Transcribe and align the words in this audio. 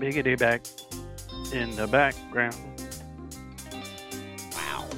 Biggity 0.00 0.38
back 0.38 0.62
in 1.52 1.76
the 1.76 1.86
background. 1.86 2.56
Wow. 4.54 4.88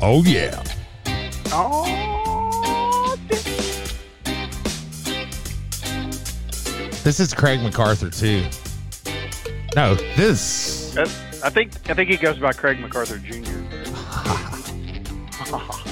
Oh 0.00 0.22
yeah. 0.22 0.62
Oh, 1.50 3.18
This 7.02 7.18
is 7.18 7.34
Craig 7.34 7.60
MacArthur 7.60 8.10
too. 8.10 8.44
No, 9.74 9.96
this. 10.16 10.96
I 10.96 11.50
think 11.50 11.72
I 11.90 11.94
think 11.94 12.08
he 12.08 12.16
goes 12.16 12.38
by 12.38 12.52
Craig 12.52 12.78
MacArthur 12.78 13.18
Jr. 13.18 13.42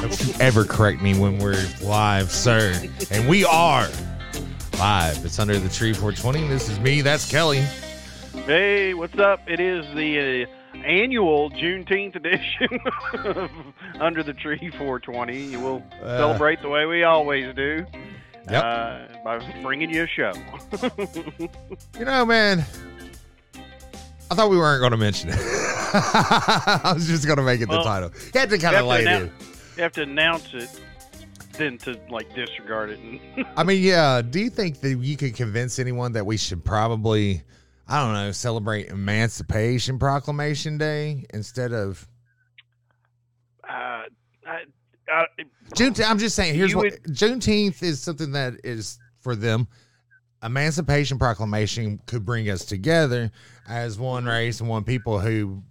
Don't 0.00 0.26
you 0.26 0.34
ever 0.40 0.64
correct 0.64 1.02
me 1.02 1.18
when 1.18 1.38
we're 1.38 1.66
live, 1.82 2.30
sir. 2.30 2.80
And 3.10 3.28
we 3.28 3.44
are 3.44 3.88
live. 4.82 5.24
It's 5.24 5.38
under 5.38 5.56
the 5.60 5.68
tree 5.68 5.92
420. 5.92 6.48
This 6.48 6.68
is 6.68 6.80
me. 6.80 7.02
That's 7.02 7.30
Kelly. 7.30 7.60
Hey, 8.46 8.94
what's 8.94 9.16
up? 9.16 9.38
It 9.46 9.60
is 9.60 9.86
the 9.94 10.44
uh, 10.74 10.76
annual 10.78 11.50
Juneteenth 11.52 12.16
edition 12.16 12.80
of 13.24 13.48
Under 14.00 14.24
the 14.24 14.32
Tree 14.34 14.70
420. 14.70 15.56
We'll 15.58 15.84
Uh. 16.02 16.16
celebrate 16.18 16.62
the 16.62 16.68
way 16.68 16.84
we 16.86 17.04
always 17.04 17.54
do. 17.54 17.86
Yep. 18.50 18.64
Uh, 18.64 18.98
by 19.22 19.62
bringing 19.62 19.88
you 19.90 20.02
a 20.02 20.06
show. 20.08 20.32
You 21.98 22.04
know, 22.04 22.24
man. 22.26 22.64
I 24.32 24.34
thought 24.34 24.50
we 24.50 24.56
weren't 24.56 24.80
going 24.80 24.90
to 24.90 24.96
mention 24.96 25.28
it. 25.30 25.36
I 25.38 26.90
was 26.92 27.06
just 27.06 27.24
going 27.26 27.36
to 27.36 27.44
make 27.44 27.60
it 27.60 27.68
the 27.68 27.82
title. 27.84 28.10
You 28.34 28.40
had 28.40 28.50
to 28.50 28.58
kind 28.58 28.74
of 28.74 28.86
lay 28.86 29.02
it 29.02 29.06
annou-. 29.06 29.30
You 29.76 29.82
have 29.84 29.92
to 29.92 30.02
announce 30.02 30.52
it, 30.54 30.68
then 31.52 31.78
to 31.78 31.98
like 32.10 32.34
disregard 32.34 32.90
it. 32.90 32.98
And 33.00 33.20
I 33.56 33.64
mean, 33.64 33.82
yeah. 33.82 34.22
Do 34.22 34.40
you 34.40 34.50
think 34.50 34.80
that 34.80 34.96
you 34.96 35.16
could 35.16 35.34
convince 35.34 35.78
anyone 35.78 36.12
that 36.12 36.26
we 36.26 36.36
should 36.36 36.64
probably, 36.64 37.42
I 37.88 38.02
don't 38.04 38.14
know, 38.14 38.32
celebrate 38.32 38.88
Emancipation 38.88 39.98
Proclamation 39.98 40.78
Day 40.78 41.24
instead 41.32 41.72
of 41.72 42.06
uh, 43.68 43.72
I, 44.46 44.64
I, 45.08 45.24
Juneteenth? 45.74 46.08
I'm 46.08 46.18
just 46.18 46.36
saying. 46.36 46.54
Here's 46.54 46.74
what 46.74 46.92
would- 46.92 47.02
Juneteenth 47.04 47.82
is 47.82 48.00
something 48.00 48.32
that 48.32 48.54
is 48.64 48.98
for 49.20 49.36
them. 49.36 49.68
Emancipation 50.42 51.18
Proclamation 51.18 52.00
could 52.06 52.24
bring 52.24 52.50
us 52.50 52.64
together 52.64 53.30
as 53.68 53.96
one 53.96 54.24
race 54.24 54.58
and 54.58 54.68
one 54.68 54.82
people 54.82 55.20
who, 55.20 55.62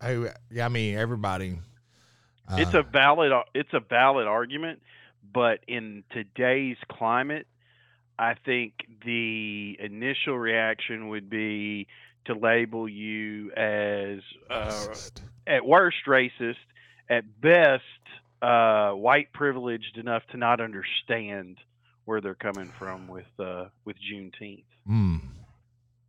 who, 0.00 0.28
I 0.62 0.68
mean, 0.68 0.96
everybody. 0.96 1.58
Uh, 2.50 2.56
it's 2.58 2.74
a 2.74 2.82
valid 2.82 3.32
it's 3.54 3.72
a 3.72 3.80
valid 3.80 4.26
argument, 4.26 4.80
but 5.32 5.60
in 5.68 6.04
today's 6.10 6.76
climate, 6.90 7.46
I 8.18 8.34
think 8.34 8.74
the 9.04 9.76
initial 9.80 10.38
reaction 10.38 11.08
would 11.08 11.30
be 11.30 11.86
to 12.26 12.34
label 12.34 12.88
you 12.88 13.50
as 13.52 14.20
uh, 14.50 14.94
at 15.46 15.64
worst 15.64 15.98
racist, 16.06 16.56
at 17.08 17.40
best 17.40 17.82
uh, 18.42 18.90
white 18.92 19.32
privileged 19.32 19.96
enough 19.96 20.22
to 20.32 20.36
not 20.36 20.60
understand 20.60 21.58
where 22.04 22.20
they're 22.20 22.34
coming 22.34 22.70
from 22.78 23.08
with 23.08 23.26
uh, 23.38 23.66
with 23.84 23.96
Juneteenth. 23.96 24.64
Mm. 24.88 25.20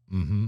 Hmm. 0.09 0.47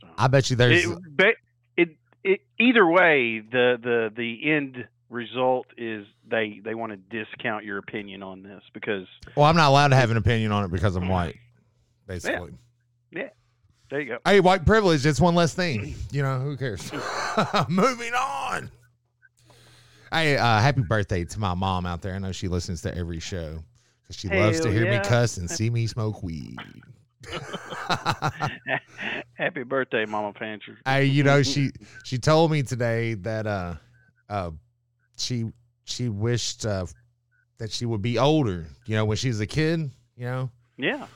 So. 0.00 0.06
I 0.18 0.26
bet 0.26 0.50
you 0.50 0.56
there's. 0.56 0.84
it, 0.84 1.36
it, 1.76 1.88
it 2.22 2.40
either 2.60 2.86
way 2.86 3.40
the 3.40 3.78
the 3.82 4.12
the 4.14 4.50
end 4.50 4.86
result 5.12 5.66
is 5.76 6.06
they 6.28 6.60
they 6.64 6.74
want 6.74 6.92
to 6.92 7.24
discount 7.24 7.64
your 7.64 7.78
opinion 7.78 8.22
on 8.22 8.42
this 8.42 8.62
because 8.72 9.06
well, 9.36 9.46
I'm 9.46 9.56
not 9.56 9.68
allowed 9.68 9.88
to 9.88 9.96
have 9.96 10.10
an 10.10 10.16
opinion 10.16 10.50
on 10.50 10.64
it 10.64 10.70
because 10.70 10.96
I'm 10.96 11.08
white. 11.08 11.36
Basically. 12.06 12.52
Yeah. 13.10 13.28
There 13.90 14.00
you 14.00 14.08
go 14.08 14.18
Hey, 14.24 14.40
white 14.40 14.64
privilege. 14.64 15.04
It's 15.04 15.20
one 15.20 15.34
less 15.34 15.54
thing. 15.54 15.94
You 16.10 16.22
know, 16.22 16.40
who 16.40 16.56
cares? 16.56 16.90
Moving 17.68 18.14
on. 18.14 18.70
Hey, 20.10 20.36
uh, 20.36 20.60
happy 20.60 20.82
birthday 20.82 21.24
to 21.24 21.38
my 21.38 21.54
mom 21.54 21.86
out 21.86 22.02
there. 22.02 22.14
I 22.14 22.18
know 22.18 22.32
she 22.32 22.48
listens 22.48 22.82
to 22.82 22.96
every 22.96 23.20
show 23.20 23.62
because 24.02 24.16
she 24.16 24.28
loves 24.28 24.60
to 24.60 24.68
Hell 24.68 24.78
hear 24.78 24.90
me 24.90 24.98
cuss 25.04 25.36
and 25.36 25.50
see 25.58 25.70
me 25.70 25.86
smoke 25.86 26.22
weed. 26.22 26.56
happy 29.34 29.62
birthday 29.62 30.04
mama 30.04 30.32
panther 30.32 30.76
hey, 30.84 31.04
you 31.04 31.22
know 31.22 31.40
she 31.40 31.70
she 32.02 32.18
told 32.18 32.50
me 32.50 32.64
today 32.64 33.14
that 33.14 33.46
uh 33.46 33.74
uh 34.28 34.50
she 35.22 35.46
she 35.84 36.08
wished 36.08 36.66
uh, 36.66 36.86
that 37.58 37.70
she 37.70 37.86
would 37.86 38.02
be 38.02 38.18
older. 38.18 38.66
You 38.86 38.96
know, 38.96 39.04
when 39.04 39.16
she 39.16 39.28
was 39.28 39.40
a 39.40 39.46
kid. 39.46 39.90
You 40.16 40.26
know, 40.26 40.50
yeah 40.76 41.06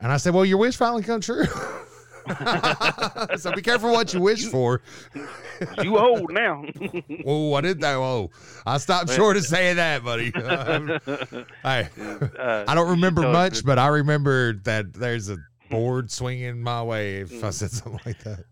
And 0.00 0.10
I 0.10 0.16
said, 0.16 0.34
Well, 0.34 0.44
your 0.44 0.58
wish 0.58 0.76
finally 0.76 1.02
come 1.04 1.20
true. 1.20 1.44
so 3.36 3.52
be 3.54 3.62
careful 3.62 3.92
what 3.92 4.12
you 4.12 4.20
wish 4.20 4.46
for. 4.46 4.80
you 5.82 5.98
old 5.98 6.32
now 6.32 6.64
Oh, 7.24 7.54
I 7.54 7.60
did 7.60 7.80
that. 7.80 7.94
Oh, 7.96 8.30
I 8.66 8.78
stopped 8.78 9.10
short 9.12 9.36
of 9.36 9.44
saying 9.44 9.76
that, 9.76 10.02
buddy. 10.04 10.30
hey, 11.62 11.88
Uh, 12.38 12.64
I 12.68 12.74
don't 12.74 12.90
remember 12.90 13.22
much, 13.22 13.64
but 13.64 13.78
I 13.78 13.86
remember 13.88 14.54
that 14.64 14.92
there's 14.94 15.28
a 15.30 15.36
board 15.70 16.10
swinging 16.10 16.60
my 16.62 16.82
way 16.82 17.18
if 17.18 17.30
Mm. 17.30 17.44
I 17.44 17.50
said 17.50 17.70
something 17.70 18.00
like 18.04 18.22
that. 18.24 18.44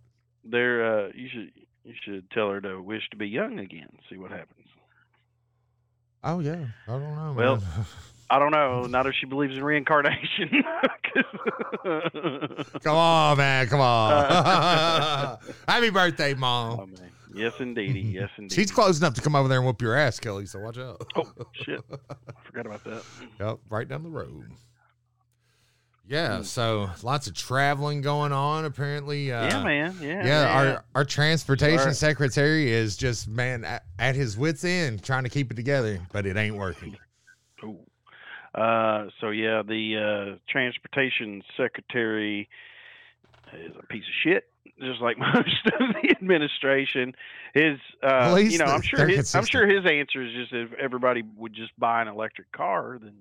there 0.44 1.06
uh 1.06 1.09
you 1.14 1.28
should 1.28 1.50
you 1.84 1.94
should 2.04 2.30
tell 2.30 2.50
her 2.50 2.60
to 2.60 2.80
wish 2.80 3.03
to 3.10 3.16
be 3.16 3.26
young 3.28 3.59
again 3.59 3.88
see 4.09 4.16
what 4.16 4.30
happens 4.30 4.61
Oh, 6.25 6.41
yeah. 6.41 6.66
I 6.87 6.93
don't 6.93 7.16
know. 7.16 7.34
Well, 7.37 7.56
man. 7.56 7.66
I 8.31 8.38
don't 8.38 8.50
know. 8.50 8.87
Not 8.87 9.06
if 9.06 9.15
she 9.15 9.27
believes 9.27 9.55
in 9.59 9.62
reincarnation. 9.62 10.49
come 12.83 12.97
on, 12.97 13.37
man. 13.37 13.66
Come 13.66 13.81
on. 13.81 15.38
Happy 15.69 15.91
birthday, 15.91 16.33
oh 16.33 16.38
Mom. 16.38 16.93
man, 16.93 17.10
yes 17.34 17.53
indeedy, 17.60 18.00
yes 18.00 18.31
indeed. 18.38 18.55
She's 18.55 18.71
close 18.71 18.99
enough 18.99 19.12
to 19.15 19.21
come 19.21 19.37
over 19.37 19.49
there 19.49 19.59
and 19.59 19.66
whoop 19.66 19.83
your 19.83 19.94
ass, 19.94 20.19
Kelly, 20.19 20.47
so 20.47 20.60
watch 20.60 20.78
out. 20.78 21.05
Oh 21.15 21.31
shit, 21.53 21.84
I 21.91 22.33
forgot 22.44 22.65
about 22.65 22.84
that. 22.84 23.03
Yep, 23.39 23.59
right 23.69 23.87
down 23.87 24.03
the 24.03 24.09
road. 24.09 24.47
Yeah, 26.06 26.38
Hmm. 26.38 26.42
so 26.42 26.90
lots 27.02 27.26
of 27.28 27.34
traveling 27.34 28.00
going 28.02 28.32
on. 28.32 28.64
Apparently, 28.64 29.32
uh, 29.32 29.44
yeah, 29.46 29.62
man. 29.64 29.96
Yeah, 30.00 30.08
Yeah, 30.08 30.44
man. 30.44 30.66
our 30.74 30.84
our 30.96 31.04
transportation 31.04 31.78
Alright. 31.78 31.96
secretary 31.96 32.70
is 32.70 32.96
just 32.96 33.28
man 33.28 33.64
at, 33.64 33.84
at 33.98 34.14
his 34.16 34.36
wits 34.36 34.64
end, 34.64 35.02
trying 35.04 35.22
to 35.24 35.30
keep 35.30 35.50
it 35.50 35.54
together, 35.54 36.00
but 36.12 36.26
it 36.26 36.36
ain't 36.36 36.56
working. 36.56 36.96
Uh, 38.54 39.06
so 39.18 39.30
yeah, 39.30 39.62
the 39.66 39.96
uh, 40.34 40.36
transportation 40.46 41.42
secretary 41.56 42.50
is 43.54 43.72
a 43.78 43.86
piece 43.86 44.02
of 44.04 44.12
shit, 44.22 44.44
just 44.78 45.00
like 45.00 45.16
most 45.34 45.66
of 45.68 45.88
the 46.02 46.10
administration. 46.10 47.14
His, 47.54 47.78
uh, 48.02 48.36
you 48.38 48.58
know, 48.58 48.66
I'm 48.66 48.82
sure 48.82 49.06
his, 49.08 49.34
I'm 49.34 49.46
sure 49.46 49.66
his 49.66 49.86
answer 49.86 50.22
is 50.22 50.34
just 50.34 50.52
if 50.52 50.70
everybody 50.74 51.22
would 51.38 51.54
just 51.54 51.72
buy 51.78 52.02
an 52.02 52.08
electric 52.08 52.52
car, 52.52 52.98
then 53.00 53.14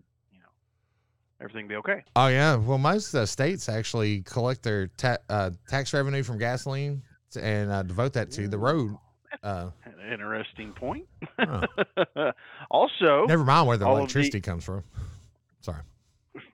everything 1.42 1.68
be 1.68 1.76
okay. 1.76 2.04
Oh 2.16 2.28
yeah, 2.28 2.56
well 2.56 2.78
most 2.78 3.14
uh, 3.16 3.26
states 3.26 3.68
actually 3.68 4.22
collect 4.22 4.64
their 4.64 4.88
ta- 4.98 5.18
uh, 5.30 5.50
tax 5.68 5.94
revenue 5.94 6.24
from 6.24 6.38
gasoline 6.38 7.02
and 7.40 7.72
uh, 7.72 7.84
devote 7.84 8.14
that 8.14 8.32
to 8.32 8.48
the 8.48 8.58
road. 8.58 8.96
Uh, 9.44 9.70
An 9.86 10.12
interesting 10.14 10.72
point. 10.74 11.08
Huh. 11.40 11.66
also, 12.72 13.26
never 13.28 13.44
mind 13.44 13.68
where 13.68 13.78
the 13.78 13.86
of 13.88 13.96
the- 13.96 14.00
electricity 14.00 14.42
comes 14.42 14.64
from. 14.64 14.84
Sorry, 15.62 15.82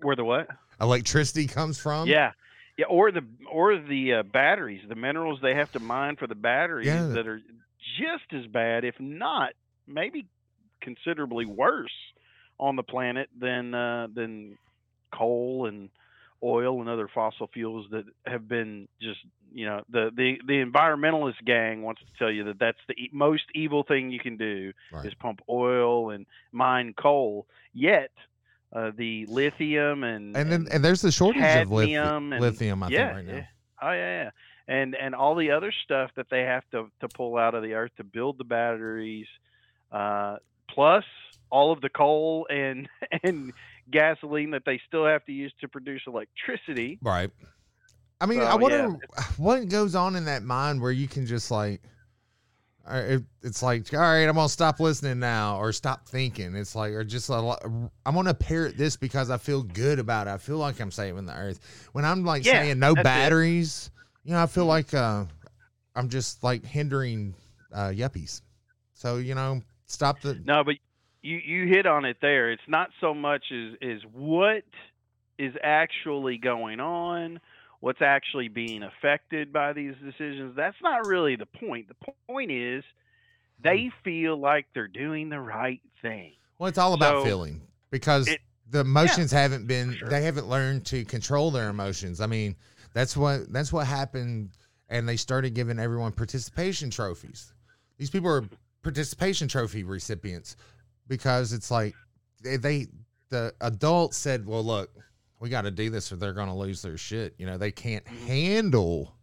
where 0.02 0.16
the 0.16 0.24
what? 0.26 0.48
electricity 0.80 1.48
comes 1.48 1.80
from. 1.80 2.08
yeah, 2.08 2.32
yeah, 2.78 2.86
or 2.90 3.12
the 3.12 3.26
or 3.52 3.78
the 3.80 4.14
uh, 4.16 4.24
batteries, 4.24 4.82
the 4.88 4.96
minerals 4.96 5.40
they 5.42 5.56
have 5.56 5.72
to 5.74 5.80
mine 5.80 6.16
for 6.18 6.28
the 6.28 6.36
batteries 6.36 6.88
Yeah. 6.88 7.08
that 7.08 7.28
are 7.28 7.42
just 8.00 8.32
as 8.34 8.46
bad, 8.48 8.84
if 8.84 8.96
not 9.00 9.54
maybe 9.88 10.28
considerably 10.82 11.46
worse, 11.46 11.90
on 12.60 12.76
the 12.76 12.84
planet 12.84 13.30
than 13.40 13.74
uh, 13.74 14.08
than 14.14 14.58
coal 15.12 15.66
and 15.68 15.90
oil 16.44 16.80
and 16.82 16.90
other 16.90 17.08
fossil 17.14 17.48
fuels 17.54 17.88
that 17.92 18.06
have 18.26 18.48
been 18.48 18.88
just 19.02 19.20
you 19.54 19.66
know 19.66 19.82
the 19.90 20.12
the 20.16 20.40
the 20.46 20.64
environmentalist 20.64 21.44
gang 21.46 21.82
wants 21.82 22.02
to 22.02 22.08
tell 22.20 22.30
you 22.32 22.44
that 22.44 22.60
that's 22.60 22.78
the 22.88 22.94
e- 22.94 23.10
most 23.12 23.44
evil 23.56 23.84
thing 23.84 24.12
you 24.12 24.20
can 24.20 24.38
do 24.38 24.72
Right. 24.92 25.06
is 25.06 25.14
pump 25.16 25.42
oil 25.50 26.12
and 26.12 26.26
mine 26.52 26.94
coal 26.96 27.48
yet 27.74 28.12
uh, 28.74 28.92
the 28.96 29.26
lithium 29.28 30.04
and 30.04 30.36
and 30.38 30.52
then 30.52 30.68
and 30.72 30.84
there's 30.86 31.02
the 31.02 31.12
shortage 31.12 31.42
of 31.62 31.72
lithium. 31.72 32.34
and- 32.34 32.42
lithium, 32.42 32.84
I 32.84 32.90
yeah, 32.90 33.14
think, 33.14 33.16
right 33.16 33.26
now. 33.26 33.34
yeah. 33.34 33.46
Oh 33.82 33.92
yeah, 33.92 34.24
yeah. 34.24 34.30
And 34.68 34.96
and 34.96 35.16
all 35.16 35.36
the 35.36 35.52
other 35.52 35.72
stuff 35.86 36.12
that 36.18 36.30
they 36.30 36.42
have 36.42 36.64
to 36.72 36.92
to 37.00 37.08
pull 37.08 37.38
out 37.38 37.56
of 37.56 37.64
the 37.64 37.74
earth 37.74 37.92
to 37.98 38.04
build 38.04 38.38
the 38.38 38.44
batteries, 38.44 39.28
uh, 39.92 40.38
plus 40.70 41.06
all 41.50 41.72
of 41.72 41.80
the 41.80 41.88
coal 41.90 42.46
and 42.50 42.90
and 43.24 43.54
gasoline 43.92 44.52
that 44.52 44.64
they 44.66 44.80
still 44.88 45.06
have 45.06 45.24
to 45.26 45.32
use 45.32 45.54
to 45.62 45.68
produce 45.68 46.02
electricity. 46.08 47.00
Right. 47.02 47.30
I 48.20 48.26
mean, 48.26 48.40
So, 48.40 48.46
I 48.46 48.56
wonder 48.56 48.90
yeah. 48.90 49.08
what 49.38 49.70
goes 49.70 49.96
on 49.96 50.16
in 50.16 50.26
that 50.26 50.44
mind 50.44 50.82
where 50.82 50.92
you 50.92 51.08
can 51.08 51.26
just 51.26 51.52
like, 51.52 51.82
uh, 52.90 53.04
it, 53.06 53.24
it's 53.44 53.62
like, 53.62 53.94
all 53.94 54.00
right, 54.00 54.24
I'm 54.24 54.36
gonna 54.36 54.48
stop 54.50 54.80
listening 54.80 55.20
now, 55.20 55.58
or 55.58 55.72
stop 55.74 56.08
thinking. 56.08 56.56
It's 56.56 56.74
like, 56.74 56.94
or 56.94 57.04
just 57.04 57.30
a 57.30 57.40
lot, 57.40 57.64
I'm 58.06 58.16
gonna 58.16 58.34
parrot 58.34 58.78
this 58.78 58.96
because 58.96 59.30
I 59.30 59.38
feel 59.38 59.62
good 59.62 60.00
about 60.00 60.28
it. 60.28 60.32
I 60.32 60.38
feel 60.38 60.58
like 60.58 60.80
I'm 60.80 60.92
saving 60.92 61.26
the 61.26 61.36
earth. 61.36 61.90
When 61.92 62.06
I'm 62.06 62.24
like 62.24 62.44
Yeah, 62.46 62.62
saying 62.62 62.80
no 62.80 62.96
that's 62.96 63.02
it. 63.02 63.04
batteries, 63.04 63.92
you 64.24 64.32
know, 64.32 64.42
I 64.42 64.46
feel 64.48 64.64
Mhm. 64.64 64.68
like 64.68 64.94
uh, 64.94 65.26
I'm 65.96 66.10
just 66.10 66.44
like 66.44 66.66
hindering 66.66 67.36
uh, 67.74 67.90
yuppies. 67.90 68.42
So 68.94 69.18
you 69.18 69.36
know, 69.36 69.62
stop 69.86 70.22
the. 70.22 70.42
No, 70.46 70.64
but 70.64 70.76
you 71.22 71.38
you 71.38 71.68
hit 71.68 71.86
on 71.86 72.06
it 72.06 72.18
there. 72.22 72.52
It's 72.52 72.62
not 72.68 72.90
so 73.02 73.14
much 73.14 73.46
as 73.52 73.76
is 73.82 74.02
what 74.14 74.64
is 75.38 75.54
actually 75.64 76.38
going 76.38 76.80
on, 76.80 77.40
what's 77.80 78.02
actually 78.02 78.48
being 78.48 78.84
affected 78.84 79.54
by 79.54 79.74
these 79.74 79.94
decisions. 80.04 80.56
That's 80.56 80.78
not 80.82 81.06
really 81.06 81.36
the 81.36 81.46
point. 81.46 81.88
The 81.88 82.12
point 82.28 82.52
is 82.52 82.84
they 83.64 83.84
hmm. 83.86 84.04
feel 84.04 84.40
like 84.40 84.68
they're 84.74 84.88
doing 84.88 85.30
the 85.30 85.40
right 85.40 85.82
thing. 86.02 86.34
Well, 86.60 86.70
it's 86.70 86.78
all 86.78 86.94
about 86.94 87.22
So, 87.22 87.26
feeling 87.26 87.62
because 87.92 88.28
it- 88.28 88.42
the 88.70 88.80
emotions 88.80 89.32
haven't 89.32 89.66
been 89.68 89.96
Sure. 89.96 90.10
they 90.10 90.24
haven't 90.24 90.50
learned 90.50 90.86
to 90.88 91.06
control 91.06 91.52
their 91.52 91.70
emotions. 91.70 92.20
I 92.20 92.28
mean, 92.28 92.56
that's 92.94 93.16
what 93.16 93.52
that's 93.52 93.72
what 93.72 93.88
happened 93.88 94.50
and 94.90 95.08
they 95.08 95.18
started 95.18 95.54
giving 95.54 95.80
everyone 95.80 96.12
participation 96.12 96.90
trophies. 96.90 97.54
These 97.98 98.10
people 98.10 98.30
are 98.30 98.42
mm-hmm. 98.42 98.56
participation 98.84 99.48
trophy 99.48 99.84
recipients 99.84 100.56
because 101.08 101.54
it's 101.54 101.72
like 101.72 101.96
they, 102.44 102.58
they 102.58 102.88
the 103.30 103.54
adults 103.62 104.18
said, 104.18 104.46
"Well, 104.46 104.64
look, 104.64 104.90
we 105.40 105.50
got 105.50 105.64
to 105.64 105.72
do 105.72 105.90
this 105.90 106.12
or 106.12 106.16
they're 106.16 106.34
going 106.34 106.48
to 106.48 106.54
lose 106.54 106.82
their 106.82 106.98
shit." 106.98 107.36
You 107.38 107.46
know, 107.46 107.58
they 107.58 107.72
can't 107.72 108.08
handle 108.08 109.14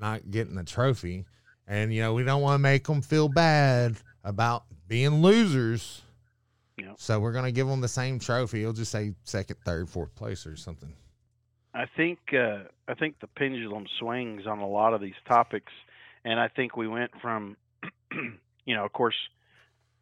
not 0.00 0.30
getting 0.30 0.54
the 0.54 0.64
trophy. 0.64 1.24
And 1.66 1.92
you 1.92 2.02
know, 2.02 2.14
we 2.14 2.24
don't 2.24 2.42
want 2.42 2.54
to 2.54 2.62
make 2.62 2.86
them 2.86 3.02
feel 3.02 3.28
bad 3.28 3.96
about 4.22 4.64
being 4.86 5.22
losers. 5.22 6.02
Yep. 6.78 6.94
So 6.98 7.20
we're 7.20 7.32
gonna 7.32 7.52
give 7.52 7.68
them 7.68 7.80
the 7.80 7.88
same 7.88 8.18
trophy. 8.18 8.62
It'll 8.62 8.72
just 8.72 8.90
say 8.90 9.14
second, 9.24 9.56
third, 9.64 9.88
fourth 9.88 10.14
place 10.14 10.46
or 10.46 10.56
something. 10.56 10.92
I 11.72 11.86
think 11.96 12.18
uh, 12.32 12.64
I 12.88 12.94
think 12.94 13.20
the 13.20 13.28
pendulum 13.28 13.86
swings 13.98 14.46
on 14.46 14.58
a 14.58 14.68
lot 14.68 14.92
of 14.92 15.00
these 15.00 15.14
topics, 15.26 15.72
and 16.24 16.40
I 16.40 16.48
think 16.48 16.76
we 16.76 16.88
went 16.88 17.12
from, 17.22 17.56
you 18.64 18.74
know, 18.74 18.84
of 18.84 18.92
course, 18.92 19.14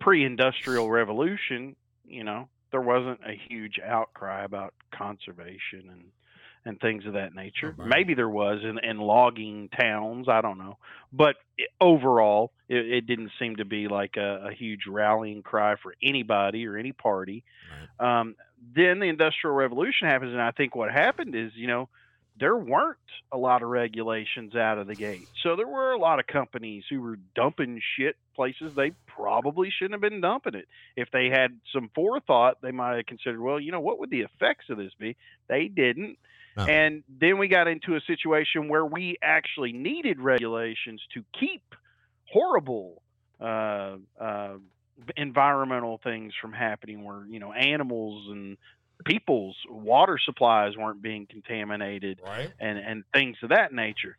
pre-industrial 0.02 0.90
revolution. 0.90 1.76
You 2.04 2.24
know, 2.24 2.48
there 2.70 2.80
wasn't 2.80 3.20
a 3.26 3.38
huge 3.48 3.78
outcry 3.84 4.44
about 4.44 4.74
conservation 4.92 5.88
and 5.90 6.04
and 6.64 6.78
things 6.80 7.04
of 7.06 7.14
that 7.14 7.34
nature. 7.34 7.74
right. 7.76 7.88
Maybe 7.88 8.14
there 8.14 8.28
was 8.28 8.60
in, 8.62 8.78
in 8.88 8.98
logging 8.98 9.68
towns. 9.76 10.28
I 10.28 10.40
don't 10.42 10.58
know, 10.58 10.78
but 11.12 11.34
i 11.58 11.64
overall, 11.80 12.52
it, 12.68 12.86
it 12.86 13.06
didn't 13.08 13.32
seem 13.40 13.56
to 13.56 13.64
be 13.64 13.88
like 13.88 14.16
a, 14.16 14.48
a 14.50 14.54
huge 14.54 14.86
rallying 14.86 15.42
cry 15.42 15.74
for 15.82 15.94
anybody 16.00 16.64
or 16.68 16.76
any 16.76 16.92
party 16.92 17.42
um, 17.98 18.34
then 18.74 18.98
the 18.98 19.06
industrial 19.06 19.54
revolution 19.54 20.08
happens 20.08 20.32
and 20.32 20.40
i 20.40 20.50
think 20.50 20.74
what 20.74 20.90
happened 20.90 21.34
is 21.34 21.52
you 21.54 21.66
know 21.66 21.88
there 22.38 22.56
weren't 22.56 22.96
a 23.30 23.36
lot 23.36 23.62
of 23.62 23.68
regulations 23.68 24.54
out 24.54 24.78
of 24.78 24.86
the 24.86 24.94
gate. 24.94 25.28
So 25.42 25.56
there 25.56 25.66
were 25.66 25.92
a 25.92 25.98
lot 25.98 26.18
of 26.18 26.26
companies 26.26 26.84
who 26.88 27.00
were 27.00 27.18
dumping 27.34 27.80
shit 27.96 28.16
places 28.34 28.74
they 28.74 28.92
probably 29.06 29.70
shouldn't 29.70 29.92
have 29.92 30.00
been 30.00 30.20
dumping 30.20 30.54
it. 30.54 30.66
If 30.96 31.10
they 31.12 31.28
had 31.28 31.60
some 31.72 31.90
forethought 31.94 32.62
they 32.62 32.70
might 32.72 32.96
have 32.96 33.06
considered 33.06 33.40
well 33.40 33.60
you 33.60 33.72
know 33.72 33.80
what 33.80 33.98
would 33.98 34.10
the 34.10 34.22
effects 34.22 34.66
of 34.70 34.78
this 34.78 34.92
be? 34.98 35.16
They 35.48 35.68
didn't. 35.68 36.18
No. 36.56 36.64
and 36.66 37.02
then 37.08 37.38
we 37.38 37.48
got 37.48 37.66
into 37.66 37.96
a 37.96 38.00
situation 38.02 38.68
where 38.68 38.84
we 38.84 39.16
actually 39.22 39.72
needed 39.72 40.20
regulations 40.20 41.00
to 41.14 41.24
keep 41.38 41.62
horrible 42.30 43.00
uh, 43.40 43.96
uh, 44.20 44.54
environmental 45.16 45.98
things 46.02 46.34
from 46.40 46.52
happening 46.52 47.04
where 47.04 47.24
you 47.26 47.38
know 47.38 47.52
animals 47.52 48.28
and 48.28 48.56
people's 49.02 49.56
water 49.68 50.18
supplies 50.24 50.76
weren't 50.76 51.02
being 51.02 51.26
contaminated 51.26 52.20
Right. 52.24 52.52
and 52.58 52.78
and 52.78 53.04
things 53.12 53.36
of 53.42 53.50
that 53.50 53.72
nature 53.72 54.16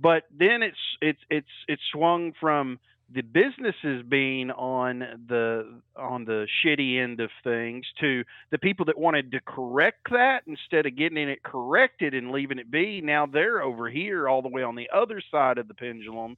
but 0.00 0.24
then 0.36 0.62
it's 0.62 0.78
it's 1.00 1.20
it's 1.30 1.48
it's 1.68 1.82
swung 1.92 2.32
from 2.40 2.78
the 3.12 3.20
businesses 3.22 4.02
being 4.08 4.50
on 4.50 5.00
the 5.28 5.80
on 5.94 6.24
the 6.24 6.46
shitty 6.64 6.98
end 7.00 7.20
of 7.20 7.30
things 7.44 7.84
to 8.00 8.24
the 8.50 8.58
people 8.58 8.86
that 8.86 8.98
wanted 8.98 9.30
to 9.32 9.40
correct 9.40 10.10
that 10.10 10.42
instead 10.46 10.86
of 10.86 10.96
getting 10.96 11.28
it 11.28 11.42
corrected 11.42 12.14
and 12.14 12.30
leaving 12.32 12.58
it 12.58 12.70
be 12.70 13.00
now 13.02 13.26
they're 13.26 13.62
over 13.62 13.88
here 13.90 14.26
all 14.28 14.42
the 14.42 14.48
way 14.48 14.62
on 14.62 14.74
the 14.74 14.88
other 14.92 15.20
side 15.30 15.58
of 15.58 15.68
the 15.68 15.74
pendulum 15.74 16.36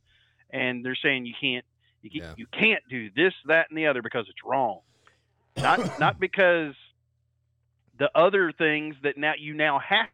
and 0.50 0.84
they're 0.84 0.98
saying 1.00 1.24
you 1.24 1.34
can't 1.40 1.64
you, 2.02 2.10
Yeah. 2.22 2.34
you 2.36 2.46
can't 2.52 2.82
do 2.90 3.10
this 3.16 3.32
that 3.46 3.66
and 3.70 3.78
the 3.78 3.86
other 3.86 4.02
because 4.02 4.26
it's 4.28 4.44
wrong 4.44 4.80
not 5.56 5.80
not 5.98 6.18
because 6.20 6.74
the 7.98 8.10
other 8.14 8.52
things 8.52 8.96
that 9.02 9.16
now 9.16 9.32
you 9.38 9.54
now 9.54 9.78
have 9.78 10.08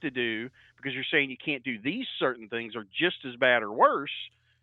to 0.00 0.10
do 0.10 0.50
because 0.76 0.94
you're 0.94 1.04
saying 1.10 1.30
you 1.30 1.36
can't 1.36 1.64
do 1.64 1.78
these 1.80 2.06
certain 2.18 2.48
things 2.48 2.76
are 2.76 2.86
just 2.98 3.16
as 3.26 3.36
bad 3.36 3.62
or 3.62 3.72
worse. 3.72 4.10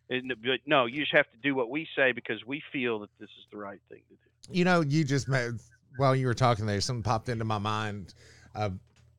And 0.09 0.29
but 0.41 0.59
no, 0.65 0.85
you 0.85 1.01
just 1.01 1.13
have 1.13 1.29
to 1.31 1.37
do 1.41 1.55
what 1.55 1.69
we 1.69 1.87
say 1.95 2.11
because 2.11 2.45
we 2.45 2.61
feel 2.71 2.99
that 2.99 3.09
this 3.19 3.29
is 3.29 3.45
the 3.51 3.57
right 3.57 3.79
thing 3.89 4.01
to 4.09 4.15
do. 4.15 4.57
You 4.57 4.63
know, 4.63 4.81
you 4.81 5.03
just 5.03 5.27
met 5.27 5.51
while 5.97 6.15
you 6.15 6.27
were 6.27 6.33
talking 6.33 6.65
there, 6.65 6.79
something 6.81 7.03
popped 7.03 7.29
into 7.29 7.45
my 7.45 7.57
mind 7.57 8.13
uh, 8.53 8.69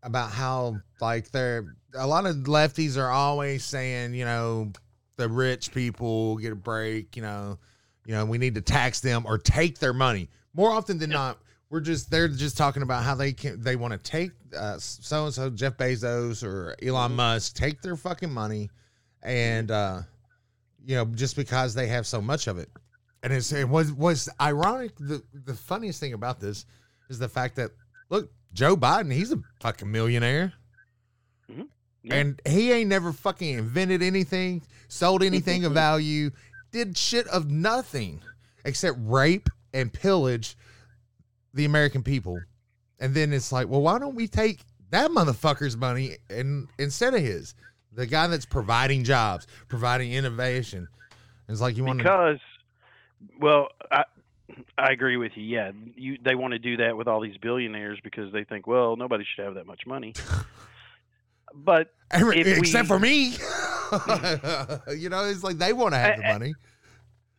about 0.02 0.30
how 0.30 0.76
like 1.00 1.30
there 1.32 1.76
a 1.94 2.06
lot 2.06 2.26
of 2.26 2.36
lefties 2.36 2.96
are 2.96 3.10
always 3.10 3.64
saying, 3.64 4.14
you 4.14 4.24
know, 4.24 4.70
the 5.16 5.28
rich 5.28 5.72
people 5.72 6.36
get 6.36 6.52
a 6.52 6.56
break, 6.56 7.16
you 7.16 7.22
know, 7.22 7.58
you 8.04 8.14
know, 8.14 8.24
we 8.24 8.38
need 8.38 8.54
to 8.54 8.60
tax 8.60 9.00
them 9.00 9.24
or 9.26 9.38
take 9.38 9.78
their 9.78 9.92
money. 9.92 10.28
More 10.54 10.70
often 10.70 10.98
than 10.98 11.10
not, 11.10 11.38
we're 11.70 11.80
just 11.80 12.10
they're 12.10 12.28
just 12.28 12.56
talking 12.56 12.82
about 12.82 13.02
how 13.02 13.14
they 13.14 13.32
can 13.32 13.60
they 13.62 13.76
want 13.76 13.92
to 13.92 13.98
take 13.98 14.30
uh, 14.56 14.76
so 14.78 15.24
and 15.24 15.34
so 15.34 15.50
Jeff 15.50 15.76
Bezos 15.76 16.42
or 16.44 16.76
Elon 16.82 17.14
Musk 17.16 17.56
take 17.56 17.82
their 17.82 17.96
fucking 17.96 18.32
money 18.32 18.70
and 19.22 19.70
uh 19.70 20.00
you 20.84 20.94
know 20.94 21.04
just 21.06 21.34
because 21.36 21.74
they 21.74 21.88
have 21.88 22.06
so 22.06 22.20
much 22.20 22.46
of 22.46 22.58
it 22.58 22.68
and 23.22 23.32
it's, 23.32 23.50
it 23.52 23.68
was 23.68 23.90
was 23.92 24.28
ironic. 24.40 24.94
The 24.98 25.22
the 25.44 25.54
funniest 25.54 25.98
thing 25.98 26.12
about 26.12 26.38
this 26.38 26.64
is 27.08 27.18
the 27.18 27.28
fact 27.28 27.56
that 27.56 27.72
look, 28.10 28.30
Joe 28.52 28.76
Biden, 28.76 29.12
he's 29.12 29.32
a 29.32 29.38
fucking 29.60 29.90
millionaire, 29.90 30.52
Mhm. 31.50 31.66
Yeah. 32.04 32.14
and 32.14 32.40
he 32.46 32.70
ain't 32.70 32.88
never 32.88 33.12
fucking 33.12 33.58
invented 33.58 34.00
anything, 34.02 34.62
sold 34.86 35.24
anything 35.24 35.64
of 35.64 35.72
value, 35.86 36.30
did 36.70 36.96
shit 36.96 37.26
of 37.28 37.50
nothing 37.50 38.20
except 38.64 38.96
rape 39.00 39.48
and 39.74 39.92
pillage 39.92 40.56
the 41.56 41.64
American 41.64 42.02
people. 42.02 42.38
And 43.00 43.14
then 43.14 43.32
it's 43.32 43.50
like, 43.52 43.68
well, 43.68 43.82
why 43.82 43.98
don't 43.98 44.14
we 44.14 44.26
take 44.28 44.60
that 44.90 45.10
motherfucker's 45.10 45.76
money 45.76 46.16
and 46.30 46.68
instead 46.78 47.14
of 47.14 47.20
his, 47.20 47.54
the 47.92 48.06
guy 48.06 48.26
that's 48.28 48.46
providing 48.46 49.04
jobs, 49.04 49.46
providing 49.68 50.12
innovation. 50.12 50.86
It's 51.48 51.60
like 51.60 51.76
you 51.76 51.84
want 51.84 51.98
to 52.00 52.04
because 52.04 52.38
well 53.40 53.68
i 53.90 54.04
i 54.78 54.92
agree 54.92 55.16
with 55.16 55.32
you 55.36 55.42
yeah 55.44 55.70
you 55.96 56.18
they 56.24 56.34
want 56.34 56.52
to 56.52 56.58
do 56.58 56.76
that 56.76 56.96
with 56.96 57.08
all 57.08 57.20
these 57.20 57.36
billionaires 57.38 57.98
because 58.04 58.32
they 58.32 58.44
think 58.44 58.66
well 58.66 58.96
nobody 58.96 59.24
should 59.34 59.44
have 59.44 59.54
that 59.54 59.66
much 59.66 59.86
money 59.86 60.12
but 61.54 61.92
Every, 62.10 62.40
except 62.40 62.84
we- 62.84 62.88
for 62.88 62.98
me. 62.98 63.24
you 65.00 65.08
know, 65.08 65.24
it's 65.24 65.42
like 65.44 65.58
they 65.58 65.72
want 65.72 65.94
to 65.94 65.98
have 65.98 66.18
the 66.18 66.24
I- 66.26 66.28
I- 66.28 66.32
money. 66.32 66.54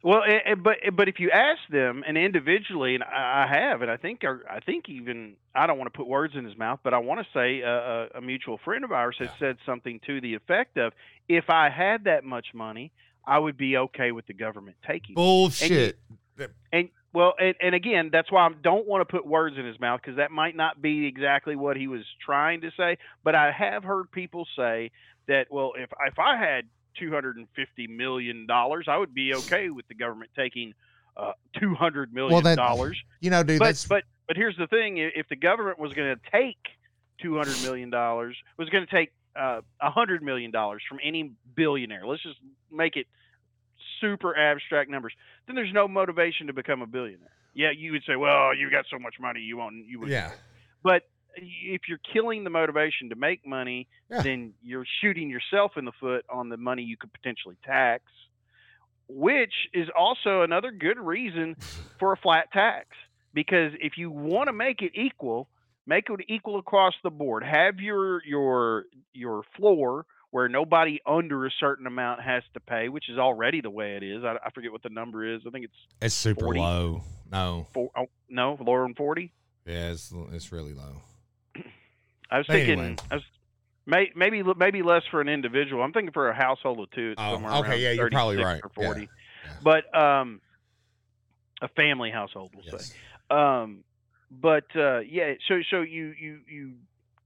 Well, 0.08 0.22
but 0.64 0.78
but 0.94 1.10
if 1.10 1.20
you 1.20 1.32
ask 1.32 1.60
them 1.70 2.02
and 2.08 2.18
individually, 2.18 2.96
and 2.96 3.04
I 3.04 3.44
I 3.44 3.60
have, 3.60 3.82
and 3.82 3.92
I 3.92 3.98
think 3.98 4.24
our- 4.24 4.42
I 4.50 4.62
think 4.62 4.88
even 4.88 5.36
I 5.54 5.68
don't 5.68 5.78
want 5.78 5.92
to 5.92 5.98
put 5.98 6.08
words 6.08 6.34
in 6.34 6.46
his 6.46 6.58
mouth, 6.58 6.80
but 6.82 6.94
I 6.94 7.00
want 7.00 7.20
to 7.20 7.28
say 7.34 7.60
a, 7.60 7.68
a, 7.76 8.08
a 8.20 8.22
mutual 8.22 8.58
friend 8.58 8.86
of 8.86 8.94
ours 8.94 9.18
has 9.20 9.28
said 9.38 9.58
something 9.66 10.00
to 10.06 10.22
the 10.22 10.36
effect 10.36 10.78
of, 10.78 10.94
"If 11.28 11.50
I 11.50 11.70
had 11.70 12.06
that 12.06 12.24
much 12.24 12.54
money, 12.54 12.94
I 13.26 13.38
would 13.38 13.58
be 13.58 13.76
okay 13.76 14.14
with 14.14 14.26
the 14.28 14.34
government 14.34 14.78
taking." 14.88 15.12
it." 15.12 15.16
Bullshit. 15.16 16.00
And 16.72 16.88
well, 17.12 17.34
and, 17.38 17.56
and 17.62 17.76
again, 17.76 18.10
that's 18.10 18.32
why 18.32 18.46
I 18.48 18.50
don't 18.64 18.88
want 18.88 19.02
to 19.02 19.12
put 19.12 19.26
words 19.28 19.58
in 19.58 19.66
his 19.66 19.78
mouth 19.78 20.00
because 20.02 20.16
that 20.18 20.32
might 20.32 20.56
not 20.56 20.82
be 20.82 21.06
exactly 21.06 21.58
what 21.58 21.76
he 21.76 21.88
was 21.88 22.06
trying 22.26 22.62
to 22.62 22.72
say. 22.78 22.98
But 23.26 23.36
I 23.36 23.52
have 23.52 23.84
heard 23.84 24.10
people 24.10 24.48
say 24.56 24.92
that, 25.28 25.48
well, 25.50 25.74
if 25.76 25.92
if 26.06 26.18
I 26.18 26.38
had 26.38 26.66
two 27.00 27.12
hundred 27.12 27.38
and 27.38 27.48
fifty 27.56 27.88
million 27.88 28.46
dollars, 28.46 28.86
I 28.88 28.98
would 28.98 29.14
be 29.14 29.34
okay 29.36 29.70
with 29.70 29.88
the 29.88 29.96
government 29.96 30.32
taking 30.36 30.74
uh, 31.16 31.34
two 31.60 31.76
hundred 31.76 32.14
million 32.14 32.44
that- 32.44 32.56
dollars. 32.56 32.98
You 33.20 33.30
know, 33.30 33.44
dude, 33.44 33.60
but 33.60 33.66
that's 33.66 33.86
but 33.88 34.04
but 34.28 34.38
here's 34.38 34.58
the 34.58 34.68
thing: 34.68 34.98
if 34.98 35.28
the 35.30 35.36
government 35.36 35.80
was 35.80 35.94
going 35.94 36.16
to 36.16 36.22
take 36.32 36.58
two 37.22 37.38
hundred 37.38 37.62
million 37.62 37.90
dollars, 37.90 38.36
was 38.58 38.70
going 38.70 38.86
to 38.86 38.92
take 38.92 39.12
uh, 39.36 39.62
a 39.82 39.90
hundred 39.92 40.22
million 40.24 40.52
dollars 40.52 40.84
from 40.88 41.00
any 41.04 41.32
billionaire. 41.56 42.06
Let's 42.06 42.24
just 42.24 42.38
make 42.72 42.96
it 42.96 43.08
super 44.02 44.36
abstract 44.38 44.90
numbers. 44.90 45.14
Then 45.46 45.56
there's 45.56 45.74
no 45.74 45.88
motivation 45.88 46.48
to 46.48 46.54
become 46.54 46.82
a 46.82 46.88
billionaire. 46.88 47.32
Yeah, 47.54 47.72
you 47.72 47.92
would 47.94 48.04
say, 48.06 48.16
well, 48.16 48.56
you 48.56 48.70
got 48.70 48.86
so 48.92 49.00
much 49.00 49.16
money, 49.20 49.40
you 49.40 49.58
won't, 49.58 49.88
you 49.88 50.00
would. 50.00 50.10
yeah. 50.10 50.32
But 50.84 51.04
if 51.44 51.82
you're 51.88 52.00
killing 52.14 52.44
the 52.44 52.50
motivation 52.50 53.10
to 53.10 53.16
make 53.16 53.46
money, 53.46 53.88
Yeah. 54.10 54.22
then 54.22 54.54
you're 54.64 54.86
shooting 55.02 55.30
yourself 55.30 55.78
in 55.78 55.86
the 55.86 55.92
foot 56.00 56.26
on 56.30 56.50
the 56.50 56.58
money 56.58 56.84
you 56.84 56.98
could 56.98 57.12
potentially 57.14 57.58
tax. 57.66 58.04
which 59.10 59.54
is 59.74 59.88
also 59.98 60.42
another 60.42 60.70
good 60.72 61.00
reason 61.00 61.56
for 62.00 62.12
a 62.14 62.18
flat 62.18 62.52
tax. 62.52 62.88
Because 63.34 63.72
if 63.80 63.98
you 63.98 64.12
want 64.12 64.48
to 64.48 64.54
make 64.54 64.82
it 64.82 64.92
equal, 64.96 65.48
make 65.86 66.10
it 66.10 66.20
equal 66.28 66.60
across 66.60 66.94
the 67.04 67.10
board. 67.10 67.44
Have 67.44 67.80
your 67.80 68.22
your 68.26 68.86
your 69.14 69.44
floor 69.56 70.06
where 70.32 70.50
nobody 70.50 71.00
under 71.06 71.46
a 71.46 71.50
certain 71.58 71.88
amount 71.88 72.22
has 72.22 72.44
to 72.54 72.60
pay, 72.60 72.90
which 72.90 73.10
is 73.10 73.18
already 73.18 73.62
the 73.62 73.70
way 73.70 73.96
it 73.96 74.04
is. 74.04 74.24
I, 74.26 74.36
I 74.46 74.50
forget 74.50 74.72
what 74.74 74.84
the 74.84 74.90
number 74.90 75.24
is. 75.26 75.42
I 75.48 75.52
think 75.52 75.66
it's 75.66 75.74
It's 76.02 76.16
super 76.16 76.42
40. 76.46 76.60
low. 76.60 77.02
No. 77.32 77.68
four, 77.74 77.90
oh, 77.96 78.08
no 78.30 78.58
lower 78.60 78.82
than 78.84 78.94
forty. 78.96 79.32
Yeah, 79.66 79.92
it's 79.92 80.12
it's 80.34 80.52
really 80.52 80.74
low. 80.74 81.02
I 82.30 82.38
was 82.40 82.48
thinking, 82.48 82.80
anyway. 82.80 82.96
I 83.12 83.16
was 83.16 83.24
may, 83.86 84.12
maybe 84.16 84.44
maybe 84.58 84.82
less 84.82 85.04
for 85.10 85.22
an 85.22 85.30
individual. 85.30 85.82
I'm 85.84 85.94
thinking 85.94 86.12
for 86.14 86.30
a 86.30 86.36
household 86.36 86.80
of 86.80 86.92
two. 86.92 87.12
It's 87.12 87.22
Oh, 87.22 87.34
somewhere 87.36 87.54
okay, 87.54 87.70
around 87.70 87.82
yeah, 87.82 87.92
you're 87.92 88.10
probably 88.10 88.36
36 88.38 88.46
right. 88.54 88.62
Or 88.64 88.70
forty, 88.70 89.10
yeah. 89.46 89.52
but 89.64 89.98
um, 89.98 90.42
a 91.62 91.68
family 91.70 92.12
household, 92.12 92.52
we'll 92.56 92.66
Yes. 92.66 92.92
say. 92.92 93.36
Um, 93.36 93.84
but 94.30 94.66
uh, 94.76 95.00
yeah, 95.00 95.34
so 95.48 95.62
so 95.70 95.82
you 95.82 96.14
you 96.20 96.40
you 96.50 96.74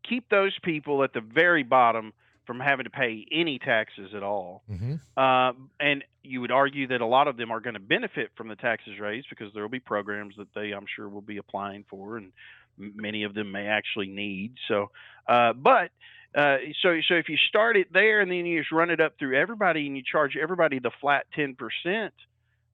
keep 0.08 0.30
those 0.30 0.58
people 0.64 1.04
at 1.04 1.14
the 1.14 1.22
very 1.22 1.64
bottom 1.64 2.14
from 2.46 2.60
having 2.60 2.84
to 2.86 2.90
pay 2.90 3.26
any 3.32 3.60
taxes 3.60 4.14
at 4.16 4.24
all. 4.24 4.64
hmm 4.68 4.96
Uh, 5.16 5.54
and 5.80 6.04
you 6.24 6.42
would 6.42 6.52
argue 6.52 6.88
that 6.88 7.00
a 7.02 7.06
lot 7.06 7.28
of 7.28 7.38
them 7.38 7.52
are 7.52 7.60
going 7.60 7.76
to 7.76 7.80
benefit 7.80 8.30
from 8.36 8.48
the 8.48 8.56
taxes 8.56 9.00
raised 9.00 9.28
because 9.30 9.54
there 9.54 9.62
will 9.64 9.70
be 9.70 9.80
programs 9.80 10.36
that 10.38 10.48
they, 10.54 10.72
I'm 10.72 10.86
sure, 10.96 11.08
will 11.08 11.22
be 11.22 11.38
applying 11.38 11.86
for, 11.90 12.18
and 12.18 12.32
many 12.78 13.24
of 13.24 13.34
them 13.34 13.52
may 13.52 13.68
actually 13.68 14.08
need. 14.08 14.54
So, 14.68 14.92
uh, 15.28 15.54
but 15.54 15.92
uh, 16.36 16.58
so 16.82 16.98
so 17.08 17.16
if 17.16 17.28
you 17.30 17.38
start 17.50 17.78
it 17.78 17.92
there 17.94 18.22
and 18.22 18.32
then 18.32 18.46
you 18.46 18.60
just 18.60 18.72
run 18.72 18.90
it 18.90 19.00
up 19.02 19.14
through 19.20 19.38
everybody 19.38 19.86
and 19.88 19.96
you 19.98 20.04
charge 20.10 20.38
everybody 20.42 20.80
the 20.80 20.92
flat 21.02 21.26
ten 21.36 21.56
percent, 21.56 22.14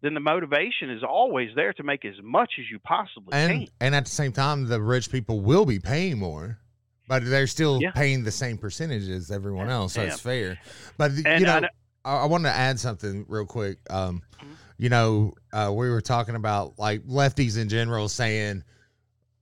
then 0.01 0.13
the 0.13 0.20
motivation 0.20 0.89
is 0.92 1.04
always 1.04 1.50
there 1.56 1.74
to 1.74 1.84
make 1.84 2.06
as 2.06 2.16
much 2.22 2.54
as 2.60 2.66
you 2.70 2.80
possibly 2.80 3.34
And 3.34 3.51
can. 3.51 3.68
and 3.82 3.96
at 3.96 4.06
the 4.06 4.12
same 4.12 4.32
time, 4.32 4.68
the 4.68 4.82
rich 4.82 5.12
people 5.12 5.42
will 5.42 5.66
be 5.66 5.80
paying 5.80 6.20
more, 6.20 6.60
but 7.08 7.25
they're 7.25 7.48
still 7.48 7.82
Yeah. 7.82 7.92
paying 7.92 8.24
the 8.24 8.32
same 8.32 8.58
percentage 8.58 9.10
as 9.10 9.32
everyone 9.32 9.70
else, 9.70 9.94
so 9.94 10.01
Yeah. 10.04 10.08
it's 10.10 10.20
fair. 10.22 10.60
But 10.98 11.13
you 11.13 11.24
I 11.25 11.39
know, 11.39 11.60
know- 11.62 11.70
I, 12.06 12.18
I 12.18 12.25
want 12.25 12.44
to 12.44 12.51
add 12.51 12.80
something 12.80 13.25
real 13.27 13.46
quick. 13.48 13.80
Um, 13.89 14.22
Mhm. 14.39 14.46
you 14.77 14.89
know, 14.89 15.34
uh, 15.51 15.74
we 15.75 15.89
were 15.89 16.00
talking 16.01 16.36
about 16.36 16.77
like 16.77 17.01
lefties 17.08 17.60
in 17.60 17.68
general 17.70 18.08
saying, 18.08 18.63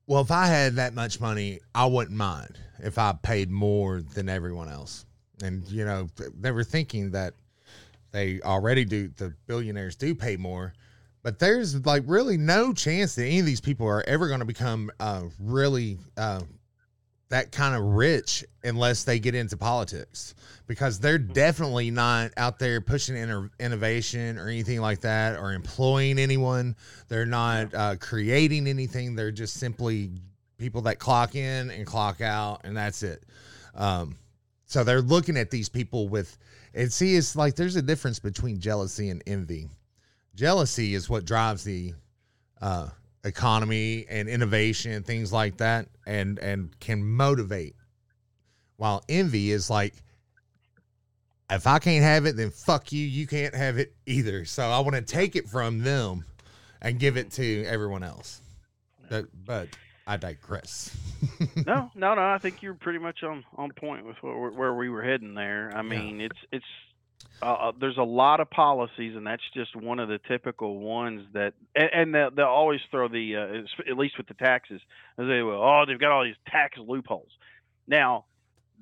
"Well, 0.07 0.21
if 0.21 0.31
I 0.31 0.47
had 0.47 0.75
that 0.75 0.93
much 0.93 1.19
money, 1.19 1.59
I 1.74 1.85
wouldn't 1.85 2.17
mind 2.17 2.57
if 2.79 2.97
I 2.97 3.13
paid 3.13 3.50
more 3.50 4.01
than 4.01 4.29
everyone 4.29 4.69
else." 4.69 5.05
And 5.41 5.67
you 5.67 5.85
know, 5.85 6.07
they 6.39 6.51
were 6.51 6.63
thinking 6.63 7.12
that 7.12 7.33
they 8.12 8.41
already 8.41 8.85
do. 8.85 9.09
The 9.09 9.33
billionaires 9.47 9.95
do 9.95 10.15
pay 10.15 10.38
more, 10.38 10.74
but 11.24 11.39
there's 11.39 11.85
like 11.85 12.03
really 12.05 12.38
no 12.38 12.74
chance 12.74 13.15
that 13.15 13.25
any 13.25 13.39
of 13.39 13.45
these 13.45 13.62
people 13.62 13.88
are 13.88 14.03
ever 14.07 14.27
going 14.27 14.39
to 14.39 14.45
become 14.45 14.91
uh, 15.00 15.24
really 15.39 15.97
uh, 16.17 16.41
that 17.29 17.51
kind 17.51 17.75
of 17.75 17.82
rich 17.84 18.46
unless 18.63 19.03
they 19.03 19.20
get 19.20 19.34
into 19.34 19.58
politics 19.58 20.36
because 20.67 21.00
they're 21.00 21.17
definitely 21.17 21.89
not 21.91 22.32
out 22.38 22.60
there 22.60 22.82
pushing 22.82 23.15
inter- 23.15 23.50
innovation 23.60 24.38
or 24.38 24.48
anything 24.48 24.79
like 24.79 25.01
that 25.01 25.38
or 25.39 25.53
employing 25.53 26.20
anyone. 26.20 26.75
They're 27.08 27.25
not 27.25 27.74
uh, 27.74 27.96
creating 28.00 28.67
anything. 28.67 29.15
They're 29.15 29.32
just 29.32 29.55
simply 29.55 30.12
people 30.58 30.82
that 30.84 31.00
clock 31.00 31.36
in 31.36 31.72
and 31.72 31.86
clock 31.86 32.22
out 32.22 32.62
and 32.63 32.77
that's 32.77 33.03
it. 33.03 33.24
Um, 33.74 34.17
so 34.65 34.84
they're 34.84 35.01
looking 35.01 35.38
at 35.38 35.51
these 35.51 35.70
people 35.70 36.08
with 36.08 36.38
and 36.74 36.91
see 36.91 37.15
it's 37.15 37.36
like 37.36 37.55
there's 37.55 37.75
a 37.75 37.82
difference 37.82 38.20
between 38.20 38.60
jealousy 38.60 39.10
and 39.10 39.24
envy. 39.25 39.70
Jealousy 40.36 40.94
is 40.94 41.10
what 41.10 41.25
drives 41.25 41.63
the 41.63 41.94
uh, 42.62 42.89
economy 43.25 44.05
and 44.10 44.29
innovation 44.29 44.91
and 44.91 45.05
things 45.05 45.34
like 45.34 45.58
that 45.58 45.88
and 46.05 46.39
and 46.39 46.79
can 46.79 47.03
motivate 47.03 47.75
while 48.77 49.03
envy 49.10 49.51
is 49.51 49.70
like 49.70 49.96
if 51.50 51.65
i 51.65 51.79
can't 51.79 52.03
have 52.03 52.25
it 52.25 52.38
then 52.38 52.51
fuck 52.51 52.91
you 52.91 53.03
you 53.05 53.25
can't 53.25 53.55
have 53.55 53.77
it 53.77 53.94
either 54.05 54.46
so 54.46 54.63
i 54.70 54.79
want 54.79 54.96
to 54.96 55.01
take 55.01 55.36
it 55.36 55.50
from 55.50 55.79
them 55.79 56.24
and 56.82 57.00
give 57.00 57.17
it 57.17 57.32
to 57.32 57.65
everyone 57.65 58.03
else 58.03 58.41
but, 59.10 59.25
but 59.44 59.67
i 60.05 60.15
digress 60.15 60.96
no, 61.65 61.89
no, 61.96 62.15
no. 62.15 62.22
I 62.22 62.38
think 62.38 62.62
you're 62.62 62.74
pretty 62.74 63.00
much 63.00 63.24
on 63.24 63.44
on 63.55 63.72
point 63.72 64.05
with 64.05 64.17
where, 64.22 64.51
where 64.51 64.74
we 64.74 64.89
were 64.89 65.01
heading 65.01 65.34
there. 65.34 65.72
I 65.75 65.82
mean, 65.82 66.22
it's 66.22 66.38
it's 66.51 66.65
uh, 67.42 67.46
uh, 67.46 67.72
there's 67.80 67.98
a 67.98 68.04
lot 68.04 68.39
of 68.39 68.50
policies, 68.50 69.15
and 69.15 69.25
that's 69.27 69.44
just 69.54 69.75
one 69.75 70.00
of 70.00 70.08
the 70.10 70.20
typical 70.27 70.80
ones 70.80 71.25
that, 71.34 71.54
and, 71.75 71.89
and 71.94 72.15
they'll, 72.15 72.32
they'll 72.32 72.46
always 72.46 72.82
throw 72.89 73.08
the, 73.08 73.36
uh, 73.36 73.89
at 73.92 73.98
least 73.98 74.18
with 74.18 74.27
the 74.27 74.34
taxes, 74.34 74.82
they 75.18 75.42
will, 75.42 75.62
oh, 75.62 75.84
they've 75.88 76.00
got 76.00 76.12
all 76.12 76.24
these 76.24 76.36
tax 76.48 76.77
loopholes. 76.77 77.30
Now, 77.88 78.25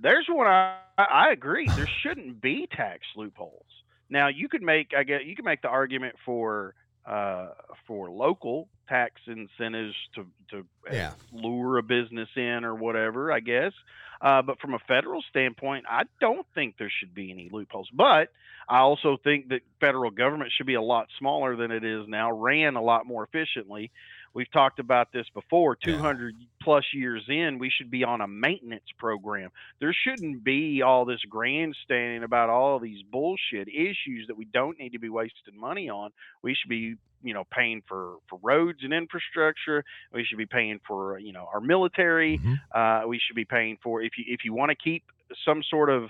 there's 0.02 0.28
one 0.30 0.48
I, 0.48 0.78
I 0.98 1.32
agree. 1.32 1.72
There 1.72 1.90
shouldn't 2.02 2.42
be 2.42 2.68
tax 2.72 3.02
loopholes. 3.16 3.66
Now, 4.10 4.28
you 4.28 4.48
could 4.48 4.62
make, 4.62 4.92
I 4.98 5.04
guess, 5.04 5.22
you 5.26 5.36
could 5.36 5.46
make 5.46 5.62
the 5.62 5.70
argument 5.70 6.16
for, 6.26 6.76
uh, 7.06 7.50
for 7.88 8.10
local 8.10 8.70
tax 8.88 9.22
incentives 9.28 9.96
to 10.16 10.26
to 10.50 10.60
uh, 10.90 10.94
Yeah. 10.94 11.14
lure 11.32 11.78
a 11.78 11.84
business 11.84 12.30
in 12.36 12.64
or 12.64 12.76
whatever, 12.76 13.32
I 13.32 13.40
guess. 13.40 13.74
Uh, 14.22 14.42
but 14.42 14.60
from 14.62 14.74
a 14.74 14.80
federal 14.88 15.22
standpoint, 15.30 15.86
I 15.90 16.04
don't 16.22 16.46
think 16.56 16.78
there 16.78 16.90
should 17.00 17.14
be 17.14 17.32
any 17.32 17.50
loopholes. 17.52 17.90
But 17.94 18.30
I 18.70 18.80
also 18.80 19.18
think 19.22 19.50
that 19.50 19.62
federal 19.82 20.12
government 20.12 20.52
should 20.56 20.66
be 20.66 20.76
a 20.76 20.82
lot 20.82 21.08
smaller 21.20 21.58
than 21.58 21.72
it 21.72 21.84
is 21.84 22.08
now, 22.08 22.32
ran 22.32 22.76
a 22.76 22.82
lot 22.82 23.06
more 23.06 23.24
efficiently. 23.24 23.92
We've 24.34 24.52
talked 24.52 24.80
about 24.80 25.12
this 25.12 25.28
before. 25.34 25.78
Yeah. 25.86 25.94
200 25.94 26.36
plus 26.62 26.86
years 26.94 27.24
in, 27.28 27.60
we 27.60 27.70
should 27.70 27.92
be 27.92 28.04
on 28.04 28.22
a 28.22 28.28
maintenance 28.28 28.86
program. 28.98 29.52
There 29.80 29.94
shouldn't 29.94 30.44
be 30.44 30.82
all 30.82 31.06
this 31.06 31.22
grandstanding 31.30 32.24
about 32.24 32.50
all 32.50 32.80
these 32.80 33.04
bullshit 33.04 33.68
issues 33.68 34.28
that 34.28 34.36
we 34.38 34.46
don't 34.46 34.80
need 34.80 34.94
to 34.94 35.00
be 35.00 35.10
wasting 35.10 35.58
money 35.60 35.90
on. 35.90 36.12
We 36.42 36.56
should 36.56 36.70
be, 36.70 36.96
you 37.22 37.34
know, 37.34 37.44
paying 37.52 37.84
for 37.88 38.18
for 38.28 38.40
roads 38.42 38.80
and 38.84 38.94
infrastructure. 38.94 39.84
We 40.12 40.24
should 40.24 40.38
be 40.38 40.46
paying 40.46 40.80
for, 40.88 41.20
you 41.20 41.34
know, 41.34 41.48
our 41.54 41.62
military 41.62 42.40
Mhm. 42.40 42.60
uh, 42.74 43.08
we 43.08 43.20
should 43.20 43.36
be 43.36 43.46
paying 43.46 43.78
for 43.84 44.02
if 44.02 44.18
you 44.18 44.26
if 44.28 44.44
you 44.46 44.54
want 44.54 44.70
to 44.70 44.76
keep 44.76 45.04
some 45.46 45.62
sort 45.64 45.90
of 45.90 46.10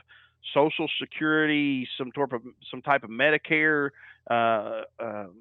social 0.53 0.89
security 0.99 1.87
some 1.97 2.11
type 2.11 2.33
of 2.33 2.41
some 2.69 2.81
type 2.81 3.03
of 3.03 3.09
medicare 3.09 3.91
uh, 4.29 4.81
um 4.99 5.35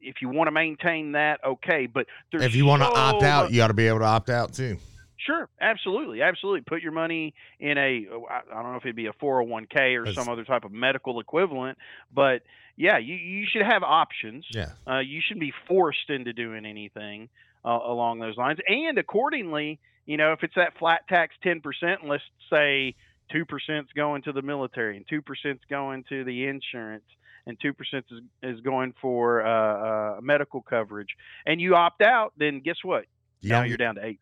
if 0.00 0.16
you 0.22 0.28
want 0.28 0.46
to 0.48 0.52
maintain 0.52 1.12
that 1.12 1.40
okay 1.44 1.86
but 1.86 2.06
there's 2.30 2.44
if 2.44 2.54
you 2.54 2.64
want 2.64 2.82
to 2.82 2.88
opt 2.88 3.22
out 3.22 3.50
you 3.52 3.62
ought 3.62 3.68
to 3.68 3.74
be 3.74 3.86
able 3.88 3.98
to 3.98 4.04
opt 4.04 4.30
out 4.30 4.52
too 4.52 4.76
Sure, 5.20 5.48
absolutely, 5.60 6.22
absolutely. 6.22 6.60
Put 6.62 6.80
your 6.80 6.92
money 6.92 7.34
in 7.58 7.76
a 7.76 8.06
I 8.30 8.40
don't 8.62 8.72
know 8.72 8.76
if 8.76 8.84
it'd 8.84 8.94
be 8.96 9.06
a 9.06 9.12
401k 9.12 9.96
or 9.96 10.04
That's- 10.04 10.14
some 10.14 10.32
other 10.32 10.44
type 10.44 10.64
of 10.64 10.70
medical 10.70 11.18
equivalent, 11.20 11.76
but 12.14 12.42
yeah, 12.76 12.98
you 12.98 13.16
you 13.16 13.44
should 13.44 13.62
have 13.66 13.82
options. 13.82 14.46
yeah 14.54 14.70
Uh, 14.86 15.00
you 15.00 15.20
shouldn't 15.20 15.40
be 15.40 15.52
forced 15.66 16.08
into 16.08 16.32
doing 16.32 16.64
anything 16.64 17.28
uh, 17.64 17.78
along 17.84 18.20
those 18.20 18.36
lines. 18.36 18.60
And 18.68 18.96
accordingly, 18.96 19.80
you 20.06 20.16
know, 20.16 20.32
if 20.32 20.44
it's 20.44 20.54
that 20.54 20.78
flat 20.78 21.06
tax 21.08 21.34
10%, 21.44 21.60
and 21.82 22.08
let's 22.08 22.22
say 22.48 22.94
2% 23.34 23.44
is 23.80 23.86
going 23.96 24.22
to 24.22 24.32
the 24.32 24.40
military 24.42 24.96
and 24.96 25.06
2% 25.08 25.20
is 25.52 25.58
going 25.68 26.04
to 26.10 26.22
the 26.24 26.46
insurance 26.46 27.04
and 27.48 27.58
2% 27.58 27.72
is, 27.94 28.04
is 28.42 28.60
going 28.60 28.94
for 29.00 29.44
uh, 29.44 30.18
uh, 30.18 30.20
medical 30.20 30.62
coverage, 30.62 31.08
and 31.46 31.60
you 31.60 31.74
opt 31.74 32.02
out, 32.02 32.32
then 32.36 32.60
guess 32.60 32.76
what? 32.84 33.06
Yeah. 33.40 33.60
Now 33.60 33.64
you're 33.64 33.76
down 33.76 33.94
to 33.96 34.14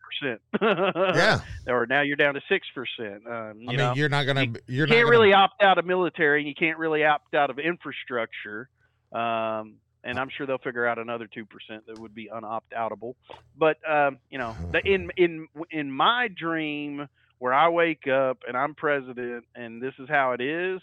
8%. 0.61 1.15
yeah 1.15 1.39
Or 1.67 1.85
now 1.87 2.01
you're 2.01 2.15
down 2.15 2.35
to 2.35 2.41
6%. 2.41 2.49
Um, 2.49 3.59
you 3.59 3.67
i 3.67 3.71
mean 3.71 3.77
know? 3.77 3.93
you're 3.95 4.09
not 4.09 4.25
gonna 4.25 4.43
you 4.43 4.53
you're 4.67 4.87
can't 4.87 4.99
gonna, 5.01 5.09
really 5.09 5.33
opt 5.33 5.61
out 5.63 5.77
of 5.79 5.85
military 5.85 6.39
and 6.39 6.47
you 6.47 6.53
can't 6.53 6.77
really 6.77 7.03
opt 7.03 7.33
out 7.33 7.49
of 7.49 7.59
infrastructure. 7.59 8.69
Um, 9.11 9.75
and 10.03 10.19
I'm 10.19 10.29
sure 10.29 10.45
they'll 10.45 10.59
figure 10.59 10.85
out 10.85 10.99
another 10.99 11.27
two 11.27 11.45
percent 11.45 11.87
that 11.87 11.99
would 11.99 12.13
be 12.13 12.29
unopt 12.33 12.73
outable. 12.77 13.15
But 13.57 13.77
um, 13.89 14.19
you 14.29 14.37
know, 14.37 14.55
the, 14.71 14.79
in 14.85 15.09
in 15.17 15.47
in 15.71 15.91
my 15.91 16.27
dream, 16.27 17.07
where 17.39 17.53
I 17.53 17.69
wake 17.69 18.07
up 18.07 18.39
and 18.47 18.55
I'm 18.55 18.75
president, 18.75 19.45
and 19.55 19.81
this 19.81 19.93
is 19.99 20.07
how 20.07 20.33
it 20.33 20.41
is, 20.41 20.79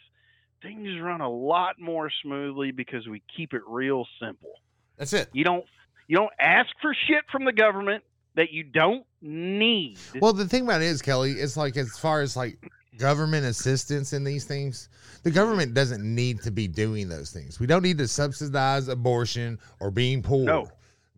things 0.64 0.88
run 1.00 1.20
a 1.20 1.30
lot 1.30 1.78
more 1.78 2.10
smoothly 2.22 2.72
because 2.72 3.06
we 3.06 3.22
keep 3.36 3.52
it 3.54 3.62
real 3.68 4.04
simple. 4.20 4.50
that's 4.98 5.12
it 5.12 5.28
You 5.32 5.44
don't 5.44 5.64
you 6.08 6.16
don't 6.16 6.32
ask 6.40 6.68
for 6.82 6.92
shit 7.06 7.24
from 7.30 7.44
the 7.44 7.52
government 7.52 8.02
that 8.34 8.50
you 8.50 8.64
don't 8.64 9.06
need. 9.22 9.96
Well, 10.20 10.32
the 10.32 10.48
thing 10.48 10.64
about 10.64 10.82
it 10.82 10.86
is, 10.86 11.00
Kelly, 11.00 11.32
it's 11.32 11.56
like 11.56 11.76
as 11.76 11.96
far 11.96 12.20
as 12.20 12.36
like 12.36 12.58
government 12.98 13.46
assistance 13.46 14.12
in 14.12 14.24
these 14.24 14.44
things, 14.44 14.88
the 15.22 15.30
government 15.30 15.72
doesn't 15.72 16.02
need 16.02 16.42
to 16.42 16.50
be 16.50 16.66
doing 16.68 17.08
those 17.08 17.30
things. 17.30 17.60
We 17.60 17.66
don't 17.66 17.82
need 17.82 17.96
to 17.98 18.08
subsidize 18.08 18.88
abortion 18.88 19.58
or 19.80 19.90
being 19.92 20.20
poor. 20.22 20.44
No. 20.44 20.68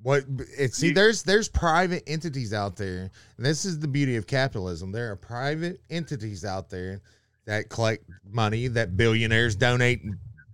What 0.03 0.25
it's 0.59 0.77
see, 0.77 0.89
You- 0.89 0.95
there's 0.95 1.23
there's 1.23 1.49
private 1.49 2.05
entities 2.07 2.53
out 2.53 2.77
there. 2.77 3.11
And 3.39 3.47
this 3.47 3.65
is 3.65 3.79
the 3.81 3.89
beauty 3.89 4.17
of 4.17 4.27
capitalism. 4.27 4.93
There 4.93 5.11
are 5.11 5.17
private 5.17 5.81
entities 5.91 6.45
out 6.45 6.69
there 6.71 7.01
that 7.47 7.69
collect 7.69 8.05
money 8.31 8.69
that 8.69 8.97
billionaires 8.97 9.57
donate 9.57 10.03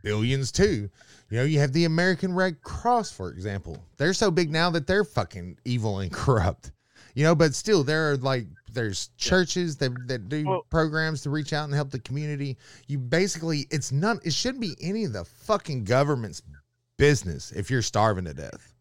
billions 0.02 0.52
to. 0.52 0.88
You 1.30 1.38
know, 1.38 1.44
you 1.44 1.58
have 1.61 1.72
the 1.72 1.87
American 1.87 2.34
Red 2.34 2.61
Cross, 2.62 3.12
for 3.12 3.30
example. 3.30 3.82
They're 3.96 4.12
so 4.12 4.30
big 4.30 4.50
now 4.50 4.70
that 4.70 4.87
they're 4.87 5.04
fucking 5.04 5.58
evil 5.64 6.00
and 6.00 6.12
corrupt. 6.12 6.72
You 7.14 7.25
know, 7.25 7.34
but 7.34 7.54
still, 7.54 7.84
there 7.84 8.11
are 8.12 8.16
like 8.16 8.46
there's 8.72 9.11
churches 9.18 9.76
that 9.78 9.92
that 10.08 10.28
do 10.28 10.44
Well- 10.46 10.66
programs 10.70 11.22
to 11.22 11.30
reach 11.30 11.52
out 11.52 11.64
and 11.64 11.75
help 11.75 11.90
the 11.90 11.99
community. 12.00 12.56
You 12.87 12.99
basically, 12.99 13.66
it's 13.70 13.92
none. 13.92 14.20
It 14.25 14.32
shouldn't 14.32 14.61
be 14.61 14.76
any 14.80 15.04
of 15.04 15.12
the 15.12 15.25
fucking 15.25 15.84
government's 15.84 16.42
business 16.99 17.52
if 17.52 17.70
you're 17.70 17.82
starving 17.82 18.25
to 18.26 18.34
death. 18.34 18.72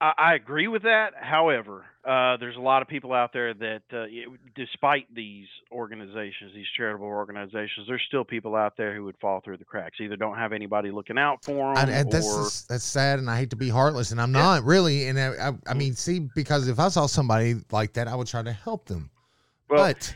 I, 0.00 0.12
I 0.18 0.34
agree 0.34 0.68
with 0.68 0.82
that. 0.82 1.12
However, 1.20 1.84
uh, 2.04 2.36
there's 2.38 2.56
a 2.56 2.60
lot 2.60 2.82
of 2.82 2.88
people 2.88 3.12
out 3.12 3.32
there 3.32 3.52
that, 3.52 3.82
uh, 3.92 4.06
y- 4.10 4.24
despite 4.54 5.12
these 5.14 5.46
organizations, 5.72 6.52
these 6.54 6.66
charitable 6.76 7.06
organizations, 7.06 7.86
there's 7.88 8.02
still 8.06 8.24
people 8.24 8.54
out 8.54 8.76
there 8.76 8.94
who 8.94 9.04
would 9.04 9.16
fall 9.20 9.40
through 9.40 9.56
the 9.56 9.64
cracks. 9.64 9.98
Either 10.00 10.16
don't 10.16 10.36
have 10.36 10.52
anybody 10.52 10.90
looking 10.90 11.18
out 11.18 11.44
for 11.44 11.74
them, 11.74 11.76
And, 11.76 11.90
and 11.90 12.12
that's 12.12 12.26
or 12.26 12.44
that's 12.72 12.84
sad, 12.84 13.18
and 13.18 13.28
I 13.28 13.38
hate 13.38 13.50
to 13.50 13.56
be 13.56 13.68
heartless, 13.68 14.12
and 14.12 14.20
I'm 14.20 14.32
Yeah. 14.32 14.42
not 14.42 14.64
really. 14.64 15.08
And 15.08 15.18
I, 15.18 15.48
I, 15.48 15.52
I 15.66 15.74
mean, 15.74 15.94
see, 15.94 16.20
because 16.34 16.68
if 16.68 16.78
I 16.78 16.88
saw 16.88 17.06
somebody 17.06 17.56
like 17.72 17.94
that, 17.94 18.06
I 18.08 18.14
would 18.14 18.28
try 18.28 18.42
to 18.42 18.52
help 18.52 18.86
them. 18.86 19.10
well, 19.68 19.84
but 19.84 20.14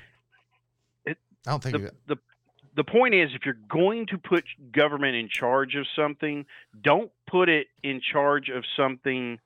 it- 1.07 1.19
I 1.47 1.51
don't 1.51 1.63
think 1.63 1.77
the, 1.77 1.93
the 2.07 2.17
the 2.75 2.85
point 2.85 3.15
is, 3.15 3.31
if 3.35 3.45
you're 3.45 3.59
going 3.69 4.07
to 4.07 4.17
put 4.17 4.45
government 4.73 5.15
in 5.15 5.29
charge 5.29 5.75
of 5.75 5.87
something, 5.95 6.47
don't 6.83 7.11
put 7.27 7.51
it 7.51 7.67
in 7.83 8.01
charge 8.01 8.49
of 8.49 8.65
something. 8.77 9.39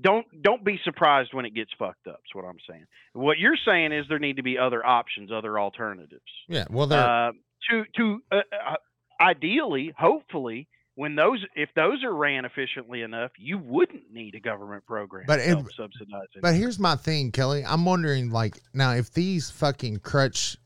Don't 0.00 0.26
don't 0.42 0.64
be 0.64 0.78
surprised 0.84 1.32
when 1.32 1.44
it 1.46 1.54
gets 1.54 1.70
fucked 1.78 2.06
up. 2.06 2.20
Is 2.26 2.34
what 2.34 2.44
I'm 2.44 2.58
saying. 2.68 2.84
What 3.14 3.38
you're 3.38 3.56
saying 3.64 3.92
is 3.92 4.04
there 4.08 4.18
need 4.18 4.36
to 4.36 4.42
be 4.42 4.58
other 4.58 4.84
options, 4.84 5.30
other 5.32 5.58
alternatives. 5.58 6.20
yeah. 6.48 6.64
Well, 6.70 6.86
they're 6.86 7.00
Uh, 7.28 7.32
to 7.70 7.84
to 7.96 8.22
uh, 8.30 8.36
uh, 8.36 8.76
ideally, 9.20 9.94
hopefully, 9.98 10.68
when 10.96 11.14
those 11.14 11.42
if 11.54 11.70
those 11.74 12.04
are 12.04 12.14
ran 12.14 12.44
efficiently 12.44 13.02
enough, 13.02 13.30
you 13.38 13.58
wouldn't 13.58 14.12
need 14.12 14.34
a 14.34 14.40
government 14.40 14.84
program 14.86 15.24
But 15.26 15.36
to 15.38 15.42
it- 15.42 15.58
it. 15.80 16.42
But 16.42 16.54
here's 16.54 16.78
my 16.78 16.96
thing, 16.96 17.32
Kelly. 17.32 17.64
I'm 17.66 17.84
wondering, 17.86 18.30
like, 18.30 18.60
now 18.74 18.92
if 18.92 19.12
these 19.12 19.50
fucking 19.50 20.00
crutch 20.00 20.58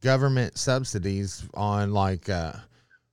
government 0.00 0.56
subsidies 0.56 1.46
on 1.52 1.92
like 1.92 2.30
uh 2.30 2.54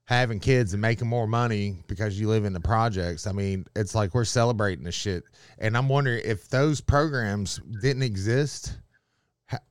having 0.08 0.40
kids 0.40 0.72
and 0.72 0.82
making 0.82 1.06
more 1.06 1.26
money 1.26 1.76
because 1.86 2.18
you 2.18 2.28
live 2.28 2.44
in 2.44 2.52
the 2.52 2.60
projects, 2.60 3.26
I 3.26 3.32
mean, 3.32 3.66
it's 3.76 3.94
like 3.94 4.14
we're 4.14 4.24
celebrating 4.24 4.84
the 4.84 4.92
shit. 4.92 5.22
And 5.58 5.76
I'm 5.76 5.88
wondering 5.88 6.22
if 6.24 6.48
those 6.48 6.80
programs 6.80 7.60
didn't 7.80 8.02
exist, 8.02 8.78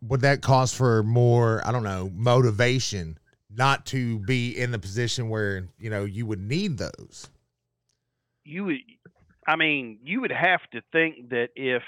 would 0.02 0.22
that 0.22 0.42
cause 0.42 0.74
for 0.74 1.04
more, 1.04 1.62
I 1.66 1.72
don't 1.72 1.84
know, 1.84 2.12
motivation 2.14 3.18
not 3.50 3.86
to 3.88 4.20
be 4.20 4.58
in 4.58 4.72
the 4.72 4.80
position 4.80 5.30
where, 5.30 5.68
you 5.80 5.90
know, 5.90 6.06
you 6.06 6.26
would 6.26 6.40
need 6.42 6.78
those? 6.78 7.30
you 8.48 8.64
would 8.64 8.78
i 9.46 9.56
mean 9.56 10.00
you 10.04 10.22
would 10.22 10.32
have 10.32 10.62
to 10.72 10.82
think 10.92 11.30
that 11.30 11.50
if 11.56 11.84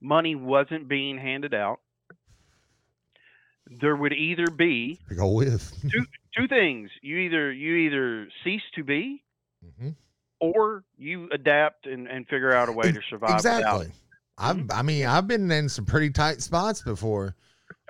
money 0.00 0.34
wasn't 0.34 0.86
being 0.86 1.18
handed 1.18 1.54
out 1.54 1.80
there 3.80 3.96
would 3.96 4.12
either 4.12 4.46
be 4.46 4.98
go 5.16 5.28
with. 5.28 5.74
Two 6.38 6.48
things 6.48 6.90
you 7.02 7.16
either 7.18 7.52
you 7.52 7.74
either 7.76 8.28
cease 8.44 8.62
to 8.74 8.84
be 8.84 9.22
Mhm. 9.80 9.94
or 10.40 10.84
you 10.96 11.28
adapt 11.32 11.86
and, 11.86 12.06
and 12.06 12.26
figure 12.28 12.52
out 12.54 12.68
a 12.68 12.72
way 12.72 12.92
to 12.92 13.00
survive 13.10 13.34
Exactly. 13.36 13.90
I've, 14.40 14.70
I 14.70 14.82
mean, 14.82 15.04
I've 15.06 15.26
been 15.26 15.50
in 15.50 15.68
some 15.68 15.84
pretty 15.84 16.10
tight 16.10 16.40
spots 16.42 16.80
before. 16.82 17.34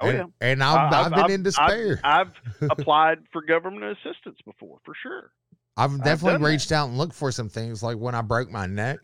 oh 0.01 0.09
and, 0.09 0.17
yeah 0.19 0.25
and 0.41 0.63
I've, 0.65 0.93
I- 0.93 1.03
I've, 1.05 1.15
been 1.15 1.31
in 1.31 1.43
despair. 1.43 2.01
I've, 2.03 2.33
I've 2.63 2.71
applied 2.79 3.19
for 3.33 3.43
government 3.43 3.85
assistance 3.85 4.39
before 4.47 4.79
for 4.85 4.95
sure 5.03 5.31
I've, 5.77 6.03
definitely 6.03 6.39
that. 6.39 6.51
reached 6.51 6.73
out 6.73 6.89
and 6.89 6.97
looked 6.99 7.13
for 7.15 7.31
some 7.31 7.49
things 7.51 7.83
like 7.83 7.99
when 7.99 8.15
I 8.15 8.23
broke 8.23 8.51
my 8.51 8.67
neck. 8.67 8.99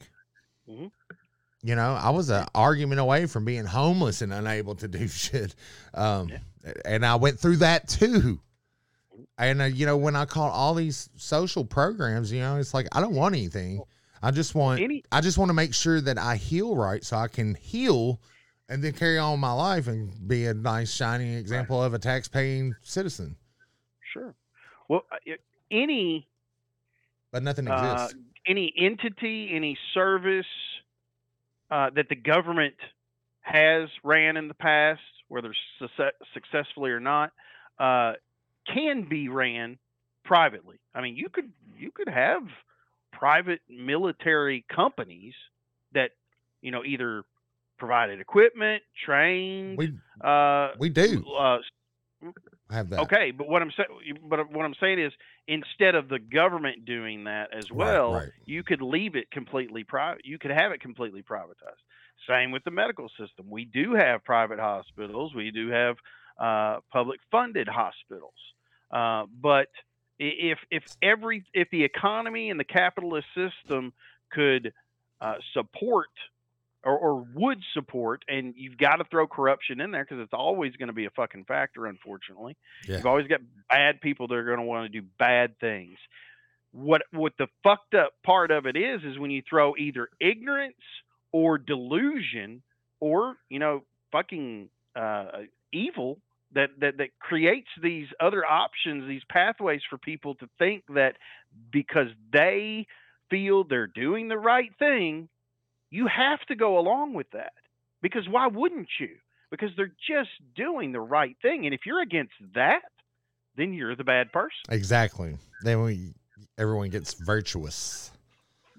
Mhm. 0.69 0.91
You 1.63 1.75
know, 1.77 1.95
I 1.95 2.11
was 2.11 2.31
an 2.31 2.47
argument 2.55 3.01
away 3.01 3.27
from 3.27 3.45
being 3.45 3.65
homeless 3.65 4.21
and 4.23 4.33
unable 4.33 4.75
to 4.77 4.89
do 4.89 5.07
shit. 5.09 5.55
Um, 5.95 6.31
And 6.85 7.05
I 7.07 7.17
went 7.17 7.39
through 7.39 7.57
that 7.59 7.89
too. 7.89 8.41
And, 9.39 9.63
uh, 9.63 9.65
you 9.65 9.87
know, 9.87 9.97
when 9.97 10.17
I 10.17 10.25
call 10.25 10.51
all 10.51 10.75
these 10.75 11.09
social 11.17 11.65
programs, 11.65 12.33
you 12.33 12.41
know, 12.41 12.57
it's 12.57 12.75
like, 12.75 12.87
I 12.93 13.01
don't 13.01 13.15
want 13.15 13.35
anything. 13.35 13.83
I 14.23 14.31
just 14.31 14.55
want, 14.55 14.81
any 14.81 15.05
I 15.13 15.21
just 15.21 15.37
want 15.39 15.51
to 15.51 15.55
make 15.55 15.75
sure 15.75 16.01
that 16.01 16.19
I 16.19 16.37
heal 16.37 16.77
right 16.77 17.05
so 17.05 17.17
I 17.17 17.29
can 17.29 17.55
heal 17.55 18.21
and 18.69 18.83
then 18.83 18.93
carry 18.93 19.19
on 19.19 19.39
my 19.41 19.53
life 19.53 19.87
and 19.87 20.13
be 20.27 20.47
a 20.47 20.55
nice, 20.55 20.93
shining 20.93 21.35
example 21.35 21.83
of 21.83 21.93
a 21.93 21.99
tax 21.99 22.29
paying 22.29 22.75
citizen. 22.83 23.37
sure 24.13 24.35
well 24.89 25.05
uh, 25.13 25.17
any 25.71 26.27
But 27.33 27.43
nothing 27.43 27.69
uh, 27.69 27.75
exists. 27.75 28.17
any 28.47 28.73
entity, 28.79 29.51
any 29.53 29.77
service 29.93 30.47
uh, 31.71 31.91
that 31.95 32.09
the 32.09 32.17
government 32.17 32.75
has 33.43 33.91
ran 34.03 34.39
in 34.39 34.49
the 34.49 34.55
past, 34.55 35.03
whether 35.29 35.55
successfully 36.33 36.91
or 36.91 37.01
not, 37.01 37.33
uh, 37.79 38.15
can 38.73 39.09
be 39.09 39.29
ran 39.29 39.79
privately. 40.25 40.77
I 40.95 41.01
mean, 41.01 41.17
you 41.17 41.29
could 41.29 41.53
you 41.77 41.91
could 41.91 42.09
have 42.09 42.43
private 43.13 43.61
military 43.69 44.65
companies 44.75 45.35
that 45.93 46.11
you 46.63 46.71
know 46.71 46.85
either 46.85 47.25
provided 47.79 48.21
equipment, 48.21 48.83
trained. 49.05 49.79
we 49.79 49.93
uh, 50.23 50.71
we 50.79 50.89
do 50.89 51.25
uh, 51.39 51.59
have 52.71 52.91
that. 52.91 53.01
Okay, 53.01 53.31
but 53.31 53.49
what 53.49 53.63
I'm 53.63 53.71
saying, 53.77 54.19
but 54.29 54.51
what 54.51 54.65
I'm 54.65 54.75
saying 54.81 54.99
is, 54.99 55.13
instead 55.49 55.95
of 55.95 56.09
the 56.09 56.19
government 56.19 56.85
doing 56.85 57.25
that 57.25 57.49
as 57.57 57.71
Right, 57.71 57.79
well, 57.79 58.15
right. 58.15 58.29
you 58.47 58.63
could 58.63 58.83
leave 58.83 59.17
it 59.17 59.31
completely 59.31 59.85
private. 59.85 60.25
You 60.25 60.39
could 60.39 60.51
have 60.51 60.73
it 60.73 60.81
completely 60.81 61.23
privatized. 61.23 61.83
Same 62.29 62.53
with 62.53 62.65
the 62.65 62.71
medical 62.71 63.09
system. 63.19 63.47
We 63.51 63.65
do 63.65 63.95
have 63.95 64.25
private 64.25 64.59
hospitals. 64.59 65.35
We 65.35 65.51
do 65.51 65.69
have 65.69 65.97
uh, 66.41 66.81
public 66.93 67.21
funded 67.31 67.69
hospitals. 67.69 68.33
Uh, 68.95 69.25
but 69.43 69.69
if 70.21 70.59
if 70.71 70.85
every 71.03 71.45
if 71.53 71.69
the 71.71 71.83
economy 71.83 72.51
and 72.51 72.61
the 72.61 72.65
capitalist 72.65 73.27
system 73.35 73.93
could 74.31 74.73
uh, 75.21 75.35
support 75.53 76.11
or, 76.85 76.97
or 76.97 77.27
would 77.35 77.59
support, 77.73 78.25
and 78.29 78.55
you've 78.57 78.79
got 78.79 78.97
to 78.97 79.05
throw 79.11 79.27
corruption 79.27 79.81
in 79.81 79.91
there 79.91 80.05
because 80.05 80.23
it's 80.23 80.33
always 80.33 80.77
going 80.77 80.89
to 80.89 80.95
be 80.95 81.07
a 81.07 81.11
fucking 81.11 81.45
factor, 81.47 81.87
unfortunately. 81.87 82.57
Yeah. 82.87 82.99
You've 82.99 83.07
always 83.07 83.27
got 83.27 83.41
bad 83.69 84.01
people 84.01 84.29
that 84.29 84.35
are 84.35 84.45
going 84.45 84.59
to 84.59 84.65
want 84.65 84.93
to 84.93 85.01
do 85.01 85.07
bad 85.19 85.59
things. 85.59 85.99
What 86.71 87.03
what 87.11 87.33
the 87.37 87.49
fucked 87.65 87.95
up 87.95 88.13
part 88.23 88.53
of 88.53 88.67
it 88.67 88.77
is 88.77 89.03
is 89.03 89.19
when 89.19 89.33
you 89.33 89.43
throw 89.49 89.75
either 89.77 90.09
ignorance 90.21 90.77
or 91.33 91.59
delusion 91.59 92.63
or 93.01 93.37
you 93.49 93.59
know 93.59 93.83
fucking 94.13 94.69
uh, 94.95 95.27
evil 95.73 96.19
that, 96.55 96.71
that 96.81 96.97
that 96.99 97.11
creates 97.19 97.69
these 97.83 98.07
other 98.21 98.45
options, 98.45 99.07
these 99.09 99.23
pathways 99.29 99.81
for 99.89 99.99
people 99.99 100.35
to 100.37 100.49
think 100.59 100.85
that 100.95 101.17
because 101.73 102.09
they 102.33 102.87
feel 103.31 103.65
they're 103.65 103.87
doing 103.87 104.29
the 104.29 104.39
right 104.39 104.71
thing, 104.79 105.29
you 105.91 106.07
have 106.07 106.41
to 106.49 106.55
go 106.55 106.79
along 106.79 107.15
with 107.15 107.31
that. 107.33 107.53
Because 108.03 108.29
why 108.29 108.47
wouldn't 108.47 108.89
you? 109.01 109.17
Because 109.51 109.71
they're 109.77 109.95
just 110.09 110.31
doing 110.57 110.93
the 110.93 111.01
right 111.01 111.37
thing. 111.41 111.65
And 111.65 111.75
if 111.75 111.81
you're 111.87 112.03
against 112.03 112.35
that, 112.55 112.83
then 113.57 113.73
you're 113.73 113.97
the 113.97 114.05
bad 114.05 114.33
person. 114.33 114.59
Exactly. 114.69 115.37
Then 115.63 115.83
we 115.83 116.15
everyone 116.59 116.91
gets 116.91 117.15
virtuous. 117.15 118.11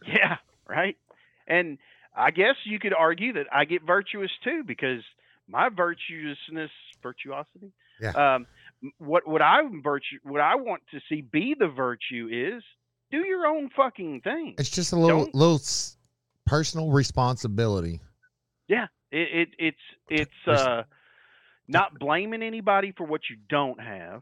Yeah, 0.08 0.38
right. 0.68 0.98
And 1.48 1.78
I 2.16 2.32
guess 2.32 2.56
you 2.64 2.80
could 2.80 2.94
argue 2.94 3.34
that 3.34 3.48
I 3.52 3.66
get 3.66 3.84
virtuous 3.84 4.32
too 4.44 4.64
because 4.64 5.02
my 5.48 5.70
virtuousness, 5.70 6.72
virtuosity. 7.02 7.72
Yeah. 8.02 8.12
Um, 8.36 8.48
what 8.98 9.28
what 9.28 9.42
I 9.42 9.62
virtue, 9.84 10.18
what 10.24 10.42
I 10.42 10.56
want 10.56 10.82
to 10.92 11.00
see 11.10 11.22
be 11.22 11.56
the 11.58 11.68
virtue 11.68 12.30
is 12.32 12.64
do 13.12 13.26
your 13.26 13.46
own 13.46 13.70
fucking 13.76 14.22
thing. 14.22 14.56
It's 14.58 14.70
just 14.70 14.92
a 14.92 14.96
little 14.98 15.26
Don't- 15.26 15.36
little 15.36 15.62
personal 16.46 16.92
responsibility. 16.92 18.02
Yeah, 18.68 18.88
it, 19.12 19.50
it 19.50 19.50
it's 19.58 19.78
it's 20.10 20.48
uh 20.48 20.84
not 21.68 21.98
blaming 21.98 22.44
anybody 22.44 22.94
for 22.96 23.06
what 23.06 23.22
you 23.30 23.38
don't 23.50 23.80
have. 23.80 24.22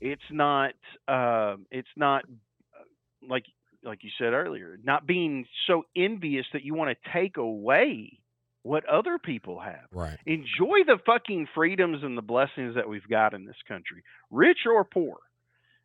It's 0.00 0.22
not 0.30 0.74
um 1.08 1.66
it's 1.70 1.88
not 1.96 2.24
uh, 2.24 2.84
like 3.28 3.44
like 3.84 4.02
you 4.02 4.10
said 4.18 4.32
earlier, 4.32 4.78
not 4.82 5.06
being 5.06 5.46
so 5.66 5.84
envious 5.94 6.46
that 6.52 6.62
you 6.64 6.74
want 6.74 6.90
to 6.90 7.12
take 7.12 7.36
away 7.36 8.18
what 8.66 8.84
other 8.86 9.18
people 9.18 9.60
have. 9.60 9.86
Right. 9.92 10.18
Enjoy 10.26 10.78
the 10.86 10.98
fucking 11.06 11.48
freedoms 11.54 12.02
and 12.02 12.18
the 12.18 12.22
blessings 12.22 12.74
that 12.74 12.88
we've 12.88 13.06
got 13.08 13.32
in 13.34 13.44
this 13.46 13.56
country, 13.68 14.02
rich 14.30 14.58
or 14.66 14.84
poor, 14.84 15.18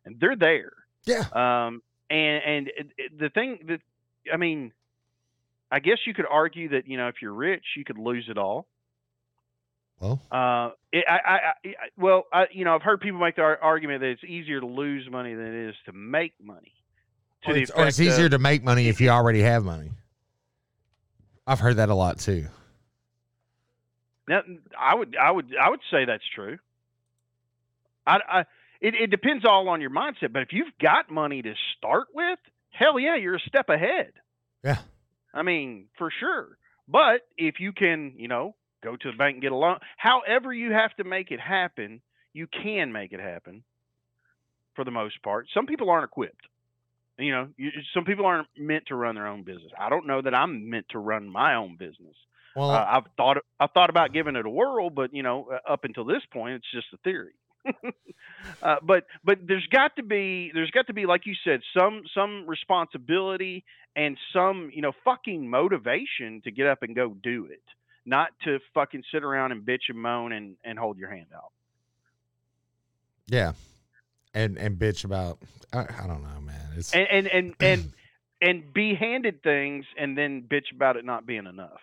and 0.04 0.16
they're 0.20 0.36
there. 0.36 0.72
Yeah. 1.04 1.24
Um, 1.32 1.82
and 2.10 2.42
and 2.44 2.70
it- 2.98 3.18
the 3.18 3.28
thing 3.30 3.58
that 3.68 3.80
I 4.32 4.36
mean, 4.36 4.72
I 5.70 5.78
guess 5.80 5.98
you 6.06 6.14
could 6.14 6.26
argue 6.28 6.70
that 6.70 6.86
you 6.88 6.96
know 6.96 7.08
if 7.08 7.16
you're 7.22 7.32
rich, 7.32 7.64
you 7.76 7.84
could 7.84 7.98
lose 7.98 8.26
it 8.28 8.36
all. 8.38 8.66
Well, 10.00 10.20
Uh, 10.32 10.70
it, 10.92 11.04
I, 11.08 11.14
I, 11.14 11.36
I, 11.36 11.72
well, 11.96 12.24
I, 12.32 12.46
you 12.50 12.64
know, 12.64 12.74
I've 12.74 12.82
heard 12.82 13.00
people 13.00 13.20
make 13.20 13.36
the 13.36 13.42
ar- 13.42 13.58
argument 13.62 14.00
that 14.00 14.08
it's 14.08 14.24
easier 14.24 14.58
to 14.58 14.66
lose 14.66 15.08
money 15.08 15.32
than 15.34 15.46
it 15.46 15.68
is 15.68 15.76
to 15.86 15.92
make 15.92 16.32
money. 16.42 16.72
To 17.44 17.52
or 17.52 17.56
it's, 17.56 17.70
or 17.70 17.86
it's 17.86 17.98
effect 18.00 18.08
of- 18.08 18.14
easier 18.14 18.28
to 18.28 18.38
make 18.40 18.64
money 18.64 18.88
if 18.88 19.00
you 19.00 19.10
already 19.10 19.42
have 19.42 19.62
money. 19.64 19.92
I've 21.46 21.60
heard 21.60 21.76
that 21.76 21.88
a 21.88 21.94
lot 21.94 22.18
too. 22.18 22.46
Now, 24.28 24.42
I 24.78 24.94
would, 24.94 25.16
I 25.16 25.30
would, 25.30 25.52
I 25.60 25.70
would 25.70 25.80
say 25.90 26.04
that's 26.04 26.22
true. 26.34 26.58
I, 28.06 28.18
I, 28.28 28.40
it, 28.80 28.94
it 28.94 29.10
depends 29.10 29.44
all 29.44 29.68
on 29.68 29.80
your 29.80 29.90
mindset, 29.90 30.32
but 30.32 30.42
if 30.42 30.52
you've 30.52 30.72
got 30.80 31.10
money 31.10 31.42
to 31.42 31.54
start 31.76 32.08
with, 32.14 32.38
hell 32.70 32.98
yeah, 32.98 33.16
you're 33.16 33.36
a 33.36 33.40
step 33.40 33.68
ahead. 33.68 34.12
Yeah. 34.64 34.78
I 35.34 35.42
mean, 35.42 35.86
for 35.98 36.10
sure. 36.20 36.56
But 36.88 37.22
if 37.36 37.60
you 37.60 37.72
can, 37.72 38.14
you 38.16 38.28
know, 38.28 38.54
go 38.82 38.96
to 38.96 39.10
the 39.10 39.16
bank 39.16 39.34
and 39.34 39.42
get 39.42 39.52
a 39.52 39.56
loan, 39.56 39.78
however 39.96 40.52
you 40.52 40.72
have 40.72 40.94
to 40.96 41.04
make 41.04 41.30
it 41.30 41.40
happen, 41.40 42.00
you 42.32 42.46
can 42.46 42.92
make 42.92 43.12
it 43.12 43.20
happen 43.20 43.62
for 44.74 44.84
the 44.84 44.90
most 44.90 45.22
part. 45.22 45.46
Some 45.54 45.66
people 45.66 45.90
aren't 45.90 46.04
equipped. 46.04 46.46
You 47.18 47.32
know, 47.32 47.48
you, 47.56 47.70
some 47.94 48.04
people 48.04 48.26
aren't 48.26 48.48
meant 48.56 48.86
to 48.86 48.96
run 48.96 49.14
their 49.14 49.26
own 49.26 49.42
business. 49.42 49.70
I 49.78 49.90
don't 49.90 50.06
know 50.06 50.22
that 50.22 50.34
I'm 50.34 50.70
meant 50.70 50.86
to 50.90 50.98
run 50.98 51.28
my 51.28 51.54
own 51.54 51.76
business. 51.76 52.16
Well, 52.54 52.70
Uh, 52.70 52.84
I've 52.88 53.04
thought 53.16 53.38
I've 53.58 53.70
thought 53.72 53.90
about 53.90 54.12
giving 54.12 54.36
it 54.36 54.44
a 54.44 54.50
whirl, 54.50 54.90
but 54.90 55.14
you 55.14 55.22
know, 55.22 55.48
uh, 55.52 55.72
up 55.72 55.84
until 55.84 56.04
this 56.04 56.22
point, 56.32 56.54
it's 56.54 56.70
just 56.72 56.86
a 56.92 56.98
theory. 56.98 57.32
uh, 58.62 58.76
but 58.82 59.06
but 59.24 59.38
there's 59.46 59.66
got 59.68 59.94
to 59.96 60.02
be 60.02 60.50
there's 60.52 60.70
got 60.70 60.86
to 60.88 60.92
be 60.92 61.06
like 61.06 61.26
you 61.26 61.34
said 61.44 61.60
some 61.78 62.02
some 62.14 62.44
responsibility 62.46 63.64
and 63.94 64.16
some 64.32 64.70
you 64.74 64.82
know 64.82 64.92
fucking 65.04 65.48
motivation 65.48 66.40
to 66.42 66.50
get 66.50 66.66
up 66.66 66.82
and 66.82 66.94
go 66.96 67.14
do 67.22 67.46
it, 67.50 67.62
not 68.04 68.30
to 68.44 68.58
fucking 68.74 69.02
sit 69.12 69.22
around 69.22 69.52
and 69.52 69.62
bitch 69.62 69.88
and 69.88 69.98
moan 69.98 70.32
and 70.32 70.56
and 70.64 70.78
hold 70.78 70.98
your 70.98 71.10
hand 71.10 71.26
out. 71.34 71.52
yeah, 73.28 73.52
and 74.34 74.58
and 74.58 74.78
bitch 74.78 75.04
about 75.04 75.38
I, 75.72 75.80
I 75.80 76.06
don't 76.06 76.22
know, 76.22 76.40
man. 76.40 76.68
It's 76.76 76.92
And 76.92 77.06
and 77.10 77.26
and 77.28 77.54
and, 77.60 77.92
and 78.42 78.72
be 78.74 78.94
handed 78.94 79.42
things 79.42 79.84
and 79.96 80.18
then 80.18 80.42
bitch 80.42 80.72
about 80.74 80.96
it 80.96 81.04
not 81.04 81.26
being 81.26 81.46
enough. 81.46 81.80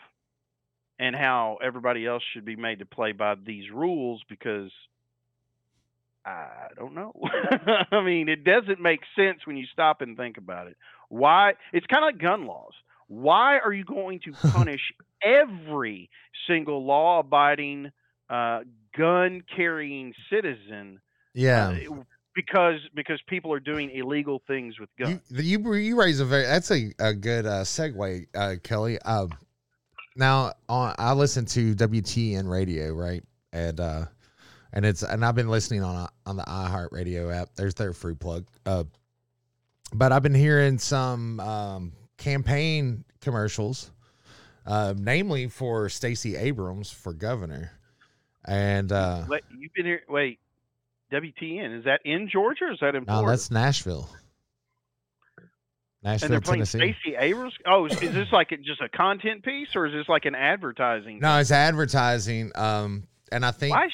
And 0.99 1.15
how 1.15 1.59
everybody 1.63 2.05
else 2.05 2.23
should 2.33 2.43
be 2.43 2.57
made 2.57 2.79
to 2.79 2.85
play 2.85 3.13
by 3.13 3.35
these 3.35 3.71
rules 3.71 4.21
because 4.27 4.69
I 6.25 6.67
don't 6.75 6.93
know. 6.93 7.13
I 7.91 8.03
mean, 8.03 8.29
it 8.29 8.43
doesn't 8.43 8.79
make 8.79 8.99
sense 9.15 9.39
when 9.45 9.57
you 9.57 9.65
stop 9.71 10.01
and 10.01 10.17
think 10.17 10.37
about 10.37 10.67
it. 10.67 10.77
Why? 11.07 11.53
It's 11.73 11.87
kind 11.87 12.03
of 12.03 12.07
like 12.13 12.21
gun 12.21 12.45
laws. 12.45 12.73
Why 13.07 13.59
are 13.59 13.73
you 13.73 13.83
going 13.83 14.19
to 14.25 14.33
punish 14.51 14.93
every 15.23 16.09
single 16.47 16.85
law 16.85 17.19
abiding, 17.19 17.91
uh, 18.29 18.61
gun 18.97 19.43
carrying 19.55 20.13
citizen 20.29 20.99
yeah. 21.33 21.69
uh, 21.69 21.95
because 22.35 22.79
because 22.95 23.19
people 23.27 23.51
are 23.51 23.59
doing 23.59 23.89
illegal 23.91 24.41
things 24.47 24.79
with 24.79 24.89
guns? 24.99 25.21
You, 25.29 25.59
you 25.59 25.73
you 25.73 25.99
raise 25.99 26.19
a 26.19 26.25
very 26.25 26.43
that's 26.43 26.71
a, 26.71 26.93
a 26.99 27.13
good 27.13 27.45
uh, 27.45 27.63
segue, 27.63 28.27
uh, 28.35 28.55
Kelly. 28.63 28.99
Um, 28.99 29.31
now 30.19 30.53
on 30.67 30.93
I 30.99 31.13
listen 31.13 31.45
to 31.45 31.73
WTN 31.73 32.47
radio, 32.47 32.93
right? 32.93 33.23
And 33.51 33.79
uh, 33.79 34.05
and 34.73 34.85
it's 34.85 35.01
and 35.01 35.25
I've 35.25 35.35
been 35.35 35.49
listening 35.49 35.83
on 35.83 36.07
on 36.25 36.35
the 36.35 36.43
iHeartRadio 36.43 37.35
app. 37.35 37.55
There's 37.55 37.73
their 37.73 37.93
free 37.93 38.15
plug. 38.15 38.45
Uh, 38.65 38.83
but 39.93 40.11
I've 40.11 40.21
been 40.21 40.35
hearing 40.35 40.77
some 40.77 41.39
um, 41.39 41.93
campaign 42.17 43.03
commercials, 43.21 43.89
uh, 44.67 44.93
namely 44.95 45.47
for 45.47 45.89
Stacey 45.89 46.35
Abrams 46.35 46.91
for 46.91 47.13
governor, 47.13 47.71
and 48.45 48.91
uh, 48.91 49.23
Wait, 49.27 49.41
you've 49.57 49.73
been 49.73 49.85
here. 49.85 50.01
Wait, 50.07 50.39
WTN 51.11 51.79
is 51.79 51.85
that 51.85 52.01
in 52.05 52.29
Georgia 52.31 52.65
or 52.65 52.71
is 52.73 52.79
that 52.81 52.93
in 52.93 53.05
no, 53.05 53.13
Florida? 53.13 53.31
that's 53.31 53.49
Nashville. 53.49 54.09
And 56.03 56.11
Nashville, 56.13 56.29
they're 56.29 56.41
playing 56.41 56.65
Tennessee. 56.65 56.95
Stacey 57.01 57.15
Abrams. 57.17 57.53
Oh, 57.65 57.85
is, 57.85 58.01
is 58.01 58.13
this 58.13 58.31
like 58.31 58.49
just 58.63 58.81
a 58.81 58.89
content 58.89 59.43
piece 59.43 59.75
or 59.75 59.85
is 59.85 59.93
this 59.93 60.07
like 60.07 60.25
an 60.25 60.35
advertising? 60.35 61.19
No, 61.19 61.37
it's 61.39 61.51
advertising. 61.51 62.51
Um, 62.55 63.07
and 63.31 63.45
I 63.45 63.51
think 63.51 63.75
Why? 63.75 63.89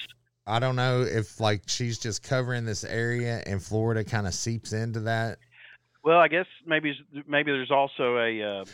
I 0.48 0.60
don't 0.60 0.76
know 0.76 1.02
if 1.02 1.40
like 1.40 1.64
she's 1.68 1.98
just 1.98 2.22
covering 2.22 2.66
this 2.66 2.84
area 2.84 3.42
and 3.46 3.62
Florida 3.62 4.04
kind 4.04 4.28
of 4.28 4.34
seeps 4.34 4.74
into 4.74 5.02
that. 5.02 5.40
Well, 6.04 6.20
I 6.20 6.28
guess 6.28 6.46
maybe 6.66 6.94
maybe 7.28 7.52
there's 7.52 7.72
also 7.72 8.18
a 8.18 8.62
uh, 8.62 8.66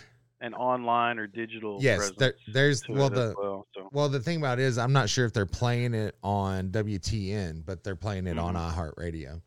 an 0.41 0.53
online 0.53 1.17
or 1.17 1.27
digital. 1.27 1.77
Yes, 1.79 2.11
there, 2.17 2.33
there's 2.51 2.83
well 2.89 3.09
the 3.09 3.33
well, 3.41 3.67
so. 3.73 3.87
well 3.93 4.09
the 4.09 4.19
thing 4.19 4.37
about 4.37 4.59
it 4.59 4.63
is 4.63 4.77
I'm 4.77 4.91
not 4.91 5.09
sure 5.09 5.25
if 5.25 5.31
they're 5.31 5.45
playing 5.45 5.93
it 5.93 6.17
on 6.21 6.69
WTN, 6.69 7.63
but 7.65 7.85
they're 7.85 7.95
playing 7.95 8.27
it 8.27 8.37
on 8.37 8.55
iHeartRadio. 8.55 9.41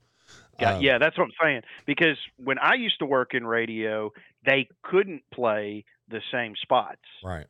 Yeah, 0.61 0.75
Um, 0.75 0.83
yeah, 0.83 0.99
that's 0.99 1.17
what 1.19 1.25
I'm 1.25 1.33
saying. 1.43 1.63
Because 1.87 2.17
when 2.37 2.59
I 2.59 2.75
used 2.75 2.99
to 3.01 3.07
work 3.07 3.35
in 3.35 3.47
radio, 3.47 4.13
they 4.45 4.69
couldn't 4.83 5.23
play 5.33 5.85
the 6.09 6.21
same 6.33 6.55
spots. 6.63 7.01
Right. 7.23 7.47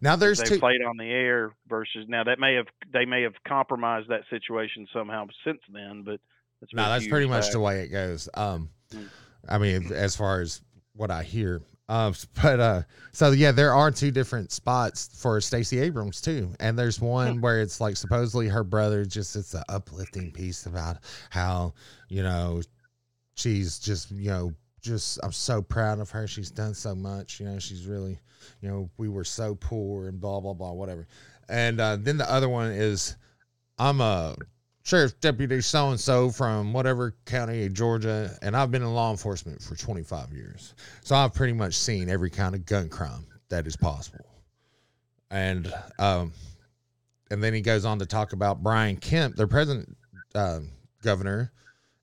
Now 0.00 0.16
there's 0.16 0.38
they 0.38 0.44
two. 0.46 0.58
played 0.58 0.82
on 0.82 0.96
the 0.96 1.04
air 1.08 1.52
versus 1.68 2.06
now 2.08 2.24
that 2.24 2.40
may 2.40 2.54
have 2.54 2.66
they 2.92 3.04
may 3.04 3.22
have 3.22 3.34
compromised 3.46 4.08
that 4.08 4.22
situation 4.28 4.88
somehow 4.92 5.26
since 5.44 5.60
then, 5.72 6.02
but 6.04 6.20
that's 6.60 6.74
No, 6.74 6.88
that's 6.88 7.06
pretty 7.06 7.26
years 7.26 7.46
much 7.46 7.50
the 7.52 7.60
way 7.60 7.80
it 7.82 7.88
goes. 7.88 8.28
Um, 8.34 8.70
Mm. 8.92 9.08
I 9.46 9.58
mean, 9.58 9.92
as 9.92 10.16
far 10.16 10.40
as 10.40 10.62
what 10.94 11.10
I 11.10 11.22
hear, 11.22 11.60
um, 11.88 12.14
but 12.42 12.60
uh, 12.60 12.82
so 13.12 13.30
yeah, 13.32 13.52
there 13.52 13.72
are 13.74 13.90
two 13.90 14.10
different 14.10 14.52
spots 14.52 15.10
for 15.14 15.40
Stacey 15.40 15.78
Abrams 15.80 16.20
too, 16.20 16.50
and 16.60 16.78
there's 16.78 16.98
Hmm. 16.98 17.06
one 17.06 17.40
where 17.40 17.60
it's 17.60 17.80
like 17.80 17.96
supposedly 17.96 18.48
her 18.48 18.64
brother 18.64 19.04
just 19.04 19.36
it's 19.36 19.54
an 19.54 19.62
uplifting 19.68 20.30
piece 20.30 20.66
about 20.66 20.98
how 21.30 21.74
you 22.08 22.22
know 22.22 22.60
she's 23.36 23.78
just 23.78 24.10
you 24.10 24.30
know 24.30 24.52
just 24.80 25.18
I'm 25.22 25.32
so 25.32 25.60
proud 25.60 25.98
of 25.98 26.10
her. 26.10 26.26
She's 26.26 26.50
done 26.50 26.74
so 26.74 26.94
much. 26.94 27.40
You 27.40 27.46
know, 27.46 27.58
she's 27.58 27.86
really 27.86 28.18
you 28.60 28.68
know 28.68 28.90
we 28.96 29.08
were 29.08 29.24
so 29.24 29.54
poor 29.54 30.08
and 30.08 30.20
blah 30.20 30.40
blah 30.40 30.54
blah 30.54 30.72
whatever. 30.72 31.06
And 31.48 31.80
uh, 31.80 31.96
then 31.98 32.18
the 32.18 32.30
other 32.30 32.48
one 32.48 32.70
is 32.70 33.16
I'm 33.78 34.00
a 34.00 34.36
sheriff 34.88 35.20
deputy 35.20 35.60
so 35.60 35.90
and 35.90 36.00
so 36.00 36.30
from 36.30 36.72
whatever 36.72 37.14
county 37.26 37.66
of 37.66 37.74
Georgia, 37.74 38.34
and 38.40 38.56
I've 38.56 38.70
been 38.70 38.80
in 38.80 38.94
law 38.94 39.10
enforcement 39.10 39.60
for 39.60 39.76
25 39.76 40.32
years. 40.32 40.74
So 41.02 41.14
I've 41.14 41.34
pretty 41.34 41.52
much 41.52 41.74
seen 41.74 42.08
every 42.08 42.30
kind 42.30 42.54
of 42.54 42.64
gun 42.64 42.88
crime 42.88 43.26
that 43.50 43.66
is 43.66 43.76
possible. 43.76 44.24
And 45.30 45.70
um, 45.98 46.32
and 47.30 47.44
then 47.44 47.52
he 47.52 47.60
goes 47.60 47.84
on 47.84 47.98
to 47.98 48.06
talk 48.06 48.32
about 48.32 48.62
Brian 48.62 48.96
Kemp, 48.96 49.36
their 49.36 49.46
present 49.46 49.94
uh, 50.34 50.60
governor, 51.02 51.52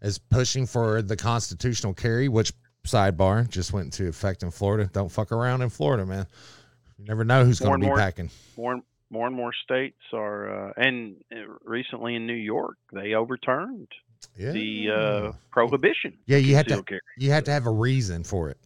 is 0.04 0.20
pushing 0.20 0.68
for 0.68 1.02
the 1.02 1.16
constitutional 1.16 1.96
carry, 1.96 2.30
which 2.30 2.54
sidebar 2.86 3.50
just 3.50 3.74
went 3.74 3.86
into 3.86 4.08
effect 4.08 4.44
in 4.44 4.52
Florida. 4.52 4.88
Don't 4.94 5.12
fuck 5.12 5.32
around 5.32 5.64
in 5.64 5.70
Florida, 5.70 6.06
man. 6.06 6.28
You 7.00 7.06
never 7.06 7.26
know 7.26 7.44
who's 7.44 7.60
going 7.60 7.80
to 7.80 7.80
be 7.80 7.88
more- 7.88 7.98
packing. 7.98 8.30
more 8.56 8.74
and 8.74 8.84
more 9.10 9.28
and 9.28 9.36
more 9.36 9.52
states 9.64 10.02
are, 10.14 10.70
uh, 10.70 10.74
and 10.78 11.16
uh, 11.32 11.38
recently 11.64 12.16
in 12.16 12.26
New 12.28 12.34
York, 12.34 12.78
they 12.92 13.14
overturned 13.14 13.88
Yeah. 14.38 14.52
the 14.52 14.90
uh, 14.90 15.32
prohibition. 15.52 16.18
Yeah, 16.26 16.38
you 16.38 16.56
had 16.56 16.68
to 16.70 16.84
carry. 16.84 17.02
you 17.18 17.32
had 17.32 17.46
to 17.46 17.52
have 17.52 17.66
a 17.68 17.72
reason 17.72 18.24
for 18.24 18.50
it. 18.50 18.58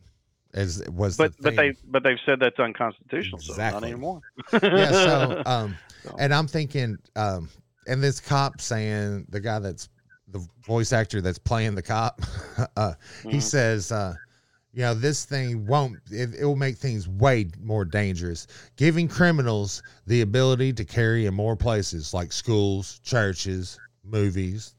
As 0.54 0.82
was 0.90 1.18
But 1.18 1.36
the 1.38 1.44
but 1.44 1.56
they 1.58 1.74
but 1.88 2.04
they've 2.04 2.18
said 2.26 2.40
that's 2.40 2.58
unconstitutional, 2.60 3.40
so 3.42 3.54
not 3.54 3.60
Exactly. 3.60 3.90
anymore. 3.90 4.22
yeah. 4.64 4.92
So 4.92 5.44
um, 5.46 5.78
So. 6.04 6.16
and 6.18 6.34
I'm 6.34 6.48
thinking 6.48 6.98
um, 7.16 7.50
and 7.86 8.02
this 8.02 8.20
cop 8.20 8.62
saying 8.62 9.28
the 9.30 9.40
guy 9.42 9.60
that's 9.60 9.90
the 10.28 10.40
voice 10.66 10.94
actor 10.94 11.22
that's 11.22 11.38
playing 11.40 11.76
the 11.76 11.82
cop, 11.82 12.22
uh, 12.78 12.94
he 13.30 13.38
Mhm. 13.38 13.42
says, 13.42 13.92
uh, 13.92 14.16
you 14.80 14.86
know, 14.86 14.94
this 14.94 15.26
thing 15.26 15.68
won't. 15.68 15.98
It, 16.10 16.36
it 16.36 16.46
will 16.46 16.56
make 16.56 16.78
things 16.78 17.06
way 17.06 17.50
more 17.62 17.84
dangerous, 17.84 18.48
giving 18.78 19.10
criminals 19.10 19.84
the 20.08 20.22
ability 20.22 20.72
to 20.72 20.86
carry 20.86 21.26
in 21.26 21.34
more 21.34 21.58
places 21.58 22.14
like 22.14 22.32
schools, 22.32 23.02
churches, 23.04 23.78
movies, 24.06 24.76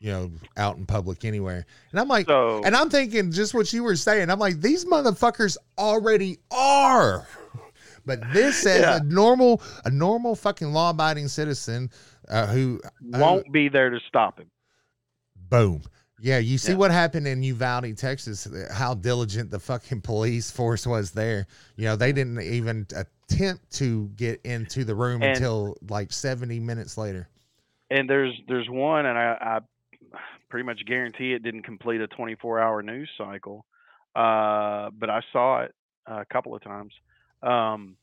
you 0.00 0.10
know, 0.10 0.32
out 0.56 0.78
in 0.78 0.84
public 0.84 1.24
anywhere. 1.24 1.64
And 1.92 2.00
I'm 2.00 2.08
like, 2.08 2.26
so 2.26 2.60
and 2.64 2.74
I'm 2.74 2.90
thinking 2.90 3.30
just 3.30 3.54
what 3.54 3.72
you 3.72 3.84
were 3.84 3.94
saying. 3.94 4.30
I'm 4.30 4.40
like, 4.40 4.60
these 4.60 4.84
motherfuckers 4.84 5.58
already 5.78 6.38
are. 6.50 7.24
But 8.04 8.18
this 8.32 8.62
says 8.62 8.80
Yeah. 8.80 8.96
a 8.96 9.04
normal, 9.04 9.62
a 9.84 9.90
normal 9.90 10.34
fucking 10.34 10.72
law 10.72 10.90
abiding 10.90 11.28
citizen 11.28 11.88
uh, 12.28 12.48
who, 12.48 12.80
won't 13.00 13.52
be 13.52 13.68
there 13.68 13.90
to 13.90 14.00
stop 14.08 14.40
him. 14.40 14.50
boom. 15.48 15.82
Yeah, 16.24 16.38
you 16.38 16.56
see 16.56 16.72
Yeah. 16.72 16.78
what 16.78 16.90
happened 16.90 17.28
in 17.28 17.42
Uvalde, 17.42 17.98
Texas, 17.98 18.48
how 18.72 18.94
diligent 18.94 19.50
the 19.50 19.58
fucking 19.60 20.00
police 20.00 20.50
force 20.50 20.86
was 20.86 21.10
there. 21.12 21.46
You 21.76 21.84
know, 21.84 21.96
they 21.96 22.12
didn't 22.12 22.40
even 22.40 22.86
attempt 22.96 23.70
to 23.72 24.08
get 24.16 24.40
into 24.40 24.84
the 24.84 24.94
room 24.94 25.22
And- 25.22 25.32
until 25.36 25.76
like 25.86 26.10
70 26.14 26.60
minutes 26.60 26.96
later. 26.96 27.28
And 27.90 28.08
there's 28.08 28.32
there's 28.48 28.70
one, 28.70 29.04
and 29.04 29.18
I, 29.18 29.36
I 29.38 29.60
pretty 30.48 30.64
much 30.64 30.82
guarantee 30.86 31.34
it 31.34 31.42
didn't 31.42 31.64
complete 31.64 32.00
a 32.00 32.06
24 32.06 32.58
hour 32.58 32.82
news 32.82 33.10
cycle, 33.18 33.66
uh, 34.16 34.88
but 34.98 35.10
I 35.10 35.20
saw 35.30 35.60
it 35.60 35.74
a 36.06 36.24
couple 36.24 36.54
of 36.54 36.62
times. 36.62 36.94
Um, 37.42 37.98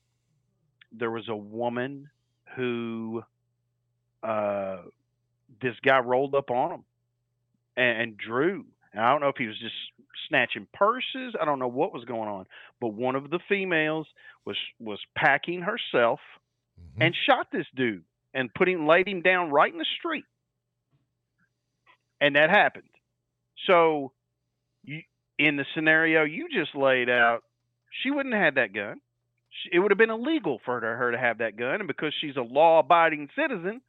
there 0.92 1.10
was 1.10 1.28
a 1.28 1.36
woman 1.36 2.12
who 2.56 3.24
uh, 4.22 4.84
this 5.60 5.76
guy 5.84 5.98
rolled 6.02 6.36
up 6.36 6.52
on 6.52 6.72
him 6.74 6.84
and, 7.78 8.02
and 8.02 8.18
drew. 8.18 8.66
And 8.94 9.04
I 9.04 9.12
don't 9.12 9.22
know 9.22 9.30
if 9.30 9.38
he 9.38 9.48
was 9.48 9.58
just 9.60 9.76
snatching 10.28 10.68
purses. 10.74 11.34
I 11.40 11.46
don't 11.46 11.60
know 11.60 11.68
what 11.68 11.94
was 11.94 12.04
going 12.06 12.28
on, 12.30 12.46
but 12.80 12.90
one 12.90 13.16
of 13.16 13.30
the 13.30 13.40
females 13.48 14.08
was 14.46 14.58
was 14.80 15.00
packing 15.16 15.62
herself 15.62 16.20
Mhm. 16.80 17.06
and 17.06 17.16
shot 17.28 17.48
this 17.52 17.68
dude 17.76 18.04
and 18.34 18.54
put 18.54 18.68
him 18.68 18.88
laid 18.88 19.08
him 19.08 19.22
down 19.22 19.50
right 19.52 19.72
in 19.72 19.78
the 19.78 19.86
street. 20.00 20.26
And 22.20 22.36
that 22.36 22.50
happened. 22.50 22.90
So 23.68 24.12
you 24.84 25.02
in 25.38 25.56
the 25.58 25.66
scenario 25.74 26.24
you 26.24 26.48
just 26.52 26.76
laid 26.76 27.10
out, 27.10 27.44
she 28.04 28.12
wouldn't 28.12 28.34
have 28.36 28.44
had 28.44 28.56
that 28.56 28.74
gun. 28.74 29.00
She, 29.50 29.70
it 29.74 29.80
would 29.80 29.92
have 29.92 29.98
been 29.98 30.10
illegal 30.12 30.60
for 30.64 30.76
her 30.76 30.82
to, 30.82 30.98
her 30.98 31.12
to 31.12 31.18
have 31.18 31.40
that 31.40 31.56
gun 31.58 31.76
and 31.82 31.88
because 31.88 32.14
she's 32.20 32.36
a 32.38 32.42
law-abiding 32.42 33.30
citizen, 33.36 33.82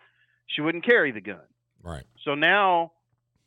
she 0.47 0.61
wouldn't 0.61 0.85
carry 0.85 1.13
the 1.13 1.21
gun. 1.21 1.41
right. 1.83 2.05
So 2.25 2.35
now 2.35 2.93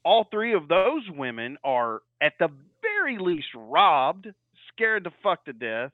all 0.05 0.23
three 0.31 0.53
of 0.53 0.67
those 0.67 1.01
women 1.09 1.57
are 1.63 2.01
at 2.21 2.33
the 2.39 2.49
very 2.81 3.17
least 3.17 3.47
robbed, 3.55 4.27
scared 4.71 5.03
the 5.03 5.11
fuck 5.23 5.43
to 5.45 5.53
death, 5.53 5.91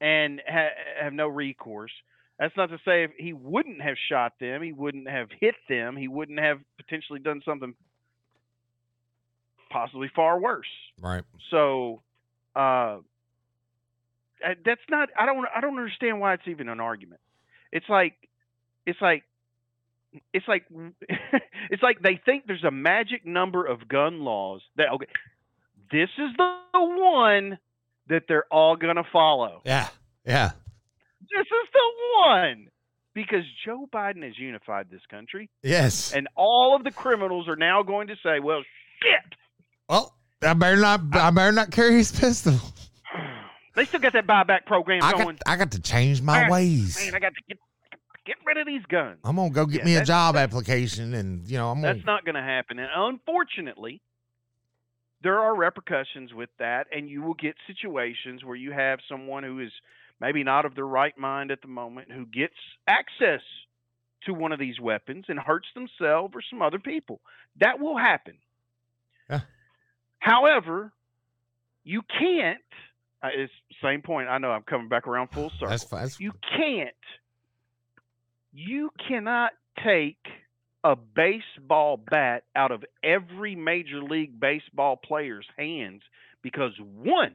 and 0.00 0.40
ha- 0.46 0.76
have 1.02 1.14
no 1.14 1.26
recourse. 1.26 1.90
That's 2.38 2.56
not 2.56 2.66
to 2.66 2.78
say 2.84 3.04
if 3.04 3.10
he 3.18 3.32
wouldn't 3.32 3.80
have 3.80 3.96
shot 4.08 4.34
them, 4.38 4.62
he 4.62 4.72
wouldn't 4.72 5.08
have 5.08 5.28
hit 5.40 5.56
them, 5.68 5.96
he 5.96 6.06
wouldn't 6.06 6.38
have 6.38 6.60
potentially 6.76 7.18
done 7.18 7.40
something 7.44 7.74
possibly 9.70 10.10
far 10.14 10.38
worse. 10.38 10.68
Right. 11.00 11.24
So 11.50 12.02
uh, 12.54 12.98
uh, 14.44 14.54
that's 14.64 14.80
not. 14.88 15.08
I 15.18 15.26
don't. 15.26 15.46
I 15.54 15.60
don't 15.60 15.78
understand 15.78 16.20
why 16.20 16.34
it's 16.34 16.46
even 16.46 16.68
an 16.68 16.80
argument. 16.80 17.20
It's 17.72 17.88
like, 17.88 18.14
it's 18.86 19.00
like, 19.00 19.24
it's 20.32 20.48
like, 20.48 20.64
it's 21.70 21.82
like 21.82 22.00
they 22.00 22.20
think 22.24 22.44
there's 22.46 22.64
a 22.64 22.70
magic 22.70 23.26
number 23.26 23.64
of 23.66 23.88
gun 23.88 24.20
laws 24.20 24.62
that 24.76 24.88
okay, 24.94 25.06
this 25.92 26.08
is 26.18 26.30
the 26.36 26.52
one 26.74 27.58
that 28.08 28.22
they're 28.28 28.46
all 28.50 28.76
gonna 28.76 29.04
follow. 29.12 29.62
Yeah. 29.64 29.88
Yeah. 30.24 30.50
This 31.20 31.46
is 31.46 31.68
the 31.72 32.26
one 32.26 32.68
because 33.14 33.44
Joe 33.64 33.88
Biden 33.92 34.22
has 34.24 34.38
unified 34.38 34.86
this 34.90 35.00
country, 35.10 35.50
Yes. 35.62 36.12
and 36.12 36.28
all 36.36 36.76
of 36.76 36.84
the 36.84 36.90
criminals 36.90 37.48
are 37.48 37.56
now 37.56 37.82
going 37.82 38.08
to 38.08 38.16
say, 38.22 38.38
"Well, 38.40 38.62
shit." 39.02 39.34
well, 39.88 40.14
I 40.42 40.54
better 40.54 40.76
not. 40.76 41.00
I 41.12 41.30
better 41.30 41.52
not 41.52 41.70
carry 41.70 41.94
his 41.96 42.12
pistol. 42.12 42.54
They 43.74 43.84
still 43.84 44.00
got 44.00 44.12
that 44.14 44.26
buyback 44.26 44.66
program 44.66 45.04
I 45.04 45.12
going. 45.12 45.36
got. 45.36 45.38
I 45.46 45.54
got 45.56 45.70
to 45.70 45.80
change 45.80 46.20
my 46.20 46.40
Man, 46.40 46.50
ways. 46.50 46.98
Man, 47.00 47.14
I 47.14 47.20
got 47.20 47.32
to 47.32 47.40
get 47.48 47.58
get 48.28 48.36
rid 48.44 48.58
of 48.58 48.66
these 48.66 48.84
guns. 48.88 49.18
I'm 49.24 49.36
gonna 49.36 49.50
go 49.50 49.66
get 49.66 49.80
Yeah, 49.80 49.84
me 49.86 49.96
a 49.96 50.04
job 50.04 50.36
application, 50.36 51.14
and 51.14 51.48
you 51.48 51.56
know 51.56 51.70
I'm 51.70 51.80
gonna. 51.80 51.94
That's 51.94 52.06
not 52.06 52.24
going 52.24 52.34
to 52.34 52.42
happen. 52.42 52.78
And 52.78 52.88
unfortunately, 52.94 54.00
there 55.22 55.40
are 55.40 55.54
repercussions 55.56 56.32
with 56.34 56.50
that, 56.58 56.86
and 56.92 57.08
you 57.08 57.22
will 57.22 57.34
get 57.34 57.56
situations 57.66 58.44
where 58.44 58.56
you 58.56 58.72
have 58.72 59.00
someone 59.08 59.42
who 59.42 59.60
is 59.60 59.72
maybe 60.20 60.44
not 60.44 60.64
of 60.66 60.74
their 60.74 60.86
right 60.86 61.16
mind 61.16 61.50
at 61.50 61.62
the 61.62 61.68
moment 61.68 62.12
who 62.12 62.26
gets 62.26 62.54
access 62.86 63.40
to 64.26 64.34
one 64.34 64.52
of 64.52 64.58
these 64.58 64.80
weapons 64.80 65.24
and 65.28 65.38
hurts 65.38 65.68
themselves 65.74 66.34
or 66.34 66.42
some 66.50 66.60
other 66.60 66.78
people. 66.78 67.20
That 67.60 67.80
will 67.80 67.96
happen. 67.96 68.34
Yeah. 69.30 69.40
However, 70.18 70.92
you 71.84 72.02
can't. 72.02 72.58
Uh, 73.22 73.28
it's 73.34 73.52
same 73.82 74.02
point. 74.02 74.28
I 74.28 74.38
know 74.38 74.50
I'm 74.50 74.62
coming 74.62 74.88
back 74.88 75.06
around 75.06 75.28
full 75.28 75.50
circle. 75.58 75.68
That's 75.68 75.84
fine. 75.84 76.08
You 76.18 76.32
can't. 76.56 76.94
You 78.60 78.90
cannot 79.06 79.52
take 79.84 80.18
a 80.82 80.96
baseball 80.96 81.96
bat 81.96 82.42
out 82.56 82.72
of 82.72 82.84
every 83.04 83.54
major 83.54 84.02
league 84.02 84.40
baseball 84.40 84.96
player's 84.96 85.46
hands 85.56 86.02
because 86.42 86.72
one 86.80 87.34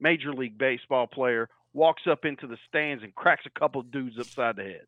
major 0.00 0.32
league 0.32 0.56
baseball 0.56 1.06
player 1.06 1.50
walks 1.74 2.04
up 2.10 2.24
into 2.24 2.46
the 2.46 2.56
stands 2.66 3.02
and 3.04 3.14
cracks 3.14 3.44
a 3.44 3.58
couple 3.60 3.82
dudes 3.82 4.18
upside 4.18 4.56
the 4.56 4.62
head. 4.62 4.86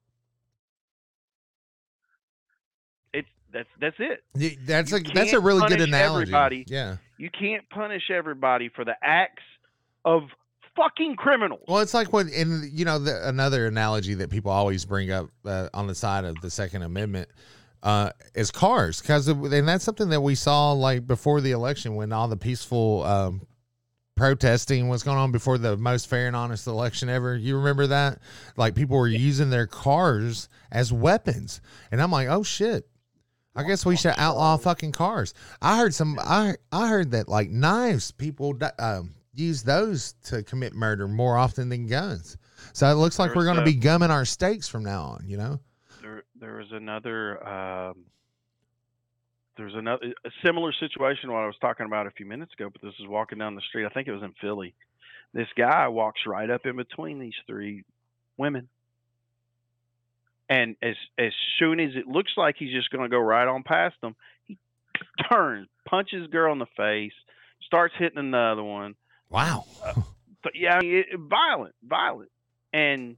It's 3.12 3.28
that's 3.52 3.68
that's 3.78 3.96
it. 3.98 4.24
That's 4.64 4.90
You 4.90 4.96
a 4.96 5.00
that's 5.12 5.34
a 5.34 5.40
really 5.40 5.68
good 5.68 5.82
analogy. 5.82 6.32
everybody. 6.32 6.64
Yeah. 6.66 6.96
You 7.18 7.28
can't 7.28 7.68
punish 7.68 8.10
everybody 8.10 8.70
for 8.70 8.86
the 8.86 8.94
acts 9.02 9.42
of 10.06 10.22
fucking 10.76 11.16
criminals. 11.16 11.62
Well, 11.68 11.80
it's 11.80 11.94
like 11.94 12.12
when 12.12 12.28
in 12.28 12.70
you 12.72 12.84
know 12.84 12.98
the, 12.98 13.28
another 13.28 13.66
analogy 13.66 14.14
that 14.14 14.30
people 14.30 14.50
always 14.50 14.84
bring 14.84 15.10
up 15.10 15.30
uh, 15.44 15.68
on 15.74 15.86
the 15.86 15.94
side 15.94 16.24
of 16.24 16.40
the 16.40 16.50
Second 16.50 16.82
Amendment 16.82 17.28
uh, 17.82 18.10
is 18.34 18.50
cars, 18.50 19.00
because 19.00 19.28
and 19.28 19.68
that's 19.68 19.84
something 19.84 20.10
that 20.10 20.20
we 20.20 20.34
saw 20.34 20.72
like 20.72 21.06
before 21.06 21.40
the 21.40 21.52
election 21.52 21.94
when 21.94 22.12
all 22.12 22.28
the 22.28 22.36
peaceful 22.36 23.02
um, 23.04 23.42
protesting 24.14 24.88
was 24.88 25.02
going 25.02 25.18
on 25.18 25.32
before 25.32 25.58
the 25.58 25.76
most 25.76 26.08
fair 26.08 26.26
and 26.26 26.36
honest 26.36 26.66
election 26.66 27.08
ever. 27.08 27.36
You 27.36 27.56
remember 27.56 27.88
that? 27.88 28.18
Like 28.56 28.74
people 28.74 28.96
were 28.98 29.08
using 29.08 29.50
their 29.50 29.66
cars 29.66 30.48
as 30.70 30.92
weapons, 30.92 31.60
and 31.90 32.00
I'm 32.00 32.10
like, 32.10 32.28
oh 32.28 32.42
shit. 32.42 32.86
I 33.54 33.64
guess 33.64 33.84
we 33.84 33.96
should 33.96 34.14
outlaw 34.16 34.56
fucking 34.56 34.92
cars. 34.92 35.34
I 35.60 35.76
heard 35.76 35.92
some. 35.92 36.18
I 36.18 36.54
I 36.72 36.88
heard 36.88 37.10
that 37.10 37.28
like 37.28 37.50
knives, 37.50 38.10
people 38.10 38.58
um, 38.78 39.12
use 39.34 39.62
those 39.62 40.14
to 40.24 40.42
commit 40.42 40.74
murder 40.74 41.08
more 41.08 41.36
often 41.36 41.68
than 41.68 41.86
guns. 41.86 42.36
So 42.72 42.86
it 42.88 42.94
looks 42.94 43.18
like 43.18 43.28
There's 43.28 43.36
we're 43.36 43.44
going 43.44 43.58
to 43.58 43.64
be 43.64 43.74
gumming 43.74 44.10
our 44.10 44.24
steaks 44.24 44.68
from 44.68 44.84
now 44.84 45.02
on. 45.02 45.24
You 45.26 45.36
know? 45.36 45.60
there 46.02 46.24
there 46.38 46.56
was 46.56 46.66
another 46.72 47.46
um, 47.46 48.04
there's 49.56 49.74
another 49.74 50.12
a 50.24 50.30
similar 50.44 50.72
situation 50.72 51.30
what 51.32 51.42
I 51.42 51.46
was 51.46 51.56
talking 51.60 51.86
about 51.86 52.06
a 52.06 52.10
few 52.10 52.26
minutes 52.26 52.52
ago, 52.54 52.68
but 52.70 52.82
this 52.82 52.94
is 53.00 53.06
walking 53.08 53.38
down 53.38 53.54
the 53.54 53.62
street. 53.62 53.86
I 53.86 53.88
think 53.90 54.08
it 54.08 54.12
was 54.12 54.22
in 54.22 54.34
Philly. 54.40 54.74
This 55.32 55.48
guy 55.56 55.88
walks 55.88 56.20
right 56.26 56.50
up 56.50 56.66
in 56.66 56.76
between 56.76 57.18
these 57.18 57.34
three 57.46 57.84
women. 58.36 58.68
And 60.48 60.76
as 60.82 60.96
as 61.18 61.32
soon 61.58 61.80
as 61.80 61.92
it 61.94 62.06
looks 62.06 62.32
like 62.36 62.56
he's 62.58 62.72
just 62.72 62.90
going 62.90 63.04
to 63.04 63.08
go 63.08 63.18
right 63.18 63.48
on 63.48 63.62
past 63.62 63.94
them, 64.02 64.14
he 64.44 64.58
turns, 65.30 65.68
punches 65.86 66.26
girl 66.26 66.52
in 66.52 66.58
the 66.58 66.66
face, 66.76 67.14
starts 67.64 67.94
hitting 67.98 68.18
another 68.18 68.62
one. 68.62 68.94
Wow. 69.32 69.64
Yeah, 70.54 70.76
I 70.76 70.80
mean, 70.80 70.96
it, 70.96 71.06
violent, 71.18 71.74
violent, 71.82 72.30
and 72.72 73.16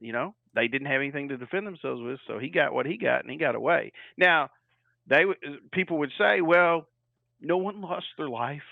you 0.00 0.12
know 0.12 0.34
they 0.54 0.68
didn't 0.68 0.88
have 0.88 1.00
anything 1.00 1.28
to 1.28 1.36
defend 1.36 1.66
themselves 1.66 2.02
with, 2.02 2.18
so 2.26 2.38
he 2.38 2.48
got 2.48 2.74
what 2.74 2.86
he 2.86 2.96
got, 2.96 3.22
and 3.22 3.30
he 3.30 3.36
got 3.36 3.54
away. 3.54 3.92
Now, 4.16 4.50
they 5.06 5.22
uh, 5.22 5.52
people 5.72 5.98
would 5.98 6.12
say, 6.18 6.40
well, 6.40 6.88
no 7.40 7.56
one 7.58 7.80
lost 7.80 8.06
their 8.18 8.28
life, 8.28 8.62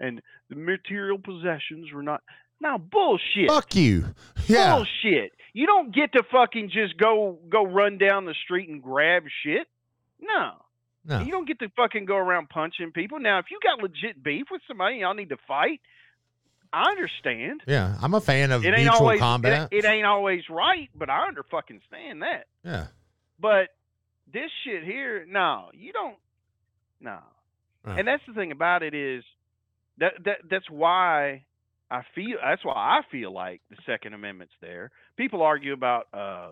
and 0.00 0.20
the 0.50 0.56
material 0.56 1.18
possessions 1.18 1.92
were 1.92 2.02
not. 2.02 2.22
Now, 2.60 2.78
bullshit. 2.78 3.48
Fuck 3.48 3.74
you. 3.76 4.06
Yeah. 4.48 4.76
Bullshit. 4.76 5.32
You 5.52 5.66
don't 5.66 5.94
get 5.94 6.12
to 6.12 6.22
fucking 6.30 6.70
just 6.72 6.96
go 6.98 7.38
go 7.48 7.64
run 7.64 7.98
down 7.98 8.24
the 8.24 8.34
street 8.44 8.68
and 8.68 8.82
grab 8.82 9.24
shit. 9.42 9.66
No. 10.20 10.52
No. 11.06 11.20
You 11.20 11.30
don't 11.30 11.46
get 11.46 11.58
to 11.60 11.68
fucking 11.76 12.04
go 12.04 12.16
around 12.16 12.48
punching 12.48 12.92
people. 12.92 13.20
Now, 13.20 13.38
if 13.38 13.46
you 13.50 13.58
got 13.62 13.80
legit 13.82 14.22
beef 14.22 14.46
with 14.50 14.60
somebody, 14.66 14.96
y'all 14.96 15.14
need 15.14 15.28
to 15.28 15.36
fight. 15.46 15.80
I 16.72 16.90
understand. 16.90 17.62
Yeah. 17.66 17.96
I'm 18.02 18.12
a 18.14 18.20
fan 18.20 18.50
of 18.50 18.64
It 18.64 18.68
ain't 18.68 18.78
mutual 18.78 19.00
always 19.00 19.20
combat. 19.20 19.68
It, 19.70 19.78
it 19.78 19.88
ain't 19.88 20.04
always 20.06 20.42
right, 20.50 20.90
but 20.94 21.08
I 21.08 21.28
under 21.28 21.44
fucking 21.44 21.80
stand 21.88 22.22
that. 22.22 22.46
yeah. 22.64 22.86
But 23.38 23.68
this 24.32 24.50
shit 24.64 24.82
here, 24.82 25.24
no, 25.28 25.70
you 25.72 25.92
don't. 25.92 26.16
No. 27.00 27.18
And 27.84 28.08
that's 28.08 28.22
the 28.26 28.34
thing 28.34 28.50
about 28.50 28.82
it 28.82 28.94
is 28.94 29.22
that 29.98 30.14
that 30.24 30.38
that's 30.50 30.68
why 30.68 31.44
I 31.88 32.02
feel 32.16 32.36
that's 32.42 32.64
why 32.64 32.74
I 32.74 33.00
feel 33.12 33.32
like 33.32 33.60
the 33.70 33.76
Second 33.86 34.12
Amendment's 34.12 34.54
there. 34.60 34.90
People 35.16 35.42
argue 35.42 35.72
about 35.72 36.08
uh 36.12 36.48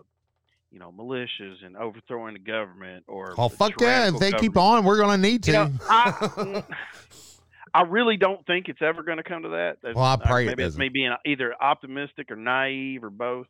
you 0.75 0.81
know 0.81 0.91
militias 0.91 1.65
and 1.65 1.77
overthrowing 1.77 2.33
the 2.33 2.39
government 2.39 3.05
or 3.07 3.33
Oh 3.37 3.47
fuck 3.47 3.79
yeah! 3.79 4.09
If 4.09 4.19
they 4.19 4.33
keep 4.33 4.57
on, 4.57 4.83
we're 4.83 4.97
gonna 4.97 5.17
need 5.17 5.41
to. 5.43 5.51
You 5.51 5.57
know, 5.57 5.71
I, 5.89 6.63
I 7.73 7.81
really 7.83 8.17
don't 8.17 8.45
think 8.45 8.67
it's 8.67 8.81
ever 8.81 9.01
going 9.01 9.17
to 9.17 9.23
come 9.23 9.43
to 9.43 9.49
that. 9.49 9.77
That's- 9.81 9.95
Well, 9.95 10.03
I 10.03 10.13
uh, 10.13 10.17
pray 10.17 10.43
it 10.43 10.47
maybe 10.47 10.63
it's 10.63 10.75
doesn't. 10.75 10.79
me 10.79 10.89
being 10.89 11.13
either 11.25 11.55
optimistic 11.59 12.29
or 12.29 12.35
naive 12.35 13.03
or 13.05 13.09
both, 13.09 13.47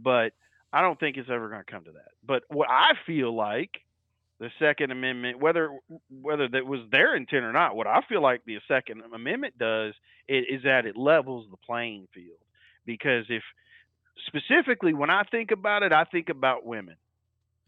but 0.00 0.32
I 0.72 0.82
don't 0.82 1.00
think 1.00 1.16
it's 1.16 1.30
ever 1.30 1.48
going 1.48 1.64
to 1.64 1.70
come 1.70 1.84
to 1.84 1.92
that. 1.92 2.08
But 2.26 2.42
what 2.48 2.68
I 2.70 2.92
feel 3.06 3.34
like 3.34 3.70
the 4.38 4.50
Second 4.58 4.92
Amendment, 4.92 5.40
whether 5.40 5.78
whether 6.10 6.46
that 6.46 6.66
was 6.66 6.80
their 6.92 7.16
intent 7.16 7.44
or 7.44 7.52
not, 7.52 7.74
what 7.74 7.86
I 7.86 8.02
feel 8.06 8.20
like 8.20 8.44
the 8.44 8.58
Second 8.68 9.02
Amendment 9.14 9.58
does 9.58 9.94
is, 10.28 10.44
is 10.50 10.62
that 10.64 10.84
it 10.84 10.94
levels 10.94 11.46
the 11.50 11.56
playing 11.56 12.06
field. 12.12 12.36
Because 12.84 13.24
if 13.30 13.42
specifically 14.26 14.94
when 14.94 15.10
I 15.10 15.22
think 15.30 15.50
about 15.50 15.82
it, 15.82 15.92
I 15.92 16.04
think 16.04 16.28
about 16.28 16.64
women. 16.64 16.96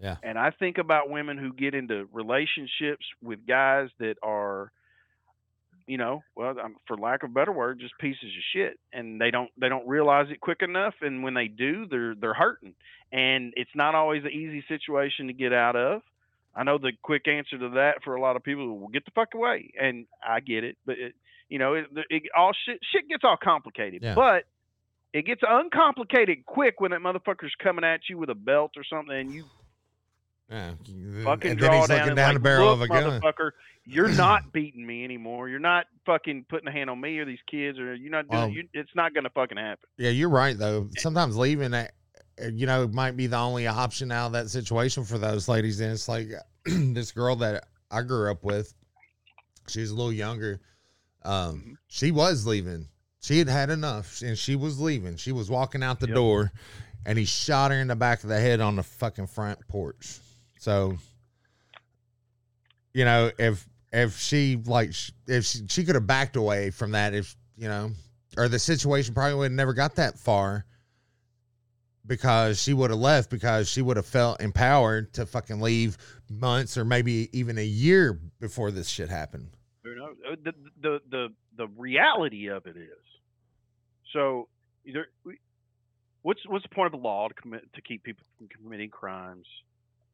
Yeah. 0.01 0.17
And 0.23 0.39
I 0.39 0.51
think 0.51 0.79
about 0.79 1.11
women 1.11 1.37
who 1.39 1.53
get 1.53 1.75
into 1.75 2.09
relationships 2.13 3.05
with 3.23 3.47
guys 3.47 3.89
that 3.99 4.17
are 4.23 4.71
you 5.87 5.97
know, 5.97 6.23
well, 6.37 6.55
for 6.87 6.99
lack 6.99 7.23
of 7.23 7.31
a 7.31 7.33
better 7.33 7.51
word, 7.51 7.81
just 7.81 7.97
pieces 7.99 8.23
of 8.25 8.43
shit, 8.53 8.79
and 8.93 9.19
they 9.19 9.31
don't 9.31 9.51
they 9.59 9.71
don't 9.71 9.89
realize 9.89 10.27
it 10.31 10.39
quick 10.39 10.61
enough, 10.61 10.93
and 11.01 11.23
when 11.23 11.33
they 11.33 11.49
do, 11.49 11.87
they're 11.87 12.15
they're 12.15 12.35
hurting, 12.35 12.75
and 13.11 13.55
it's 13.57 13.71
not 13.75 13.95
always 13.95 14.23
an 14.25 14.31
easy 14.31 14.63
situation 14.69 15.29
to 15.29 15.33
get 15.33 15.55
out 15.55 15.77
of. 15.77 16.03
I 16.55 16.63
know 16.65 16.77
the 16.77 16.93
quick 17.03 17.27
answer 17.27 17.57
to 17.57 17.71
that 17.71 18.03
for 18.05 18.17
a 18.17 18.21
lot 18.21 18.37
of 18.37 18.43
people 18.43 18.79
will 18.79 18.89
get 18.89 19.07
the 19.07 19.13
fuck 19.13 19.33
away, 19.35 19.73
and 19.81 20.05
I 20.23 20.41
get 20.41 20.63
it, 20.63 20.77
but 20.85 20.99
it, 20.99 21.15
you 21.49 21.59
know, 21.59 21.73
it, 21.73 21.87
it 22.11 22.23
all 22.37 22.53
shit 22.67 22.81
shit 22.93 23.09
gets 23.09 23.25
all 23.25 23.39
complicated, 23.43 24.03
Yeah. 24.03 24.15
but 24.15 24.45
it 25.19 25.27
gets 25.27 25.43
uncomplicated 25.49 26.47
quick 26.47 26.81
when 26.81 26.91
that 26.93 27.01
motherfucker's 27.01 27.55
coming 27.63 27.85
at 27.85 28.01
you 28.09 28.19
with 28.19 28.31
a 28.31 28.35
belt 28.35 28.73
or 28.77 28.85
something, 28.85 29.15
and 29.17 29.33
you 29.33 29.45
Yeah. 30.51 30.73
fucking 31.25 31.51
and 31.53 31.59
draw 31.59 31.71
then 31.71 31.81
he's 31.81 31.89
down 31.89 32.09
and 32.09 32.17
down 32.17 32.35
like, 32.35 32.43
barrel 32.43 32.67
"Look, 32.67 32.75
of 32.75 32.83
a 32.83 32.89
gun. 32.89 33.21
motherfucker, 33.21 33.51
you're 33.85 34.09
not 34.17 34.53
beating 34.53 34.87
me 34.87 35.05
anymore. 35.05 35.49
You're 35.49 35.59
not 35.61 35.87
fucking 36.07 36.47
putting 36.49 36.69
a 36.69 36.73
hand 36.73 36.89
on 36.91 37.01
me 37.01 37.19
or 37.19 37.25
these 37.25 37.39
kids, 37.51 37.79
or 37.79 37.95
you're 37.95 38.11
not 38.11 38.29
doing. 38.29 38.53
You, 38.53 38.69
it's 38.73 38.95
not 38.95 39.15
gonna 39.15 39.31
fucking 39.31 39.59
happen. 39.59 39.89
Yeah, 39.99 40.11
you're 40.11 40.29
right 40.31 40.57
though. 40.57 40.89
Sometimes 40.99 41.37
leaving 41.37 41.73
that 41.73 41.93
you 42.53 42.67
know 42.67 42.87
might 42.89 43.17
be 43.17 43.27
the 43.27 43.37
only 43.37 43.67
option 43.67 44.13
out 44.13 44.27
of 44.27 44.33
that 44.33 44.49
situation 44.49 45.05
for 45.05 45.19
those 45.19 45.49
ladies. 45.49 45.81
And 45.81 45.93
it's 45.93 46.09
like 46.09 46.29
this 46.65 47.13
girl 47.13 47.37
that 47.37 47.65
I 47.91 48.03
grew 48.03 48.31
up 48.31 48.45
with. 48.45 48.73
She 49.69 49.81
was 49.81 49.91
a 49.91 49.95
little 49.95 50.13
younger. 50.13 50.61
Um, 51.25 51.63
Mhm. 51.67 51.75
she 51.89 52.11
was 52.11 52.47
leaving. 52.47 52.89
She 53.21 53.39
had 53.39 53.49
had 53.49 53.71
enough, 53.71 54.23
and 54.23 54.39
she 54.39 54.55
was 54.57 54.81
leaving. 54.81 55.17
She 55.17 55.33
was 55.33 55.51
walking 55.51 55.83
out 55.83 56.01
the 56.01 56.07
Yep. 56.07 56.15
door, 56.15 56.53
and 57.05 57.19
he 57.19 57.25
shot 57.25 57.71
her 57.71 57.79
in 57.79 57.89
the 57.89 57.97
back 57.97 58.23
of 58.23 58.29
the 58.29 58.39
head 58.41 58.61
on 58.61 58.77
the 58.77 58.83
fucking 58.83 59.27
front 59.27 59.59
porch. 59.69 60.19
So, 60.59 60.99
you 62.95 63.05
know, 63.05 63.31
if 63.39 63.69
if 63.93 64.19
she 64.19 64.57
like 64.57 64.91
if 65.27 65.45
she, 65.45 65.67
she 65.69 65.85
could 65.85 65.95
have 65.95 66.07
backed 66.07 66.37
away 66.37 66.71
from 66.71 66.93
that, 66.93 67.15
if 67.15 67.37
you 67.57 67.69
know, 67.69 67.91
or 68.37 68.49
the 68.49 68.59
situation 68.59 69.15
probably 69.15 69.35
would 69.35 69.45
have 69.45 69.53
never 69.53 69.73
got 69.75 69.97
that 69.97 70.19
far 70.19 70.65
because 72.07 72.63
she 72.63 72.73
would 72.73 72.91
have 72.91 72.99
left 73.01 73.31
because 73.31 73.69
she 73.69 73.83
would 73.83 73.97
have 73.97 74.07
felt 74.07 74.41
empowered 74.41 75.13
to 75.15 75.27
fucking 75.27 75.61
leave 75.61 75.99
months 76.31 76.79
or 76.79 76.85
maybe 76.85 77.29
even 77.33 77.59
a 77.59 77.65
year 77.65 78.19
before 78.41 78.71
this 78.71 78.89
shit 78.89 79.09
happened. 79.09 79.51
Uh, 79.85 80.37
the 80.45 80.53
the 80.81 81.01
the 81.11 81.29
the 81.57 81.67
reality 81.77 82.49
of 82.49 82.67
it 82.67 82.77
is. 82.77 82.89
So, 84.13 84.49
either 84.85 85.09
what's 86.23 86.41
what's 86.47 86.63
the 86.65 86.75
point 86.75 86.87
of 86.87 87.01
the 87.01 87.07
law 87.07 87.29
to 87.29 87.35
commit 87.35 87.73
to 87.75 87.83
keep 87.83 88.03
people 88.03 88.25
from 88.37 88.49
committing 88.49 88.91
crimes? 88.91 89.47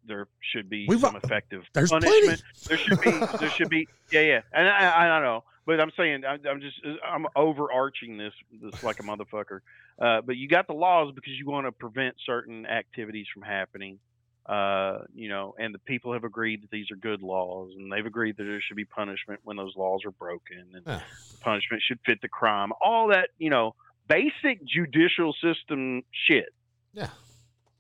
There 0.07 0.29
should 0.53 0.69
be 0.69 0.87
We've- 0.87 1.01
some 1.01 1.17
effective 1.17 1.63
There's 1.73 1.91
punishment. 1.91 2.25
plenty. 2.27 2.43
There 2.69 2.77
should 2.79 3.01
be. 3.01 3.39
There 3.39 3.51
should 3.51 3.71
be. 3.71 3.89
Yeah, 4.13 4.21
yeah. 4.21 4.41
And 4.53 4.69
I, 4.69 5.07
I 5.07 5.09
don't 5.09 5.23
know, 5.25 5.43
but 5.67 5.81
I'm 5.81 5.91
saying 5.97 6.25
I'm, 6.25 6.39
I'm 6.49 6.61
just 6.61 6.77
I'm 7.05 7.27
overarching 7.35 8.17
this 8.19 8.35
this 8.63 8.81
like 8.83 9.01
a 9.01 9.03
motherfucker. 9.03 9.61
Uh, 9.99 10.21
but 10.21 10.37
you 10.37 10.47
got 10.47 10.67
the 10.69 10.75
laws 10.75 11.13
because 11.15 11.33
you 11.33 11.47
want 11.47 11.67
to 11.67 11.73
prevent 11.73 12.15
certain 12.25 12.65
activities 12.67 13.27
from 13.33 13.43
happening. 13.43 13.99
Uh, 14.47 14.99
you 15.15 15.29
know, 15.31 15.55
and 15.59 15.75
the 15.75 15.79
people 15.81 16.13
have 16.13 16.23
agreed 16.23 16.63
that 16.63 16.71
these 16.71 16.91
are 16.93 16.97
good 16.97 17.23
laws, 17.23 17.73
and 17.77 17.91
they've 17.91 18.05
agreed 18.07 18.37
that 18.37 18.45
there 18.45 18.61
should 18.61 18.77
be 18.77 18.85
punishment 18.85 19.41
when 19.43 19.57
those 19.57 19.75
laws 19.75 20.03
are 20.05 20.11
broken, 20.13 20.65
and 20.75 20.83
Yeah. 20.87 21.01
punishment 21.41 21.83
should 21.83 21.99
fit 22.05 22.21
the 22.21 22.29
crime. 22.29 22.71
All 22.81 23.09
that, 23.09 23.31
you 23.39 23.49
know, 23.51 23.75
basic 24.09 24.64
judicial 24.64 25.35
system 25.43 26.03
shit. 26.11 26.53
Yeah. 26.93 27.09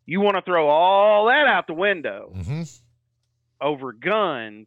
You 0.06 0.20
want 0.20 0.36
to 0.36 0.42
throw 0.42 0.68
all 0.68 1.26
that 1.26 1.46
out 1.46 1.66
the 1.66 1.74
window 1.74 2.32
hmm 2.34 2.62
over 3.60 3.92
guns 3.92 4.66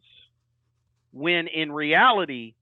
when 1.12 1.46
in 1.46 1.70
reality 1.70 2.54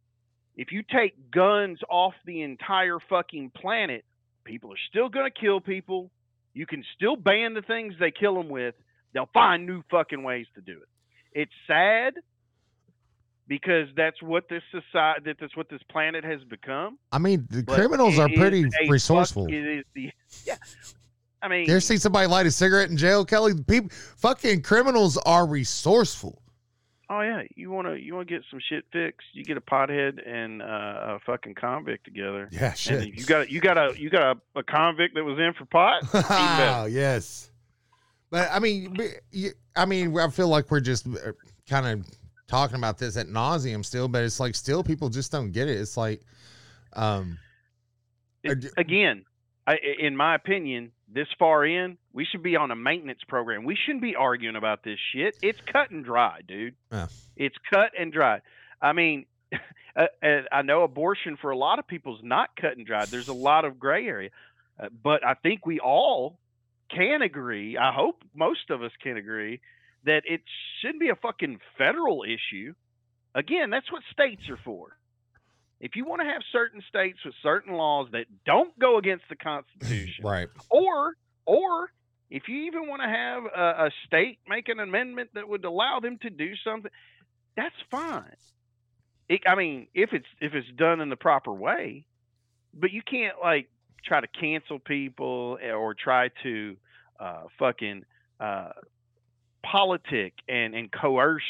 if 0.56 0.72
you 0.72 0.82
take 0.82 1.30
guns 1.30 1.78
off 1.88 2.14
the 2.26 2.42
entire 2.42 2.98
fucking 3.08 3.50
planet 3.56 4.04
people 4.44 4.72
are 4.72 4.78
still 4.90 5.08
going 5.08 5.30
to 5.30 5.40
kill 5.40 5.60
people 5.60 6.10
you 6.52 6.66
can 6.66 6.84
still 6.96 7.16
ban 7.16 7.54
the 7.54 7.62
things 7.62 7.94
they 7.98 8.10
kill 8.10 8.34
them 8.34 8.48
with 8.48 8.74
they'll 9.14 9.30
find 9.32 9.66
new 9.66 9.82
fucking 9.90 10.22
ways 10.24 10.46
to 10.54 10.60
do 10.60 10.72
it 10.72 10.88
it's 11.32 11.52
sad 11.66 12.14
because 13.48 13.88
that's 13.96 14.20
what 14.22 14.48
this 14.48 14.62
society 14.70 15.20
that 15.26 15.36
that's 15.40 15.56
what 15.56 15.68
this 15.68 15.82
planet 15.90 16.24
has 16.24 16.42
become 16.44 16.98
I 17.12 17.18
mean, 17.18 17.46
the 17.50 17.62
but 17.62 17.76
criminals 17.76 18.18
are 18.18 18.28
pretty 18.28 18.62
a 18.64 18.70
fuck- 18.70 18.90
resourceful. 18.90 19.46
it 19.48 19.54
is 19.54 19.84
the 19.94 20.10
yeah 20.46 20.56
i 21.42 21.48
mean 21.48 21.66
You 21.66 21.72
ever 21.74 21.80
see 21.80 21.96
somebody 21.96 22.26
light 22.26 22.46
a 22.46 22.50
cigarette 22.50 22.90
in 22.90 22.96
jail, 22.96 23.24
Kelly? 23.24 23.52
People, 23.68 23.90
fucking 24.16 24.62
criminals 24.62 25.16
are 25.18 25.46
resourceful. 25.46 26.42
Oh 27.08 27.20
yeah, 27.20 27.42
you 27.54 27.70
wanna 27.70 27.94
you 27.94 28.14
wanna 28.14 28.24
get 28.24 28.42
some 28.50 28.58
shit 28.68 28.84
fixed. 28.92 29.28
You 29.32 29.44
get 29.44 29.56
a 29.56 29.60
pothead 29.60 30.28
and 30.28 30.60
uh, 30.60 30.64
a 30.66 31.18
fucking 31.24 31.54
convict 31.54 32.04
together. 32.04 32.48
Yeah, 32.50 32.72
shit. 32.72 33.06
if 33.06 33.16
you 33.16 33.24
got 33.24 33.48
you 33.48 33.60
got 33.60 33.78
a 33.78 33.94
you 33.96 34.10
got 34.10 34.36
a, 34.36 34.58
a 34.58 34.64
convict 34.64 35.14
that 35.14 35.22
was 35.22 35.38
in 35.38 35.52
for 35.56 35.66
pot. 35.66 36.02
oh, 36.14 36.86
yes. 36.86 37.48
But 38.28 38.48
I 38.50 38.58
mean, 38.58 38.96
I 39.76 39.86
mean, 39.86 40.18
I 40.18 40.28
feel 40.30 40.48
like 40.48 40.68
we're 40.68 40.80
just 40.80 41.06
kind 41.68 41.86
of 41.86 42.04
talking 42.48 42.76
about 42.76 42.98
this 42.98 43.16
at 43.16 43.26
nauseum 43.26 43.84
still, 43.84 44.08
but 44.08 44.22
it's 44.22 44.38
like 44.40 44.54
still 44.54 44.82
people 44.84 45.08
just 45.08 45.32
don't 45.32 45.50
get 45.52 45.68
it. 45.68 45.78
It's 45.80 45.96
like, 45.96 46.22
um, 46.94 47.38
It- 48.42 48.66
Uh, 48.66 48.68
again, 48.76 49.24
I, 49.66 49.76
in 49.98 50.16
my 50.16 50.36
opinion, 50.36 50.92
this 51.08 51.26
far 51.38 51.64
in, 51.64 51.98
we 52.12 52.24
should 52.24 52.42
be 52.42 52.54
on 52.54 52.70
a 52.70 52.76
maintenance 52.76 53.24
program. 53.26 53.64
We 53.64 53.74
shouldn't 53.74 54.02
be 54.02 54.14
arguing 54.14 54.54
about 54.54 54.84
this 54.84 54.98
shit. 55.12 55.36
It's 55.42 55.60
cut 55.62 55.90
and 55.90 56.04
dry, 56.04 56.42
dude. 56.46 56.76
Yeah. 56.92 57.08
It's 57.36 57.56
cut 57.72 57.90
and 57.98 58.12
dry. 58.12 58.42
I 58.80 58.92
mean, 58.92 59.26
uh, 59.96 60.06
uh, 60.22 60.42
I 60.52 60.62
know 60.62 60.82
abortion 60.84 61.36
for 61.36 61.50
a 61.50 61.56
lot 61.56 61.80
of 61.80 61.86
people 61.88 62.16
is 62.16 62.22
not 62.22 62.54
cut 62.54 62.76
and 62.76 62.86
dry. 62.86 63.04
There's 63.06 63.28
a 63.28 63.32
lot 63.34 63.64
of 63.64 63.80
gray 63.80 64.06
area, 64.06 64.30
uh, 64.78 64.88
but 65.02 65.24
I 65.26 65.34
think 65.34 65.66
we 65.66 65.80
all 65.80 66.38
can 66.88 67.22
agree. 67.22 67.76
I 67.76 67.92
hope 67.92 68.22
most 68.34 68.70
of 68.70 68.82
us 68.82 68.92
can 69.02 69.16
agree 69.16 69.60
that 70.06 70.22
it 70.24 70.40
shouldn't 70.80 71.00
be 71.00 71.10
a 71.10 71.16
fucking 71.16 71.58
federal 71.76 72.24
issue. 72.24 72.74
Again, 73.34 73.70
that's 73.70 73.90
what 73.92 74.02
states 74.12 74.48
are 74.48 74.58
for. 74.64 74.96
If 75.78 75.94
you 75.94 76.06
want 76.06 76.22
to 76.22 76.26
have 76.26 76.40
certain 76.52 76.82
states 76.88 77.18
with 77.24 77.34
certain 77.42 77.74
laws 77.74 78.08
that 78.12 78.26
don't 78.46 78.76
go 78.78 78.96
against 78.96 79.24
the 79.28 79.36
Constitution, 79.36 80.24
right. 80.24 80.48
or 80.70 81.14
or 81.44 81.90
if 82.30 82.48
you 82.48 82.64
even 82.64 82.88
want 82.88 83.02
to 83.02 83.08
have 83.08 83.44
a, 83.44 83.86
a 83.86 83.90
state 84.06 84.38
make 84.48 84.68
an 84.68 84.80
amendment 84.80 85.30
that 85.34 85.46
would 85.46 85.64
allow 85.64 86.00
them 86.00 86.18
to 86.22 86.30
do 86.30 86.54
something, 86.64 86.90
that's 87.56 87.74
fine. 87.90 88.36
It, 89.28 89.42
I 89.46 89.54
mean, 89.54 89.88
if 89.92 90.12
it's 90.12 90.26
if 90.40 90.54
it's 90.54 90.68
done 90.76 91.00
in 91.00 91.10
the 91.10 91.16
proper 91.16 91.52
way, 91.52 92.06
but 92.72 92.90
you 92.90 93.02
can't 93.02 93.36
like 93.42 93.68
try 94.02 94.20
to 94.20 94.28
cancel 94.28 94.78
people 94.78 95.58
or 95.62 95.94
try 95.94 96.30
to 96.42 96.76
uh, 97.20 97.42
fucking 97.58 98.04
uh, 98.40 98.70
politic 99.70 100.34
and 100.48 100.74
and 100.74 100.90
coerce 100.92 101.42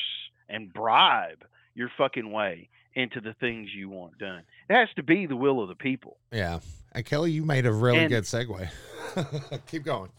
and 0.48 0.72
bribe 0.72 1.44
your 1.74 1.90
fucking 1.98 2.30
way 2.30 2.68
into 2.94 3.20
the 3.20 3.34
things 3.34 3.68
you 3.74 3.88
want 3.90 4.16
done. 4.18 4.42
It 4.70 4.74
has 4.74 4.88
to 4.96 5.02
be 5.02 5.26
the 5.26 5.36
will 5.36 5.60
of 5.62 5.68
the 5.68 5.74
people. 5.74 6.16
Yeah. 6.32 6.60
And 6.92 7.04
Kelly, 7.04 7.30
you 7.32 7.44
made 7.44 7.66
a 7.66 7.72
really 7.72 7.98
And- 7.98 8.08
good 8.08 8.24
segue. 8.24 8.68
Keep 9.70 9.84
going. 9.84 10.10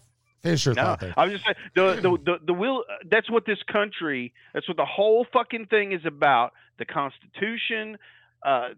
Finish 0.43 0.65
your 0.65 0.75
No, 0.75 0.83
thought 0.83 0.99
there. 0.99 1.13
I 1.17 1.23
was 1.25 1.33
just 1.33 1.45
saying 1.45 1.55
the 1.75 1.95
the 2.01 2.17
the, 2.23 2.37
the 2.47 2.53
will. 2.53 2.83
That's 3.09 3.29
what 3.29 3.45
this 3.45 3.57
country. 3.71 4.33
That's 4.53 4.67
what 4.67 4.77
the 4.77 4.85
whole 4.85 5.25
fucking 5.33 5.65
thing 5.67 5.91
is 5.93 6.05
about. 6.05 6.53
The 6.77 6.85
Constitution, 6.85 7.97
uh, 8.45 8.69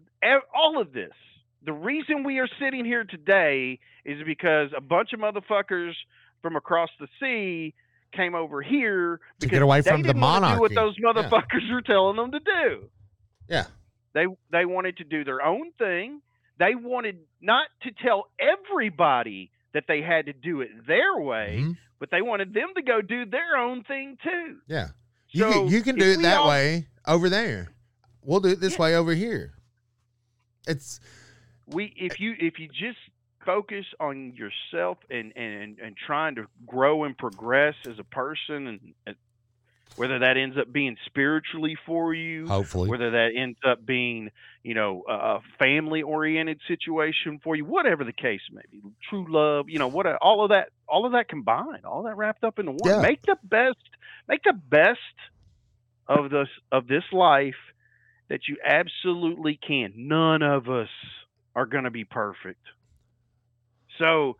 all 0.54 0.80
of 0.80 0.92
this. 0.94 1.12
The 1.66 1.72
reason 1.74 2.24
we 2.24 2.38
are 2.38 2.48
sitting 2.58 2.86
here 2.86 3.04
today 3.04 3.78
is 4.06 4.22
because 4.24 4.70
a 4.74 4.80
bunch 4.80 5.12
of 5.12 5.20
motherfuckers 5.20 5.92
from 6.40 6.56
across 6.56 6.88
the 6.98 7.08
sea 7.20 7.74
came 8.12 8.34
over 8.34 8.62
here 8.62 9.20
To 9.40 9.46
get 9.46 9.62
away 9.62 9.82
from 9.82 10.02
the 10.02 10.08
didn't 10.08 10.20
Do 10.20 10.26
what 10.26 10.42
monarchy. 10.42 10.74
those 10.74 10.94
Yeah. 10.98 11.12
motherfuckers 11.12 11.70
were 11.72 11.82
telling 11.82 12.16
them 12.16 12.32
to 12.32 12.40
do. 12.40 12.88
Yeah. 13.48 13.66
They 14.12 14.26
they 14.50 14.64
wanted 14.64 14.96
to 14.98 15.04
do 15.04 15.24
their 15.24 15.42
own 15.42 15.72
thing. 15.78 16.20
They 16.58 16.74
wanted 16.74 17.18
not 17.40 17.68
to 17.82 17.90
tell 18.02 18.26
everybody 18.38 19.50
that 19.72 19.84
they 19.88 20.02
had 20.02 20.26
to 20.26 20.32
do 20.32 20.60
it 20.60 20.86
their 20.86 21.16
way 21.18 21.58
Mhm. 21.62 21.76
but 21.98 22.10
they 22.10 22.22
wanted 22.22 22.52
them 22.54 22.68
to 22.74 22.82
go 22.82 23.00
do 23.02 23.24
their 23.26 23.56
own 23.56 23.84
thing 23.84 24.18
too. 24.22 24.58
Yeah. 24.66 24.88
You 25.30 25.40
So 25.44 25.52
can, 25.52 25.68
you 25.68 25.82
can 25.82 25.96
do 25.96 26.10
it 26.12 26.22
that 26.22 26.38
all- 26.38 26.48
way 26.48 26.86
over 27.06 27.28
there. 27.28 27.68
We'll 28.24 28.40
do 28.40 28.48
it 28.48 28.60
this 28.60 28.74
Yeah. 28.74 28.82
way 28.82 28.96
over 28.96 29.14
here. 29.14 29.54
It's 30.66 31.00
We 31.66 31.92
if 31.96 32.18
you 32.20 32.34
if 32.38 32.58
you 32.58 32.68
just 32.68 32.98
focus 33.44 33.86
on 33.98 34.34
yourself 34.34 34.98
and 35.10 35.32
and 35.36 35.78
and 35.78 35.96
trying 35.96 36.34
to 36.36 36.46
grow 36.66 37.04
and 37.04 37.16
progress 37.16 37.74
as 37.86 37.98
a 37.98 38.04
person 38.04 38.66
and, 38.66 38.94
and 39.06 39.16
whether 39.96 40.20
that 40.20 40.36
ends 40.36 40.56
up 40.58 40.72
being 40.72 40.96
spiritually 41.06 41.76
for 41.86 42.14
you 42.14 42.46
hopefully. 42.46 42.88
whether 42.88 43.10
that 43.10 43.30
ends 43.36 43.58
up 43.66 43.84
being 43.84 44.30
you 44.62 44.74
know 44.74 45.02
a 45.08 45.40
family 45.58 46.02
oriented 46.02 46.60
situation 46.68 47.40
for 47.42 47.56
you 47.56 47.64
whatever 47.64 48.04
the 48.04 48.12
case 48.12 48.40
may 48.52 48.62
be 48.70 48.80
true 49.08 49.26
love 49.28 49.68
you 49.68 49.78
know 49.78 49.88
what 49.88 50.06
all 50.22 50.44
of 50.44 50.50
that 50.50 50.68
all 50.88 51.06
of 51.06 51.12
that 51.12 51.28
combined 51.28 51.84
all 51.84 52.02
that 52.04 52.16
wrapped 52.16 52.44
up 52.44 52.58
into 52.58 52.72
one 52.72 52.80
Yeah. 52.84 53.00
make 53.00 53.22
the 53.22 53.36
best 53.42 53.78
make 54.28 54.42
the 54.44 54.52
best 54.52 54.98
of 56.06 56.30
this 56.30 56.48
of 56.70 56.86
this 56.86 57.04
life 57.12 57.54
that 58.28 58.46
you 58.48 58.56
absolutely 58.64 59.58
can. 59.66 59.92
None 59.96 60.40
of 60.42 60.68
us 60.68 60.88
are 61.56 61.66
going 61.66 61.82
to 61.82 61.90
be 61.90 62.04
perfect. 62.04 62.60
So 64.00 64.36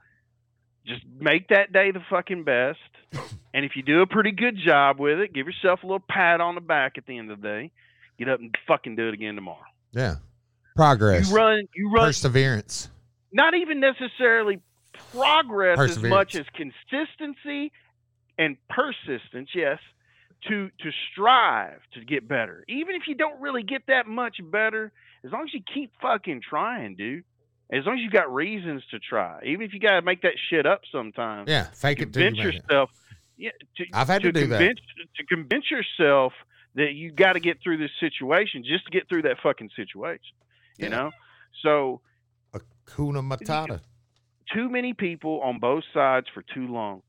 just 0.84 1.02
make 1.20 1.48
that 1.48 1.72
day 1.72 1.92
the 1.92 2.00
fucking 2.10 2.42
best. 2.44 2.78
And 3.52 3.64
if 3.64 3.72
you 3.74 3.82
do 3.82 4.00
a 4.00 4.06
pretty 4.06 4.30
good 4.30 4.56
job 4.64 5.00
with 5.00 5.18
it, 5.18 5.32
give 5.32 5.46
yourself 5.48 5.82
a 5.82 5.86
little 5.86 6.04
pat 6.08 6.40
on 6.40 6.54
the 6.54 6.60
back 6.60 6.98
at 6.98 7.06
the 7.06 7.18
end 7.18 7.32
of 7.32 7.40
the 7.40 7.48
day. 7.48 7.72
Get 8.16 8.28
up 8.28 8.38
and 8.38 8.54
fucking 8.68 8.94
do 8.94 9.08
it 9.08 9.14
again 9.14 9.34
tomorrow. 9.34 9.64
Yeah. 9.90 10.14
Progress. 10.76 11.28
You 11.28 11.34
run, 11.36 11.68
you 11.74 11.90
run, 11.90 12.04
Perseverance. 12.06 12.88
not 13.32 13.54
even 13.54 13.80
necessarily 13.80 14.60
progress 15.12 15.80
as 15.80 16.00
much 16.00 16.36
as 16.36 16.46
consistency 16.54 17.72
and 18.38 18.56
persistence. 18.68 19.50
Yes, 19.52 19.80
to 20.48 20.68
to 20.68 20.90
strive 21.10 21.80
to 21.94 22.04
get 22.04 22.28
better. 22.28 22.64
Even 22.68 22.94
if 22.94 23.02
you 23.08 23.16
don't 23.16 23.40
really 23.40 23.64
get 23.64 23.82
that 23.88 24.06
much 24.06 24.36
better, 24.44 24.92
as 25.24 25.32
long 25.32 25.42
as 25.42 25.52
you 25.52 25.60
keep 25.74 25.90
fucking 26.00 26.40
trying, 26.48 26.94
dude. 26.94 27.24
As 27.72 27.86
long 27.86 27.96
as 27.98 28.02
you 28.02 28.10
got 28.10 28.32
reasons 28.32 28.82
to 28.90 28.98
try, 28.98 29.40
even 29.44 29.62
if 29.62 29.72
you 29.72 29.78
got 29.80 29.92
to 29.92 30.02
make 30.02 30.22
that 30.22 30.34
shit 30.48 30.66
up 30.66 30.80
sometimes. 30.90 31.48
Yeah. 31.48 31.64
Fake 31.72 31.98
it 32.00 32.12
convince 32.12 32.38
it. 32.38 32.42
yourself. 32.54 32.90
Yeah, 33.36 33.50
to, 33.76 33.84
I've 33.94 34.08
had 34.08 34.22
to 34.22 34.32
do 34.32 34.46
that. 34.48 34.58
To 35.16 35.24
convince 35.26 35.70
yourself 35.70 36.32
that 36.74 36.92
you 36.94 37.10
got 37.12 37.34
to 37.34 37.40
get 37.40 37.58
through 37.62 37.78
this 37.78 37.90
situation 38.00 38.64
just 38.64 38.84
to 38.86 38.90
get 38.90 39.08
through 39.08 39.22
that 39.22 39.36
fucking 39.42 39.70
situation. 39.76 40.34
You 40.78 40.84
Yeah. 40.86 40.88
know, 40.90 41.10
so 41.62 42.00
Hakuna 42.52 43.22
Matata. 43.26 43.80
too 44.52 44.68
many 44.68 44.92
people 44.94 45.40
on 45.42 45.58
both 45.58 45.84
sides 45.94 46.26
for 46.34 46.42
too 46.42 46.66
long 46.66 47.02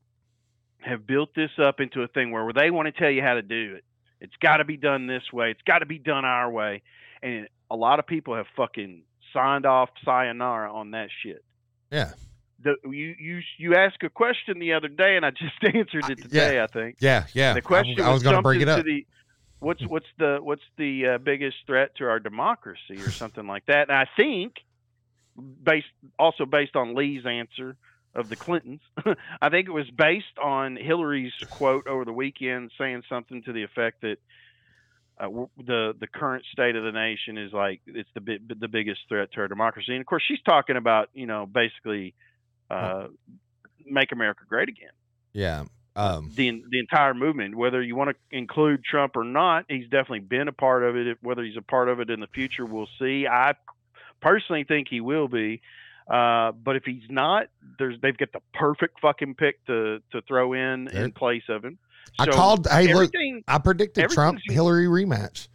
have 0.80 1.06
built 1.06 1.34
this 1.34 1.50
up 1.58 1.80
into 1.80 2.02
a 2.02 2.08
thing 2.08 2.30
where 2.32 2.52
they 2.52 2.70
want 2.70 2.86
to 2.86 2.92
tell 2.92 3.10
you 3.10 3.22
how 3.22 3.34
to 3.34 3.42
do 3.42 3.74
it. 3.76 3.84
It's 4.20 4.34
got 4.40 4.56
to 4.58 4.64
be 4.64 4.76
done 4.76 5.06
this 5.06 5.32
way. 5.32 5.50
It's 5.50 5.62
got 5.62 5.78
to 5.80 5.86
be 5.86 5.98
done 5.98 6.24
our 6.24 6.50
way. 6.50 6.82
And 7.22 7.48
a 7.70 7.76
lot 7.76 7.98
of 7.98 8.06
people 8.06 8.34
have 8.36 8.46
fucking 8.56 9.02
signed 9.32 9.66
off 9.66 9.90
sayonara 10.04 10.72
on 10.72 10.92
that 10.92 11.08
shit. 11.22 11.44
Yeah. 11.90 12.12
The, 12.62 12.76
you 12.84 13.14
you 13.18 13.40
you 13.58 13.74
asked 13.74 14.02
a 14.02 14.08
question 14.08 14.58
the 14.58 14.74
other 14.74 14.88
day, 14.88 15.16
and 15.16 15.26
I 15.26 15.30
just 15.30 15.62
answered 15.62 16.10
it 16.10 16.22
today. 16.22 16.62
I 16.62 16.66
think 16.66 16.96
Yeah. 17.00 17.26
Yeah. 17.34 17.54
the 17.54 17.62
question 17.62 18.00
I, 18.00 18.10
I 18.10 18.12
was 18.12 18.22
going 18.22 18.36
to 18.36 18.42
bring 18.42 18.60
it 18.60 18.68
up. 18.68 18.84
The, 18.84 19.06
what's 19.58 19.84
what's 19.86 20.06
the 20.18 20.38
what's 20.40 20.62
the 20.76 21.06
uh, 21.06 21.18
biggest 21.18 21.56
threat 21.66 21.94
to 21.96 22.04
our 22.04 22.20
democracy, 22.20 22.96
or 22.98 23.10
something 23.10 23.46
like 23.46 23.66
that? 23.66 23.88
And 23.88 23.98
I 23.98 24.06
think, 24.16 24.54
based 25.62 25.86
also 26.18 26.46
based 26.46 26.76
on 26.76 26.94
Lee's 26.94 27.26
answer 27.26 27.76
of 28.14 28.28
the 28.28 28.36
Clintons, 28.36 28.80
I 29.40 29.48
think 29.48 29.66
it 29.68 29.72
was 29.72 29.90
based 29.90 30.38
on 30.40 30.76
Hillary's 30.76 31.32
quote 31.50 31.86
over 31.86 32.04
the 32.04 32.12
weekend, 32.12 32.70
saying 32.78 33.02
something 33.08 33.42
to 33.42 33.52
the 33.52 33.64
effect 33.64 34.02
that. 34.02 34.18
Uh, 35.22 35.28
the 35.56 35.94
the 36.00 36.08
current 36.08 36.44
state 36.50 36.74
of 36.74 36.82
the 36.82 36.90
nation 36.90 37.38
is 37.38 37.52
like 37.52 37.80
it's 37.86 38.08
the 38.14 38.20
bi- 38.20 38.40
the 38.58 38.66
biggest 38.66 39.00
threat 39.08 39.30
to 39.32 39.40
our 39.40 39.46
democracy, 39.48 39.92
and 39.92 40.00
of 40.00 40.06
course 40.06 40.24
she's 40.26 40.42
talking 40.42 40.76
about 40.76 41.10
you 41.14 41.26
know 41.26 41.46
basically 41.46 42.12
uh, 42.70 43.06
make 43.86 44.10
America 44.10 44.42
great 44.48 44.68
again 44.68 44.90
Yeah. 45.32 45.64
Um, 45.94 46.32
the 46.34 46.64
the 46.70 46.78
entire 46.80 47.14
movement. 47.14 47.54
Whether 47.54 47.82
you 47.82 47.94
want 47.94 48.10
to 48.10 48.36
include 48.36 48.82
Trump 48.82 49.16
or 49.16 49.24
not, 49.24 49.66
he's 49.68 49.84
definitely 49.84 50.20
been 50.20 50.48
a 50.48 50.52
part 50.52 50.82
of 50.82 50.96
it. 50.96 51.18
Whether 51.20 51.42
he's 51.44 51.56
a 51.56 51.62
part 51.62 51.88
of 51.88 52.00
it 52.00 52.10
in 52.10 52.18
the 52.18 52.26
future, 52.26 52.64
we'll 52.64 52.88
see. 52.98 53.26
I 53.26 53.54
personally 54.20 54.64
think 54.64 54.88
he 54.88 55.00
will 55.00 55.28
be. 55.28 55.60
Uh, 56.08 56.52
but 56.52 56.76
if 56.76 56.84
he's 56.84 57.08
not, 57.08 57.48
there's 57.78 58.00
they've 58.00 58.16
got 58.16 58.32
the 58.32 58.40
perfect 58.54 59.00
fucking 59.00 59.34
pick 59.34 59.64
to 59.66 60.00
to 60.12 60.22
throw 60.22 60.54
in 60.54 60.88
in 60.88 61.12
place 61.12 61.44
of 61.48 61.64
him. 61.64 61.78
I 62.18 62.26
called. 62.26 62.66
Hey, 62.68 62.92
look. 62.92 63.10
I 63.48 63.58
predicted 63.58 64.10
Trump 64.10 64.38
Hillary 64.44 64.86
rematch. 64.86 65.48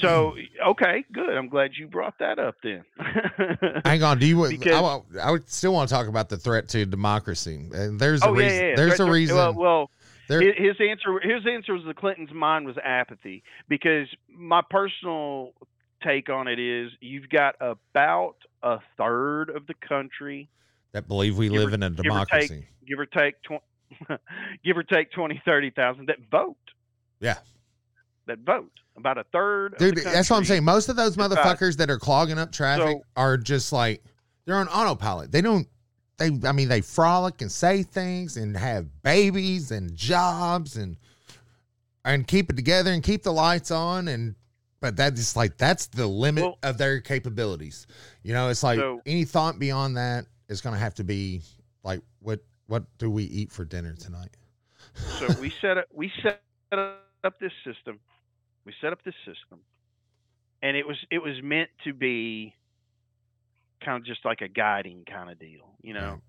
So 0.00 0.34
okay, 0.70 1.04
good. 1.12 1.36
I'm 1.36 1.48
glad 1.48 1.70
you 1.78 1.86
brought 1.86 2.18
that 2.18 2.40
up 2.40 2.56
then. 2.64 2.84
Hang 3.84 4.02
on. 4.02 4.18
Do 4.18 4.26
you? 4.26 4.48
Because- 4.48 5.02
I, 5.16 5.28
I 5.28 5.30
would 5.30 5.48
still 5.48 5.72
want 5.72 5.88
to 5.88 5.94
talk 5.94 6.08
about 6.08 6.28
the 6.28 6.36
threat 6.36 6.68
to 6.70 6.84
democracy. 6.84 7.68
And 7.72 8.00
there's 8.00 8.22
a 8.22 8.28
oh 8.28 8.34
yeah, 8.34 8.42
reason. 8.44 8.58
yeah, 8.60 8.68
yeah. 8.70 8.76
There's 8.76 8.96
Threat 8.96 9.00
a 9.00 9.04
to- 9.06 9.12
reason. 9.12 9.36
Well, 9.36 9.54
well 9.54 9.90
There- 10.28 10.40
his, 10.40 10.76
answer 10.80 11.20
his 11.22 11.46
answer 11.46 11.74
was 11.74 11.84
the 11.86 11.94
Clintons' 11.94 12.32
mind 12.32 12.66
was 12.66 12.76
apathy 12.82 13.44
because 13.68 14.08
my 14.28 14.62
personal 14.68 15.52
take 16.02 16.28
on 16.28 16.48
it 16.48 16.58
is 16.58 16.90
you've 17.00 17.28
got 17.28 17.54
about 17.60 18.34
a 18.64 18.78
third 18.98 19.50
of 19.50 19.66
the 19.68 19.74
country, 19.74 20.48
that 20.92 21.06
believe 21.06 21.38
we 21.38 21.48
give 21.48 21.60
or- 21.60 21.64
live 21.66 21.72
in 21.74 21.82
a 21.84 21.86
or 21.86 21.90
take- 21.90 22.02
democracy. 22.02 22.66
give 22.88 22.98
or 22.98 23.06
take 23.06 23.36
give 24.64 24.76
or 24.76 24.82
take 24.82 25.10
20 25.12 25.42
30,000 25.44 26.06
that 26.06 26.16
vote. 26.30 26.56
Yeah. 27.20 27.38
That 28.26 28.38
vote. 28.40 28.70
About 28.96 29.18
a 29.18 29.24
third 29.32 29.72
of 29.72 29.78
Dude, 29.80 29.96
that's 29.96 30.30
what 30.30 30.36
I'm 30.36 30.44
saying. 30.44 30.62
Most 30.64 30.88
of 30.88 30.94
those 30.94 31.16
motherfuckers 31.16 31.76
that 31.78 31.90
are 31.90 31.98
clogging 31.98 32.38
up 32.38 32.52
traffic 32.52 32.98
So- 32.98 33.02
are 33.16 33.36
just 33.36 33.72
like 33.72 34.04
they're 34.44 34.56
on 34.56 34.68
autopilot. 34.68 35.32
They 35.32 35.40
don't. 35.40 35.66
They. 36.16 36.26
I 36.46 36.52
mean, 36.52 36.68
they 36.68 36.80
frolic 36.80 37.40
and 37.42 37.50
say 37.50 37.82
things 37.82 38.36
and 38.36 38.56
have 38.56 39.02
babies 39.02 39.72
and 39.72 39.92
jobs 39.96 40.76
and 40.76 40.96
and 42.04 42.24
keep 42.26 42.50
it 42.50 42.56
together 42.56 42.92
and 42.92 43.02
keep 43.02 43.24
the 43.24 43.32
lights 43.32 43.70
on 43.72 44.06
and. 44.08 44.36
But 44.80 44.96
that 44.96 45.14
is 45.14 45.34
like 45.34 45.56
that's 45.56 45.86
the 45.86 46.06
limit 46.06 46.44
Well- 46.44 46.58
of 46.62 46.78
their 46.78 47.00
capabilities. 47.00 47.86
You 48.22 48.32
know, 48.32 48.48
it's 48.48 48.62
like 48.62 48.78
So- 48.78 49.00
any 49.06 49.24
thought 49.24 49.58
beyond 49.58 49.96
that 49.96 50.26
is 50.48 50.60
going 50.60 50.74
to 50.74 50.78
have 50.78 50.94
to 50.96 51.04
be 51.04 51.40
like, 51.82 52.00
what 52.66 52.84
do 52.98 53.10
we 53.10 53.24
eat 53.24 53.50
for 53.52 53.64
dinner 53.64 53.94
tonight? 53.94 54.36
so 55.18 55.28
we 55.40 55.52
set 55.60 55.78
up 55.78 55.86
we 55.92 56.10
set 56.22 56.42
up 56.72 57.38
this 57.40 57.52
system. 57.64 58.00
We 58.64 58.72
set 58.80 58.92
up 58.92 59.02
this 59.04 59.14
system, 59.24 59.60
and 60.62 60.76
it 60.76 60.86
was 60.86 60.96
it 61.10 61.18
was 61.18 61.34
meant 61.42 61.70
to 61.84 61.92
be 61.92 62.54
kind 63.84 63.98
of 63.98 64.06
just 64.06 64.24
like 64.24 64.40
a 64.40 64.48
guiding 64.48 65.04
kind 65.04 65.30
of 65.30 65.38
deal, 65.38 65.74
you 65.82 65.94
know. 65.94 66.20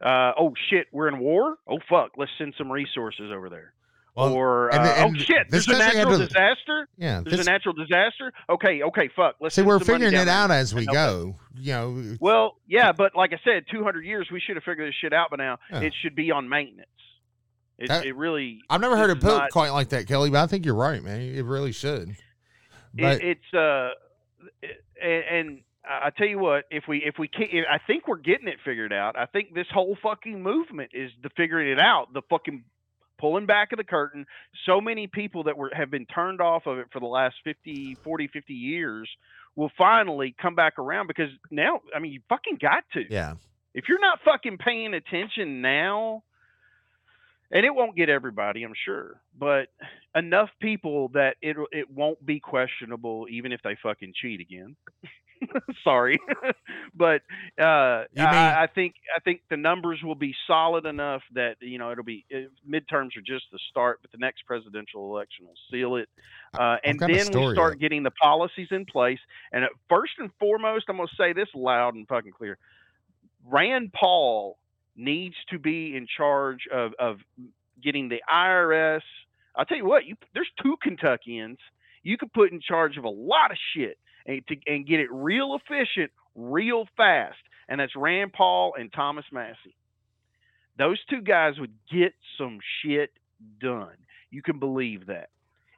Uh, 0.00 0.32
oh 0.36 0.52
shit, 0.68 0.88
we're 0.90 1.06
in 1.08 1.18
war. 1.20 1.56
Oh 1.68 1.78
fuck, 1.88 2.12
let's 2.16 2.32
send 2.38 2.54
some 2.58 2.70
resources 2.70 3.30
over 3.32 3.48
there. 3.48 3.72
Well, 4.14 4.34
or 4.34 4.68
and 4.68 4.80
uh, 4.80 4.92
and 5.06 5.16
oh 5.16 5.18
shit, 5.18 5.50
this 5.50 5.64
there's 5.64 5.78
a 5.80 5.82
natural 5.94 6.18
to- 6.18 6.26
disaster. 6.26 6.86
Yeah, 6.98 7.22
There's 7.22 7.38
this- 7.38 7.46
a 7.46 7.50
natural 7.50 7.74
disaster. 7.74 8.30
Okay, 8.50 8.82
okay, 8.82 9.08
fuck. 9.16 9.36
Let's 9.40 9.54
see, 9.54 9.62
we're 9.62 9.78
figuring 9.78 10.12
it 10.14 10.28
out 10.28 10.50
as 10.50 10.74
we 10.74 10.84
go. 10.84 11.36
You 11.58 11.72
know, 11.72 12.16
Well, 12.20 12.56
yeah, 12.66 12.92
but 12.92 13.16
like 13.16 13.32
I 13.32 13.40
said, 13.42 13.64
200 13.70 14.04
years, 14.04 14.28
we 14.30 14.38
should 14.40 14.56
have 14.56 14.64
figured 14.64 14.88
this 14.88 14.94
shit 15.00 15.12
out 15.14 15.30
by 15.30 15.36
now. 15.36 15.58
Yeah. 15.70 15.80
It 15.80 15.94
should 16.02 16.14
be 16.14 16.30
on 16.30 16.48
maintenance. 16.48 16.88
It, 17.78 17.88
That- 17.88 18.04
it 18.04 18.14
really. 18.14 18.60
I've 18.68 18.82
never 18.82 18.98
heard 18.98 19.10
it 19.10 19.20
put 19.20 19.50
quite 19.50 19.70
like 19.70 19.88
that, 19.90 20.06
Kelly, 20.06 20.28
but 20.28 20.42
I 20.42 20.46
think 20.46 20.66
you're 20.66 20.74
right, 20.74 21.02
man. 21.02 21.20
It 21.22 21.44
really 21.46 21.72
should. 21.72 22.14
But 22.94 23.22
it, 23.22 23.38
it's 23.38 23.54
uh, 23.54 23.88
and, 25.02 25.24
and 25.30 25.60
I 25.88 26.10
tell 26.10 26.26
you 26.28 26.38
what, 26.38 26.64
if 26.70 26.84
we 26.86 26.98
if 26.98 27.14
we 27.18 27.28
can't, 27.28 27.50
I 27.70 27.78
think 27.86 28.06
we're 28.06 28.18
getting 28.18 28.46
it 28.48 28.58
figured 28.64 28.92
out. 28.92 29.16
I 29.18 29.26
think 29.26 29.54
this 29.54 29.66
whole 29.72 29.96
fucking 30.02 30.42
movement 30.42 30.90
is 30.92 31.10
the 31.22 31.30
figuring 31.36 31.70
it 31.72 31.80
out, 31.80 32.12
the 32.12 32.22
fucking 32.30 32.64
pulling 33.22 33.46
back 33.46 33.72
of 33.72 33.78
the 33.78 33.84
curtain. 33.84 34.26
So 34.66 34.80
many 34.80 35.06
people 35.06 35.44
that 35.44 35.56
were 35.56 35.70
have 35.72 35.90
been 35.90 36.06
turned 36.06 36.40
off 36.40 36.66
of 36.66 36.78
it 36.78 36.88
for 36.92 36.98
the 36.98 37.06
last 37.06 37.36
50, 37.44 37.96
40, 38.02 38.26
50 38.26 38.52
years 38.52 39.08
will 39.54 39.70
finally 39.78 40.34
come 40.42 40.56
back 40.56 40.78
around 40.78 41.06
because 41.06 41.30
now, 41.50 41.80
I 41.94 42.00
mean, 42.00 42.12
you 42.12 42.20
fucking 42.28 42.58
got 42.60 42.84
to. 42.94 43.04
yeah, 43.08 43.34
if 43.74 43.84
you're 43.88 44.00
not 44.00 44.18
fucking 44.24 44.58
paying 44.58 44.92
attention 44.92 45.62
now, 45.62 46.24
and 47.52 47.64
it 47.64 47.74
won't 47.74 47.96
get 47.96 48.08
everybody, 48.08 48.64
I'm 48.64 48.74
sure, 48.84 49.20
but 49.38 49.68
enough 50.16 50.50
people 50.60 51.08
that 51.10 51.36
it 51.40 51.56
it 51.70 51.88
won't 51.88 52.24
be 52.26 52.40
questionable, 52.40 53.26
even 53.30 53.52
if 53.52 53.60
they 53.62 53.76
fucking 53.80 54.14
cheat 54.20 54.40
again. 54.40 54.74
Sorry, 55.84 56.18
but 56.94 57.22
uh, 57.60 58.04
mean- 58.14 58.26
I, 58.26 58.64
I 58.64 58.66
think 58.66 58.94
I 59.14 59.20
think 59.20 59.42
the 59.50 59.56
numbers 59.56 60.00
will 60.02 60.14
be 60.14 60.34
solid 60.46 60.86
enough 60.86 61.22
that 61.34 61.56
you 61.60 61.78
know 61.78 61.90
it'll 61.90 62.04
be 62.04 62.24
uh, 62.34 62.48
midterms 62.68 63.16
are 63.16 63.22
just 63.26 63.44
the 63.52 63.58
start, 63.70 64.00
but 64.02 64.12
the 64.12 64.18
next 64.18 64.42
presidential 64.46 65.14
election 65.14 65.46
will 65.46 65.54
seal 65.70 65.96
it, 65.96 66.08
uh, 66.58 66.76
and 66.84 66.98
then 66.98 67.08
we 67.48 67.54
start 67.54 67.78
getting 67.78 68.02
the 68.02 68.10
policies 68.10 68.68
in 68.70 68.84
place. 68.84 69.18
And 69.52 69.64
uh, 69.64 69.68
first 69.88 70.12
and 70.18 70.30
foremost, 70.38 70.86
I'm 70.88 70.96
going 70.96 71.08
to 71.08 71.16
say 71.16 71.32
this 71.32 71.48
loud 71.54 71.94
and 71.94 72.06
fucking 72.06 72.32
clear: 72.32 72.58
Rand 73.46 73.92
Paul 73.92 74.58
needs 74.96 75.36
to 75.50 75.58
be 75.58 75.96
in 75.96 76.06
charge 76.16 76.68
of 76.72 76.92
of 76.98 77.18
getting 77.82 78.08
the 78.08 78.20
IRS. 78.32 79.02
I'll 79.54 79.64
tell 79.64 79.76
you 79.76 79.86
what, 79.86 80.06
you 80.06 80.16
there's 80.34 80.50
two 80.62 80.76
Kentuckians. 80.82 81.58
You 82.02 82.18
could 82.18 82.32
put 82.32 82.50
in 82.50 82.60
charge 82.60 82.96
of 82.96 83.04
a 83.04 83.10
lot 83.10 83.52
of 83.52 83.56
shit 83.74 83.96
and 84.26 84.46
to 84.48 84.56
and 84.66 84.86
get 84.86 85.00
it 85.00 85.08
real 85.10 85.56
efficient, 85.56 86.10
real 86.34 86.86
fast, 86.96 87.38
and 87.68 87.80
that's 87.80 87.96
Rand 87.96 88.32
Paul 88.32 88.74
and 88.78 88.92
Thomas 88.92 89.24
Massie. 89.32 89.76
Those 90.78 90.98
two 91.08 91.20
guys 91.20 91.58
would 91.58 91.74
get 91.90 92.14
some 92.38 92.58
shit 92.82 93.12
done. 93.60 93.96
You 94.30 94.42
can 94.42 94.58
believe 94.58 95.06
that. 95.06 95.28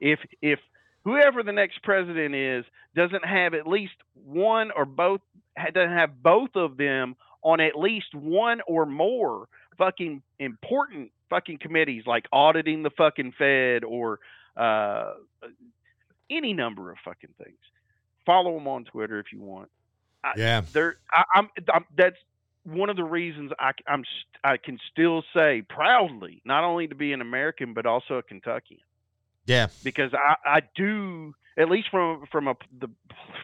If 0.00 0.20
if 0.40 0.60
whoever 1.04 1.42
the 1.42 1.52
next 1.52 1.82
president 1.82 2.34
is 2.34 2.64
doesn't 2.94 3.24
have 3.24 3.54
at 3.54 3.66
least 3.66 3.94
one 4.24 4.70
or 4.74 4.84
both 4.84 5.20
doesn't 5.56 5.96
have 5.96 6.22
both 6.22 6.50
of 6.54 6.76
them 6.76 7.16
on 7.42 7.60
at 7.60 7.76
least 7.76 8.14
one 8.14 8.60
or 8.66 8.86
more 8.86 9.46
fucking 9.78 10.22
important 10.38 11.10
fucking 11.30 11.58
committees 11.58 12.04
like 12.06 12.26
auditing 12.32 12.82
the 12.82 12.90
fucking 12.90 13.32
Fed 13.36 13.84
or 13.84 14.20
uh, 14.56 15.14
any 16.30 16.52
number 16.52 16.90
of 16.90 16.98
fucking 17.04 17.34
things. 17.42 17.58
Follow 18.26 18.54
them 18.54 18.66
on 18.68 18.84
Twitter 18.84 19.18
if 19.18 19.26
you 19.32 19.40
want. 19.40 19.70
I, 20.22 20.32
Yeah. 20.36 20.62
They're, 20.72 20.96
I, 21.12 21.24
I'm, 21.34 21.48
I'm, 21.72 21.84
that's 21.96 22.16
one 22.64 22.88
of 22.90 22.96
the 22.96 23.04
reasons 23.04 23.52
I, 23.58 23.72
I'm, 23.86 24.04
I 24.42 24.56
can 24.56 24.78
still 24.90 25.22
say 25.34 25.62
proudly, 25.68 26.40
not 26.44 26.64
only 26.64 26.86
to 26.88 26.94
be 26.94 27.12
an 27.12 27.20
American, 27.20 27.74
but 27.74 27.84
also 27.86 28.14
a 28.14 28.22
Kentuckian 28.22 28.80
Yeah. 29.46 29.68
because 29.82 30.12
I, 30.14 30.36
I 30.44 30.60
do 30.74 31.34
at 31.56 31.70
least 31.70 31.88
from 31.90 32.24
from 32.32 32.48
a 32.48 32.54
the 32.80 32.88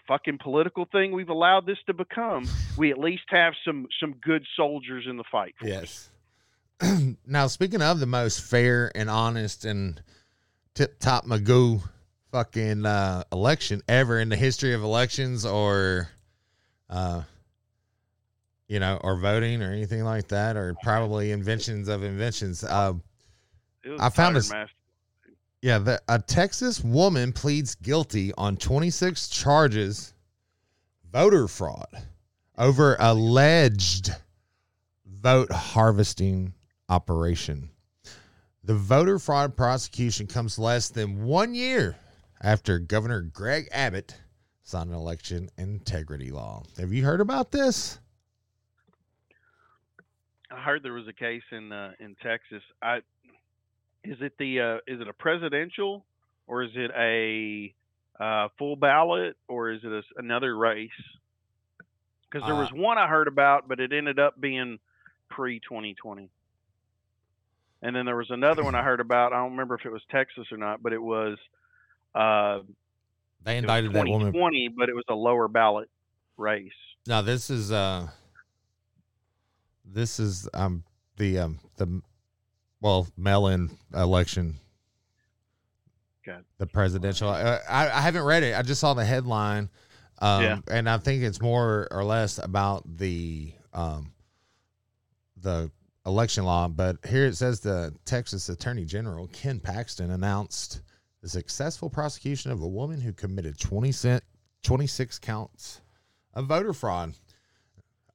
fucking 0.09 0.39
political 0.43 0.85
thing 0.91 1.13
we've 1.13 1.29
allowed 1.29 1.65
this 1.67 1.79
to 1.87 1.95
become, 1.95 2.45
we 2.77 2.91
at 2.91 2.99
least 2.99 3.23
have 3.29 3.53
some 3.65 3.87
some 4.01 4.15
good 4.15 4.45
soldiers 4.57 5.07
in 5.09 5.17
the 5.17 5.25
fight. 5.31 5.55
for. 5.61 5.69
Yes. 5.69 6.11
now, 7.27 7.47
speaking 7.47 7.83
of 7.83 8.01
the 8.01 8.07
most 8.07 8.41
fair 8.43 8.91
and 8.95 9.09
honest 9.09 9.65
and 9.65 10.03
tip 10.75 10.99
top 10.99 11.25
Magoo 11.27 11.83
fucking 12.31 12.87
uh, 12.87 13.25
election 13.33 13.83
ever 13.89 14.21
in 14.21 14.29
the 14.29 14.37
history 14.37 14.75
of 14.75 14.83
elections 14.83 15.45
or, 15.45 16.09
uh, 16.89 17.23
you 18.69 18.79
know, 18.81 18.99
or 19.03 19.17
voting 19.19 19.63
or 19.63 19.73
anything 19.73 20.05
like 20.05 20.29
that, 20.29 20.57
or 20.57 20.75
probably 20.83 21.33
inventions 21.33 21.89
of 21.89 22.03
inventions. 22.05 22.63
Uh, 22.65 22.95
I 23.99 24.11
found 24.11 24.37
this- 24.37 24.51
Master. 24.51 24.75
yeah, 25.63 25.79
the, 25.79 26.01
a 26.09 26.19
Texas 26.19 26.83
woman 26.83 27.33
pleads 27.33 27.75
guilty 27.75 28.33
on 28.39 28.57
26 28.57 29.29
charges 29.29 30.15
voter 31.13 31.49
fraud 31.49 31.89
over 32.57 32.97
alleged 33.01 34.11
vote 35.07 35.51
harvesting 35.51 36.55
operation. 36.89 37.71
The 38.63 38.75
voter 38.75 39.19
fraud 39.19 39.57
prosecution 39.57 40.27
comes 40.27 40.59
less 40.59 40.91
than 40.91 41.25
one 41.25 41.55
year 41.55 41.97
after 42.41 42.79
Governor 42.79 43.23
Greg 43.23 43.69
Abbott 43.73 44.21
signed 44.63 44.91
an 44.91 44.97
election 44.97 45.51
integrity 45.59 46.31
law. 46.31 46.63
Have 46.79 46.93
you 46.93 47.05
heard 47.05 47.21
about 47.21 47.51
this? 47.53 47.99
I 50.51 50.61
heard 50.61 50.83
there 50.83 50.93
was 50.93 51.09
a 51.09 51.13
case 51.13 51.43
in 51.53 51.71
uh, 51.73 51.93
in 52.01 52.17
Texas. 52.23 52.63
I 52.83 52.99
is 54.03 54.17
it 54.21 54.33
the 54.39 54.61
uh, 54.61 54.77
is 54.87 55.01
it 55.01 55.09
a 55.09 55.13
presidential 55.13 56.05
or 56.47 56.63
is 56.63 56.71
it 56.75 56.91
a 56.97 57.75
uh, 58.23 58.49
full 58.59 58.77
ballot 58.77 59.37
or 59.49 59.71
is 59.71 59.81
it 59.85 59.93
a 59.93 60.03
another 60.17 60.57
race? 60.57 60.91
Because 62.31 62.47
there 62.47 62.57
Uh, 62.57 62.61
was 62.61 62.73
one 62.73 62.99
I 62.99 63.09
heard 63.09 63.29
about, 63.29 63.69
but 63.69 63.81
it 63.81 63.93
ended 63.93 64.19
up 64.19 64.41
being 64.41 64.79
pre 65.29 65.61
twenty 65.61 65.95
twenty. 65.95 66.31
And 67.83 67.97
then 67.97 68.05
there 68.05 68.17
was 68.17 68.31
another 68.31 68.63
one 68.63 68.75
I 68.75 68.83
heard 68.83 69.01
about. 69.01 69.33
I 69.33 69.37
don't 69.37 69.53
remember 69.53 69.75
if 69.75 69.87
it 69.87 69.91
was 69.91 70.03
Texas 70.11 70.47
or 70.53 70.59
not, 70.59 70.83
but 70.83 70.93
it 70.93 71.01
was 71.01 71.39
uh, 72.15 72.61
They 73.45 73.59
indicted 73.59 73.93
that 73.93 74.07
woman 74.07 74.33
2020, 74.33 74.69
but 74.77 74.89
it 74.89 74.95
was 74.95 75.05
a 75.09 75.15
lower 75.15 75.49
ballot 75.49 75.89
race. 76.37 76.73
Now 77.07 77.23
this 77.23 77.51
is 77.51 77.73
uh 77.73 78.09
this 79.85 80.21
is 80.21 80.49
um 80.55 80.85
the 81.17 81.39
um 81.39 81.59
the 81.77 82.03
well 82.81 83.07
mail-in 83.17 83.71
election. 83.95 84.59
Okay. 86.27 86.39
The 86.59 86.67
presidential. 86.67 87.31
Uh, 87.31 87.59
I 87.69 87.89
I 87.89 88.01
haven't 88.01 88.25
read 88.25 88.43
it. 88.43 88.57
I 88.57 88.63
just 88.63 88.81
saw 88.81 88.95
the 88.95 89.05
headline. 89.05 89.71
Um 90.19 90.43
Yeah. 90.43 90.59
and 90.69 90.89
I 90.89 90.99
think 90.99 91.23
it's 91.23 91.41
more 91.41 91.89
or 91.91 92.05
less 92.05 92.39
about 92.39 92.85
the 92.99 93.53
um 93.73 94.13
the 95.39 95.71
election 96.05 96.45
law, 96.45 96.69
but 96.69 96.97
here 97.07 97.25
it 97.27 97.37
says 97.37 97.61
the 97.61 97.95
Texas 98.05 98.49
Attorney 98.49 98.85
General 98.85 99.27
Ken 99.29 99.59
Paxton 99.61 100.11
announced 100.11 100.83
the 101.23 101.29
successful 101.29 101.91
prosecution 101.91 102.51
of 102.51 102.63
a 102.63 102.69
woman 102.69 103.01
who 103.01 103.13
committed 103.13 103.59
20 103.59 103.93
cent, 103.93 104.25
26 104.63 105.19
counts 105.19 105.81
of 106.35 106.47
voter 106.47 106.73
fraud. 106.73 107.15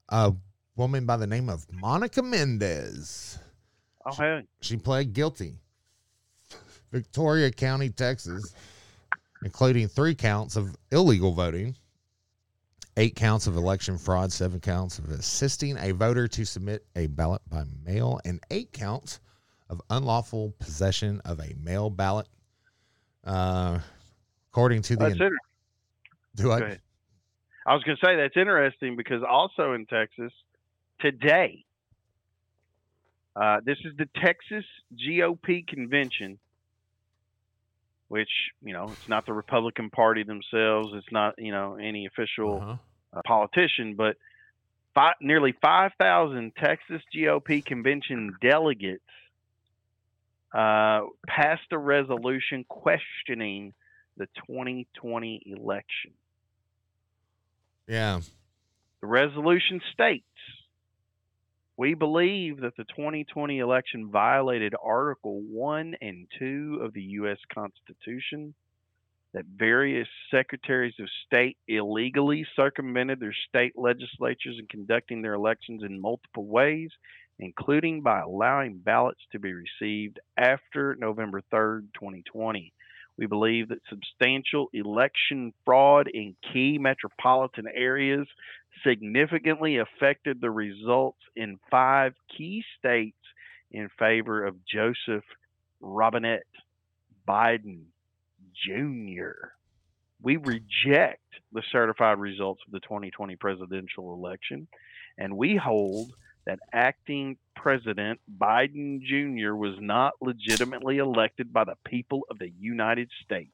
A 0.10 0.34
woman 0.76 1.06
by 1.06 1.18
the 1.18 1.28
name 1.28 1.50
of 1.50 1.66
Monica 1.72 2.22
Mendez. 2.22 3.40
Oh, 4.06 4.14
hey. 4.14 4.44
She 4.62 4.78
pled 4.78 5.14
guilty. 5.14 5.56
Victoria 6.92 7.52
County, 7.52 7.90
Texas, 7.90 8.54
including 9.44 9.88
three 9.88 10.16
counts 10.16 10.56
of 10.56 10.76
illegal 10.92 11.32
voting, 11.32 11.76
eight 12.98 13.16
counts 13.16 13.48
of 13.48 13.58
election 13.58 13.98
fraud, 13.98 14.32
seven 14.32 14.60
counts 14.60 15.00
of 15.00 15.10
assisting 15.10 15.78
a 15.78 15.92
voter 15.92 16.28
to 16.28 16.46
submit 16.46 16.86
a 16.96 17.08
ballot 17.08 17.42
by 17.50 17.64
mail, 17.84 18.20
and 18.24 18.40
eight 18.52 18.72
counts 18.72 19.20
of 19.70 19.82
unlawful 19.90 20.54
possession 20.60 21.20
of 21.26 21.40
a 21.40 21.54
mail 21.62 21.90
ballot. 21.90 22.28
Uh, 23.26 23.80
according 24.52 24.82
to 24.84 24.96
the 24.96 25.32
do 26.36 26.52
I, 26.52 26.78
I 27.66 27.74
was 27.74 27.84
going 27.84 27.98
to 28.00 28.06
say 28.06 28.16
that's 28.18 28.38
interesting 28.38 28.96
because 28.96 29.24
also 29.28 29.74
in 29.74 29.86
Texas 29.86 30.32
today, 31.00 31.64
uh, 33.36 33.62
this 33.66 33.78
is 33.86 33.94
the 33.98 34.08
Texas 34.22 34.66
GOP 34.96 35.66
convention, 35.68 36.38
which 38.10 38.30
you 38.64 38.74
know 38.74 38.86
it's 38.92 39.10
not 39.10 39.26
the 39.26 39.34
Republican 39.34 39.90
Party 39.90 40.24
themselves. 40.24 40.90
It's 40.94 41.12
not 41.12 41.36
you 41.38 41.52
know 41.52 41.76
any 41.76 42.06
official 42.06 42.58
Uh-huh. 42.62 42.76
uh, 43.14 43.22
politician, 43.26 43.96
but 43.96 44.18
fi- 44.94 45.16
nearly 45.22 45.54
5,000 45.62 46.52
Texas 46.56 47.02
GOP 47.16 47.64
convention 47.66 48.36
delegates 48.42 49.04
uh, 50.56 51.02
passed 51.28 51.72
a 51.72 51.78
resolution 51.78 52.66
questioning 52.68 53.74
the 54.18 54.28
2020 54.48 55.42
election. 55.46 56.12
yeah, 57.88 58.22
The 59.02 59.08
resolution 59.08 59.82
states 59.92 60.24
we 61.78 61.94
believe 61.94 62.62
that 62.62 62.78
the 62.78 62.86
2020 62.86 63.60
election 63.60 64.10
violated 64.10 64.74
Article 64.82 65.42
1 65.42 65.96
and 66.02 66.28
2 66.40 66.80
of 66.82 66.94
the 66.94 67.02
U.S. 67.02 67.38
Constitution, 67.54 68.54
that 69.34 69.44
various 69.58 70.08
secretaries 70.32 70.94
of 71.02 71.10
state 71.26 71.58
illegally 71.68 72.48
circumvented 72.56 73.20
their 73.20 73.36
state 73.50 73.74
legislatures 73.76 74.56
in 74.58 74.68
conducting 74.68 75.22
their 75.22 75.34
elections 75.34 75.84
in 75.84 76.00
multiple 76.00 76.46
ways, 76.46 76.90
including 77.40 78.02
by 78.02 78.22
allowing 78.22 78.78
ballots 78.78 79.22
to 79.32 79.40
be 79.40 79.54
received 79.54 80.20
after 80.38 80.96
November 80.96 81.42
3rd, 81.54 81.88
2020. 81.94 82.74
We 83.18 83.28
believe 83.28 83.70
that 83.70 83.80
substantial 83.90 84.68
election 84.74 85.54
fraud 85.64 86.10
in 86.14 86.36
key 86.52 86.78
metropolitan 86.78 87.66
areas 87.74 88.28
significantly 88.86 89.78
affected 89.78 90.42
the 90.42 90.52
results 90.52 91.20
in 91.36 91.58
five 91.72 92.14
key 92.38 92.64
states 92.78 93.18
in 93.72 93.90
favor 93.98 94.46
of 94.46 94.56
Joseph 94.66 95.24
Robinette 95.80 96.44
Biden 97.28 97.86
Jr. 98.66 99.52
We 100.22 100.38
reject 100.38 101.22
the 101.52 101.64
certified 101.72 102.20
results 102.20 102.62
of 102.66 102.72
the 102.72 102.80
2020 102.82 103.36
presidential 103.36 104.14
election, 104.14 104.68
and 105.18 105.38
we 105.38 105.56
hold 105.56 106.12
that 106.46 106.60
acting 106.74 107.38
President 107.56 108.20
Biden 108.40 109.02
Jr. 109.02 109.56
was 109.56 109.76
not 109.80 110.14
legitimately 110.22 110.98
elected 110.98 111.52
by 111.52 111.64
the 111.64 111.76
people 111.84 112.22
of 112.30 112.38
the 112.38 112.52
United 112.60 113.10
States. 113.24 113.52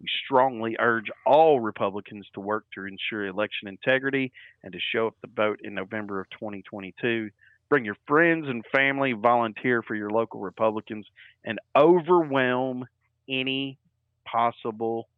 We 0.00 0.06
strongly 0.24 0.76
urge 0.78 1.06
all 1.24 1.60
Republicans 1.60 2.26
to 2.34 2.40
work 2.40 2.64
to 2.74 2.84
ensure 2.84 3.26
election 3.26 3.68
integrity 3.68 4.32
and 4.62 4.72
to 4.72 4.78
show 4.92 5.06
up 5.06 5.20
to 5.22 5.30
vote 5.34 5.60
in 5.64 5.74
November 5.74 6.20
of 6.20 6.28
2022. 6.30 7.30
Bring 7.68 7.84
your 7.84 7.96
friends 8.06 8.46
and 8.48 8.64
family, 8.74 9.12
volunteer 9.12 9.82
for 9.82 9.94
your 9.94 10.10
local 10.10 10.40
Republicans, 10.40 11.06
and 11.44 11.58
overwhelm 11.74 12.86
any 13.28 13.78
possible 14.24 15.08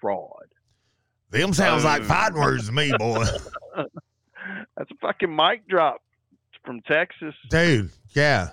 fraud. 0.00 0.46
them 1.30 1.52
sounds 1.52 1.84
like 1.84 2.02
Um, 2.02 2.08
fighting 2.08 2.38
words 2.38 2.66
to 2.66 2.72
me, 2.72 2.92
boy. 2.98 3.24
That's 4.76 4.90
a 4.90 4.96
fucking 5.00 5.34
mic 5.34 5.66
drop 5.66 6.00
from 6.66 6.80
Texas. 6.82 7.34
dude. 7.48 7.90
Yeah, 8.10 8.50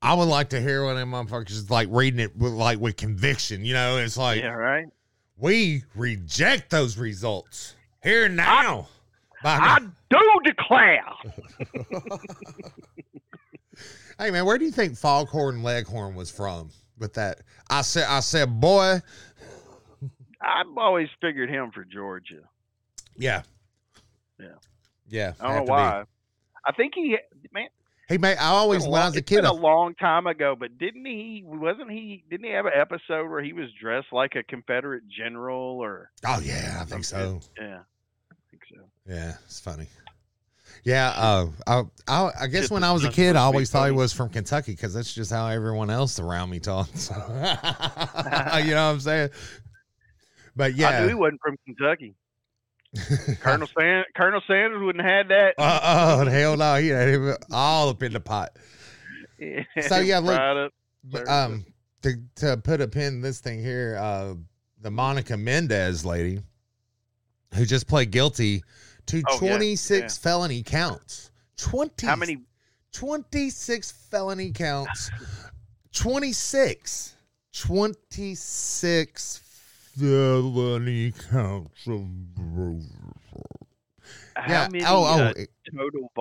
I 0.00 0.14
would 0.14 0.24
like 0.28 0.50
to 0.50 0.60
hear 0.60 0.84
one 0.84 0.92
of 0.96 0.98
them 0.98 1.10
motherfuckers 1.12 1.50
is 1.50 1.70
like 1.70 1.88
reading 1.90 2.20
it 2.20 2.36
with 2.36 2.52
like 2.52 2.78
with 2.78 2.96
conviction. 2.96 3.64
You 3.64 3.74
know, 3.74 3.98
it's 3.98 4.16
like 4.16 4.40
Yeah, 4.40 4.52
right. 4.52 4.86
we 5.36 5.82
reject 5.94 6.70
those 6.70 6.96
results 6.96 7.74
here 8.02 8.26
and 8.26 8.36
now. 8.36 8.88
By 9.42 9.56
I 9.56 9.78
do 10.10 10.40
declare. 10.44 11.04
hey 14.18 14.30
man, 14.30 14.44
where 14.46 14.58
do 14.58 14.64
you 14.64 14.70
think 14.70 14.96
Foghorn 14.96 15.62
Leghorn 15.62 16.14
was 16.14 16.30
from? 16.30 16.70
With 16.98 17.12
that, 17.14 17.40
I 17.68 17.82
said, 17.82 18.06
I 18.08 18.20
said, 18.20 18.58
boy, 18.58 19.00
I've 20.40 20.78
always 20.78 21.08
figured 21.20 21.50
him 21.50 21.70
for 21.72 21.84
Georgia. 21.84 22.40
yeah, 23.18 23.42
Yeah. 24.40 24.46
yeah. 25.06 25.32
I 25.40 25.56
don't 25.58 25.66
know 25.66 25.76
to 25.76 26.04
be. 26.06 26.10
I 26.66 26.72
think 26.72 26.94
he, 26.94 27.16
man, 27.52 27.68
He 28.08 28.18
may. 28.18 28.36
I 28.36 28.48
always 28.48 28.86
when 28.86 29.00
I 29.00 29.06
was 29.06 29.16
a 29.16 29.22
kid. 29.22 29.44
I, 29.44 29.48
a 29.48 29.52
long 29.52 29.94
time 29.94 30.26
ago, 30.26 30.56
but 30.58 30.78
didn't 30.78 31.04
he? 31.06 31.42
Wasn't 31.46 31.90
he? 31.90 32.24
Didn't 32.28 32.46
he 32.46 32.52
have 32.52 32.66
an 32.66 32.72
episode 32.74 33.30
where 33.30 33.42
he 33.42 33.52
was 33.52 33.68
dressed 33.80 34.08
like 34.12 34.34
a 34.34 34.42
Confederate 34.42 35.04
general 35.08 35.78
or? 35.80 36.10
oh 36.26 36.40
yeah, 36.40 36.78
I 36.80 36.84
think 36.84 37.04
so. 37.04 37.40
Yeah, 37.58 37.80
I 38.30 38.34
think 38.50 38.62
so. 38.72 38.80
Yeah, 39.06 39.34
it's 39.44 39.60
funny. 39.60 39.86
Yeah, 40.84 41.12
uh, 41.16 41.46
I, 41.66 41.82
I, 42.06 42.30
I 42.42 42.46
guess 42.46 42.62
Just 42.62 42.70
when 42.70 42.84
I 42.84 42.92
was 42.92 43.04
a 43.04 43.10
kid, 43.10 43.34
I 43.34 43.40
always 43.40 43.70
thought 43.70 43.86
he 43.86 43.92
was 43.92 44.12
from 44.12 44.28
Kentucky 44.28 44.72
because 44.72 44.94
that's 44.94 45.12
just 45.12 45.32
how 45.32 45.48
everyone 45.48 45.90
else 45.90 46.20
around 46.20 46.50
me 46.50 46.60
talks. 46.60 47.10
you 47.10 47.16
know 47.16 47.48
what 48.52 48.64
I'm 48.64 49.00
saying? 49.00 49.30
But 50.54 50.66
I 50.66 50.74
knew 50.74 50.80
yeah, 50.80 51.08
he 51.08 51.14
wasn't 51.14 51.40
from 51.42 51.56
Kentucky. 51.64 52.14
Colonel 53.40 53.68
San- 53.78 54.04
Colonel 54.16 54.40
Sanders 54.46 54.82
wouldn't 54.82 55.04
have 55.04 55.10
had 55.10 55.28
that. 55.28 55.54
Uh, 55.58 56.24
oh 56.24 56.30
hell 56.30 56.56
no, 56.56 56.76
he 56.76 56.88
had 56.88 57.08
him 57.08 57.34
all 57.50 57.88
up 57.88 58.02
in 58.02 58.12
the 58.12 58.20
pot. 58.20 58.56
So, 59.82 59.98
yeah, 60.00 60.18
look, 60.18 60.34
Fried 60.34 60.56
up. 60.56 60.72
But, 61.04 61.28
um, 61.28 61.64
to 62.02 62.14
to 62.36 62.56
put 62.56 62.80
a 62.80 62.88
pin 62.88 63.14
in 63.14 63.20
this 63.20 63.40
thing 63.40 63.62
here, 63.62 63.96
uh, 64.00 64.34
the 64.80 64.90
Monica 64.90 65.36
Mendez 65.36 66.04
lady, 66.04 66.40
who 67.54 67.64
just 67.64 67.86
pled 67.86 68.10
guilty 68.10 68.62
to 69.06 69.22
Oh, 69.28 69.38
yeah, 69.42 69.56
26 69.56 70.18
felony 70.18 70.62
counts. 70.62 71.30
20 71.58 72.06
How 72.06 72.16
many? 72.16 72.38
26 72.92 73.92
felony 73.92 74.52
counts. 74.52 75.10
26. 75.92 77.14
26 77.52 79.38
felony 79.98 81.12
counts 81.30 81.86
of 81.86 82.06
How 84.36 84.52
yeah. 84.52 84.68
many 84.70 84.84
oh, 84.84 85.04
oh, 85.04 85.22
uh, 85.22 85.32
total 85.74 86.12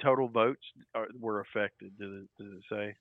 total 0.00 0.28
votes 0.28 0.62
are, 0.94 1.08
were 1.18 1.40
affected? 1.40 1.98
Does 1.98 2.12
it, 2.12 2.28
does 2.38 2.52
it 2.52 2.62
say? 2.70 2.94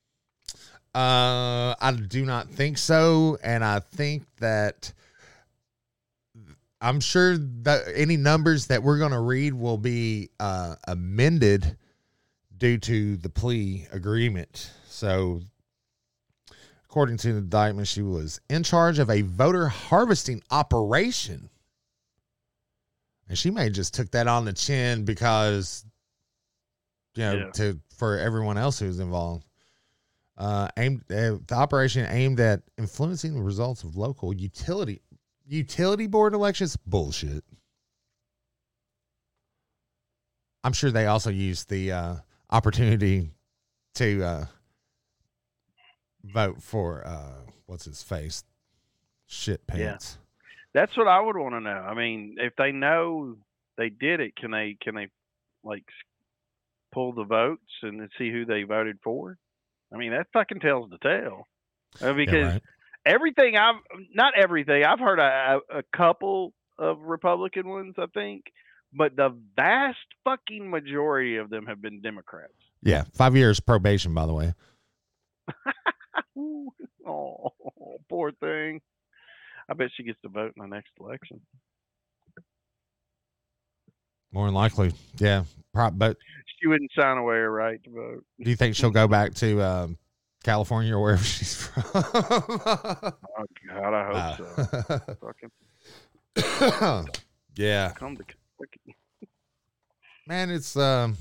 Uh, 0.96 1.76
I 1.82 1.92
do 1.92 2.26
not 2.26 2.50
think 2.50 2.78
so, 2.78 3.38
and 3.44 3.64
I 3.64 3.80
think 3.80 4.24
that 4.40 4.94
I'm 6.80 7.00
sure 7.00 7.38
that 7.38 7.84
any 7.96 8.18
numbers 8.18 8.68
that 8.68 8.84
we're 8.84 9.00
going 9.00 9.12
to 9.12 9.20
read 9.20 9.54
will 9.54 9.78
be 9.78 10.30
uh, 10.40 10.76
amended 10.88 11.78
due 12.56 12.78
to 12.78 13.18
the 13.18 13.30
plea 13.30 13.88
agreement. 13.92 14.72
So, 14.88 15.42
according 16.94 17.18
to 17.18 17.34
the 17.34 17.40
indictment, 17.40 17.88
she 17.88 18.04
was 18.04 18.40
in 18.52 18.62
charge 18.62 19.00
of 19.00 19.10
a 19.10 19.24
voter 19.24 19.68
harvesting 19.68 20.40
operation, 20.52 21.50
and 23.28 23.36
she 23.36 23.50
may 23.50 23.64
have 23.64 23.74
just 23.74 23.96
took 23.96 24.12
that 24.12 24.28
on 24.28 24.46
the 24.46 24.54
chin 24.54 25.04
because, 25.04 25.86
you 27.16 27.24
know, 27.24 27.34
Yeah. 27.34 27.52
to 27.54 27.80
for 27.98 28.20
everyone 28.20 28.60
else 28.60 28.78
who's 28.78 29.00
involved 29.00 29.44
uh, 30.38 30.68
aimed 30.78 31.02
uh, 31.12 31.38
the 31.48 31.56
operation 31.56 32.06
aimed 32.12 32.40
at 32.40 32.62
influencing 32.78 33.34
the 33.34 33.42
results 33.42 33.84
of 33.84 33.96
local 33.96 34.32
utility 34.32 35.02
utility 35.48 36.06
board 36.06 36.36
elections. 36.36 36.78
Bullshit. 36.86 37.44
I'm 40.64 40.74
sure 40.74 40.92
they 40.92 41.08
also 41.08 41.32
used 41.32 41.70
the 41.70 41.92
uh, 41.92 42.16
opportunity 42.52 43.32
to 43.96 44.24
uh, 44.24 44.46
vote 46.24 46.62
for 46.62 47.06
uh, 47.06 47.42
what's 47.66 47.86
his 47.86 48.02
face, 48.04 48.44
shit 49.28 49.62
Yeah. 49.70 49.76
pants. 49.76 50.18
That's 50.74 50.96
what 50.98 51.08
I 51.08 51.20
would 51.20 51.38
want 51.38 51.54
to 51.54 51.60
know. 51.62 51.70
I 51.70 51.94
mean, 51.94 52.38
if 52.40 52.56
they 52.56 52.72
know 52.72 53.36
they 53.78 53.90
did 53.90 54.20
it, 54.20 54.36
can 54.36 54.52
they 54.52 54.76
can 54.82 54.96
they 54.96 55.08
like 55.64 55.86
pull 56.92 57.14
the 57.14 57.24
votes 57.26 57.62
and 57.84 58.10
see 58.18 58.32
who 58.32 58.46
they 58.46 58.64
voted 58.64 58.98
for? 59.04 59.38
I 59.94 59.98
mean, 59.98 60.12
that 60.12 60.28
fucking 60.34 60.60
tells 60.62 60.90
the 60.90 60.98
tale. 60.98 61.48
Uh, 62.02 62.14
because 62.14 62.54
right. 62.54 62.64
everything 63.06 63.56
I've 63.56 63.76
not 64.16 64.34
everything 64.36 64.84
I've 64.84 65.00
heard 65.00 65.20
a, 65.20 65.60
a 65.72 65.80
a 65.80 65.84
couple 65.96 66.54
of 66.80 67.02
Republican 67.02 67.70
ones, 67.70 67.94
I 68.00 68.08
think, 68.12 68.46
but 68.92 69.16
the 69.16 69.36
vast 69.56 70.00
fucking 70.24 70.72
majority 70.72 71.38
of 71.38 71.52
them 71.52 71.68
have 71.68 71.84
been 71.84 72.02
Democrats. 72.02 72.54
Yeah, 72.82 73.04
five 73.14 73.36
years 73.36 73.60
probation, 73.60 74.16
by 74.16 74.26
the 74.26 74.34
way. 74.34 74.54
Oh, 77.06 77.50
poor 78.10 78.32
thing. 78.34 78.82
I 79.70 79.74
bet 79.74 79.90
she 79.96 80.04
gets 80.04 80.20
to 80.22 80.30
vote 80.30 80.54
in 80.58 80.62
the 80.62 80.68
next 80.76 80.92
election. 81.00 81.42
More 84.32 84.46
than 84.48 84.54
likely, 84.56 84.92
yeah. 85.18 85.44
Prop, 85.74 85.94
but 85.96 86.18
She 86.60 86.68
wouldn't 86.68 86.92
sign 86.98 87.18
away 87.18 87.36
her 87.36 87.52
right 87.52 87.84
to 87.84 87.90
vote. 87.90 88.26
do 88.42 88.50
you 88.50 88.56
think 88.56 88.76
she'll 88.76 88.90
go 88.92 89.08
back 89.08 89.34
to 89.36 89.62
um, 89.62 89.98
California 90.44 90.96
or 90.96 91.02
wherever 91.02 91.24
she's 91.24 91.56
from? 91.56 91.84
Oh 91.96 93.46
God, 93.70 93.94
I 93.94 94.36
hope 94.38 94.38
so. 94.38 95.00
Fucking 95.22 95.52
Uh, 96.82 97.06
yeah, 97.56 97.92
come 97.96 98.18
to 98.18 98.24
Kentucky. 98.24 98.96
man, 100.28 100.50
it's 100.50 100.76
um, 100.76 101.16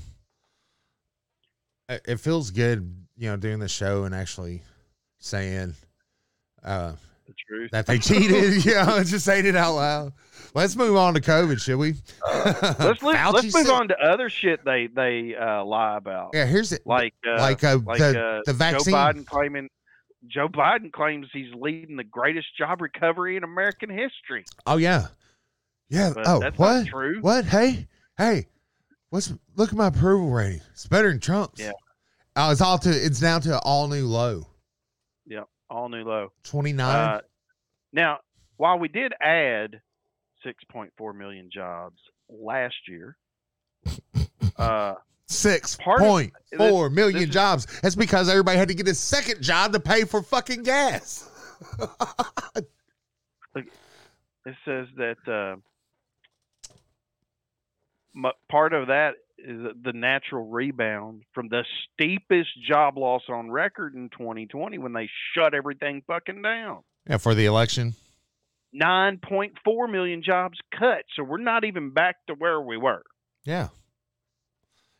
it 1.87 2.01
it 2.07 2.19
feels 2.19 2.49
good, 2.49 3.05
you 3.15 3.29
know, 3.29 3.37
doing 3.37 3.59
the 3.59 3.67
show 3.67 4.05
and 4.05 4.15
actually 4.15 4.63
saying 5.23 5.73
uh 6.63 6.93
The 7.25 7.33
truth. 7.47 7.71
that 7.71 7.85
they 7.85 7.97
cheated. 7.97 8.65
yeah, 8.65 9.01
just 9.05 9.25
saying 9.25 9.45
it 9.45 9.55
out 9.55 9.75
loud. 9.75 10.13
Let's 10.53 10.75
move 10.75 10.95
on 10.97 11.15
to 11.15 11.21
COVID, 11.21 11.59
should 11.59 11.77
we? 11.77 11.95
let's 12.25 13.01
li- 13.03 13.13
let's 13.13 13.43
move 13.55 13.65
said- 13.65 13.69
on 13.69 13.87
to 13.87 13.97
other 13.99 14.29
shit 14.29 14.63
they 14.65 14.87
they 14.87 15.35
uh, 15.35 15.63
lie 15.63 15.97
about. 15.97 16.31
Yeah, 16.33 16.45
here's 16.45 16.71
it. 16.71 16.81
Like 16.85 17.13
uh, 17.27 17.39
like 17.39 17.63
uh, 17.63 17.79
like 17.85 17.99
the 17.99 18.21
uh, 18.21 18.41
the 18.45 18.53
vaccine. 18.53 18.93
Joe 18.93 18.97
Biden 18.99 19.25
claiming 19.25 19.69
Joe 20.27 20.47
Biden 20.47 20.91
claims 20.91 21.27
he's 21.33 21.53
leading 21.55 21.95
the 21.95 22.03
greatest 22.03 22.55
job 22.57 22.81
recovery 22.81 23.35
in 23.37 23.43
American 23.43 23.89
history. 23.89 24.45
Oh 24.67 24.77
yeah, 24.77 25.07
yeah. 25.89 26.11
But 26.13 26.27
oh 26.27 26.39
that's 26.39 26.57
what? 26.57 26.73
not 26.79 26.87
true. 26.87 27.21
What? 27.21 27.45
Hey, 27.45 27.87
hey, 28.17 28.47
what's 29.09 29.33
look 29.55 29.69
at 29.69 29.75
my 29.75 29.87
approval 29.87 30.29
rating? 30.29 30.61
It's 30.73 30.85
better 30.87 31.09
than 31.09 31.19
Trump's. 31.19 31.59
Yeah. 31.61 31.71
Oh, 32.35 32.51
it's 32.51 32.61
all 32.61 32.77
to 32.79 32.89
it's 32.89 33.19
down 33.19 33.41
to 33.41 33.55
an 33.55 33.61
all 33.63 33.87
new 33.87 34.05
low. 34.05 34.45
All 35.73 35.89
new 35.89 36.03
low. 36.03 36.31
Twenty 36.43 36.71
nine. 36.71 36.95
Uh, 37.15 37.21
now, 37.91 38.19
while 38.57 38.77
we 38.77 38.87
did 38.89 39.11
add 39.19 39.81
6.4 40.45 41.15
million 41.17 41.49
jobs 41.51 41.97
last 42.29 42.75
year, 42.87 43.17
uh, 44.57 44.93
Six 45.27 45.75
part 45.77 45.99
of- 46.01 46.07
point 46.07 46.33
four 46.57 46.91
million 46.91 47.21
this 47.21 47.29
is- 47.29 47.33
jobs. 47.33 47.65
That's 47.81 47.95
because 47.95 48.29
everybody 48.29 48.59
had 48.59 48.67
to 48.67 48.75
get 48.75 48.87
a 48.87 48.93
second 48.93 49.41
job 49.41 49.73
to 49.73 49.79
pay 49.79 50.03
for 50.05 50.21
fucking 50.21 50.61
gas. 50.61 51.27
it 53.55 53.65
says 54.65 54.87
that 54.97 55.17
uh, 55.27 55.55
part 58.51 58.73
of 58.73 58.87
that 58.87 59.13
the 59.45 59.91
natural 59.93 60.47
rebound 60.47 61.23
from 61.33 61.49
the 61.49 61.63
steepest 61.93 62.49
job 62.67 62.97
loss 62.97 63.23
on 63.29 63.51
record 63.51 63.93
in 63.93 64.09
2020 64.09 64.77
when 64.77 64.93
they 64.93 65.09
shut 65.35 65.53
everything 65.53 66.01
fucking 66.07 66.41
down. 66.41 66.79
yeah, 67.09 67.17
for 67.17 67.35
the 67.35 67.45
election. 67.45 67.93
9.4 68.75 69.91
million 69.91 70.23
jobs 70.23 70.57
cut, 70.77 71.03
so 71.15 71.23
we're 71.23 71.37
not 71.37 71.63
even 71.63 71.91
back 71.91 72.15
to 72.27 72.33
where 72.33 72.59
we 72.61 72.77
were. 72.77 73.03
Yeah. 73.45 73.67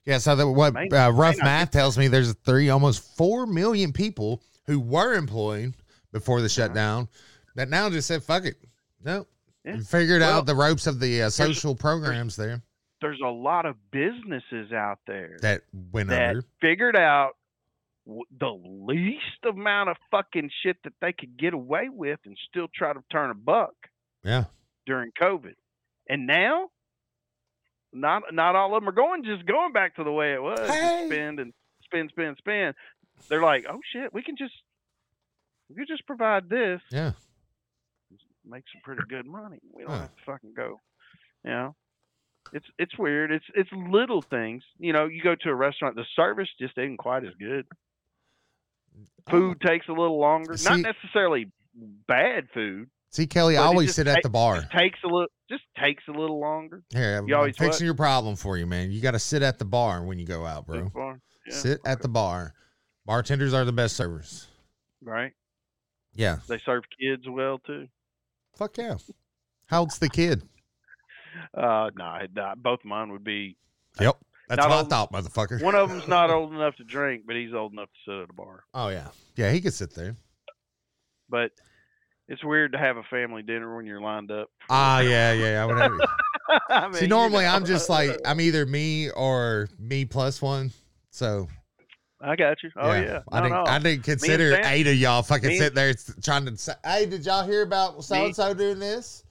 Yeah, 0.06 0.18
so 0.18 0.36
that 0.36 0.48
what 0.48 0.74
May- 0.74 0.90
uh, 0.90 1.12
rough 1.12 1.38
math 1.40 1.72
tells 1.72 1.98
me 1.98 2.08
there's 2.08 2.34
three 2.46 2.70
almost 2.70 3.16
four 3.18 3.46
million 3.48 3.94
people 3.94 4.42
who 4.68 4.80
were 4.80 5.14
employed 5.16 5.74
before 6.12 6.42
the 6.42 6.50
shutdown 6.50 7.08
that 7.56 7.70
now 7.70 7.90
just 7.90 8.08
said 8.08 8.22
fuck 8.22 8.46
it. 8.46 8.58
No. 9.04 9.26
Yeah. 9.66 9.78
Figured 9.80 10.22
Well, 10.22 10.40
out 10.40 10.46
the 10.46 10.56
ropes 10.56 10.88
of 10.88 11.00
the 11.00 11.24
uh, 11.24 11.30
social 11.30 11.74
programs 11.74 12.36
there 12.36 12.62
There's 13.04 13.20
a 13.24 13.28
lot 13.30 13.66
of 13.66 13.76
businesses 13.92 14.72
out 14.72 15.00
there 15.06 15.38
that 15.42 15.62
went 15.92 16.10
that 16.10 16.30
under. 16.30 16.44
figured 16.62 16.96
out 16.96 17.34
the 18.06 18.50
least 18.50 19.46
amount 19.48 19.90
of 19.90 19.98
fucking 20.10 20.50
shit 20.64 20.78
that 20.86 20.94
they 21.02 21.12
could 21.14 21.38
get 21.38 21.54
away 21.54 21.90
with 21.92 22.20
and 22.26 22.38
still 22.50 22.68
try 22.74 22.94
to 22.94 23.04
turn 23.12 23.30
a 23.30 23.34
buck 23.36 23.74
Yeah. 24.24 24.46
during 24.86 25.12
COVID. 25.22 25.54
And 26.10 26.26
now, 26.28 26.70
not 27.92 28.24
not 28.34 28.56
all 28.56 28.76
of 28.76 28.82
them 28.82 28.90
are 28.90 28.94
going 28.94 29.24
just 29.24 29.46
going 29.46 29.74
back 29.74 29.96
to 29.98 30.04
the 30.04 30.12
way 30.12 30.34
it 30.34 30.42
was. 30.42 30.60
Hey. 30.70 31.04
Spend 31.08 31.40
and 31.40 31.54
spend, 31.84 32.10
spend, 32.10 32.38
spend. 32.38 32.76
They're 33.30 33.42
like, 33.44 33.66
oh 33.70 33.80
shit, 33.92 34.14
we 34.14 34.24
can 34.24 34.36
just 34.38 34.54
we 35.70 35.76
can 35.76 35.86
just 35.88 36.06
provide 36.08 36.50
this, 36.50 36.82
Yeah. 36.90 37.12
make 38.46 38.64
some 38.74 38.82
pretty 38.84 39.02
good 39.10 39.26
money. 39.26 39.60
We 39.72 39.84
don't 39.84 39.92
Huh. 39.92 40.00
have 40.02 40.16
to 40.16 40.24
fucking 40.26 40.54
go. 40.56 40.80
You 41.46 41.52
know, 41.52 41.76
it's 42.54 42.66
it's 42.78 42.98
weird. 42.98 43.32
It's 43.32 43.46
it's 43.56 43.70
little 43.72 44.22
things. 44.22 44.64
You 44.78 44.94
know, 44.94 45.06
you 45.06 45.22
go 45.22 45.36
to 45.36 45.50
a 45.50 45.56
restaurant, 45.56 45.96
the 45.96 46.06
service 46.16 46.50
just 46.60 46.78
isn't 46.78 46.98
quite 46.98 47.24
as 47.24 47.34
good. 47.40 47.66
Food 49.30 49.60
takes 49.62 49.88
a 49.88 49.92
little 49.92 50.20
longer. 50.20 50.56
See- 50.58 50.70
Not 50.70 50.80
necessarily 50.80 51.52
bad 52.08 52.48
food. 52.54 52.90
See, 53.10 53.28
Kelly, 53.28 53.58
I 53.58 53.64
always 53.64 53.94
sit 53.94 54.08
at 54.08 54.24
the 54.24 54.30
bar. 54.30 54.56
Just 54.62 54.72
takes 54.72 55.00
a 55.04 55.08
little. 55.08 55.28
Just 55.50 55.64
takes 55.80 56.04
a 56.08 56.12
little 56.12 56.40
longer. 56.40 56.82
Here, 56.90 57.18
I'm 57.20 57.32
always 57.32 57.56
fixing 57.56 57.68
what? 57.68 57.82
your 57.82 57.94
problem 57.94 58.36
for 58.36 58.58
you, 58.58 58.66
man. 58.66 58.92
You 58.92 59.02
got 59.02 59.12
to 59.12 59.20
sit 59.20 59.44
at 59.44 59.60
the 59.60 59.66
bar 59.66 60.04
when 60.04 60.18
you 60.18 60.26
go 60.26 60.46
out, 60.48 60.66
bro. 60.66 60.90
Yeah. 61.48 61.54
sit 61.54 61.80
at 61.86 62.02
the 62.02 62.08
bar. 62.08 62.54
Bartenders 63.06 63.54
are 63.54 63.66
the 63.66 63.74
best 63.74 63.96
servers. 63.96 64.48
Right. 65.04 65.34
Yeah. 66.16 66.38
They 66.48 66.60
serve 66.66 66.84
kids 67.00 67.28
well 67.30 67.60
too. 67.60 67.88
Fuck 68.56 68.78
yeah. 68.78 68.96
How 69.68 69.82
old's 69.82 70.00
the 70.00 70.10
kid? 70.10 70.44
Uh, 71.54 71.90
no, 71.96 72.18
nah, 72.36 72.56
both 72.56 72.80
of 72.80 72.86
mine 72.86 73.12
would 73.12 73.24
be. 73.24 73.58
Yep. 74.00 74.18
That's 74.50 74.60
Not 74.60 74.70
what 74.70 74.78
old- 74.78 74.86
I 74.88 74.90
thought, 74.90 75.12
motherfucker. 75.14 75.62
One 75.64 75.74
of 75.76 75.90
them's 75.90 76.08
not 76.08 76.30
old 76.32 76.54
enough 76.54 76.76
to 76.76 76.84
drink, 76.84 77.24
but 77.26 77.36
he's 77.36 77.54
old 77.54 77.72
enough 77.74 77.90
to 78.06 78.12
sit 78.12 78.24
at 78.24 78.30
a 78.30 78.34
bar. 78.34 78.64
Oh 78.74 78.90
yeah. 78.90 79.08
Yeah, 79.36 79.52
he 79.52 79.62
could 79.62 79.74
sit 79.74 79.94
there. 79.96 80.16
But 81.30 81.52
it's 82.28 82.44
weird 82.44 82.74
to 82.74 82.78
have 82.78 82.98
a 82.98 83.04
family 83.04 83.42
dinner 83.42 83.76
when 83.76 83.86
you're 83.86 84.02
lined 84.02 84.32
up. 84.32 84.50
Ah, 84.70 85.00
yeah, 85.00 85.32
yeah, 85.34 85.44
yeah. 85.52 85.66
Whatever. 85.66 85.98
I 86.70 86.84
mean, 86.86 86.94
See, 86.96 87.02
you 87.02 87.08
normally 87.08 87.46
know. 87.46 87.52
I'm 87.52 87.66
just 87.66 87.90
like 87.90 88.12
I'm 88.26 88.40
either 88.42 88.66
me 88.66 89.10
or 89.12 89.70
me 89.80 90.06
plus 90.06 90.42
one. 90.42 90.72
So 91.10 91.48
I 92.22 92.36
got 92.36 92.62
you. 92.64 92.70
Oh 92.76 92.92
yeah. 92.94 93.22
I 93.32 93.40
No, 93.40 93.44
didn't. 93.46 93.64
no. 93.66 93.72
I 93.72 93.80
didn't 93.80 94.04
consider 94.04 94.52
Sam- 94.52 94.66
eight 94.66 94.88
of 94.88 94.96
y'all 94.96 95.24
fucking 95.24 95.58
sitting 95.58 95.74
there 95.76 95.94
trying 96.22 96.46
to 96.46 96.56
say, 96.58 96.74
"Hey, 96.86 97.06
did 97.06 97.26
y'all 97.26 97.46
hear 97.46 97.62
about 97.64 98.04
so 98.04 98.26
and 98.26 98.36
so 98.36 98.54
doing 98.54 98.80
this?" 98.80 99.24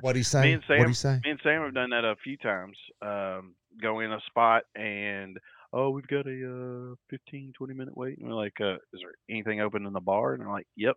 What 0.00 0.12
do 0.12 0.18
you 0.18 0.24
say? 0.24 0.42
Me 0.42 0.52
and 0.54 0.62
What 0.66 0.76
do 0.78 0.82
Sam- 0.82 0.88
you 0.88 0.94
say? 0.94 1.20
Me 1.24 1.30
and 1.30 1.40
Sam 1.42 1.62
have 1.62 1.74
done 1.74 1.90
that 1.90 2.04
a 2.04 2.16
few 2.22 2.36
times. 2.36 2.76
Um, 3.02 3.54
go 3.80 4.00
in 4.00 4.12
a 4.12 4.20
spot 4.26 4.64
and 4.74 5.38
oh, 5.72 5.90
we've 5.90 6.06
got 6.06 6.26
a 6.26 6.92
uh, 6.92 6.94
15, 7.10 7.52
20 7.56 7.74
minute 7.74 7.96
wait. 7.96 8.18
And 8.18 8.28
we're 8.28 8.34
like, 8.34 8.54
uh, 8.60 8.74
is 8.74 9.00
there 9.00 9.12
anything 9.30 9.60
open 9.60 9.86
in 9.86 9.92
the 9.92 10.00
bar? 10.00 10.32
And 10.32 10.42
they're 10.42 10.50
like, 10.50 10.66
yep. 10.76 10.96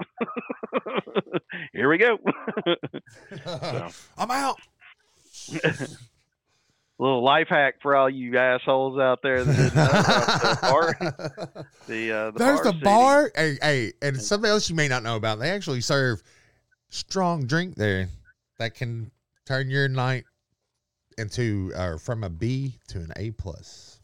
Here 1.72 1.88
we 1.88 1.98
go. 1.98 2.18
I'm 4.18 4.30
out. 4.30 4.58
Little 6.98 7.24
life 7.24 7.48
hack 7.48 7.76
for 7.82 7.96
all 7.96 8.08
you 8.08 8.38
assholes 8.38 8.98
out 8.98 9.20
there 9.22 9.42
that 9.42 9.56
didn't 9.56 9.74
know 9.74 9.86
about 9.86 10.40
the 10.40 10.58
bar. 10.62 11.66
The, 11.88 12.12
uh, 12.12 12.30
the 12.30 12.38
There's 12.38 12.60
bar 12.60 12.72
the 12.72 12.78
bar. 12.78 13.32
Hey, 13.34 13.58
hey, 13.60 13.92
and 14.02 14.20
something 14.20 14.48
else 14.48 14.70
you 14.70 14.76
may 14.76 14.86
not 14.86 15.02
know 15.02 15.16
about. 15.16 15.40
They 15.40 15.50
actually 15.50 15.80
serve 15.80 16.22
strong 16.92 17.46
drink 17.46 17.74
there 17.76 18.08
that 18.58 18.74
can 18.74 19.10
turn 19.46 19.70
your 19.70 19.88
night 19.88 20.24
into 21.18 21.72
uh, 21.74 21.98
from 21.98 22.22
a 22.22 22.30
B 22.30 22.78
to 22.88 22.98
an 22.98 23.12
A 23.16 23.30
plus. 23.32 23.98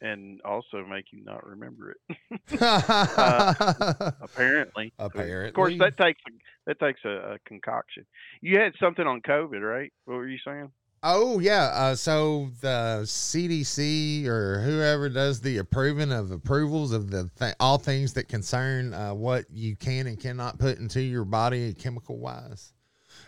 and 0.00 0.40
also 0.42 0.84
make 0.84 1.06
you 1.12 1.24
not 1.24 1.44
remember 1.46 1.92
it. 1.92 2.18
Uh, 2.60 4.10
Apparently, 4.20 4.92
Apparently, 4.98 5.48
Of 5.48 5.54
course, 5.54 5.74
that 5.78 5.96
takes 5.96 6.20
that 6.66 6.78
takes 6.78 7.00
a, 7.04 7.34
a 7.34 7.38
concoction. 7.46 8.04
You 8.40 8.58
had 8.60 8.72
something 8.80 9.06
on 9.06 9.20
COVID, 9.22 9.60
right? 9.62 9.92
What 10.04 10.16
were 10.16 10.28
you 10.28 10.38
saying? 10.44 10.70
Oh 11.08 11.38
yeah. 11.38 11.70
Uh, 11.72 11.94
so 11.94 12.50
the 12.60 13.02
CDC 13.04 14.26
or 14.26 14.60
whoever 14.60 15.08
does 15.08 15.40
the 15.40 15.58
approving 15.58 16.10
of 16.10 16.32
approvals 16.32 16.90
of 16.90 17.12
the 17.12 17.30
th- 17.38 17.54
all 17.60 17.78
things 17.78 18.12
that 18.14 18.28
concern 18.28 18.92
uh, 18.92 19.14
what 19.14 19.44
you 19.48 19.76
can 19.76 20.08
and 20.08 20.18
cannot 20.18 20.58
put 20.58 20.78
into 20.78 21.00
your 21.00 21.24
body 21.24 21.72
chemical 21.74 22.18
wise, 22.18 22.72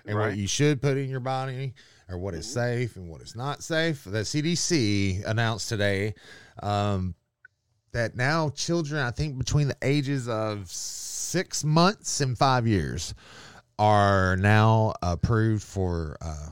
and 0.05 0.16
Right. 0.18 0.31
what 0.31 0.37
you 0.37 0.49
should 0.49 0.83
put 0.83 0.97
in 0.97 1.09
your 1.09 1.20
body, 1.20 1.72
or 2.09 2.18
what 2.18 2.35
is 2.35 2.47
Mhm. 2.49 2.53
safe 2.55 2.97
and 2.97 3.09
what 3.09 3.20
is 3.22 3.37
not 3.37 3.62
safe. 3.62 4.03
The 4.03 4.24
CDC 4.24 5.22
announced 5.24 5.68
today 5.68 6.14
um, 6.61 7.14
that 7.93 8.16
now 8.16 8.49
children, 8.51 9.01
I 9.01 9.12
think 9.12 9.39
between 9.39 9.68
the 9.68 9.76
ages 9.83 10.26
of 10.29 10.68
six 10.68 11.62
months 11.62 12.20
and 12.20 12.37
five 12.37 12.66
years, 12.66 13.14
are 13.79 14.37
now 14.37 14.95
approved 15.01 15.62
for. 15.62 16.16
Uh, 16.20 16.49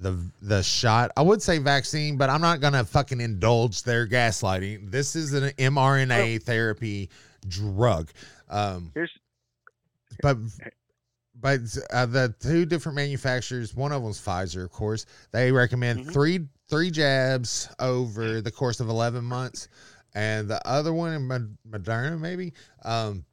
the 0.00 0.18
the 0.42 0.62
shot. 0.62 1.10
I 1.16 1.22
would 1.22 1.42
say 1.42 1.58
vaccine, 1.58 2.16
but 2.16 2.30
I'm 2.30 2.40
not 2.40 2.60
gonna 2.60 2.84
fucking 2.84 3.20
indulge 3.20 3.82
their 3.82 4.06
gaslighting. 4.06 4.90
This 4.90 5.16
is 5.16 5.32
an 5.34 5.50
mRNA 5.58 6.42
therapy 6.42 7.10
drug. 7.48 8.10
Um, 8.48 8.90
Here's 8.94 9.10
but 10.22 10.36
but 11.40 11.60
uh, 11.90 12.06
the 12.06 12.34
two 12.40 12.64
different 12.64 12.96
manufacturers, 12.96 13.74
one 13.74 13.92
of 13.92 14.02
them's 14.02 14.20
Pfizer, 14.20 14.64
of 14.64 14.72
course. 14.72 15.06
They 15.30 15.52
recommend 15.52 16.06
Mhm. 16.06 16.12
three 16.12 16.46
three 16.68 16.90
jabs 16.90 17.68
over 17.78 18.40
the 18.42 18.50
course 18.50 18.80
of 18.80 18.88
11 18.90 19.24
months, 19.24 19.68
and 20.14 20.48
the 20.48 20.60
other 20.68 20.92
one, 20.92 21.26
Mod- 21.26 21.56
Moderna, 21.68 22.18
maybe. 22.18 22.52
Um, 22.84 23.24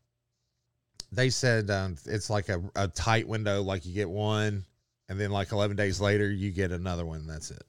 they 1.11 1.29
said 1.29 1.69
um, 1.69 1.97
it's 2.05 2.29
like 2.29 2.47
a, 2.49 2.61
a 2.75 2.87
tight 2.87 3.27
window, 3.27 3.61
like 3.61 3.85
you 3.85 3.93
get 3.93 4.09
one, 4.09 4.63
and 5.09 5.19
then 5.19 5.31
like 5.31 5.51
11 5.51 5.75
days 5.77 5.99
later 6.01 6.29
you 6.31 6.51
get 6.51 6.71
another 6.71 7.05
one. 7.05 7.19
And 7.21 7.29
that's 7.29 7.51
it. 7.51 7.63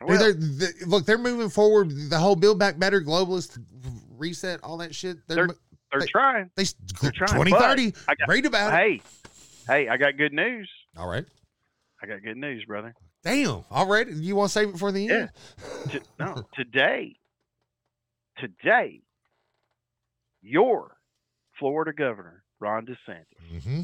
Well, 0.00 0.18
they're, 0.18 0.32
they- 0.32 0.84
look, 0.86 1.06
they're 1.06 1.18
moving 1.18 1.48
forward. 1.50 1.90
The 2.10 2.18
whole 2.18 2.36
Build 2.36 2.58
Back 2.58 2.78
Better, 2.78 3.00
globalist 3.00 3.58
reset, 4.16 4.60
all 4.62 4.76
that 4.78 4.94
shit. 4.94 5.18
They're, 5.26 5.46
They're- 5.48 5.56
they're 5.90 6.00
they- 6.00 6.06
trying. 6.06 6.50
they, 6.54 6.64
they're 7.02 7.10
trying, 7.12 7.44
2030. 7.44 7.94
I 8.06 8.14
got- 8.14 8.28
Read 8.28 8.46
about 8.46 8.72
it. 8.74 8.76
Hey, 8.76 9.02
hey, 9.66 9.88
I 9.88 9.96
got 9.96 10.16
good 10.16 10.32
news. 10.32 10.70
All 10.96 11.08
right. 11.08 11.24
I 12.02 12.06
got 12.06 12.22
good 12.22 12.36
news, 12.36 12.64
brother. 12.64 12.94
Damn. 13.24 13.64
All 13.70 13.86
right. 13.88 14.06
You 14.08 14.36
want 14.36 14.50
to 14.50 14.52
save 14.52 14.68
it 14.68 14.78
for 14.78 14.92
the 14.92 15.08
end? 15.08 15.30
T- 15.90 15.98
no, 16.20 16.44
today, 16.54 17.16
today, 18.38 19.00
your 20.42 20.96
Florida 21.58 21.92
governor 21.92 22.44
Ron 22.60 22.86
DeSantis 22.86 23.62
hmm 23.64 23.82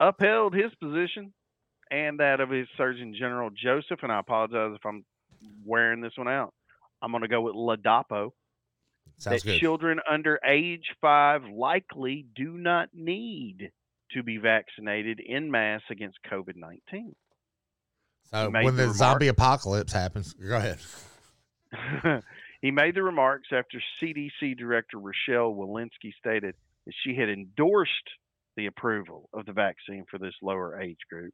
upheld 0.00 0.54
his 0.54 0.74
position 0.80 1.32
and 1.90 2.18
that 2.20 2.40
of 2.40 2.50
his 2.50 2.66
Surgeon 2.76 3.14
General 3.16 3.50
Joseph. 3.50 4.00
And 4.02 4.10
I 4.10 4.18
apologize 4.18 4.72
if 4.74 4.84
I'm 4.86 5.04
wearing 5.64 6.00
this 6.00 6.12
one 6.16 6.28
out. 6.28 6.54
I'm 7.02 7.12
going 7.12 7.22
to 7.22 7.28
go 7.28 7.42
with 7.42 7.54
Ladapo. 7.54 8.30
Sounds 9.18 9.42
that 9.42 9.48
good. 9.48 9.60
children 9.60 10.00
under 10.10 10.40
age 10.46 10.94
five 11.00 11.42
likely 11.44 12.26
do 12.34 12.52
not 12.52 12.88
need 12.94 13.70
to 14.12 14.22
be 14.22 14.38
vaccinated 14.38 15.20
in 15.20 15.50
mass 15.50 15.82
against 15.90 16.18
COVID 16.30 16.56
19. 16.56 17.14
So 18.30 18.50
when 18.50 18.64
the 18.64 18.70
the 18.72 18.82
remark. 18.82 18.96
zombie 18.96 19.28
apocalypse 19.28 19.92
happens, 19.92 20.32
go 20.34 20.56
ahead. 20.56 20.78
he 22.62 22.70
made 22.70 22.94
the 22.94 23.02
remarks 23.02 23.48
after 23.52 23.82
CDC 24.00 24.56
Director 24.56 24.98
Rochelle 24.98 25.52
Walensky 25.54 26.14
stated 26.18 26.54
that 26.86 26.94
she 27.04 27.14
had 27.14 27.28
endorsed 27.28 27.92
the 28.60 28.66
approval 28.66 29.28
of 29.32 29.46
the 29.46 29.52
vaccine 29.52 30.04
for 30.10 30.18
this 30.18 30.34
lower 30.42 30.78
age 30.80 30.98
group. 31.10 31.32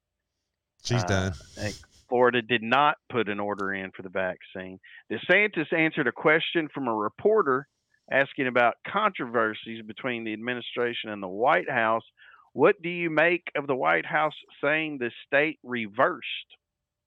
She's 0.84 1.02
Uh, 1.04 1.06
done. 1.06 1.72
Florida 2.08 2.40
did 2.40 2.62
not 2.62 2.98
put 3.08 3.28
an 3.28 3.40
order 3.40 3.74
in 3.74 3.90
for 3.90 4.02
the 4.02 4.08
vaccine. 4.08 4.78
DeSantis 5.10 5.72
answered 5.72 6.06
a 6.06 6.12
question 6.12 6.68
from 6.68 6.86
a 6.86 6.94
reporter 6.94 7.66
asking 8.12 8.46
about 8.46 8.74
controversies 8.86 9.82
between 9.84 10.22
the 10.22 10.32
administration 10.32 11.10
and 11.10 11.20
the 11.20 11.26
White 11.28 11.68
House. 11.68 12.04
What 12.52 12.80
do 12.80 12.88
you 12.88 13.10
make 13.10 13.50
of 13.56 13.66
the 13.66 13.74
White 13.74 14.06
House 14.06 14.36
saying 14.62 14.98
the 14.98 15.10
state 15.26 15.58
reversed 15.64 16.56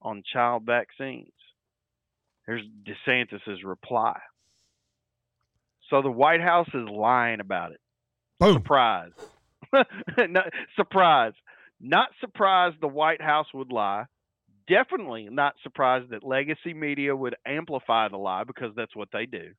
on 0.02 0.24
child 0.24 0.66
vaccines? 0.66 1.32
Here's 2.46 2.66
DeSantis's 2.84 3.64
reply. 3.64 4.20
So 5.90 6.02
the 6.02 6.12
White 6.12 6.42
House 6.42 6.68
is 6.74 6.90
lying 6.90 7.40
about 7.40 7.72
it. 7.72 7.80
Boom. 8.38 8.54
Surprise. 8.56 9.12
no, 10.30 10.42
surprise. 10.76 11.34
Not 11.80 12.10
surprised 12.20 12.78
the 12.82 12.88
White 12.88 13.22
House 13.22 13.48
would 13.54 13.72
lie. 13.72 14.06
Definitely 14.68 15.30
not 15.32 15.56
surprised 15.64 16.10
that 16.12 16.24
legacy 16.24 16.74
media 16.74 17.16
would 17.16 17.36
amplify 17.46 18.08
the 18.10 18.18
lie 18.18 18.44
because 18.44 18.72
that's 18.76 18.96
what 18.96 19.10
they 19.12 19.26
do. 19.26 19.52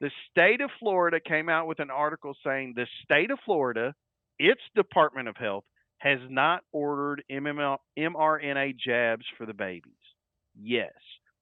The 0.00 0.10
state 0.30 0.60
of 0.60 0.70
Florida 0.80 1.20
came 1.20 1.48
out 1.48 1.68
with 1.68 1.78
an 1.78 1.90
article 1.90 2.34
saying 2.44 2.74
the 2.74 2.86
state 3.04 3.30
of 3.30 3.38
Florida, 3.44 3.94
its 4.38 4.60
Department 4.74 5.28
of 5.28 5.36
Health, 5.36 5.64
has 5.98 6.18
not 6.28 6.64
ordered 6.72 7.22
MML, 7.30 7.78
mRNA 7.96 8.74
jabs 8.76 9.24
for 9.38 9.46
the 9.46 9.54
babies. 9.54 9.92
Yes, 10.60 10.92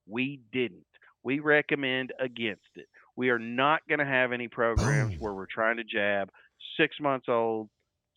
we 0.06 0.40
didn't. 0.52 0.84
We 1.22 1.40
recommend 1.40 2.12
against 2.20 2.68
it. 2.76 2.86
We 3.16 3.30
are 3.30 3.38
not 3.38 3.80
going 3.88 3.98
to 3.98 4.04
have 4.04 4.32
any 4.32 4.48
programs 4.48 5.12
Boom. 5.12 5.20
where 5.20 5.34
we're 5.34 5.46
trying 5.46 5.78
to 5.78 5.84
jab 5.84 6.30
six 6.76 6.96
months 7.00 7.26
old, 7.28 7.70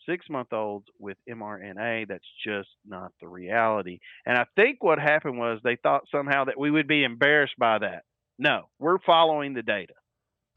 six 0.06 0.26
month 0.30 0.54
olds 0.54 0.86
with 1.00 1.18
mRNA. 1.30 2.08
That's 2.08 2.24
just 2.46 2.70
not 2.86 3.12
the 3.22 3.28
reality. 3.28 4.00
And 4.26 4.38
I 4.38 4.46
think 4.56 4.84
what 4.84 5.00
happened 5.00 5.38
was 5.38 5.60
they 5.64 5.78
thought 5.82 6.04
somehow 6.12 6.46
that 6.46 6.60
we 6.60 6.72
would 6.72 6.88
be 6.88 7.04
embarrassed 7.04 7.56
by 7.58 7.80
that. 7.80 8.04
No, 8.40 8.70
we're 8.80 9.00
following 9.06 9.54
the 9.54 9.62
data. 9.64 9.94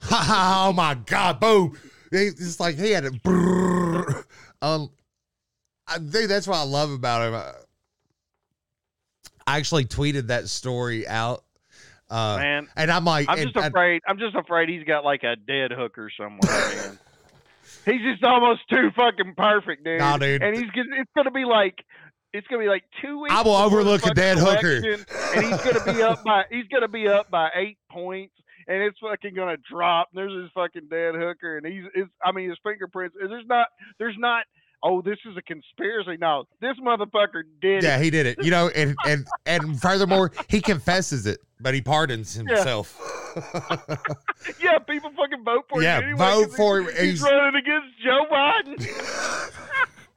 oh 0.11 0.73
my 0.75 0.95
God. 0.95 1.41
Boom. 1.41 1.79
It's 2.13 2.61
like 2.61 2.77
he 2.77 2.91
had 2.93 3.07
a. 3.07 3.11
Um, 4.63 4.91
I 5.87 5.99
think 5.99 6.29
that's 6.29 6.49
what 6.49 6.57
I 6.57 6.63
love 6.63 6.91
about 6.91 7.29
him. 7.29 7.35
I 9.47 9.59
actually 9.59 9.85
tweeted 9.85 10.29
that 10.29 10.49
story 10.49 11.07
out. 11.07 11.45
Uh, 12.09 12.37
Man, 12.39 12.69
and 12.77 12.91
I'm 12.91 13.05
like, 13.05 13.27
I'm 13.29 13.39
and- 13.39 13.53
just 13.53 13.67
afraid. 13.67 14.03
I'm 14.07 14.19
just 14.19 14.37
afraid 14.37 14.69
he's 14.69 14.85
got 14.85 15.05
like 15.05 15.25
a 15.25 15.37
dead 15.37 15.73
hooker 15.73 16.11
somewhere, 16.17 16.41
man. 16.51 16.99
He's 17.85 18.01
just 18.03 18.25
almost 18.25 18.63
too 18.71 18.91
fucking 18.97 19.35
perfect, 19.37 19.85
dude. 19.85 19.99
Nah, 19.99 20.17
dude. 20.19 20.43
And 20.43 20.57
he's 20.57 20.71
gonna- 20.71 20.97
it's 21.01 21.11
gonna 21.17 21.31
be 21.31 21.45
like 21.45 21.75
it's 22.33 22.47
gonna 22.49 22.63
be 22.63 22.69
like 22.69 22.85
two 23.01 23.21
weeks. 23.23 23.35
I 23.35 23.43
will 23.43 23.57
overlook 23.57 24.05
a 24.07 24.13
dead 24.13 24.37
hooker. 24.39 24.77
and 25.35 25.45
he's 25.47 25.63
gonna 25.63 25.93
be 25.93 26.03
up 26.03 26.23
by 26.25 26.45
he's 26.51 26.67
gonna 26.69 26.89
be 26.89 27.09
up 27.09 27.31
by 27.31 27.51
eight 27.55 27.79
points, 27.91 28.35
and 28.69 28.83
it's 28.83 28.99
fucking 28.99 29.35
gonna 29.35 29.57
drop. 29.71 30.09
And 30.13 30.19
there's 30.19 30.43
this 30.45 30.51
fucking 30.55 30.89
dead 30.91 31.15
hooker, 31.15 31.57
and 31.59 31.67
he's 31.67 31.85
it's 31.95 32.11
I 32.25 32.33
mean 32.33 32.49
his 32.51 32.59
fingerprints. 32.65 33.17
There's 33.19 33.47
not 33.47 33.69
there's 33.99 34.17
not. 34.19 34.45
Oh, 34.83 35.03
this 35.03 35.19
is 35.29 35.37
a 35.37 35.43
conspiracy. 35.43 36.17
No, 36.21 36.45
this 36.61 36.77
motherfucker 36.83 37.43
did 37.61 37.79
it. 37.79 37.85
Yeah, 37.85 37.97
it. 37.99 38.03
he 38.05 38.11
did 38.11 38.27
it. 38.27 38.45
You 38.45 38.51
know, 38.51 38.69
and 38.75 38.95
and 39.07 39.27
and 39.47 39.81
furthermore, 39.81 40.33
he 40.49 40.61
confesses 40.61 41.27
it, 41.27 41.41
but 41.61 41.75
he 41.75 41.81
pardons 41.81 42.35
himself. 42.35 42.99
Yeah, 44.63 44.79
people 44.79 45.11
fucking 45.11 45.45
vote 45.45 45.65
for 45.69 45.83
Yeah, 45.83 45.99
him. 45.99 46.05
Anyway, 46.05 46.19
vote 46.19 46.53
for 46.57 46.81
he's, 46.83 46.89
him. 46.91 47.05
He's, 47.05 47.21
He's- 47.21 47.23
running 47.23 47.61
against 47.61 47.99
Joe 48.03 48.25
Biden 48.31 49.51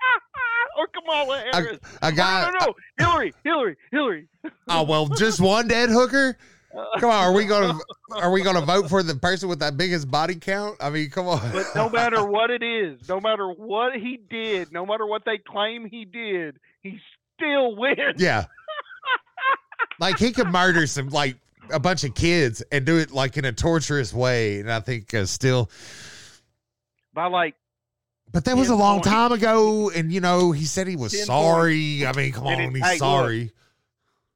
oh, 0.04 0.78
or 0.78 0.88
Kamala 0.88 1.44
Harris. 1.52 1.80
a 2.02 2.12
guy. 2.12 2.44
no, 2.44 2.52
no, 2.60 2.66
no, 2.68 2.74
Hillary, 2.98 3.34
Hillary, 3.44 3.76
Hillary. 3.92 4.28
Oh 4.68 4.84
well, 4.84 5.08
just 5.08 5.40
one 5.42 5.68
dead 5.68 5.90
hooker. 5.90 6.38
Come 7.00 7.10
on, 7.10 7.24
are 7.24 7.34
we 7.34 7.46
gonna 7.46 7.78
are 8.16 8.32
we 8.32 8.44
gonna 8.44 8.62
vote 8.62 8.90
for 8.90 9.02
the 9.02 9.16
person 9.16 9.50
with 9.50 9.60
that 9.60 9.76
biggest 9.76 10.10
body 10.12 10.36
count? 10.36 10.78
I 10.80 10.90
mean, 10.90 11.10
come 11.10 11.28
on. 11.28 11.52
But 11.52 11.66
no 11.76 11.90
matter 11.90 12.24
what 12.24 12.52
it 12.52 12.62
is, 12.62 13.10
no 13.10 13.20
matter 13.20 13.48
what 13.50 13.94
he 13.96 14.20
did, 14.30 14.72
no 14.72 14.86
matter 14.86 15.06
what 15.06 15.24
they 15.26 15.40
claim 15.40 15.86
he 15.90 16.06
did, 16.06 16.60
he 16.82 17.00
still 17.36 17.76
wins. 17.76 17.98
yeah, 18.18 18.46
like 20.00 20.20
he 20.20 20.32
could 20.32 20.48
murder 20.50 20.86
some 20.86 21.10
like 21.10 21.38
a 21.72 21.80
bunch 21.80 22.04
of 22.04 22.14
kids 22.14 22.62
and 22.72 22.86
do 22.86 22.98
it 22.98 23.12
like 23.12 23.38
in 23.38 23.46
a 23.46 23.52
torturous 23.52 24.14
way, 24.14 24.60
and 24.60 24.72
I 24.72 24.80
think 24.80 25.14
uh, 25.14 25.26
still. 25.26 25.70
By 27.14 27.26
like, 27.26 27.56
But 28.32 28.46
that 28.46 28.56
was 28.56 28.70
a 28.70 28.76
long 28.76 28.98
points. 28.98 29.08
time 29.10 29.32
ago, 29.32 29.90
and 29.90 30.12
you 30.12 30.22
know 30.22 30.52
he 30.52 30.66
said 30.66 30.88
he 30.88 30.96
was 30.96 31.26
sorry. 31.26 32.06
I 32.06 32.14
mean, 32.14 32.32
come 32.32 32.46
on, 32.46 32.76
he's 32.76 32.84
hey, 32.84 32.92
look, 32.92 33.00
sorry. 33.00 33.52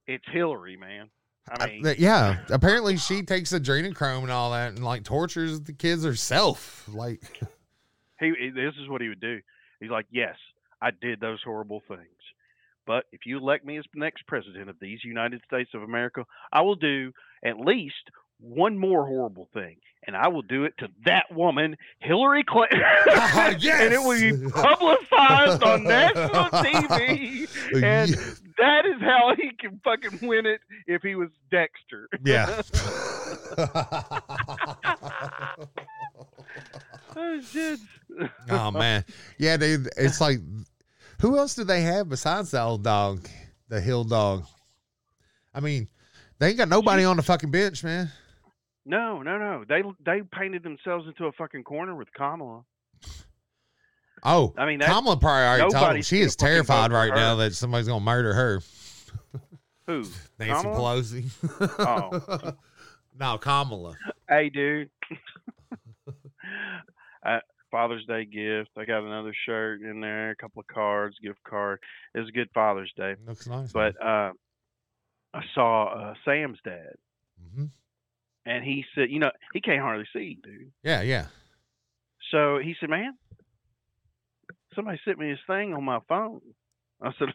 it's 0.08 0.26
Hillary, 0.32 0.78
man. 0.78 1.10
I 1.50 1.68
mean, 1.68 1.96
yeah, 1.98 2.38
apparently 2.50 2.98
she 2.98 3.22
takes 3.24 3.52
adrenochrome 3.52 4.24
and 4.24 4.32
all 4.32 4.52
that, 4.52 4.70
and 4.70 4.84
like 4.84 5.04
tortures 5.04 5.62
the 5.62 5.74
kids 5.74 6.04
herself. 6.04 6.88
Like, 6.88 7.40
he, 8.20 8.34
he- 8.40 8.50
this 8.50 8.74
is 8.82 8.88
what 8.90 9.02
he 9.02 9.10
would 9.10 9.20
do. 9.22 9.40
He's 9.80 9.90
like, 9.90 10.06
yes, 10.12 10.36
I 10.82 10.92
did 10.92 11.20
those 11.20 11.40
horrible 11.44 11.82
things. 11.88 12.00
But 12.86 13.06
if 13.12 13.22
you 13.26 13.38
elect 13.38 13.66
me 13.66 13.78
as 13.78 13.86
the 13.94 14.00
next 14.00 14.26
president 14.28 14.70
of 14.70 14.76
these 14.82 15.00
United 15.04 15.42
States 15.46 15.70
of 15.74 15.84
America, 15.84 16.26
I 16.52 16.62
will 16.62 16.76
do 16.76 17.12
at 17.46 17.60
least 17.60 18.10
one 18.44 18.78
more 18.78 19.08
horrible 19.08 19.48
thing. 19.54 19.78
And 20.06 20.18
I 20.18 20.28
will 20.28 20.42
do 20.42 20.66
it 20.66 20.74
to 20.80 20.90
that 21.06 21.34
woman, 21.34 21.78
Hillary 22.00 22.44
Clinton. 22.44 22.82
Ah, 22.84 23.48
And 23.52 23.94
it 23.94 24.00
will 24.02 24.20
be 24.20 24.50
publicized 24.52 25.64
on 25.64 25.84
national 25.86 26.46
TV. 26.50 27.48
And 27.82 28.10
Yeah. 28.12 28.16
that 28.58 28.86
is 28.86 29.00
how 29.02 29.34
he 29.38 29.52
can 29.58 29.80
fucking 29.82 30.28
win 30.28 30.46
it 30.46 30.60
if 30.88 31.02
he 31.04 31.16
was 31.16 31.30
Dexter. 31.52 32.10
Yeah. 32.26 32.62
oh, 37.16 37.42
shit. 37.42 37.80
oh 38.50 38.72
man, 38.72 39.06
yeah, 39.38 39.58
dude. 39.58 39.90
It's 39.98 40.20
like, 40.22 40.40
who 41.22 41.38
else 41.38 41.56
do 41.56 41.64
they 41.64 41.82
have 41.82 42.10
besides 42.10 42.52
the 42.52 42.62
old 42.62 42.84
dog, 42.84 43.28
the 43.70 43.80
hill 43.80 44.04
dog? 44.04 44.46
I 45.54 45.60
mean, 45.60 45.88
they 46.40 46.50
ain't 46.50 46.58
got 46.58 46.68
nobody 46.70 47.06
on 47.06 47.18
the 47.18 47.24
fucking 47.24 47.52
bench, 47.52 47.84
man. 47.84 48.12
No, 48.86 49.22
no, 49.22 49.38
no. 49.38 49.64
They 49.68 49.82
they 50.04 50.22
painted 50.22 50.64
themselves 50.64 51.08
into 51.08 51.26
a 51.26 51.32
fucking 51.32 51.64
corner 51.64 51.96
with 51.96 52.12
Kamala. 52.14 52.64
Oh, 54.24 54.54
I 54.58 54.66
mean, 54.66 54.80
that, 54.80 54.88
Kamala 54.88 55.18
probably 55.18 55.44
already 55.44 55.74
told 55.74 55.96
him 55.96 56.02
she 56.02 56.22
is 56.22 56.36
terrified 56.36 56.92
right 56.92 57.14
now 57.14 57.36
that 57.36 57.54
somebody's 57.54 57.88
gonna 57.88 58.04
murder 58.04 58.34
her. 58.34 58.62
who? 59.86 60.06
Nancy 60.40 60.64
Kamala? 60.64 61.02
Pelosi. 61.02 61.26
Oh. 61.80 62.54
no, 63.20 63.38
Kamala. 63.38 63.96
Hey, 64.30 64.50
dude. 64.50 64.90
uh, 67.26 67.40
Father's 67.70 68.06
Day 68.06 68.26
gift. 68.26 68.70
I 68.78 68.86
got 68.86 69.04
another 69.04 69.34
shirt 69.46 69.82
in 69.82 70.00
there, 70.00 70.32
a 70.32 70.36
couple 70.36 70.62
of 70.62 70.68
cards, 70.68 71.18
gift 71.22 71.44
card. 71.44 71.80
It 72.16 72.20
was 72.20 72.30
a 72.30 72.34
good 72.34 72.50
Father's 72.54 72.94
Day. 72.96 73.16
Looks 73.26 73.48
nice. 73.48 73.72
But 73.74 73.96
uh, 74.02 74.32
I 75.34 75.42
saw 75.54 75.88
uh, 75.88 76.14
Sam's 76.24 76.60
dad, 76.64 76.94
hmm 77.56 77.66
and 78.46 78.64
he 78.64 78.86
said, 78.96 79.10
you 79.10 79.20
know, 79.20 79.32
he 79.54 79.62
can't 79.62 79.82
hardly 79.82 80.06
see, 80.14 80.38
dude. 80.44 80.72
yeah, 80.84 81.02
yeah. 81.02 81.28
So 82.32 82.58
he 82.58 82.76
said, 82.80 82.90
man, 82.90 83.14
somebody 84.76 85.00
sent 85.06 85.20
me 85.20 85.30
this 85.32 85.40
thing 85.48 85.74
on 85.74 85.84
my 85.84 86.00
phone. 86.08 86.42
I 87.02 87.12
said, 87.20 87.30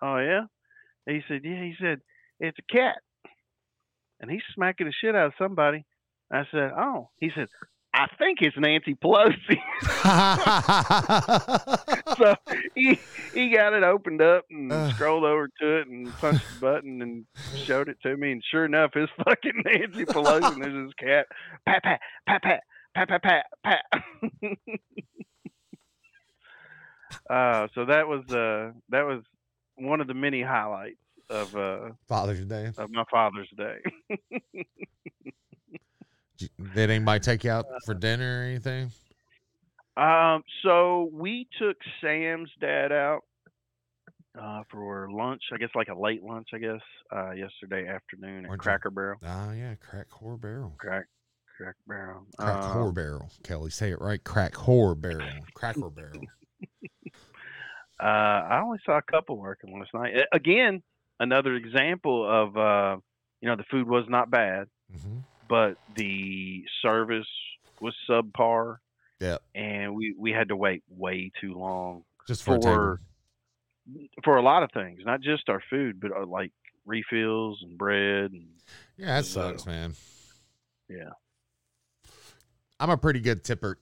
oh, 0.00 0.18
yeah? 0.18 0.42
He 1.06 1.22
said, 1.28 1.40
yeah. 1.44 1.62
He 1.62 1.74
said, 1.80 2.00
it's 2.38 2.58
a 2.58 2.72
cat. 2.72 2.96
And 4.20 4.30
he's 4.30 4.42
smacking 4.54 4.86
the 4.86 4.92
shit 4.92 5.16
out 5.16 5.26
of 5.26 5.32
somebody. 5.38 5.84
I 6.30 6.44
said, 6.50 6.70
oh. 6.76 7.10
He 7.18 7.30
said, 7.34 7.48
I 7.94 8.06
think 8.18 8.40
it's 8.40 8.56
Nancy 8.56 8.94
Pelosi. 8.94 9.58
so 12.16 12.34
he, 12.74 12.98
he 13.34 13.50
got 13.50 13.74
it 13.74 13.82
opened 13.82 14.22
up 14.22 14.46
and 14.50 14.72
Ugh. 14.72 14.94
scrolled 14.94 15.24
over 15.24 15.48
to 15.60 15.80
it 15.80 15.88
and 15.88 16.10
punched 16.14 16.46
the 16.54 16.60
button 16.60 17.02
and 17.02 17.26
showed 17.64 17.90
it 17.90 17.98
to 18.02 18.16
me. 18.16 18.32
And 18.32 18.42
sure 18.50 18.64
enough, 18.64 18.92
it's 18.94 19.12
fucking 19.24 19.62
Nancy 19.64 20.06
Pelosi. 20.06 20.54
And 20.54 20.64
there's 20.64 20.86
this 20.86 20.94
cat. 20.94 21.26
Pat, 21.66 21.82
pat, 21.82 22.00
pat, 22.26 22.42
pat, 22.42 22.62
pat, 22.94 23.08
pat, 23.08 23.22
pat, 23.22 23.46
pat. 23.62 23.84
uh, 27.28 27.68
so 27.74 27.84
that 27.84 28.08
was 28.08 28.24
uh, 28.30 28.72
that 28.88 29.04
was 29.06 29.22
one 29.76 30.00
of 30.00 30.06
the 30.06 30.14
many 30.14 30.40
highlights 30.42 30.96
of 31.28 31.54
uh, 31.54 31.90
Father's 32.08 32.46
Day. 32.46 32.72
of 32.78 32.90
my 32.90 33.04
Father's 33.10 33.50
Day. 33.56 33.80
Did 36.74 36.90
anybody 36.90 37.20
take 37.20 37.44
you 37.44 37.50
out 37.50 37.66
for 37.84 37.94
dinner 37.94 38.40
or 38.40 38.44
anything? 38.44 38.90
Um, 39.96 40.42
so 40.62 41.10
we 41.12 41.46
took 41.60 41.76
Sam's 42.00 42.50
dad 42.60 42.92
out 42.92 43.20
uh, 44.40 44.62
for 44.70 45.08
lunch. 45.12 45.42
I 45.52 45.58
guess 45.58 45.68
like 45.74 45.88
a 45.88 45.98
late 45.98 46.22
lunch. 46.22 46.48
I 46.54 46.58
guess 46.58 46.80
uh, 47.14 47.32
yesterday 47.32 47.86
afternoon 47.88 48.46
at 48.46 48.50
you- 48.50 48.56
Cracker 48.56 48.90
Barrel. 48.90 49.18
Oh 49.22 49.52
yeah, 49.52 49.74
crack 49.74 50.06
whore 50.10 50.40
barrel. 50.40 50.74
Crack, 50.78 51.04
Crack 51.58 51.74
Barrel. 51.86 52.26
Crack 52.38 52.56
Uh, 52.64 52.74
whore 52.74 52.94
barrel. 52.94 53.30
Kelly, 53.42 53.70
say 53.70 53.90
it 53.90 54.00
right. 54.00 54.22
Crack 54.24 54.52
whore 54.54 54.98
barrel. 54.98 55.28
Cracker 55.54 55.90
barrel. 55.90 56.20
Uh, 58.00 58.04
I 58.50 58.60
only 58.64 58.78
saw 58.84 58.98
a 58.98 59.02
couple 59.02 59.36
working 59.36 59.78
last 59.78 59.94
night. 59.94 60.12
Again, 60.32 60.82
another 61.20 61.54
example 61.54 62.26
of 62.28 62.56
uh, 62.56 62.96
you 63.40 63.48
know 63.48 63.54
the 63.54 63.62
food 63.70 63.86
was 63.86 64.06
not 64.08 64.28
bad, 64.28 64.66
hmm 64.90 65.18
but 65.52 65.76
the 65.96 66.64
service 66.80 67.28
was 67.78 67.94
subpar, 68.08 68.78
Yeah. 69.20 69.36
and 69.54 69.94
we 69.94 70.14
we 70.18 70.32
had 70.32 70.48
to 70.48 70.56
wait 70.56 70.82
way 70.88 71.30
too 71.42 71.52
long 71.52 72.04
Just 72.26 72.42
for, 72.42 72.56
a 72.56 72.62
for 72.62 73.00
for 74.24 74.38
a 74.38 74.42
lot 74.42 74.62
of 74.62 74.70
things, 74.72 75.00
not 75.04 75.20
just 75.20 75.50
our 75.50 75.62
food, 75.68 76.00
but 76.00 76.10
uh, 76.10 76.24
like 76.24 76.52
refills 76.86 77.58
and 77.62 77.76
bread 77.76 78.30
and 78.32 78.46
Yeah, 78.96 79.16
that 79.20 79.26
So, 79.26 79.50
sucks, 79.50 79.66
man. 79.66 79.92
yeah. 80.88 81.10
I'm 82.80 82.88
a 82.88 82.96
pretty 82.96 83.20
good 83.20 83.44
tipper. 83.44 83.78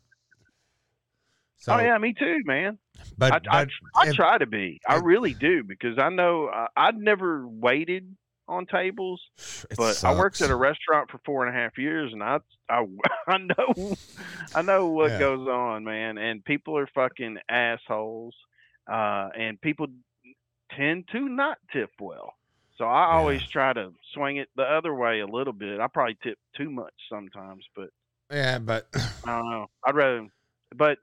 So, 1.59 1.75
oh 1.75 1.79
yeah, 1.79 1.97
me 1.99 2.15
too, 2.19 2.39
man. 2.47 2.79
but, 3.17 3.33
I, 3.33 3.37
I, 3.37 3.65
but 3.65 3.69
I 3.95 4.07
and- 4.07 4.17
try 4.17 4.39
to 4.39 4.47
be. 4.47 4.81
I 4.89 4.97
really 4.97 5.35
do 5.35 5.63
because 5.63 5.99
I 6.01 6.09
know 6.09 6.49
I, 6.49 6.67
I'd 6.77 6.97
never 6.99 7.47
waited 7.47 8.17
on 8.51 8.67
tables, 8.67 9.23
it 9.71 9.79
but 9.79 9.99
I 10.05 10.13
worked 10.13 10.43
at 10.43 10.51
a 10.51 10.57
restaurant 10.57 11.11
for 11.11 11.21
four 11.25 11.47
and 11.47 11.57
a 11.57 11.59
half 11.61 11.79
years, 11.79 12.13
and 12.13 12.23
I 12.23 12.39
I, 12.69 12.85
I 13.29 13.39
know 13.39 13.97
I 14.55 14.63
know 14.63 14.89
what 14.89 15.17
Yeah. 15.17 15.19
goes 15.19 15.47
on, 15.49 15.85
man. 15.85 16.19
And 16.19 16.45
people 16.45 16.77
are 16.79 16.89
fucking 16.95 17.39
assholes, 17.49 18.37
uh, 18.91 19.31
and 19.39 19.61
people 19.61 19.89
tend 20.73 21.09
to 21.13 21.29
not 21.29 21.59
tip 21.73 21.91
well. 22.01 22.35
So 22.77 22.85
I 22.87 23.07
Yeah. 23.11 23.17
always 23.17 23.43
try 23.53 23.73
to 23.75 23.93
swing 24.15 24.39
it 24.39 24.49
the 24.57 24.63
other 24.63 24.95
way 24.95 25.21
a 25.21 25.27
little 25.27 25.53
bit. 25.53 25.81
I 25.81 25.87
probably 25.89 26.17
tip 26.23 26.39
too 26.57 26.71
much 26.71 26.95
sometimes, 27.11 27.67
but 27.77 27.91
Yeah, 28.31 28.59
but 28.59 28.89
I 29.27 29.31
don't 29.31 29.51
know. 29.51 29.67
I'd 29.87 29.95
rather, 29.95 30.29
but 30.75 30.99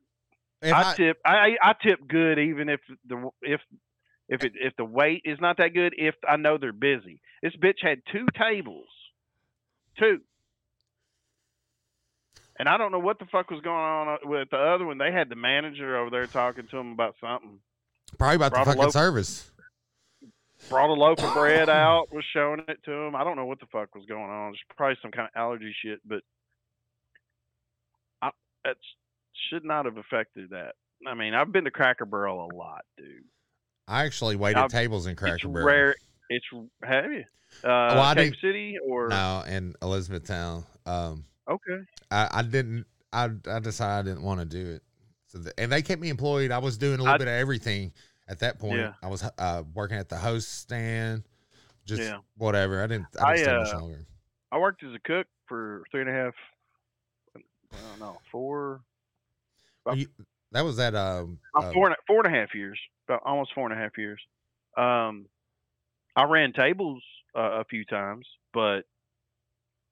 I, 0.71 0.85
I, 0.91 0.97
tip. 0.97 1.17
I 1.25 1.57
I 1.61 1.73
tip 1.81 1.99
good 2.07 2.39
even 2.39 2.69
if 2.69 2.81
the 3.05 3.29
if 3.41 3.61
if 4.29 4.43
it 4.43 4.53
if 4.55 4.75
the 4.75 4.85
wait 4.85 5.21
is 5.25 5.39
not 5.39 5.57
that 5.57 5.73
good. 5.73 5.93
If 5.97 6.15
I 6.27 6.37
know 6.37 6.57
they're 6.57 6.73
busy, 6.73 7.21
this 7.41 7.55
bitch 7.55 7.81
had 7.81 8.01
two 8.11 8.25
tables, 8.37 8.87
two, 9.99 10.19
and 12.59 12.67
I 12.67 12.77
don't 12.77 12.91
know 12.91 12.99
what 12.99 13.19
the 13.19 13.25
fuck 13.25 13.49
was 13.51 13.61
going 13.61 13.75
on 13.75 14.07
uh, 14.07 14.17
with 14.23 14.49
the 14.49 14.57
other 14.57 14.85
one. 14.85 14.97
They 14.97 15.11
had 15.11 15.29
the 15.29 15.35
manager 15.35 15.97
over 15.97 16.09
there 16.09 16.27
talking 16.27 16.67
to 16.67 16.77
him 16.77 16.91
about 16.91 17.15
something. 17.21 17.59
probably 18.17 18.35
about 18.37 18.51
the 18.51 18.55
brought 18.55 18.61
a 18.61 18.71
fucking 18.71 18.81
loaf- 18.83 18.93
service. 18.93 19.51
Brought 20.69 20.89
a 20.89 20.93
loaf 20.93 21.19
of 21.19 21.33
bread 21.35 21.69
out, 21.69 22.11
was 22.11 22.25
showing 22.33 22.61
it 22.67 22.79
to 22.85 22.91
him. 22.91 23.15
I 23.15 23.23
don't 23.23 23.35
know 23.35 23.45
what 23.45 23.59
the 23.59 23.67
fuck 23.67 23.93
was 23.93 24.05
going 24.07 24.29
on. 24.29 24.53
It's 24.53 24.59
probably 24.75 24.97
some 25.03 25.11
kind 25.11 25.29
of 25.33 25.39
allergy 25.39 25.73
shit, 25.83 25.99
but 26.03 26.21
I, 28.23 28.31
that 28.65 28.77
should 29.49 29.63
not 29.63 29.85
have 29.85 29.97
affected 29.97 30.49
that. 30.49 30.73
I 31.07 31.13
mean, 31.13 31.35
I've 31.35 31.51
been 31.51 31.65
to 31.65 31.71
Cracker 31.71 32.05
Barrel 32.05 32.49
a 32.51 32.55
lot, 32.55 32.85
dude. 32.97 33.23
I 33.87 34.03
actually 34.05 34.35
waited 34.35 34.59
I've- 34.59 34.69
tables 34.71 35.07
in 35.07 35.15
Cracker 35.15 35.47
Barrel. 35.47 35.65
rare. 35.65 35.95
It's 36.29 36.45
have 36.83 37.05
you? 37.11 37.23
Uh, 37.63 37.67
Oh, 37.67 37.99
I 38.01 38.13
Cape 38.15 38.33
didn't- 38.33 38.41
City 38.41 38.77
or 38.85 39.07
No, 39.07 39.43
in 39.47 39.73
Elizabethtown. 39.81 40.65
Um, 40.85 41.25
okay. 41.47 41.79
I, 42.11 42.27
I 42.31 42.41
didn't. 42.43 42.85
I 43.13 43.29
I 43.49 43.59
decided 43.59 43.99
I 43.99 44.13
didn't 44.13 44.23
want 44.23 44.41
to 44.41 44.45
do 44.45 44.71
it. 44.73 44.83
So 45.27 45.37
the, 45.39 45.53
and 45.57 45.71
they 45.71 45.81
kept 45.81 46.01
me 46.01 46.09
employed. 46.09 46.51
I 46.51 46.57
was 46.57 46.77
doing 46.77 46.95
a 46.95 47.03
little 47.03 47.13
I- 47.15 47.17
bit 47.17 47.27
of 47.27 47.33
everything 47.33 47.93
at 48.27 48.39
that 48.39 48.59
point. 48.59 48.79
Yeah. 48.79 48.93
I 49.01 49.07
was 49.07 49.23
uh, 49.37 49.63
working 49.73 49.97
at 49.97 50.09
the 50.09 50.17
host 50.17 50.59
stand, 50.59 51.23
just 51.85 52.01
Yeah. 52.01 52.17
whatever. 52.35 52.83
I 52.83 52.87
didn't. 52.87 53.07
I 53.19 53.23
I, 53.31 53.35
didn't 53.37 53.45
stay 53.45 53.57
much 53.57 53.73
uh, 53.73 53.79
longer. 53.79 54.05
I 54.51 54.57
worked 54.57 54.83
as 54.83 54.93
a 54.93 54.99
cook 54.99 55.27
for 55.47 55.83
three 55.91 56.01
and 56.01 56.09
a 56.09 56.13
half. 56.13 56.33
I 57.37 57.77
don't 57.89 57.99
know, 57.99 58.17
four, 58.31 58.81
about- 59.85 59.97
You- 59.97 60.07
that 60.51 60.61
was 60.61 60.75
that. 60.77 60.95
Um, 60.95 61.39
uh, 61.55 61.71
four 61.71 61.85
and 61.87 61.93
a, 61.93 61.97
four 62.07 62.25
and 62.25 62.33
a 62.35 62.39
half 62.39 62.53
years, 62.55 62.79
about 63.07 63.21
almost 63.25 63.53
four 63.53 63.69
and 63.69 63.77
a 63.77 63.81
half 63.81 63.97
years. 63.97 64.21
Um, 64.77 65.25
I 66.15 66.23
ran 66.23 66.53
tables 66.53 67.01
uh, 67.37 67.59
a 67.61 67.63
few 67.65 67.85
times, 67.85 68.25
but 68.53 68.81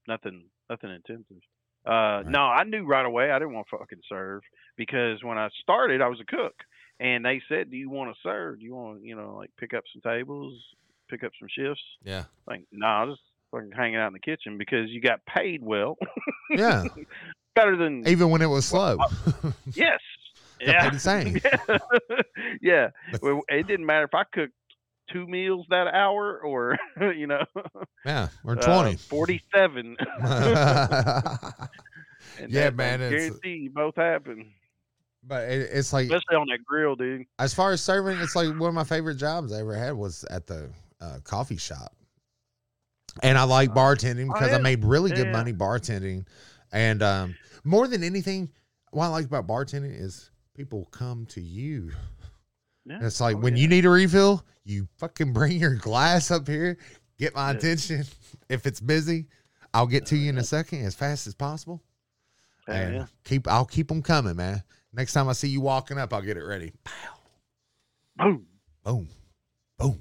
nothing, 0.08 0.46
nothing 0.70 0.90
intensive. 0.92 1.42
Uh, 1.88 1.92
Right. 2.24 2.28
no, 2.28 2.40
I 2.42 2.64
knew 2.64 2.84
right 2.86 3.06
away 3.06 3.30
I 3.32 3.38
didn't 3.40 3.54
want 3.54 3.68
to 3.70 3.78
fucking 3.78 4.00
serve 4.10 4.42
because 4.76 5.24
when 5.24 5.38
I 5.38 5.50
started, 5.62 6.02
I 6.02 6.08
was 6.08 6.20
a 6.20 6.26
cook, 6.26 6.56
and 7.00 7.24
they 7.24 7.42
said, 7.48 7.70
"Do 7.70 7.78
you 7.78 7.90
want 7.92 8.12
to 8.14 8.20
serve? 8.24 8.60
Do 8.60 8.66
you 8.66 8.74
want, 8.76 9.02
to, 9.02 9.08
you 9.08 9.16
know, 9.16 9.36
like 9.38 9.52
pick 9.60 9.74
up 9.76 9.84
some 9.94 10.02
tables, 10.02 10.54
pick 11.10 11.24
up 11.24 11.32
some 11.40 11.48
shifts?" 11.56 11.84
yeah, 12.04 12.24
Like, 12.48 12.64
no, 12.72 12.88
nah, 12.88 13.06
just 13.12 13.22
fucking 13.52 13.72
hanging 13.72 13.98
out 13.98 14.08
in 14.08 14.14
the 14.14 14.20
kitchen 14.20 14.58
because 14.58 14.90
you 14.90 15.00
got 15.00 15.20
paid 15.28 15.62
well, 15.62 15.96
yeah. 16.50 16.86
better 17.56 17.78
than 17.78 18.08
Even 18.08 18.32
when 18.32 18.42
it 18.42 18.48
was 18.50 18.66
slow. 18.66 18.98
yes, 19.76 19.76
Got 19.76 20.00
yeah, 20.60 20.92
same. 20.98 21.38
yeah. 21.68 21.78
yeah. 22.62 22.90
Well, 23.22 23.42
it 23.50 23.68
didn't 23.68 23.86
matter 23.86 24.06
if 24.06 24.14
I 24.14 24.24
cooked 24.24 24.54
two 25.12 25.28
meals 25.28 25.66
that 25.70 25.88
hour 25.88 26.40
or 26.40 26.78
you 27.16 27.28
know 27.28 27.44
yeah, 28.06 28.28
we're 28.44 28.58
uh, 28.58 28.62
twenty. 28.62 28.96
47 28.96 29.96
Yeah, 32.50 32.70
man, 32.72 33.02
I 33.02 33.06
it's- 33.06 33.12
guarantee 33.12 33.56
you 33.64 33.70
both 33.70 33.96
happen 33.96 34.52
it, 35.30 35.70
it's 35.74 35.92
like 35.94 36.06
especially 36.06 36.36
on 36.36 36.48
that 36.48 36.64
grill 36.66 36.96
dude 36.96 37.26
as 37.40 37.54
far 37.54 37.72
as 37.72 37.82
serving, 37.82 38.20
it's 38.20 38.36
like 38.36 38.48
one 38.60 38.70
of 38.70 38.74
my 38.76 38.84
favorite 38.84 39.16
jobs 39.16 39.52
I 39.54 39.60
ever 39.60 39.76
had 39.76 39.94
was 39.94 40.24
at 40.30 40.46
the 40.48 40.70
uh, 41.02 41.18
coffee 41.24 41.58
shop. 41.58 41.94
And 43.24 43.38
I 43.38 43.44
like 43.44 43.72
bartending 43.72 44.30
Oh, 44.30 44.34
because 44.34 44.50
yeah. 44.52 44.58
I 44.58 44.62
made 44.62 44.84
really 44.84 45.10
good 45.12 45.28
Yeah. 45.28 45.32
money 45.32 45.54
bartending. 45.54 46.28
And 46.72 47.02
um, 47.02 47.36
more 47.64 47.88
than 47.88 48.04
anything, 48.04 48.50
what 48.92 49.06
I 49.06 49.08
like 49.10 49.26
about 49.26 49.48
bartending 49.48 50.00
is 50.00 50.30
people 50.56 50.88
come 50.92 51.26
to 51.28 51.42
you. 51.42 51.92
yeah. 52.86 53.00
It's 53.02 53.20
like 53.22 53.36
Oh, 53.36 53.40
when 53.40 53.56
yeah. 53.56 53.62
you 53.64 53.68
need 53.68 53.86
a 53.86 53.90
refill, 53.90 54.44
you 54.64 54.88
fucking 54.98 55.34
bring 55.34 55.60
your 55.60 55.76
glass 55.76 56.32
up 56.32 56.48
here, 56.48 56.78
get 57.20 57.36
my 57.36 57.52
attention. 57.52 58.06
If 58.50 58.68
it's 58.68 58.80
busy, 58.80 59.26
I'll 59.74 59.88
get 59.88 60.06
to 60.08 60.16
you 60.16 60.30
in 60.30 60.38
a 60.38 60.44
second 60.44 60.86
as 60.86 60.94
fast 60.94 61.26
as 61.26 61.34
possible. 61.34 61.82
Hell 62.68 62.76
and 62.76 62.96
yeah. 62.96 63.06
keep 63.24 63.48
I'll 63.48 63.66
keep 63.66 63.88
them 63.88 64.02
coming, 64.04 64.36
man. 64.36 64.62
Next 64.94 65.14
time 65.14 65.28
I 65.28 65.34
see 65.34 65.48
you 65.48 65.62
walking 65.62 65.98
up, 65.98 66.14
I'll 66.14 66.22
get 66.22 66.38
it 66.38 66.44
ready. 66.44 66.72
Pow. 66.84 66.94
boom 68.18 68.46
Boom, 68.84 69.08
boom. 69.80 70.00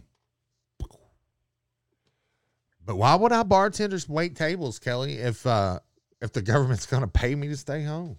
But 2.84 2.96
why 2.96 3.14
would 3.14 3.32
I 3.32 3.42
bartenders 3.44 4.09
wait 4.09 4.36
tables, 4.36 4.78
Kelly, 4.78 5.14
if 5.14 5.46
uh 5.46 5.78
if 6.20 6.32
the 6.32 6.42
government's 6.42 6.84
gonna 6.86 7.09
pay 7.09 7.34
me 7.34 7.48
to 7.48 7.57
stay 7.57 7.82
home? 7.82 8.18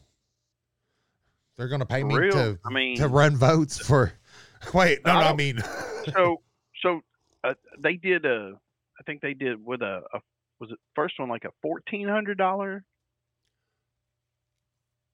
They're 1.57 1.67
gonna 1.67 1.85
pay 1.85 2.03
me 2.03 2.15
real? 2.15 2.31
to 2.33 2.59
i 2.65 2.69
mean 2.71 2.97
to 2.97 3.07
run 3.07 3.37
votes 3.37 3.79
for 3.79 4.13
wait, 4.73 4.99
no, 5.05 5.11
I 5.11 5.19
no, 5.21 5.27
I 5.27 5.33
mean 5.35 5.59
so 6.13 6.41
so 6.81 7.01
uh, 7.43 7.53
they 7.79 7.93
did 7.93 8.25
a 8.25 8.53
i 8.99 9.03
think 9.03 9.21
they 9.21 9.33
did 9.33 9.63
with 9.63 9.81
a, 9.81 10.01
a 10.13 10.19
was 10.59 10.71
it 10.71 10.79
first 10.95 11.15
one 11.19 11.29
like 11.29 11.45
a 11.45 11.51
fourteen 11.61 12.07
hundred 12.07 12.37
dollar? 12.37 12.83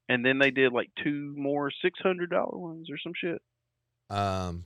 And 0.09 0.25
then 0.25 0.39
they 0.39 0.51
did 0.51 0.73
like 0.73 0.89
two 1.03 1.33
more 1.37 1.71
six 1.81 1.99
hundred 2.01 2.29
dollar 2.29 2.57
ones 2.57 2.89
or 2.89 2.97
some 2.97 3.13
shit. 3.15 3.41
Um 4.09 4.65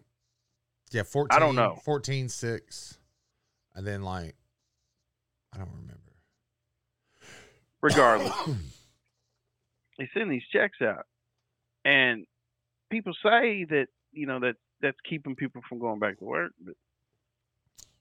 yeah, 0.92 1.04
14 1.04 1.36
I 1.36 1.40
don't 1.40 1.56
know. 1.56 1.78
14 1.84 2.30
6 2.30 2.98
and 3.76 3.86
then 3.88 4.04
like 4.04 4.36
I 5.54 5.58
don't 5.58 5.70
remember. 5.72 6.02
regardless. 7.82 8.34
They 9.98 10.10
send 10.14 10.30
these 10.30 10.44
checks 10.52 10.80
out 10.82 11.06
and 11.86 12.26
people 12.90 13.14
say 13.24 13.64
that 13.70 13.88
you 14.12 14.26
know 14.28 14.40
that 14.42 14.56
that's 14.82 14.98
keeping 15.10 15.36
people 15.36 15.62
from 15.70 15.80
going 15.80 16.00
back 16.00 16.18
to 16.20 16.26
work 16.26 16.52
but 16.60 16.74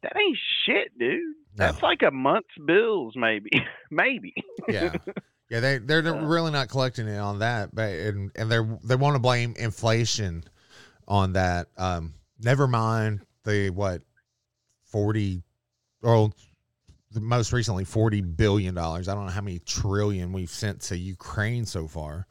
that 0.03 0.17
ain't 0.19 0.37
shit 0.67 0.99
dude. 0.99 1.21
No. 1.57 1.67
that's 1.67 1.83
like 1.83 2.03
a 2.03 2.11
month's 2.11 2.49
bills 2.67 3.15
maybe. 3.17 3.51
Maybe. 3.91 4.35
Yeah. 4.69 4.95
Yeah 5.51 5.61
they 5.61 5.79
they're 5.79 6.03
Yeah. 6.03 6.27
really 6.27 6.51
not 6.51 6.69
collecting 6.71 7.07
it 7.07 7.19
on 7.19 7.39
that 7.41 7.73
but 7.75 7.91
and 7.93 8.31
and 8.35 8.51
they're 8.51 8.67
they 8.83 8.97
want 8.97 9.15
to 9.15 9.21
blame 9.21 9.55
inflation 9.59 10.43
on 11.07 11.35
that. 11.35 11.69
Um 11.77 12.15
never 12.41 12.67
mind 12.67 13.21
the 13.45 13.71
what 13.71 14.03
40 14.87 15.43
or 16.03 16.31
the 17.13 17.21
most 17.21 17.53
recently 17.53 17.85
40 17.85 18.23
billion 18.23 18.75
dollars. 18.75 19.07
I 19.07 19.15
don't 19.15 19.27
know 19.27 19.33
how 19.33 19.43
many 19.43 19.59
trillion 19.61 20.33
we've 20.33 20.51
sent 20.51 20.81
to 20.83 20.97
ukraine 20.97 21.67
so 21.67 21.87
far 21.87 22.27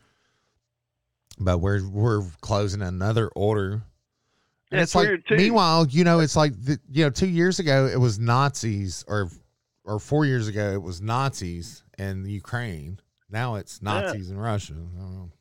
but 1.40 1.60
we're 1.60 1.88
we're 1.90 2.24
closing 2.42 2.82
another 2.82 3.28
order 3.36 3.84
and 4.72 4.80
Yeah, 4.80 4.82
it's 4.84 4.96
like 4.96 5.08
weird, 5.08 5.24
too. 5.28 5.36
meanwhile 5.38 5.86
you 5.88 6.04
know 6.04 6.20
it's 6.20 6.36
like 6.36 6.54
the, 6.64 6.80
you 6.92 7.04
know 7.04 7.10
2 7.10 7.28
years 7.28 7.60
ago 7.60 7.86
it 7.88 8.00
was 8.00 8.20
nazis 8.20 9.04
or 9.08 9.30
or 9.84 10.00
4 10.00 10.26
years 10.26 10.48
ago 10.48 10.72
it 10.74 10.82
was 10.82 11.02
nazis 11.02 11.84
in 11.98 12.26
Ukraine 12.26 13.00
now 13.30 13.56
it's 13.56 13.80
Yeah. 13.82 14.02
nazis 14.02 14.30
in 14.30 14.38
Russia 14.38 14.74
I 14.74 14.78
don't 14.78 15.14
know. 15.16 15.32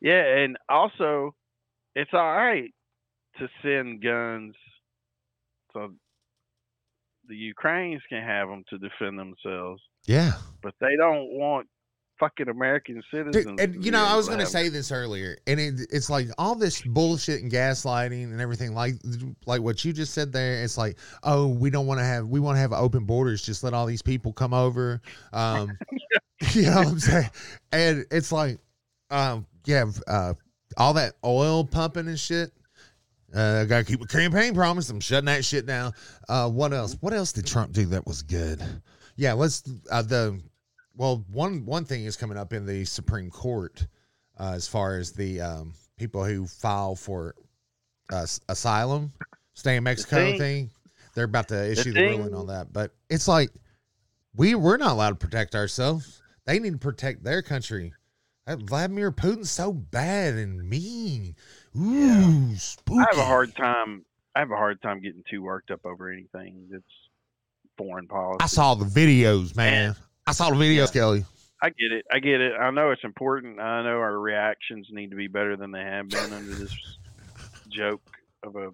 Yeah, 0.00 0.22
and 0.38 0.56
also, 0.68 1.34
it's 1.96 2.12
all 2.12 2.20
right 2.36 2.72
to 3.38 3.48
send 3.62 4.00
guns 4.02 4.54
so 5.72 5.92
the 7.28 7.34
Ukrainians 7.36 8.02
can 8.08 8.22
have 8.22 8.48
them 8.48 8.64
to 8.70 8.78
defend 8.78 9.18
themselves, 9.18 9.82
yeah 10.06 10.32
but 10.62 10.74
they 10.80 10.94
don't 10.96 11.28
want 11.32 11.66
fucking 12.18 12.48
American 12.48 13.02
citizens. 13.10 13.46
Dude, 13.46 13.60
and 13.60 13.84
you 13.84 13.90
know, 13.90 14.04
I 14.04 14.16
was 14.16 14.26
going 14.26 14.40
to 14.40 14.46
say 14.46 14.68
this 14.68 14.92
earlier, 14.92 15.38
and 15.46 15.58
it, 15.58 15.74
it's 15.90 16.10
like 16.10 16.28
all 16.38 16.54
this 16.54 16.82
bullshit 16.82 17.42
and 17.42 17.50
gaslighting 17.50 18.24
and 18.24 18.40
everything, 18.40 18.74
like 18.74 18.94
like 19.46 19.60
what 19.60 19.84
you 19.84 19.92
just 19.92 20.14
said 20.14 20.32
there. 20.32 20.62
It's 20.62 20.78
like, 20.78 20.96
oh, 21.22 21.48
we 21.48 21.70
don't 21.70 21.86
want 21.86 22.00
to 22.00 22.04
have, 22.04 22.26
we 22.26 22.40
want 22.40 22.56
to 22.56 22.60
have 22.60 22.72
open 22.72 23.04
borders. 23.04 23.42
Just 23.42 23.64
let 23.64 23.74
all 23.74 23.86
these 23.86 24.02
people 24.02 24.32
come 24.32 24.54
over. 24.54 25.00
Um, 25.32 25.76
you 26.52 26.62
know 26.62 26.76
what 26.76 26.86
I'm 26.86 26.98
saying? 27.00 27.30
And 27.72 28.06
it's 28.10 28.30
like, 28.30 28.58
um, 29.10 29.46
yeah, 29.64 29.84
uh, 30.06 30.34
all 30.76 30.94
that 30.94 31.14
oil 31.24 31.64
pumping 31.64 32.08
and 32.08 32.18
shit. 32.18 32.52
Uh, 33.34 33.64
gotta 33.64 33.84
keep 33.84 34.00
a 34.00 34.06
campaign 34.06 34.54
promise. 34.54 34.88
I'm 34.88 35.00
shutting 35.00 35.26
that 35.26 35.44
shit 35.44 35.66
down. 35.66 35.92
Uh, 36.28 36.48
what 36.48 36.72
else? 36.72 36.96
What 37.00 37.12
else 37.12 37.32
did 37.32 37.46
Trump 37.46 37.72
do 37.72 37.86
that 37.86 38.06
was 38.06 38.22
good? 38.22 38.62
Yeah, 39.16 39.34
let's 39.34 39.62
uh, 39.90 40.02
the 40.02 40.40
well 40.98 41.24
one 41.30 41.64
one 41.64 41.86
thing 41.86 42.04
is 42.04 42.16
coming 42.16 42.36
up 42.36 42.52
in 42.52 42.66
the 42.66 42.84
Supreme 42.84 43.30
Court 43.30 43.86
uh, 44.38 44.52
as 44.54 44.68
far 44.68 44.98
as 44.98 45.12
the 45.12 45.40
um, 45.40 45.72
people 45.96 46.22
who 46.24 46.46
file 46.46 46.94
for 46.94 47.34
uh, 48.12 48.26
asylum, 48.48 49.12
stay 49.54 49.76
in 49.76 49.84
Mexico 49.84 50.16
thing- 50.16 50.38
thing. 50.38 50.70
They're 51.14 51.24
about 51.24 51.48
to 51.48 51.70
issue 51.72 51.92
the, 51.92 52.00
thing- 52.00 52.18
ruling 52.18 52.34
on 52.34 52.46
that, 52.48 52.72
but 52.72 52.92
it's 53.08 53.26
like 53.26 53.50
we 54.36 54.54
we're 54.54 54.76
not 54.76 54.92
allowed 54.92 55.10
to 55.10 55.26
protect 55.26 55.54
ourselves. 55.54 56.20
They 56.44 56.58
need 56.58 56.72
to 56.72 56.78
protect 56.78 57.24
their 57.24 57.42
country. 57.42 57.92
That 58.46 58.60
Vladimir 58.60 59.12
Putin's 59.12 59.50
so 59.50 59.72
bad 59.72 60.34
and 60.34 60.68
mean. 60.68 61.34
Ooh, 61.76 62.54
spooky. 62.56 63.00
I 63.00 63.06
have 63.10 63.18
a 63.18 63.24
hard 63.26 63.54
time. 63.54 64.04
I 64.34 64.38
have 64.38 64.50
a 64.50 64.56
hard 64.56 64.80
time 64.80 65.00
getting 65.02 65.22
too 65.28 65.42
worked 65.42 65.70
up 65.70 65.84
over 65.84 66.08
anything 66.10 66.68
that's 66.70 66.84
foreign 67.76 68.06
policy. 68.06 68.38
I 68.40 68.46
saw 68.46 68.74
the 68.74 68.86
videos, 68.86 69.54
man. 69.54 69.96
I 70.28 70.32
saw 70.32 70.50
the 70.50 70.56
videos, 70.56 70.76
Yeah. 70.94 71.00
Kelly. 71.00 71.24
I 71.62 71.70
get 71.70 71.90
it. 71.90 72.04
I 72.12 72.18
get 72.18 72.40
it. 72.42 72.52
I 72.60 72.70
know 72.70 72.90
it's 72.90 73.02
important. 73.02 73.58
I 73.58 73.82
know 73.82 73.98
our 73.98 74.18
reactions 74.18 74.86
need 74.90 75.10
to 75.10 75.16
be 75.16 75.26
better 75.26 75.56
than 75.56 75.72
they 75.72 75.80
have 75.82 76.08
been 76.08 76.32
under 76.32 76.54
this 76.54 76.72
joke 77.70 78.02
of 78.44 78.54
a 78.56 78.70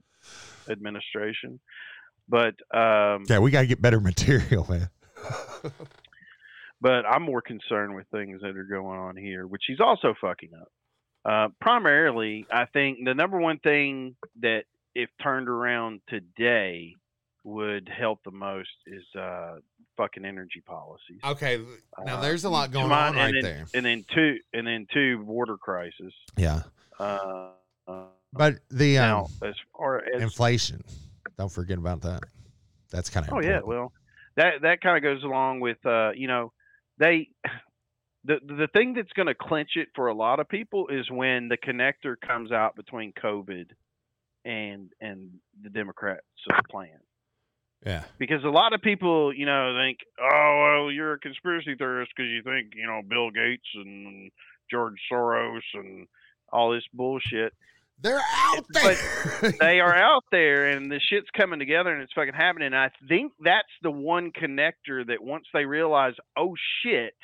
administration. 0.71 1.61
But 2.29 2.55
um, 2.77 3.25
Yeah, 3.29 3.39
we 3.39 3.53
gotta 3.53 3.67
get 3.69 3.81
better 3.81 4.01
material, 4.01 4.67
man. 4.69 4.91
but 6.81 7.07
I'm 7.07 7.23
more 7.23 7.41
concerned 7.41 7.95
with 7.95 8.07
things 8.09 8.41
that 8.43 8.57
are 8.57 8.65
going 8.65 8.99
on 8.99 9.17
here, 9.17 9.47
which 9.47 9.63
he's 9.67 9.81
also 9.81 10.15
fucking 10.21 10.51
up. 10.61 10.69
Uh, 11.25 11.49
primarily, 11.61 12.47
I 12.53 12.67
think 12.67 12.99
the 13.05 13.15
number 13.15 13.39
one 13.39 13.59
thing 13.61 14.17
that, 14.41 14.65
if 14.95 15.09
turned 15.23 15.49
around 15.49 16.01
today, 16.09 16.95
would 17.45 17.89
help 17.89 18.21
the 18.25 18.31
most 18.31 18.69
is 18.87 19.05
uh, 19.19 19.57
fucking 19.97 20.25
energy 20.25 20.63
policies. 20.65 21.21
Okay, 21.25 21.59
now 22.05 22.19
Uh, 22.19 22.21
there's 22.21 22.45
a 22.45 22.51
lot 22.51 22.71
going 22.73 22.91
on 22.91 23.15
right 23.15 23.33
then, 23.33 23.43
there. 23.43 23.67
And 23.75 23.85
then 23.85 24.05
two, 24.15 24.39
and 24.53 24.67
then 24.67 24.87
two, 24.93 25.19
border 25.25 25.57
crisis. 25.57 26.13
Yeah, 26.37 26.63
Uh, 26.99 27.51
uh, 27.87 28.05
But 28.33 28.55
the 28.71 28.99
um, 28.99 29.07
now, 29.07 29.49
as 29.49 29.55
far 29.77 30.05
as 30.05 30.23
inflation, 30.23 30.83
don't 31.39 31.51
forget 31.53 31.79
about 31.79 32.03
that. 32.03 32.23
That's 32.91 33.11
kind 33.11 33.27
of 33.27 33.33
Oh 33.35 33.41
yeah, 33.41 33.61
well, 33.65 33.93
that 34.37 34.63
that 34.63 34.81
kind 34.81 34.97
of 34.97 35.03
goes 35.03 35.23
along 35.25 35.61
with 35.61 35.85
uh, 35.87 36.11
you 36.15 36.29
know, 36.29 36.53
they 36.99 37.31
the 38.25 38.39
the 38.43 38.69
thing 38.73 38.95
that's 38.95 39.13
going 39.13 39.27
to 39.27 39.35
clinch 39.35 39.71
it 39.77 39.89
for 39.95 40.09
a 40.09 40.15
lot 40.15 40.41
of 40.41 40.49
people 40.49 40.89
is 40.89 41.11
when 41.11 41.49
the 41.49 41.57
connector 41.57 42.17
comes 42.21 42.53
out 42.53 42.77
between 42.77 43.13
COVID 43.13 43.67
and 44.45 44.91
and 45.01 45.31
the 45.63 45.71
Democrats' 45.71 46.23
plan. 46.71 46.99
Yeah. 47.85 48.05
Because 48.19 48.45
a 48.45 48.49
lot 48.49 48.73
of 48.73 48.81
people, 48.81 49.33
you 49.33 49.47
know, 49.47 49.77
think, 49.81 49.99
oh, 50.21 50.83
well, 50.83 50.91
you're 50.91 51.15
a 51.15 51.19
conspiracy 51.19 51.75
theorist 51.77 52.13
because 52.17 52.31
you 52.31 52.43
think, 52.43 52.75
you 52.75 52.87
know, 52.87 53.03
Bill 53.07 53.31
Gates 53.31 53.69
and 53.75 54.31
George 54.71 54.97
Soros 55.11 55.63
and 55.75 56.07
all 56.53 56.73
this 56.73 56.85
bullshit. 56.93 57.53
They're 58.01 58.21
out 58.35 58.65
there. 58.71 58.97
But 59.41 59.59
they 59.61 59.81
are 59.81 59.95
out 59.97 60.25
there 60.31 60.71
and 60.71 60.91
the 60.91 61.01
shit's 61.01 61.29
coming 61.37 61.59
together 61.59 61.93
and 61.93 62.03
it's 62.03 62.13
fucking 62.13 62.35
happening. 62.35 62.67
And 62.67 62.77
I 62.77 62.91
think 63.09 63.33
that's 63.43 63.69
the 63.83 63.91
one 63.91 64.33
connector 64.33 65.07
that 65.07 65.23
once 65.23 65.47
they 65.53 65.65
realize, 65.65 66.15
oh 66.37 66.55
shit, 66.83 67.15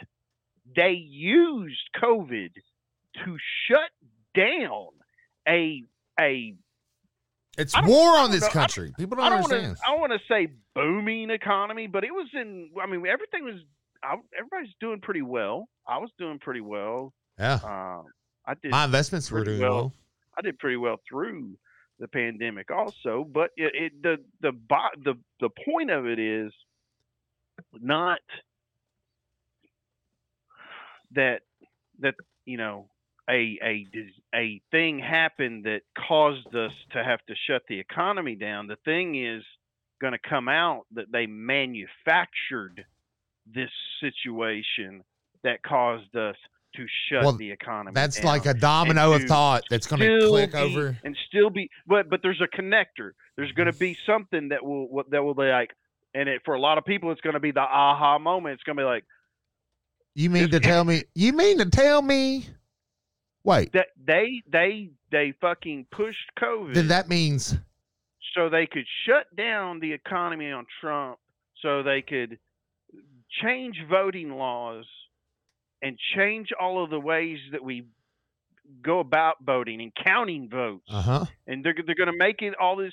they 0.76 0.92
used 0.92 1.80
COVID 2.00 2.50
to 3.24 3.36
shut 3.66 3.90
down 4.34 4.88
a 5.48 5.82
a 6.20 6.54
it's 7.58 7.74
war 7.82 8.16
on 8.16 8.30
this 8.30 8.42
know. 8.42 8.48
Country. 8.48 8.92
People 8.96 9.16
don't 9.16 9.26
I 9.26 9.28
don't 9.30 9.44
understand. 9.44 9.66
want 9.66 9.78
to 9.78 9.88
I 9.88 9.94
want 9.96 10.12
to 10.12 10.18
say 10.28 10.48
booming 10.74 11.30
economy, 11.30 11.86
but 11.86 12.04
it 12.04 12.12
was 12.12 12.28
in. 12.34 12.70
I 12.80 12.86
mean, 12.86 13.06
everything 13.06 13.44
was. 13.44 13.56
I, 14.02 14.16
everybody's 14.38 14.74
doing 14.80 15.00
pretty 15.00 15.22
well. 15.22 15.68
I 15.86 15.98
was 15.98 16.10
doing 16.18 16.38
pretty 16.38 16.62
well. 16.62 17.12
yeah. 17.38 17.58
Um, 17.62 18.06
I 18.46 18.54
did. 18.54 18.70
My 18.70 18.84
investments 18.84 19.30
were 19.30 19.44
doing 19.44 19.60
well. 19.60 19.74
well. 19.74 19.92
I 20.38 20.42
did 20.42 20.58
pretty 20.58 20.76
well 20.76 20.96
through 21.08 21.58
the 21.98 22.08
pandemic 22.08 22.70
also, 22.70 23.26
but 23.30 23.50
it, 23.56 23.72
it 23.74 24.02
the 24.02 24.16
the 24.40 24.52
the 25.04 25.14
the 25.40 25.50
point 25.66 25.90
of 25.90 26.06
it 26.06 26.18
is 26.18 26.52
not 27.78 28.20
that 31.12 31.42
that 32.00 32.14
you 32.46 32.56
know 32.56 32.89
a 33.30 33.58
a 33.62 33.86
a 34.34 34.60
thing 34.70 34.98
happened 34.98 35.64
that 35.64 35.82
caused 36.08 36.54
us 36.54 36.72
to 36.92 37.04
have 37.04 37.24
to 37.26 37.34
shut 37.46 37.62
the 37.68 37.78
economy 37.78 38.34
down. 38.34 38.66
The 38.66 38.76
thing 38.84 39.14
is 39.24 39.42
going 40.00 40.12
to 40.12 40.18
come 40.28 40.48
out 40.48 40.86
that 40.94 41.12
they 41.12 41.26
manufactured 41.26 42.84
this 43.46 43.70
situation 44.00 45.04
that 45.44 45.62
caused 45.62 46.14
us 46.16 46.36
to 46.76 46.86
shut 47.08 47.24
Well, 47.24 47.32
the 47.32 47.50
economy. 47.50 47.94
That's 47.94 48.16
down 48.16 48.26
like 48.26 48.46
a 48.46 48.54
domino 48.54 49.12
of 49.12 49.24
thought 49.24 49.64
that's 49.70 49.86
going 49.86 50.00
to 50.00 50.28
click 50.28 50.52
be- 50.52 50.58
over. 50.58 50.96
and 51.04 51.16
still 51.28 51.50
be 51.50 51.68
but 51.86 52.08
but 52.08 52.20
there's 52.22 52.40
a 52.40 52.56
connector 52.56 53.12
there's 53.36 53.52
going 53.52 53.70
to 53.70 53.78
be 53.78 53.96
something 54.06 54.48
that 54.50 54.64
will 54.64 55.04
that 55.10 55.22
will 55.24 55.34
be 55.34 55.44
like 55.44 55.70
and 56.14 56.28
it 56.28 56.42
for 56.44 56.54
a 56.54 56.60
lot 56.60 56.78
of 56.78 56.84
people 56.84 57.10
it's 57.10 57.20
going 57.20 57.34
to 57.34 57.40
be 57.40 57.50
the 57.50 57.60
aha 57.60 58.18
moment 58.18 58.54
it's 58.54 58.62
going 58.62 58.76
to 58.76 58.82
be 58.82 58.86
like 58.86 59.04
You 60.14 60.30
mean 60.30 60.50
to 60.50 60.60
tell 60.60 60.84
me? 60.84 61.04
You 61.14 61.32
mean 61.32 61.58
to 61.58 61.68
tell 61.68 62.02
me? 62.02 62.46
Wait. 63.44 63.72
that 63.72 63.88
they 64.04 64.42
they 64.50 64.90
they 65.10 65.32
fucking 65.40 65.86
pushed 65.90 66.30
covid 66.38 66.74
Then 66.74 66.88
that 66.88 67.08
means 67.08 67.56
so 68.34 68.48
they 68.48 68.66
could 68.66 68.86
shut 69.06 69.34
down 69.34 69.80
the 69.80 69.92
economy 69.92 70.50
on 70.50 70.66
Trump 70.80 71.18
so 71.62 71.82
they 71.82 72.02
could 72.02 72.38
change 73.42 73.76
voting 73.88 74.30
laws 74.30 74.84
and 75.82 75.98
change 76.14 76.48
all 76.60 76.82
of 76.84 76.90
the 76.90 77.00
ways 77.00 77.38
that 77.52 77.64
we 77.64 77.86
go 78.82 79.00
about 79.00 79.36
voting 79.44 79.80
and 79.80 79.92
counting 80.04 80.48
votes 80.48 80.86
uh 80.90 81.02
huh. 81.02 81.24
and 81.46 81.64
they're 81.64 81.74
they're 81.86 81.94
going 81.94 82.12
to 82.12 82.16
make 82.16 82.42
it 82.42 82.54
all 82.60 82.76
this 82.76 82.92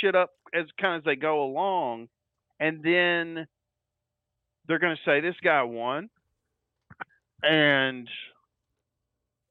shit 0.00 0.14
up 0.14 0.30
as 0.54 0.66
kind 0.80 0.94
of 0.94 1.00
as 1.00 1.04
they 1.04 1.16
go 1.16 1.44
along, 1.44 2.08
and 2.58 2.82
then 2.82 3.46
they're 4.66 4.78
going 4.78 4.96
to 4.96 5.02
say 5.04 5.20
this 5.20 5.36
guy 5.42 5.62
won, 5.62 6.10
and 7.42 8.08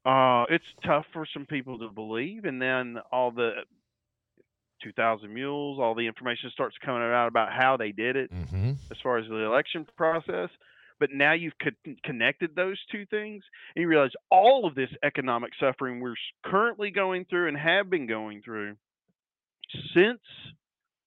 uh, 0.05 0.45
it's 0.49 0.65
tough 0.85 1.05
for 1.13 1.25
some 1.33 1.45
people 1.45 1.79
to 1.79 1.89
believe, 1.89 2.45
and 2.45 2.61
then 2.61 2.97
all 3.11 3.31
the 3.31 3.51
2,000 4.83 5.33
mules, 5.33 5.77
all 5.79 5.93
the 5.93 6.07
information 6.07 6.49
starts 6.51 6.77
coming 6.83 7.01
out 7.01 7.27
about 7.27 7.51
how 7.51 7.75
they 7.77 7.91
did 7.91 8.15
it 8.15 8.31
Mm-hmm. 8.33 8.71
as 8.91 8.97
far 9.03 9.17
as 9.17 9.27
the 9.27 9.35
election 9.45 9.85
process. 9.97 10.49
But 10.99 11.09
now 11.13 11.33
you've 11.33 11.57
con- 11.61 11.95
connected 12.03 12.55
those 12.55 12.77
two 12.91 13.05
things, 13.05 13.43
and 13.75 13.81
you 13.81 13.87
realize 13.87 14.11
all 14.29 14.65
of 14.65 14.75
this 14.75 14.89
economic 15.03 15.51
suffering 15.59 15.99
we're 16.01 16.15
currently 16.45 16.91
going 16.91 17.25
through 17.25 17.47
and 17.49 17.57
have 17.57 17.89
been 17.89 18.05
going 18.07 18.41
through 18.41 18.75
since 19.93 20.19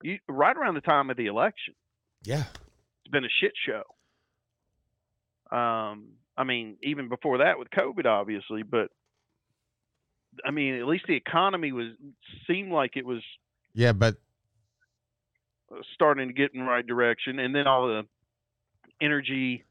you, 0.02 0.18
right 0.28 0.56
around 0.56 0.74
the 0.74 0.80
time 0.80 1.10
of 1.10 1.16
the 1.16 1.26
election. 1.26 1.74
Yeah. 2.24 2.44
It's 3.04 3.10
been 3.10 3.24
a 3.24 3.28
shit 3.40 3.52
show. 3.66 3.82
Um, 5.56 6.12
I 6.36 6.44
mean, 6.44 6.76
even 6.82 7.08
before 7.08 7.38
that 7.38 7.58
with 7.58 7.68
COVID, 7.70 8.06
obviously, 8.06 8.62
but 8.62 8.88
I 10.46 10.50
mean, 10.50 10.74
at 10.74 10.86
least 10.86 11.04
the 11.06 11.14
economy 11.16 11.72
was 11.72 11.88
seemed 12.46 12.72
like 12.72 12.96
it 12.96 13.04
was 13.04 13.22
Yeah, 13.74 13.92
but 13.92 14.16
uh, 15.70 15.76
starting 15.94 16.28
to 16.28 16.34
get 16.34 16.52
in 16.54 16.60
the 16.60 16.66
right 16.66 16.86
direction, 16.86 17.38
and 17.38 17.54
then 17.54 17.66
all 17.66 17.86
the 17.88 18.02
energy 19.00 19.64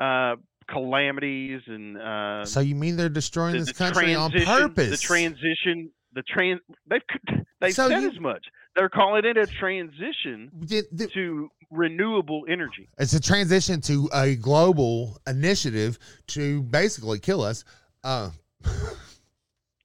uh, 0.00 0.36
calamities 0.68 1.60
and 1.66 1.96
uh, 1.98 2.44
so 2.44 2.60
you 2.60 2.74
mean 2.74 2.96
they're 2.96 3.08
destroying 3.08 3.52
the, 3.52 3.58
this 3.64 3.72
country 3.72 4.14
on 4.14 4.30
purpose? 4.32 4.90
The 4.90 4.96
transition, 5.06 5.90
the 6.12 6.22
trans, 6.22 6.60
they've 6.88 7.00
they've 7.60 7.74
So 7.74 7.88
said 7.88 8.02
you- 8.02 8.10
as 8.10 8.20
much. 8.20 8.44
They're 8.76 8.88
calling 8.90 9.24
it 9.24 9.36
a 9.38 9.46
transition 9.46 10.50
Did- 10.66 10.84
did- 10.94 11.10
to 11.14 11.50
renewable 11.70 12.44
energy. 12.48 12.88
it's 12.98 13.14
a 13.14 13.20
transition 13.20 13.80
to 13.82 14.08
a 14.14 14.36
global 14.36 15.18
initiative 15.26 15.98
to 16.28 16.62
basically 16.64 17.18
kill 17.18 17.42
us. 17.42 17.64
Uh, 18.04 18.30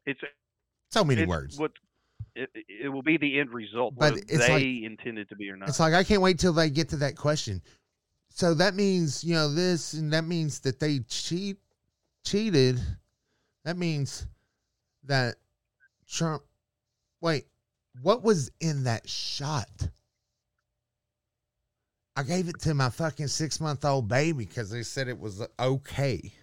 It's 0.05 0.19
so 0.89 1.03
many 1.03 1.21
it's 1.21 1.29
words. 1.29 1.59
What 1.59 1.71
it, 2.35 2.49
it 2.67 2.89
will 2.89 3.03
be 3.03 3.17
the 3.17 3.39
end 3.39 3.51
result, 3.51 3.93
But 3.95 4.17
it's 4.17 4.45
they 4.47 4.49
like- 4.49 4.91
intended 4.91 5.29
to 5.29 5.35
be 5.35 5.49
or 5.49 5.55
not. 5.55 5.69
It's 5.69 5.79
like 5.79 5.93
I 5.93 6.03
can't 6.03 6.21
wait 6.21 6.39
till 6.39 6.53
they 6.53 6.69
get 6.69 6.89
to 6.89 6.97
that 6.97 7.15
question. 7.15 7.61
So 8.29 8.53
that 8.55 8.73
means 8.75 9.23
you 9.23 9.35
know 9.35 9.53
this, 9.53 9.93
and 9.93 10.11
that 10.13 10.23
means 10.25 10.59
that 10.61 10.79
they 10.79 10.99
cheat, 11.07 11.57
cheated. 12.25 12.79
That 13.63 13.77
means 13.77 14.25
that 15.05 15.35
Trump. 16.09 16.41
Wait, 17.21 17.45
what 18.01 18.23
was 18.23 18.51
in 18.59 18.83
that 18.85 19.07
shot? 19.09 19.89
I 22.15 22.23
gave 22.23 22.49
it 22.49 22.59
to 22.61 22.73
my 22.73 22.89
fucking 22.89 23.27
six 23.27 23.59
month 23.59 23.85
old 23.85 24.07
baby 24.07 24.45
because 24.45 24.69
they 24.69 24.83
said 24.83 25.07
it 25.07 25.19
was 25.19 25.41
uh, 25.41 25.47
okay. 25.59 26.33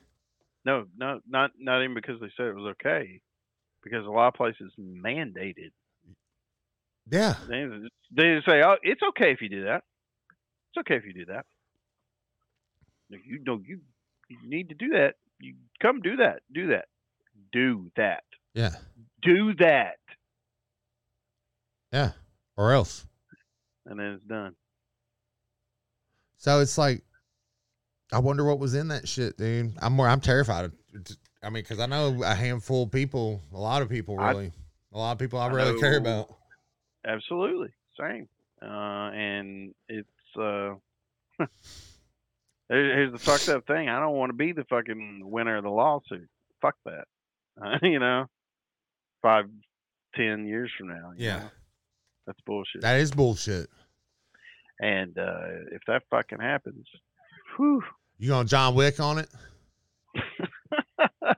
no, 0.65 0.87
no, 0.97 1.21
not 1.29 1.53
not 1.59 1.83
even 1.83 1.95
because 1.95 2.21
they 2.21 2.31
said 2.37 2.47
it 2.47 2.55
was 2.55 2.75
okay, 2.81 3.21
because 3.83 4.07
a 4.07 4.11
lot 4.11 4.29
of 4.29 4.35
places 4.35 4.73
mandated. 4.79 5.71
Yeah, 7.11 7.35
They, 7.49 7.67
they 8.15 8.41
say, 8.47 8.63
"Oh, 8.63 8.77
it's 8.83 9.01
okay 9.11 9.33
if 9.33 9.41
you 9.41 9.49
do 9.49 9.65
that. 9.65 9.83
It's 10.71 10.81
okay 10.81 10.97
if 10.97 11.05
you 11.07 11.15
do 11.15 11.27
that. 11.27 11.47
You 13.11 13.43
know, 13.45 13.61
you 13.67 13.81
you 14.29 14.39
need 14.47 14.69
to 14.71 14.75
do 14.75 14.91
that. 14.91 15.15
You 15.41 15.55
come 15.81 16.01
do 16.01 16.17
that. 16.17 16.41
Do 16.53 16.69
that. 16.69 16.87
Do 17.53 17.91
that. 17.97 18.25
yeah, 18.55 18.75
Do 19.23 19.55
that." 19.55 19.97
Yeah, 21.93 22.13
or 22.57 22.73
else. 22.73 23.07
And 23.87 23.99
then 23.99 24.07
it's 24.13 24.25
done. 24.25 24.55
So 26.37 26.61
it's 26.61 26.79
like, 26.79 27.03
I 28.13 28.19
wonder 28.21 28.45
what 28.45 28.59
was 28.59 28.75
in 28.75 28.89
that 28.89 29.09
shit, 29.09 29.37
dude. 29.37 29.73
I'm 29.81 29.95
more, 29.95 30.09
I'm 30.09 30.21
terrified. 30.21 30.71
I 31.43 31.51
mean, 31.51 31.63
because 31.63 31.81
I 31.81 31.87
know 31.87 32.23
a 32.23 32.35
handful 32.35 32.85
of 32.85 32.93
people, 32.93 33.43
a 33.53 33.59
lot 33.59 33.83
of 33.83 33.89
people, 33.89 34.17
really, 34.17 34.53
a 34.93 34.99
lot 34.99 35.13
of 35.13 35.19
people 35.19 35.39
I, 35.39 35.47
I 35.47 35.53
really 35.53 35.81
care 35.81 35.99
about. 35.99 36.35
Absolutely, 37.07 37.69
same. 37.99 38.29
Uh, 38.61 39.11
and 39.13 39.75
it's 39.89 40.09
uh, 40.37 40.75
here's 42.69 43.13
the 43.13 43.19
fucked 43.19 43.49
up 43.49 43.67
thing. 43.67 43.89
I 43.89 44.01
don't 44.01 44.17
want 44.17 44.31
to 44.31 44.37
be 44.37 44.53
the 44.53 44.65
fucking 44.65 45.23
winner 45.25 45.57
of 45.57 45.65
the 45.65 45.71
lawsuit. 45.71 46.29
Fuck 46.61 46.77
that. 46.85 47.05
Uh, 47.61 47.79
you 47.83 47.99
know, 47.99 48.27
five, 49.23 49.47
ten 50.15 50.47
years 50.47 50.71
from 50.77 50.89
now. 50.89 51.13
Yeah. 51.17 51.39
know? 51.39 51.51
That's 52.29 52.41
bullshit. 52.47 52.83
That 52.83 53.01
is 53.01 53.11
bullshit. 53.11 53.69
and 54.81 55.17
uh, 55.19 55.41
if 55.73 55.81
that 55.89 56.03
fucking 56.11 56.39
happens, 56.41 56.87
whew, 57.57 57.83
You 58.19 58.29
gonna 58.29 58.47
John 58.49 58.75
Wick 58.75 59.01
on 59.01 59.19
it? 59.19 59.29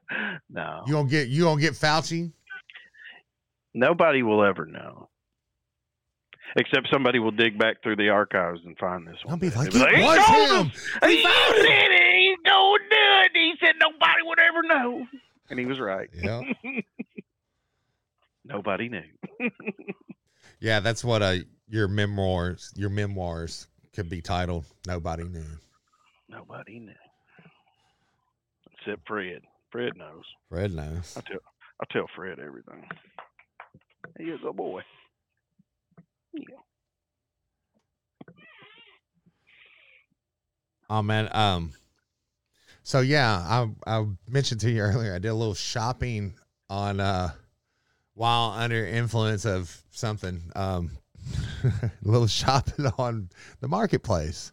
no, 0.50 0.82
You 0.86 0.92
gonna 0.94 1.08
get 1.08 1.28
you 1.28 1.44
gonna 1.44 1.60
get 1.60 1.74
Fauci? 1.74 2.32
nobody 3.74 4.22
will 4.22 4.42
ever 4.44 4.66
know. 4.66 5.08
Except 6.56 6.88
somebody 6.92 7.20
will 7.20 7.30
dig 7.30 7.56
back 7.56 7.80
through 7.80 7.94
the 7.94 8.08
archives 8.08 8.58
and 8.64 8.76
find 8.76 9.06
this 9.06 9.14
one. 9.24 9.34
I'll 9.34 9.38
be 9.38 9.50
like, 9.50 9.70
They'll 9.70 9.84
it 9.86 9.94
"He 9.96 10.02
was 10.02 10.26
told 10.26 10.50
him. 10.66 10.72
us! 10.72 10.88
He 11.08 11.16
He 11.18 11.22
found 11.22 11.54
said 11.54 11.64
it." 11.64 11.92
it. 11.92 12.14
He's 12.18 12.38
going 12.44 12.80
to 12.90 12.96
it. 13.24 13.30
He 13.34 13.54
said 13.64 13.74
nobody 13.80 14.22
would 14.24 14.40
ever 14.40 14.62
know. 14.64 15.06
And 15.48 15.58
he 15.60 15.66
was 15.66 15.78
right. 15.78 16.08
Yeah. 16.12 16.40
Nobody 18.44 18.88
knew. 18.88 19.02
Yeah, 20.60 20.80
that's 20.80 21.02
what 21.02 21.22
uh 21.22 21.36
your 21.68 21.88
memoirs 21.88 22.72
your 22.76 22.90
memoirs 22.90 23.66
could 23.94 24.08
be 24.10 24.20
titled. 24.20 24.64
Nobody 24.86 25.24
knew. 25.24 25.44
Nobody 26.28 26.80
knew. 26.80 26.92
Except 28.72 29.06
Fred. 29.06 29.42
Fred 29.72 29.92
knows. 29.96 30.24
Fred 30.48 30.72
knows. 30.72 31.16
I 31.16 31.20
tell 31.22 31.40
I 31.80 31.84
tell 31.92 32.06
Fred 32.14 32.38
everything. 32.38 32.84
He 34.18 34.24
is 34.24 34.40
a 34.46 34.52
boy. 34.52 34.82
Yeah. 36.34 36.56
Oh 40.90 41.02
man, 41.02 41.28
um 41.32 41.72
so 42.82 43.00
yeah, 43.00 43.38
I 43.38 43.70
I 43.86 44.06
mentioned 44.28 44.60
to 44.62 44.70
you 44.70 44.80
earlier 44.80 45.14
I 45.14 45.18
did 45.18 45.28
a 45.28 45.34
little 45.34 45.54
shopping 45.54 46.34
on 46.68 47.00
uh 47.00 47.30
while 48.14 48.50
under 48.50 48.86
influence 48.86 49.44
of 49.44 49.82
something. 49.90 50.40
Um 50.54 50.90
a 51.64 51.90
little 52.02 52.26
shopping 52.26 52.86
on 52.98 53.28
the 53.60 53.68
marketplace. 53.68 54.52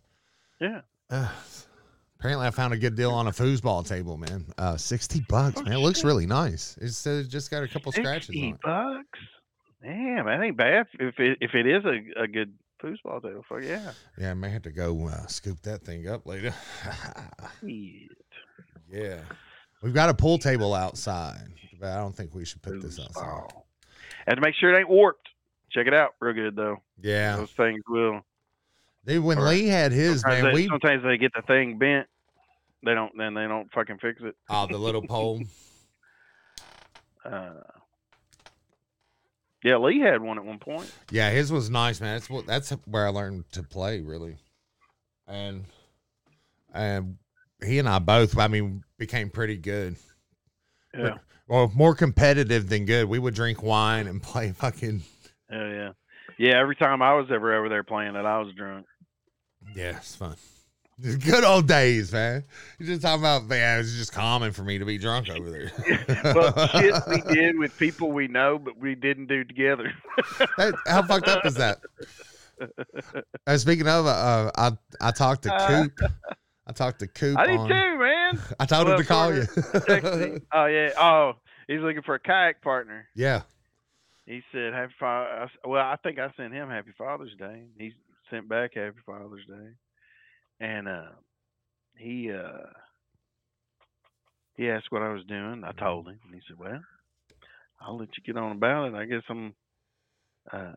Yeah. 0.60 0.82
Uh, 1.10 1.30
apparently 2.20 2.46
I 2.48 2.52
found 2.52 2.74
a 2.74 2.78
good 2.78 2.96
deal 2.96 3.12
on 3.12 3.28
a 3.28 3.32
foosball 3.32 3.88
table, 3.88 4.18
man. 4.18 4.46
Uh 4.58 4.76
60 4.78 5.22
bucks, 5.30 5.58
Oh, 5.60 5.64
man. 5.64 5.74
It 5.74 5.78
looks 5.80 6.04
really 6.04 6.26
nice. 6.26 6.78
It's 6.82 7.06
uh, 7.08 7.24
just 7.28 7.50
got 7.52 7.64
a 7.64 7.68
couple 7.68 7.92
scratches 7.92 8.30
on 8.30 8.34
Sixty 8.36 8.50
it. 8.50 8.62
bucks. 8.62 9.20
Damn, 9.84 10.26
that 10.26 10.42
ain't 10.44 10.58
bad. 10.58 10.88
If 11.00 11.20
it 11.20 11.38
if 11.42 11.52
it 11.54 11.66
is 11.68 11.84
a, 11.86 12.24
a 12.24 12.28
good 12.28 12.54
foosball 12.84 13.22
table, 13.24 13.44
fuck 13.48 13.64
yeah. 13.64 13.92
Yeah, 14.20 14.32
I 14.32 14.34
may 14.34 14.50
have 14.50 14.64
to 14.64 14.72
go 14.72 15.08
uh, 15.08 15.26
scoop 15.28 15.62
that 15.62 15.84
thing 15.84 16.08
up 16.08 16.26
later. 16.26 16.54
Yeah. 18.92 19.20
We've 19.82 19.94
got 19.94 20.10
a 20.10 20.14
pool 20.14 20.38
table 20.40 20.74
outside, 20.74 21.48
but 21.80 21.90
I 21.90 21.98
don't 21.98 22.16
think 22.16 22.34
we 22.34 22.46
should 22.46 22.62
put 22.62 22.82
this 22.82 23.00
outside. 23.00 23.24
Foosball. 23.24 23.64
Have 24.28 24.36
to 24.36 24.42
make 24.42 24.56
sure 24.56 24.74
it 24.74 24.80
ain't 24.80 24.90
warped. 24.90 25.30
Check 25.72 25.88
it 25.88 25.94
out, 25.94 26.16
real 26.20 26.34
good 26.34 26.56
though. 26.56 26.78
Yeah. 27.02 27.38
Those 27.38 27.52
things 27.52 27.82
will. 27.88 28.22
Dude, 29.06 29.24
when 29.24 29.38
right. 29.38 29.52
Lee 29.52 29.68
had 29.68 29.92
his, 29.92 30.26
man, 30.26 30.46
they, 30.46 30.54
we 30.54 30.68
sometimes 30.68 31.04
they 31.04 31.18
get 31.18 31.34
the 31.34 31.42
thing 31.44 31.78
bent. 31.78 32.08
They 32.84 32.94
don't. 32.94 33.12
Then 33.18 33.34
they 33.34 33.48
don't 33.48 33.72
fucking 33.72 34.00
fix 34.00 34.22
it. 34.22 34.36
oh 34.50 34.68
the 34.68 34.78
little 34.78 35.02
pole. 35.02 35.42
Uh, 37.26 37.50
yeah, 39.62 39.76
Lee 39.76 40.00
had 40.00 40.22
one 40.22 40.38
at 40.38 40.46
one 40.46 40.60
point. 40.60 40.90
Yeah, 41.12 41.30
his 41.30 41.52
was 41.52 41.70
nice, 41.70 42.00
man. 42.00 42.16
That's 42.16 42.30
what 42.30 42.46
that's 42.46 42.70
where 42.86 43.06
I 43.06 43.10
learned 43.10 43.52
to 43.52 43.64
play 43.64 44.00
really, 44.00 44.38
and 45.28 45.66
and 46.74 47.18
he 47.62 47.80
and 47.80 47.90
I 47.90 48.00
both. 48.00 48.38
I 48.38 48.48
mean, 48.48 48.86
became 48.98 49.30
pretty 49.30 49.58
good. 49.58 49.98
Yeah. 50.98 51.18
Well, 51.48 51.72
more 51.74 51.96
competitive 51.96 52.68
than 52.70 52.86
good. 52.86 53.08
We 53.08 53.20
would 53.20 53.34
drink 53.34 53.64
wine 53.64 54.08
and 54.08 54.22
play 54.22 54.52
fucking. 54.52 55.04
Hell 55.50 55.68
yeah. 55.68 55.92
Yeah, 56.38 56.60
every 56.60 56.76
time 56.76 57.02
I 57.02 57.14
was 57.14 57.28
ever 57.32 57.56
over 57.58 57.70
there 57.70 57.84
playing 57.84 58.16
it, 58.16 58.26
I 58.26 58.40
was 58.40 58.54
drunk. 58.54 58.86
Yeah, 59.76 59.98
it's 59.98 60.16
fun. 60.16 60.36
Good 61.02 61.44
old 61.44 61.68
days, 61.68 62.12
man. 62.12 62.44
You're 62.80 62.88
just 62.90 63.02
talking 63.02 63.22
about, 63.22 63.46
man, 63.46 63.80
it's 63.80 63.96
just 63.96 64.12
common 64.12 64.52
for 64.52 64.64
me 64.64 64.78
to 64.80 64.86
be 64.86 64.98
drunk 64.98 65.30
over 65.30 65.50
there. 65.50 65.72
well, 66.36 66.68
shit 66.70 66.94
we 67.08 67.22
did 67.34 67.58
with 67.58 67.78
people 67.78 68.12
we 68.12 68.28
know, 68.28 68.58
but 68.60 68.78
we 68.80 68.96
didn't 68.96 69.28
do 69.28 69.44
together. 69.44 69.94
That- 70.58 70.74
how 70.88 71.04
fucked 71.04 71.28
up 71.28 71.46
is 71.46 71.56
that? 71.56 71.80
Uh, 73.46 73.58
speaking 73.58 73.88
of, 73.88 74.08
uh, 74.08 74.52
I 74.56 74.72
I 75.00 75.12
talked 75.12 75.44
to 75.44 75.54
Uh, 75.54 75.68
Coop. 75.88 76.12
I 76.68 76.74
talked 76.74 77.00
to 77.00 77.08
Coop. 77.08 77.38
I 77.40 77.48
did 77.48 77.60
on- 77.60 77.70
too, 77.70 77.98
man. 77.98 78.40
I 78.60 78.66
told 78.66 78.90
him 78.90 78.98
to 78.98 79.04
call 79.06 79.34
you. 79.34 79.44
Oh 80.54 80.66
yeah. 80.66 80.90
Oh, 81.00 81.34
he's 81.68 81.80
looking 81.80 82.02
for 82.04 82.16
a 82.16 82.20
kayak 82.20 82.62
partner. 82.62 83.08
yeah. 83.16 83.42
He 84.26 84.42
said, 84.52 84.74
"Happy 84.74 84.94
Father." 85.00 85.50
Well, 85.64 85.82
I 85.86 85.96
think 86.04 86.20
I 86.20 86.28
sent 86.36 86.54
him 86.54 86.70
Happy 86.70 86.92
Father's 86.98 87.34
Day. 87.40 87.64
He 87.78 87.94
sent 88.30 88.50
back 88.50 88.74
Happy 88.76 88.98
Father's 89.06 89.46
Day, 89.48 89.70
and 90.60 90.86
uh, 90.90 91.12
he 91.98 92.30
uh, 92.34 92.68
he 94.58 94.70
asked 94.70 94.88
what 94.92 95.02
I 95.02 95.14
was 95.14 95.24
doing. 95.24 95.64
I 95.64 95.72
told 95.72 96.08
him, 96.10 96.20
and 96.26 96.36
he 96.36 96.42
said, 96.46 96.60
"Well, 96.60 96.82
I'll 97.80 97.98
let 97.98 98.10
you 98.18 98.24
get 98.26 98.36
on 98.36 98.52
about 98.52 98.90
it. 98.90 98.96
I 98.96 99.06
guess 99.06 99.24
I'm 99.30 99.54
uh, 100.52 100.74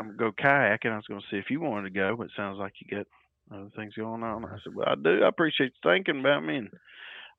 I'm 0.00 0.16
gonna 0.16 0.16
go 0.16 0.32
kayaking. 0.32 0.92
I 0.92 0.96
was 0.96 1.04
gonna 1.06 1.20
see 1.30 1.36
if 1.36 1.50
you 1.50 1.60
wanted 1.60 1.92
to 1.92 1.98
go, 2.00 2.16
but 2.16 2.24
it 2.28 2.32
sounds 2.34 2.58
like 2.58 2.72
you 2.80 2.96
got 2.96 3.06
other 3.50 3.70
things 3.76 3.94
going 3.94 4.22
on." 4.22 4.44
I 4.44 4.58
said, 4.64 4.74
"Well, 4.74 4.88
I 4.88 4.94
do. 4.94 5.22
I 5.24 5.28
appreciate 5.28 5.72
you 5.82 5.90
thinking 5.90 6.20
about 6.20 6.44
me." 6.44 6.56
And 6.58 6.70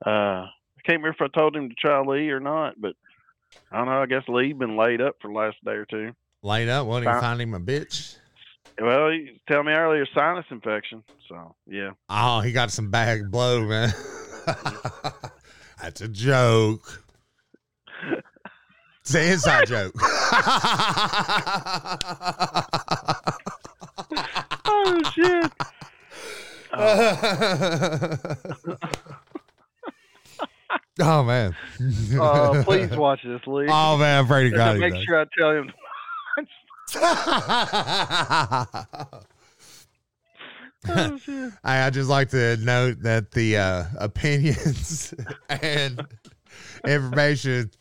uh, 0.05 0.09
I 0.45 0.81
can't 0.85 1.01
remember 1.01 1.15
if 1.19 1.21
I 1.21 1.27
told 1.37 1.55
him 1.55 1.69
to 1.69 1.75
try 1.75 2.01
Lee 2.01 2.29
or 2.29 2.39
not, 2.39 2.79
but 2.81 2.93
I 3.71 3.77
don't 3.77 3.85
know. 3.87 4.01
I 4.01 4.05
guess 4.07 4.23
Lee 4.27 4.53
been 4.53 4.75
laid 4.77 5.01
up 5.01 5.15
for 5.21 5.27
the 5.29 5.33
last 5.37 5.57
day 5.63 5.71
or 5.71 5.85
two. 5.85 6.11
Laid 6.41 6.69
up. 6.69 6.87
Won't 6.87 7.03
even 7.03 7.13
Fine. 7.13 7.21
find 7.21 7.41
him 7.41 7.53
a 7.53 7.59
bitch. 7.59 8.17
Well, 8.81 9.11
he 9.11 9.39
tell 9.47 9.63
me 9.63 9.71
earlier 9.71 10.05
sinus 10.15 10.45
infection. 10.49 11.03
So 11.29 11.55
yeah, 11.67 11.91
Oh, 12.09 12.41
he 12.41 12.51
got 12.51 12.71
some 12.71 12.89
bag 12.89 13.29
blow, 13.31 13.61
man. 13.65 13.93
That's 15.81 16.01
a 16.01 16.07
joke. 16.07 16.81
It's 19.05 19.15
an 19.15 19.31
inside 19.33 19.67
joke. 19.67 19.91
oh 24.65 25.01
shit. 25.13 25.51
Oh, 26.75 28.17
oh 31.01 31.23
man. 31.23 31.55
uh, 32.19 32.63
please 32.63 32.95
watch 32.95 33.19
this, 33.23 33.41
Lee. 33.45 33.67
Oh 33.69 33.97
man, 33.97 34.19
I'm 34.19 34.25
afraid 34.25 34.49
to 34.49 34.55
God. 34.55 34.79
make 34.79 34.93
does. 34.93 35.03
sure 35.03 35.21
I 35.21 35.25
tell 35.37 35.51
him. 35.51 35.71
oh. 36.95 39.07
I, 41.63 41.85
I 41.85 41.89
just 41.91 42.09
like 42.09 42.29
to 42.29 42.57
note 42.57 43.03
that 43.03 43.31
the 43.31 43.57
uh, 43.57 43.83
opinions 43.99 45.13
and 45.49 46.05
information 46.85 47.71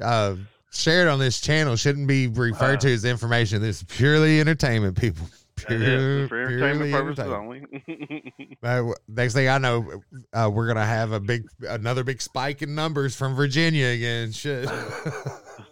uh, 0.00 0.36
shared 0.70 1.08
on 1.08 1.18
this 1.18 1.40
channel 1.40 1.76
shouldn't 1.76 2.06
be 2.06 2.28
referred 2.28 2.80
to 2.80 2.92
as 2.92 3.04
information. 3.04 3.60
This 3.60 3.78
is 3.78 3.82
purely 3.84 4.40
entertainment, 4.40 4.98
people. 4.98 5.26
Pure, 5.56 6.28
for 6.28 6.40
entertainment 6.42 6.92
purposes 6.92 7.24
entertainment. 7.24 7.68
only. 7.88 8.56
Uh, 8.62 8.92
next 9.08 9.34
thing 9.34 9.46
I 9.48 9.58
know, 9.58 10.02
uh, 10.32 10.50
we're 10.52 10.66
gonna 10.66 10.86
have 10.86 11.12
a 11.12 11.20
big, 11.20 11.44
another 11.68 12.02
big 12.02 12.22
spike 12.22 12.62
in 12.62 12.74
numbers 12.74 13.14
from 13.14 13.34
Virginia 13.34 13.86
again. 13.88 14.32
Shit. 14.32 14.68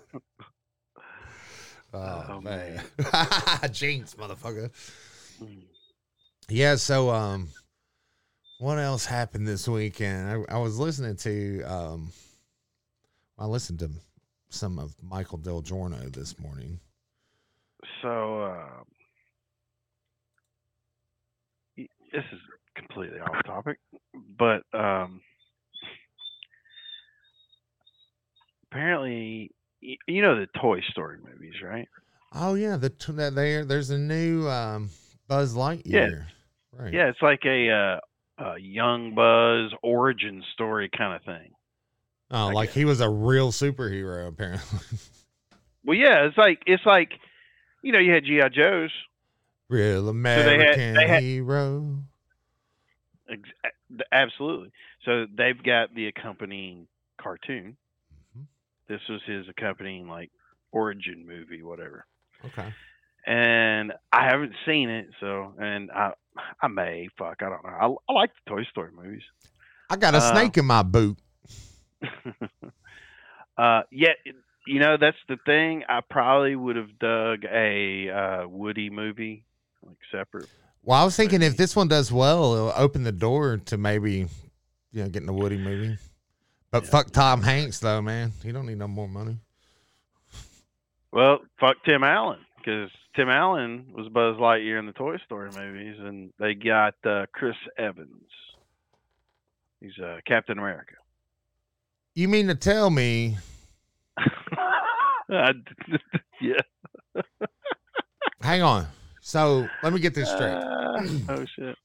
oh, 1.94 2.24
Oh, 2.28 2.40
man, 2.40 2.82
jinx, 3.72 4.14
motherfucker. 4.14 4.70
Yeah. 6.48 6.76
So, 6.76 7.10
um, 7.10 7.48
what 8.58 8.78
else 8.78 9.04
happened 9.06 9.46
this 9.48 9.66
weekend? 9.68 10.46
I, 10.48 10.54
I 10.56 10.58
was 10.58 10.78
listening 10.78 11.16
to, 11.16 11.62
um, 11.64 12.12
I 13.38 13.46
listened 13.46 13.78
to 13.80 13.90
some 14.50 14.78
of 14.78 14.94
Michael 15.02 15.38
Del 15.38 15.60
Giorno 15.62 15.96
this 16.10 16.38
morning. 16.38 16.78
so 18.02 18.42
uh, 18.42 18.82
this 22.12 22.24
is 22.32 22.38
completely 22.74 23.20
off 23.20 23.44
topic, 23.44 23.78
but 24.38 24.62
um, 24.72 25.20
apparently, 28.70 29.50
you 29.80 30.22
know 30.22 30.38
the 30.38 30.46
Toy 30.60 30.80
Story 30.90 31.18
movies, 31.18 31.54
right? 31.62 31.88
Oh 32.34 32.54
yeah, 32.54 32.76
the 32.76 32.90
t- 32.90 33.12
that 33.12 33.34
there 33.34 33.64
there's 33.64 33.90
a 33.90 33.98
new 33.98 34.48
um, 34.48 34.90
Buzz 35.28 35.54
Lightyear. 35.54 35.84
Yeah. 35.86 36.08
Right. 36.74 36.94
Yeah, 36.94 37.08
it's 37.08 37.20
like 37.20 37.40
a, 37.44 37.70
uh, 38.38 38.44
a 38.44 38.58
young 38.58 39.14
Buzz 39.14 39.78
origin 39.82 40.42
story 40.54 40.88
kind 40.96 41.14
of 41.14 41.22
thing. 41.22 41.52
Oh, 42.30 42.48
I 42.48 42.52
like 42.52 42.68
guess. 42.70 42.76
he 42.76 42.84
was 42.86 43.00
a 43.02 43.10
real 43.10 43.52
superhero 43.52 44.28
apparently. 44.28 44.78
Well, 45.84 45.98
yeah, 45.98 46.26
it's 46.26 46.38
like 46.38 46.62
it's 46.64 46.86
like 46.86 47.10
you 47.82 47.90
know 47.92 47.98
you 47.98 48.12
had 48.12 48.24
GI 48.24 48.54
Joes, 48.54 48.92
real 49.72 50.02
they 50.02 50.06
had- 50.06 50.10
American 50.14 50.94
they 50.94 51.08
had- 51.08 51.22
hero. 51.22 51.98
ex- 53.28 54.02
absolutely. 54.12 54.70
So 55.04 55.26
they've 55.34 55.60
got 55.62 55.94
the 55.94 56.06
accompanying 56.06 56.86
cartoon. 57.18 57.76
Mhm. 58.36 58.46
This 58.88 59.00
was 59.08 59.22
his 59.24 59.48
accompanying 59.48 60.08
like 60.08 60.30
origin 60.70 61.26
movie, 61.26 61.62
whatever. 61.62 62.06
Okay. 62.44 62.72
And 63.26 63.92
I 64.12 64.24
haven't 64.24 64.54
seen 64.66 64.88
it, 64.90 65.08
so 65.20 65.54
and 65.58 65.90
I 65.92 66.12
I 66.60 66.68
may 66.68 67.08
fuck 67.18 67.42
I 67.42 67.48
don't 67.48 67.62
know. 67.64 67.98
I, 68.08 68.12
I 68.12 68.14
like 68.14 68.30
the 68.44 68.50
Toy 68.50 68.64
Story 68.64 68.90
movies. 68.92 69.22
I 69.90 69.96
got 69.96 70.14
a 70.14 70.18
Uh, 70.18 70.32
snake 70.32 70.56
in 70.58 70.64
my 70.64 70.82
boot. 70.82 71.18
uh, 73.58 73.82
yeah, 73.90 74.12
you 74.66 74.80
know 74.80 74.96
that's 74.96 75.16
the 75.28 75.36
thing. 75.46 75.84
I 75.88 76.00
probably 76.08 76.56
would 76.56 76.76
have 76.76 76.98
dug 76.98 77.44
a 77.44 78.08
uh, 78.10 78.48
Woody 78.48 78.90
movie 78.90 79.44
like 79.84 79.96
separate. 80.10 80.48
Well, 80.82 81.00
I 81.00 81.04
was 81.04 81.14
thinking 81.16 81.42
if 81.42 81.56
this 81.56 81.76
one 81.76 81.88
does 81.88 82.10
well, 82.10 82.54
it'll 82.54 82.72
open 82.76 83.04
the 83.04 83.12
door 83.12 83.58
to 83.66 83.76
maybe, 83.78 84.26
you 84.92 85.02
know, 85.02 85.08
getting 85.08 85.28
a 85.28 85.32
Woody 85.32 85.56
movie. 85.58 85.96
But 86.70 86.84
Yeah. 86.84 86.90
fuck 86.90 87.10
Tom 87.10 87.42
Hanks 87.42 87.78
though, 87.78 88.02
man. 88.02 88.32
He 88.42 88.50
don't 88.52 88.66
need 88.66 88.78
no 88.78 88.88
more 88.88 89.08
money. 89.08 89.38
Well, 91.12 91.40
fuck 91.60 91.76
Tim 91.84 92.02
Allen 92.02 92.38
because 92.56 92.90
Tim 93.14 93.28
Allen 93.28 93.92
was 93.94 94.08
Buzz 94.08 94.36
Lightyear 94.36 94.78
in 94.78 94.86
the 94.86 94.92
Toy 94.92 95.18
Story 95.26 95.50
movies, 95.54 95.96
and 96.00 96.32
they 96.38 96.54
got 96.54 96.94
uh, 97.04 97.26
Chris 97.34 97.56
Evans. 97.76 98.24
He's 99.80 99.98
uh, 100.02 100.18
Captain 100.26 100.58
America. 100.58 100.94
You 102.14 102.28
mean 102.28 102.46
to 102.48 102.54
tell 102.54 102.88
me? 102.90 103.36
I- 104.16 105.52
yeah. 106.40 106.60
Hang 108.40 108.62
on. 108.62 108.86
So 109.22 109.68
let 109.82 109.92
me 109.92 110.00
get 110.00 110.14
this 110.14 110.28
straight. 110.28 110.50
Uh, 110.50 111.02
oh 111.30 111.44
shit. 111.56 111.76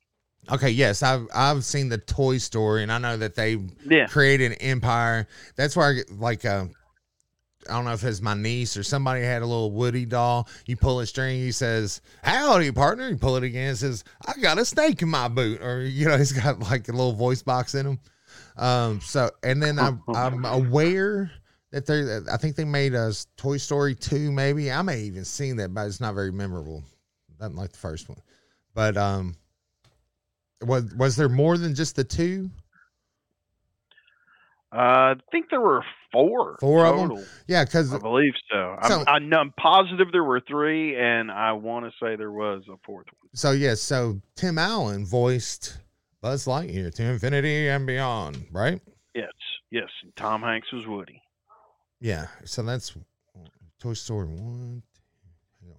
Okay, 0.51 0.69
yes, 0.71 1.03
I've 1.03 1.27
I've 1.33 1.63
seen 1.63 1.87
the 1.89 1.97
Toy 1.97 2.37
Story, 2.39 2.83
and 2.83 2.91
I 2.91 2.97
know 2.97 3.15
that 3.17 3.35
they 3.35 3.57
Yeah. 3.89 4.07
created 4.07 4.53
an 4.53 4.57
empire. 4.59 5.27
That's 5.55 5.75
where 5.75 5.87
I 5.89 5.93
get 5.93 6.11
like 6.11 6.45
uh, 6.45 6.65
I 7.69 7.73
don't 7.73 7.85
know 7.85 7.93
if 7.93 8.03
it's 8.03 8.21
my 8.21 8.33
niece 8.33 8.75
or 8.75 8.83
somebody 8.83 9.21
had 9.21 9.41
a 9.41 9.45
little 9.45 9.71
Woody 9.71 10.05
doll. 10.05 10.47
You 10.65 10.77
pull 10.77 10.99
a 10.99 11.05
string, 11.05 11.37
he 11.39 11.51
says, 11.51 12.01
"Howdy, 12.23 12.71
partner." 12.71 13.09
You 13.09 13.17
pull 13.17 13.35
it 13.35 13.43
again, 13.43 13.71
it 13.71 13.75
says, 13.75 14.03
"I 14.25 14.33
got 14.41 14.57
a 14.57 14.65
snake 14.65 15.01
in 15.01 15.09
my 15.09 15.27
boot," 15.27 15.61
or 15.61 15.81
you 15.81 16.07
know, 16.07 16.17
he's 16.17 16.31
got 16.31 16.59
like 16.59 16.87
a 16.87 16.91
little 16.91 17.13
voice 17.13 17.43
box 17.43 17.75
in 17.75 17.85
him. 17.85 17.99
Um, 18.57 18.99
so 19.01 19.29
and 19.43 19.61
then 19.61 19.77
I'm 19.77 20.01
I'm 20.15 20.43
aware 20.45 21.29
that 21.71 21.85
they 21.85 22.19
I 22.31 22.37
think 22.37 22.55
they 22.55 22.65
made 22.65 22.95
a 22.95 23.13
Toy 23.35 23.57
Story 23.57 23.93
two, 23.93 24.31
maybe 24.31 24.71
I 24.71 24.81
may 24.81 25.01
even 25.01 25.25
seen 25.25 25.57
that, 25.57 25.73
but 25.73 25.85
it's 25.87 25.99
not 25.99 26.15
very 26.15 26.31
memorable. 26.31 26.83
Nothing 27.39 27.57
like 27.57 27.71
the 27.71 27.77
first 27.77 28.09
one, 28.09 28.19
but 28.73 28.97
um. 28.97 29.35
Was 30.63 30.91
was 30.95 31.15
there 31.15 31.29
more 31.29 31.55
than 31.55 31.75
just 31.75 31.95
the 31.95 32.03
two? 32.03 32.49
Uh, 34.73 34.75
I 34.75 35.15
think 35.31 35.49
there 35.49 35.61
were 35.61 35.83
four. 36.11 36.57
Four 36.59 36.85
of 36.85 36.97
them. 36.97 37.25
Yeah, 37.47 37.63
because 37.63 37.93
I 37.93 37.99
believe 37.99 38.33
so. 38.51 38.75
So- 38.87 39.03
I'm, 39.07 39.31
I'm 39.33 39.51
positive 39.51 40.07
there 40.11 40.23
were 40.23 40.41
three, 40.41 40.95
and 40.97 41.31
I 41.31 41.53
want 41.53 41.85
to 41.85 41.91
say 42.03 42.15
there 42.15 42.31
was 42.31 42.63
a 42.71 42.75
fourth 42.85 43.05
one. 43.21 43.29
so 43.33 43.51
yes, 43.51 43.81
so 43.81 44.19
Tim 44.35 44.57
Allen 44.57 45.05
voiced 45.05 45.77
Buzz 46.21 46.45
Lightyear 46.45 46.93
to 46.95 47.03
infinity 47.03 47.69
and 47.69 47.87
beyond, 47.87 48.45
right? 48.51 48.81
Yes, 49.15 49.31
yes. 49.71 49.89
and 50.03 50.13
Tom 50.15 50.41
Hanks 50.41 50.71
was 50.73 50.85
Woody. 50.85 51.21
Yeah. 52.01 52.27
So 52.45 52.61
that's 52.63 52.95
Toy 53.79 53.93
Story 53.93 54.27
one. 54.27 54.83
Two, 54.93 55.01
hang 55.61 55.71
on, 55.71 55.77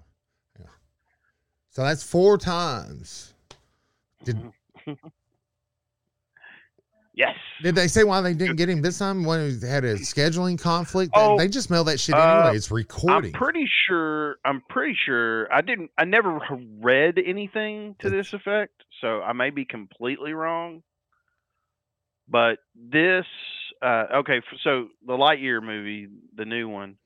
hang 0.56 0.66
on. 0.66 0.72
So 1.78 1.84
that's 1.84 2.02
four 2.02 2.36
times. 2.38 3.34
Did 4.24 4.36
yes. 7.14 7.36
did 7.62 7.76
they 7.76 7.86
say 7.86 8.02
why 8.02 8.20
they 8.20 8.34
didn't 8.34 8.56
get 8.56 8.68
him 8.68 8.82
this 8.82 8.98
time? 8.98 9.22
When 9.22 9.48
he 9.48 9.64
had 9.64 9.84
a 9.84 9.94
scheduling 9.94 10.60
conflict? 10.60 11.12
Oh, 11.14 11.38
they 11.38 11.46
just 11.46 11.70
mail 11.70 11.84
that 11.84 12.00
shit 12.00 12.16
uh, 12.16 12.18
anyway. 12.18 12.56
It's 12.56 12.72
recording. 12.72 13.32
I'm 13.32 13.40
pretty 13.40 13.64
sure. 13.86 14.38
I'm 14.44 14.60
pretty 14.68 14.96
sure. 15.06 15.46
I 15.54 15.60
didn't. 15.60 15.92
I 15.96 16.04
never 16.04 16.40
read 16.80 17.20
anything 17.24 17.94
to 18.00 18.10
this 18.10 18.32
effect, 18.32 18.82
so 19.00 19.22
I 19.22 19.32
may 19.32 19.50
be 19.50 19.64
completely 19.64 20.32
wrong. 20.32 20.82
But 22.28 22.58
this, 22.74 23.26
uh, 23.80 24.06
okay. 24.16 24.40
So 24.64 24.88
the 25.06 25.12
Lightyear 25.12 25.62
movie, 25.62 26.08
the 26.34 26.44
new 26.44 26.68
one, 26.68 26.96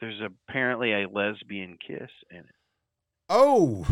there's 0.00 0.20
apparently 0.20 0.92
a 0.92 1.08
lesbian 1.08 1.78
kiss 1.84 2.10
in 2.30 2.36
it. 2.36 2.54
Oh, 3.30 3.86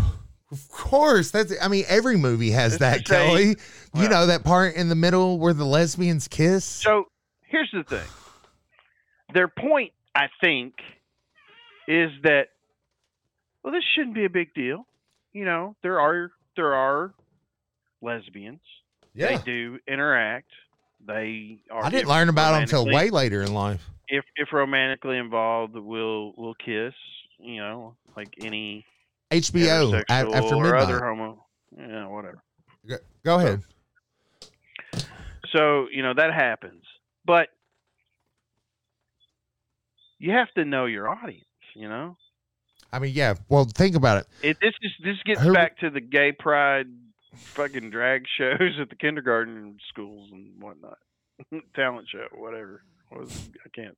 of 0.51 0.69
course. 0.69 1.31
That's. 1.31 1.55
I 1.63 1.69
mean, 1.69 1.85
every 1.89 2.17
movie 2.17 2.51
has 2.51 2.75
It's 2.75 2.81
that, 2.81 3.05
Kelly. 3.05 3.57
you 3.95 4.09
know 4.09 4.27
that 4.27 4.45
part 4.45 4.75
in 4.75 4.89
the 4.89 4.95
middle 4.95 5.39
where 5.39 5.55
the 5.55 5.65
lesbians 5.65 6.27
kiss. 6.29 6.65
So 6.65 7.05
here's 7.47 7.71
the 7.73 7.85
thing. 7.85 8.07
Their 9.33 9.49
point, 9.49 9.93
I 10.15 10.27
think, 10.41 10.75
is 11.87 12.11
that 12.25 12.49
well, 13.63 13.73
this 13.73 13.85
shouldn't 13.95 14.15
be 14.15 14.25
a 14.25 14.31
big 14.31 14.53
deal. 14.55 14.87
You 15.33 15.45
know, 15.45 15.77
there 15.83 16.01
are 16.01 16.33
there 16.57 16.75
are 16.75 17.15
lesbians. 18.03 18.61
yeah, 19.15 19.37
They 19.37 19.45
do 19.45 19.79
interact. 19.87 20.51
They 21.07 21.59
are. 21.71 21.85
I 21.85 21.91
didn't 21.91 22.09
learn 22.09 22.29
about 22.29 22.53
them 22.53 22.63
until 22.63 22.87
way 22.87 23.11
later 23.11 23.43
in 23.43 23.55
life. 23.55 23.83
If 24.09 24.25
if 24.37 24.53
romantically 24.53 25.19
involved, 25.19 25.75
will 25.77 26.33
will 26.37 26.55
kiss. 26.55 26.95
You 27.39 27.59
know, 27.59 27.95
like 28.17 28.35
any 28.43 28.85
HBO 29.31 29.93
a- 30.01 30.05
heterosexual 30.05 30.35
after 30.35 30.55
or 30.55 30.63
midnight. 30.63 30.83
other 30.83 31.05
homo. 31.05 31.47
Yeah, 31.77 32.07
whatever. 32.07 32.43
Go, 32.89 32.97
go 33.25 33.37
ahead. 33.39 33.63
So, 35.53 35.87
you 35.93 36.03
know, 36.03 36.15
that 36.15 36.33
happens. 36.35 36.85
But 37.25 37.49
you 40.19 40.33
have 40.33 40.53
to 40.55 40.65
know 40.65 40.87
your 40.87 41.09
audience, 41.09 41.45
you 41.75 41.89
know? 41.89 42.17
I 42.93 42.99
mean, 42.99 43.13
yeah. 43.15 43.35
Well, 43.49 43.65
think 43.65 43.95
about 43.97 44.19
it. 44.19 44.27
It 44.43 44.57
this 44.61 44.75
is 44.83 44.93
this 45.05 45.17
gets 45.25 45.41
Who- 45.43 45.53
back 45.53 45.79
to 45.79 45.91
the 45.91 46.01
gay 46.01 46.33
pride 46.33 46.87
fucking 47.35 47.91
drag 47.91 48.25
shows 48.39 48.79
at 48.81 48.89
the 48.89 48.97
kindergarten 48.97 49.77
schools 49.91 50.31
and 50.33 50.61
whatnot. 50.63 50.99
Talent 51.77 52.09
show, 52.09 52.27
whatever. 52.35 52.83
What 53.11 53.21
was 53.23 53.49
I 53.65 53.69
can't 53.75 53.97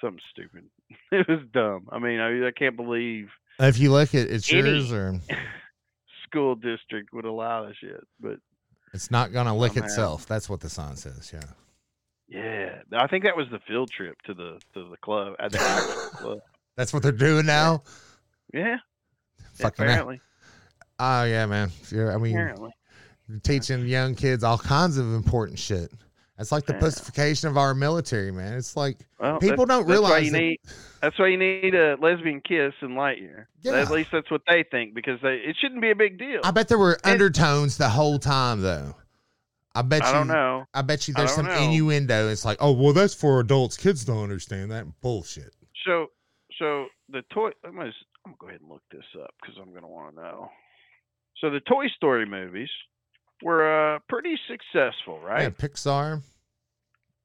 something 0.00 0.20
stupid. 0.32 0.64
It 1.12 1.26
was 1.28 1.40
dumb. 1.52 1.88
I 1.92 1.98
mean, 2.00 2.18
I, 2.20 2.48
I 2.48 2.50
can't 2.50 2.76
believe 2.76 3.28
If 3.60 3.78
you 3.78 3.92
look 3.92 4.14
at 4.14 4.28
it's 4.28 4.50
Any- 4.52 4.68
yours 4.68 4.92
or 4.92 5.20
school 6.26 6.54
district 6.54 7.12
would 7.12 7.24
allow 7.24 7.66
this 7.66 7.76
shit. 7.80 8.00
But 8.20 8.38
it's 8.94 9.10
not 9.10 9.32
gonna 9.32 9.56
lick 9.56 9.72
Somehow. 9.74 9.86
itself. 9.86 10.26
That's 10.26 10.48
what 10.48 10.60
the 10.60 10.68
sign 10.70 10.96
says. 10.96 11.32
Yeah. 11.32 11.40
yeah, 12.28 13.00
I 13.00 13.06
think 13.06 13.24
that 13.24 13.36
was 13.36 13.46
the 13.50 13.58
field 13.68 13.90
trip 13.90 14.16
to 14.26 14.34
the 14.34 14.60
to 14.74 14.88
the 14.88 14.96
club 15.02 15.34
at 15.38 15.52
the 15.52 15.58
club. 16.14 16.38
That's 16.76 16.92
what 16.92 17.02
they're 17.02 17.12
doing 17.12 17.46
now. 17.46 17.82
Yeah, 18.54 18.76
Fucking 19.54 19.84
apparently. 19.84 20.20
Oh 20.98 21.24
yeah, 21.24 21.46
man. 21.46 21.70
Yeah, 21.92 22.14
I 22.14 22.18
mean, 22.18 22.32
Apparently. 22.34 22.70
teaching 23.42 23.86
young 23.86 24.14
kids 24.14 24.42
all 24.44 24.58
kinds 24.58 24.98
of 24.98 25.12
important 25.14 25.58
shit. 25.58 25.90
That's 26.40 26.52
like 26.52 26.64
the 26.64 26.72
Yeah. 26.72 26.80
pussification 26.80 27.50
of 27.50 27.58
our 27.58 27.74
military, 27.74 28.32
man. 28.32 28.54
It's 28.54 28.74
like 28.74 28.96
Well, 29.18 29.38
People 29.40 29.66
don't 29.66 29.86
that's 29.86 30.00
why 30.00 30.20
realize 30.20 30.32
need. 30.32 30.58
That's 31.02 31.18
why 31.18 31.26
you 31.26 31.36
need 31.36 31.74
a 31.74 31.96
lesbian 32.00 32.40
kiss 32.40 32.72
in 32.80 32.92
Lightyear. 32.94 33.44
Yeah. 33.60 33.72
At 33.74 33.90
least 33.90 34.08
that's 34.10 34.30
what 34.30 34.40
they 34.48 34.62
think 34.70 34.94
because 34.94 35.20
they, 35.20 35.34
it 35.34 35.56
shouldn't 35.60 35.82
be 35.82 35.90
a 35.90 35.94
big 35.94 36.18
deal. 36.18 36.40
I 36.42 36.50
bet 36.50 36.68
there 36.68 36.78
were 36.78 36.98
And- 37.04 37.12
undertones 37.12 37.76
the 37.76 37.90
whole 37.90 38.18
time 38.18 38.62
though. 38.62 38.94
I 39.74 39.82
bet 39.82 40.02
I 40.02 40.06
you 40.08 40.12
don't 40.14 40.28
know. 40.28 40.64
I 40.72 40.80
bet 40.80 41.06
you 41.08 41.12
there's 41.12 41.30
some 41.34 41.44
know. 41.44 41.52
innuendo. 41.60 42.30
It's 42.30 42.46
like, 42.46 42.56
oh 42.58 42.72
well, 42.72 42.94
that's 42.94 43.12
for 43.12 43.38
adults. 43.40 43.76
Kids 43.76 44.06
don't 44.06 44.22
understand 44.22 44.70
that 44.70 44.86
bullshit. 45.02 45.54
So, 45.86 46.06
so 46.58 46.86
the 47.10 47.20
toy. 47.34 47.50
I'm 47.64 47.76
gonna, 47.76 47.92
I'm 48.24 48.32
gonna 48.32 48.36
go 48.38 48.48
ahead 48.48 48.60
and 48.62 48.70
look 48.70 48.82
this 48.90 49.04
up 49.22 49.34
because 49.42 49.58
I'm 49.60 49.74
gonna 49.74 49.88
want 49.88 50.16
to 50.16 50.22
know. 50.22 50.50
So 51.36 51.50
the 51.50 51.60
Toy 51.60 51.88
Story 51.96 52.24
movies 52.24 52.70
were 53.42 53.94
uh, 53.94 53.98
pretty 54.08 54.38
successful, 54.48 55.20
right? 55.20 55.42
Yeah, 55.42 55.48
Pixar, 55.50 56.22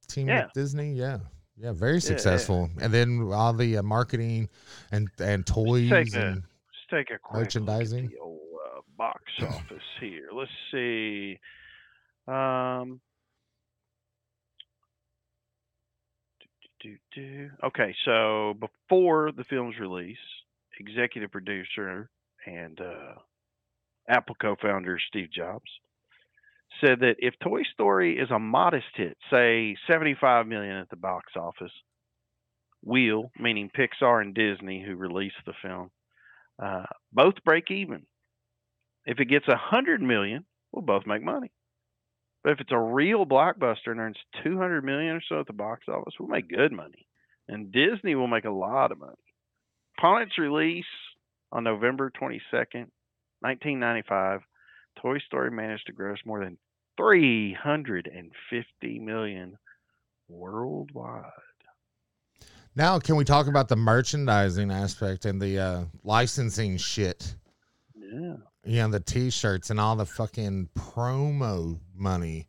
team 0.07 0.27
Yeah. 0.27 0.43
with 0.45 0.53
Disney. 0.53 0.93
Yeah, 0.93 1.19
yeah, 1.57 1.71
very 1.73 1.95
yeah. 1.95 1.99
successful. 1.99 2.69
And 2.81 2.93
then 2.93 3.29
all 3.33 3.53
the 3.53 3.77
uh, 3.77 3.83
marketing 3.83 4.49
and 4.91 5.09
and 5.19 5.45
toys 5.45 5.89
take 5.89 6.13
a- 6.15 6.19
and 6.27 6.35
Let's 6.35 7.07
take 7.07 7.15
a 7.15 7.19
quick 7.19 7.43
Merchandising. 7.43 8.03
Look 8.03 8.11
at 8.11 8.17
the 8.17 8.21
old 8.23 8.39
uh, 8.77 8.81
box 8.97 9.23
office 9.41 9.83
here. 9.99 10.29
Let's 10.33 10.51
see. 10.71 11.39
Um. 12.27 12.99
do, 16.81 16.89
do, 16.89 17.21
do. 17.21 17.49
Okay, 17.63 17.95
so 18.05 18.55
before 18.59 19.31
the 19.31 19.43
film's 19.43 19.77
release, 19.79 20.17
executive 20.79 21.31
producer 21.31 22.09
and 22.45 22.79
uh, 22.79 23.13
Apple 24.09 24.35
co-founder 24.39 24.99
Steve 25.09 25.31
Jobs 25.31 25.69
said 26.81 26.99
that 27.01 27.15
if 27.19 27.33
Toy 27.41 27.63
Story 27.73 28.17
is 28.17 28.31
a 28.31 28.39
modest 28.39 28.87
hit, 28.95 29.17
say 29.31 29.75
75 29.89 30.47
million 30.47 30.77
at 30.77 30.89
the 30.89 30.95
box 30.95 31.33
office, 31.35 31.71
will 32.83 33.31
meaning 33.39 33.69
Pixar 33.75 34.21
and 34.21 34.33
Disney 34.33 34.83
who 34.85 34.95
released 34.95 35.35
the 35.45 35.53
film 35.61 35.89
uh, 36.61 36.85
both 37.11 37.35
break 37.43 37.69
even. 37.71 38.05
If 39.05 39.19
it 39.19 39.25
gets 39.25 39.47
a 39.47 39.57
hundred 39.57 40.01
million, 40.01 40.45
we'll 40.71 40.83
both 40.83 41.05
make 41.05 41.21
money. 41.21 41.51
But 42.43 42.53
if 42.53 42.59
it's 42.59 42.71
a 42.71 42.79
real 42.79 43.25
blockbuster 43.25 43.87
and 43.87 43.99
earns 43.99 44.17
two 44.43 44.57
hundred 44.57 44.83
million 44.83 45.15
or 45.15 45.21
so 45.27 45.39
at 45.39 45.47
the 45.47 45.53
box 45.53 45.85
office, 45.87 46.13
we'll 46.19 46.29
make 46.29 46.47
good 46.49 46.71
money, 46.71 47.07
and 47.47 47.71
Disney 47.71 48.15
will 48.15 48.27
make 48.27 48.45
a 48.45 48.51
lot 48.51 48.91
of 48.91 48.99
money. 48.99 49.13
Upon 49.97 50.21
its 50.21 50.37
release 50.37 50.85
on 51.51 51.63
November 51.63 52.11
twenty 52.11 52.41
second, 52.51 52.91
nineteen 53.41 53.79
ninety 53.79 54.03
five, 54.07 54.41
Toy 55.01 55.19
Story 55.19 55.51
managed 55.51 55.87
to 55.87 55.93
gross 55.93 56.19
more 56.25 56.43
than 56.43 56.57
three 56.97 57.53
hundred 57.53 58.07
and 58.13 58.31
fifty 58.49 58.99
million 58.99 59.57
worldwide. 60.27 61.23
now 62.75 62.97
can 62.99 63.15
we 63.15 63.23
talk 63.23 63.47
about 63.47 63.67
the 63.67 63.75
merchandising 63.75 64.71
aspect 64.71 65.25
and 65.25 65.41
the 65.41 65.59
uh, 65.59 65.83
licensing 66.03 66.77
shit? 66.77 67.35
Yeah. 67.95 68.37
Know, 68.65 68.87
the 68.89 68.99
T-shirts 68.99 69.69
and 69.69 69.79
all 69.79 69.95
the 69.95 70.05
fucking 70.05 70.69
promo 70.75 71.79
money. 71.93 72.47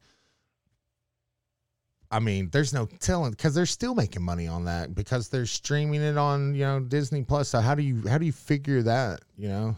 I 2.11 2.21
mean, 2.21 2.49
there's 2.53 2.73
no 2.73 2.87
telling 2.87 3.33
because 3.33 3.55
they're 3.55 3.67
still 3.67 3.95
making 3.95 4.23
money 4.23 4.47
on 4.47 4.65
that 4.65 4.95
because 4.95 5.29
they're 5.29 5.45
streaming 5.45 6.01
it 6.01 6.17
on 6.17 6.55
you 6.55 6.63
know 6.63 6.81
Disney 6.81 7.23
Plus. 7.25 7.49
So 7.49 7.61
how 7.61 7.75
do 7.75 7.83
you 7.83 8.09
how 8.09 8.17
do 8.17 8.25
you 8.25 8.33
figure 8.33 8.81
that? 8.83 9.21
You 9.37 9.49
know, 9.49 9.77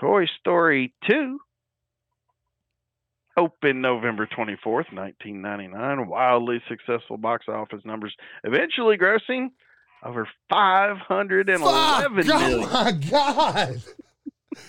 Toy 0.00 0.24
Story 0.40 0.94
2 1.08 1.38
opened 3.36 3.82
November 3.82 4.26
24th, 4.26 4.92
1999. 4.92 6.08
Wildly 6.08 6.62
successful 6.68 7.16
box 7.16 7.46
office 7.48 7.82
numbers, 7.84 8.14
eventually 8.44 8.96
grossing 8.96 9.48
over 10.04 10.26
511 10.48 11.58
Fuck! 11.58 11.66
Oh 11.68 12.08
million. 12.08 12.64
Oh 12.64 12.72
my 12.72 12.92
god! 12.92 13.82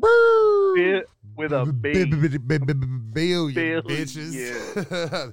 Bi- 0.00 1.02
with 1.36 1.52
a 1.52 1.64
B. 1.66 2.04
billion, 2.04 3.10
Billion. 3.12 3.82
bitches. 3.82 5.32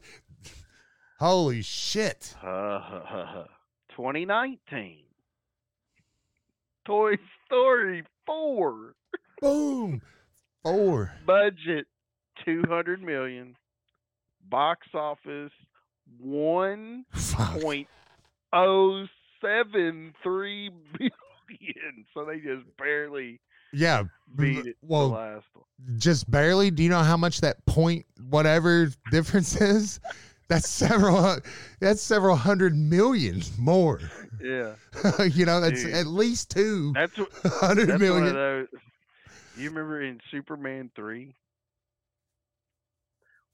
Holy 1.20 1.62
shit. 1.62 2.36
Uh, 2.44 3.44
2019. 3.92 5.04
Toy 6.86 7.14
Story 7.46 8.04
4. 8.26 8.96
Boom. 9.42 10.02
Four. 10.64 11.14
Budget 11.26 11.88
200 12.46 13.02
million. 13.02 13.56
Box 14.50 14.88
office 14.94 15.52
1.073 16.22 17.04
Fuck. 17.14 17.52
billion. 20.98 22.06
So 22.14 22.26
they 22.26 22.38
just 22.38 22.66
barely 22.78 23.40
Yeah. 23.74 24.04
beat 24.36 24.64
mm, 24.64 24.68
it 24.68 24.78
Well, 24.82 25.10
the 25.10 25.16
last 25.16 25.46
one. 25.54 26.00
just 26.00 26.30
barely. 26.30 26.72
Do 26.72 26.84
you 26.84 26.90
know 26.90 27.04
how 27.04 27.18
much 27.18 27.42
that 27.42 27.66
point 27.66 28.06
whatever 28.30 28.90
difference 29.12 29.60
is? 29.60 30.00
That's 30.50 30.70
several. 30.70 31.38
That's 31.80 32.02
several 32.02 32.36
hundred 32.36 32.76
million 32.76 33.42
more. 33.58 34.02
Yeah. 34.42 34.74
you 35.26 35.46
know, 35.46 35.60
that's 35.62 35.84
Dude. 35.84 35.94
at 35.94 36.06
least 36.08 36.52
two 36.52 36.92
That's 36.94 37.14
hundred 37.46 37.90
of 37.90 38.00
those. 38.00 38.68
You 39.56 39.70
remember 39.70 40.02
in 40.02 40.20
Superman 40.32 40.90
3 40.96 41.34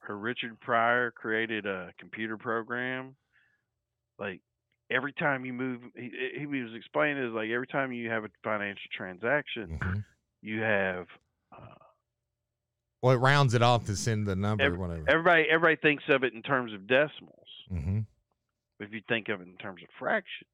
where 0.05 0.17
Richard 0.17 0.59
Pryor 0.59 1.11
created 1.11 1.65
a 1.65 1.91
computer 1.99 2.37
program 2.37 3.15
like 4.17 4.41
every 4.91 5.13
time 5.13 5.45
you 5.45 5.53
move 5.53 5.81
he, 5.95 6.11
he 6.39 6.45
was 6.45 6.73
explaining 6.75 7.23
is 7.23 7.31
like 7.33 7.49
every 7.49 7.67
time 7.67 7.91
you 7.91 8.09
have 8.09 8.23
a 8.23 8.29
financial 8.43 8.89
transaction 8.95 9.79
Mhm. 9.81 10.05
you 10.41 10.61
have 10.61 11.07
uh, 11.51 11.75
Well, 13.01 13.13
it 13.13 13.17
rounds 13.19 13.53
it 13.53 13.61
off 13.61 13.85
to 13.85 13.95
send 13.95 14.27
the 14.27 14.35
number 14.35 14.63
Every- 14.63 14.77
whatever. 14.77 15.05
everybody 15.09 15.43
everybody 15.49 15.75
thinks 15.81 16.03
of 16.09 16.23
it 16.23 16.33
in 16.33 16.41
terms 16.41 16.73
of 16.73 16.87
decimals 16.87 17.47
hmm 17.69 17.99
if 18.79 18.93
you 18.93 19.01
think 19.09 19.27
of 19.29 19.41
it 19.41 19.47
in 19.47 19.57
terms 19.57 19.81
of 19.83 19.89
fractions 19.99 20.49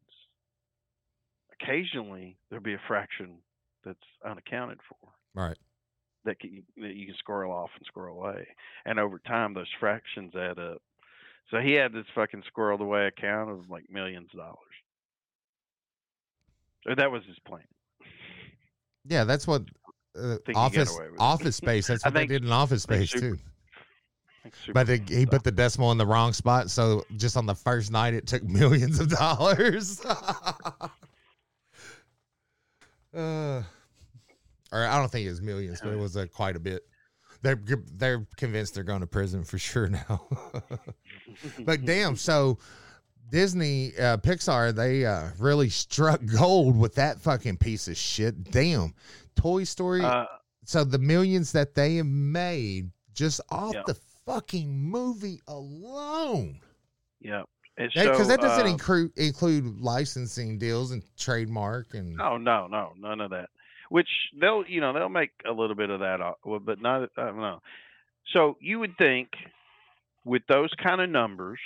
occasionally 1.61 2.37
there'll 2.49 2.63
be 2.63 2.73
a 2.73 2.81
fraction 2.87 3.37
that's 3.83 3.99
unaccounted 4.25 4.79
for 4.89 4.97
Right. 5.33 5.57
that 6.23 6.39
can, 6.39 6.63
that 6.77 6.95
you 6.95 7.05
can 7.07 7.15
squirrel 7.17 7.51
off 7.51 7.69
and 7.75 7.85
squirrel 7.85 8.17
away. 8.23 8.47
And 8.85 8.99
over 8.99 9.19
time, 9.19 9.53
those 9.53 9.69
fractions 9.79 10.33
add 10.35 10.57
up. 10.57 10.81
So 11.51 11.59
he 11.59 11.73
had 11.73 11.93
this 11.93 12.05
fucking 12.15 12.43
squirreled 12.51 12.81
away 12.81 13.07
account 13.07 13.51
of 13.51 13.69
like 13.69 13.83
millions 13.89 14.29
of 14.33 14.39
dollars. 14.39 14.57
Or 16.87 16.95
that 16.95 17.11
was 17.11 17.23
his 17.25 17.37
plan. 17.47 17.63
Yeah, 19.07 19.23
that's 19.23 19.47
what 19.47 19.63
uh, 20.17 20.37
office 20.55 20.95
away 20.95 21.05
with 21.05 21.15
it. 21.15 21.19
office 21.19 21.55
space. 21.55 21.87
That's 21.87 22.03
what 22.05 22.13
they 22.13 22.25
did 22.25 22.43
in 22.43 22.51
office 22.51 22.83
space 22.83 23.11
Super- 23.11 23.35
too. 23.35 23.41
But 24.73 24.87
Superman 24.87 25.07
he 25.07 25.25
put 25.25 25.43
the 25.43 25.51
decimal 25.51 25.91
in 25.91 25.97
the 25.97 26.05
wrong 26.05 26.31
spot, 26.31 26.69
so 26.69 27.03
just 27.15 27.35
on 27.35 27.47
the 27.47 27.55
first 27.55 27.91
night, 27.91 28.13
it 28.13 28.27
took 28.27 28.43
millions 28.43 28.99
of 28.99 29.09
dollars. 29.09 29.99
uh, 30.05 30.89
or 34.71 34.85
I 34.85 34.99
don't 34.99 35.11
think 35.11 35.25
it 35.25 35.29
was 35.29 35.41
millions, 35.41 35.81
but 35.81 35.93
it 35.93 35.97
was 35.97 36.15
uh, 36.15 36.27
quite 36.31 36.55
a 36.55 36.59
bit. 36.59 36.83
They're 37.45 37.61
they're 37.93 38.27
convinced 38.37 38.73
they're 38.73 38.83
going 38.83 39.01
to 39.01 39.07
prison 39.07 39.43
for 39.43 39.59
sure 39.59 39.87
now. 39.87 40.27
but 41.59 41.85
damn, 41.85 42.15
so 42.15 42.57
Disney, 43.29 43.91
uh, 43.99 44.17
Pixar, 44.17 44.73
they 44.73 45.05
uh, 45.05 45.27
really 45.37 45.69
struck 45.69 46.21
gold 46.25 46.75
with 46.75 46.95
that 46.95 47.21
fucking 47.21 47.57
piece 47.57 47.87
of 47.87 47.97
shit. 47.97 48.45
Damn, 48.51 48.95
Toy 49.35 49.63
Story. 49.63 50.01
Uh, 50.01 50.25
so 50.63 50.83
the 50.83 50.97
millions 50.97 51.51
that 51.51 51.75
they 51.75 51.97
have 51.97 52.07
made 52.07 52.89
just 53.13 53.41
off 53.51 53.75
Yeah. 53.75 53.83
the 53.85 53.93
fucking 54.25 54.75
movie 54.75 55.39
alone. 55.47 56.61
yeah. 57.19 57.43
Because 57.77 58.17
so, 58.17 58.23
that 58.23 58.39
doesn't 58.39 58.65
uh, 58.65 58.69
include 58.69 59.11
include 59.17 59.81
licensing 59.81 60.57
deals 60.57 60.91
and 60.91 61.03
trademark 61.17 61.93
and 61.93 62.19
Oh 62.21 62.37
no, 62.37 62.67
no, 62.67 62.93
none 62.97 63.19
of 63.19 63.29
that. 63.31 63.49
Which 63.95 64.09
they'll, 64.41 64.65
you 64.67 64.81
know, 64.81 64.91
they'll 64.91 65.07
make 65.07 65.31
a 65.47 65.53
little 65.53 65.73
bit 65.77 65.89
of 65.89 66.01
that, 66.01 66.19
off- 66.19 66.35
but 66.65 66.81
not. 66.81 67.09
I 67.15 67.27
don't 67.27 67.37
know. 67.37 67.61
So 68.33 68.57
you 68.59 68.79
would 68.79 68.97
think, 68.97 69.29
with 70.25 70.41
those 70.49 70.69
kind 70.83 70.99
of 70.99 71.09
numbers, 71.09 71.59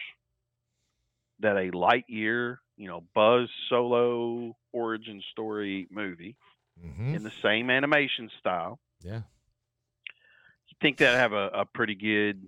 that 1.39 1.57
a 1.57 1.72
Lightyear, 1.72 2.57
you 2.77 2.88
know, 2.88 3.03
Buzz 3.15 3.49
solo 3.68 4.56
origin 4.73 5.23
story 5.31 5.88
movie 5.89 6.35
Mhm. 6.85 7.15
in 7.15 7.23
the 7.23 7.31
same 7.41 7.72
animation 7.72 8.30
style, 8.39 8.77
yeah. 9.01 9.22
you 10.68 10.76
think 10.80 10.97
that 10.97 11.15
have 11.18 11.34
a, 11.34 11.47
a 11.47 11.65
pretty 11.65 11.95
good 11.95 12.45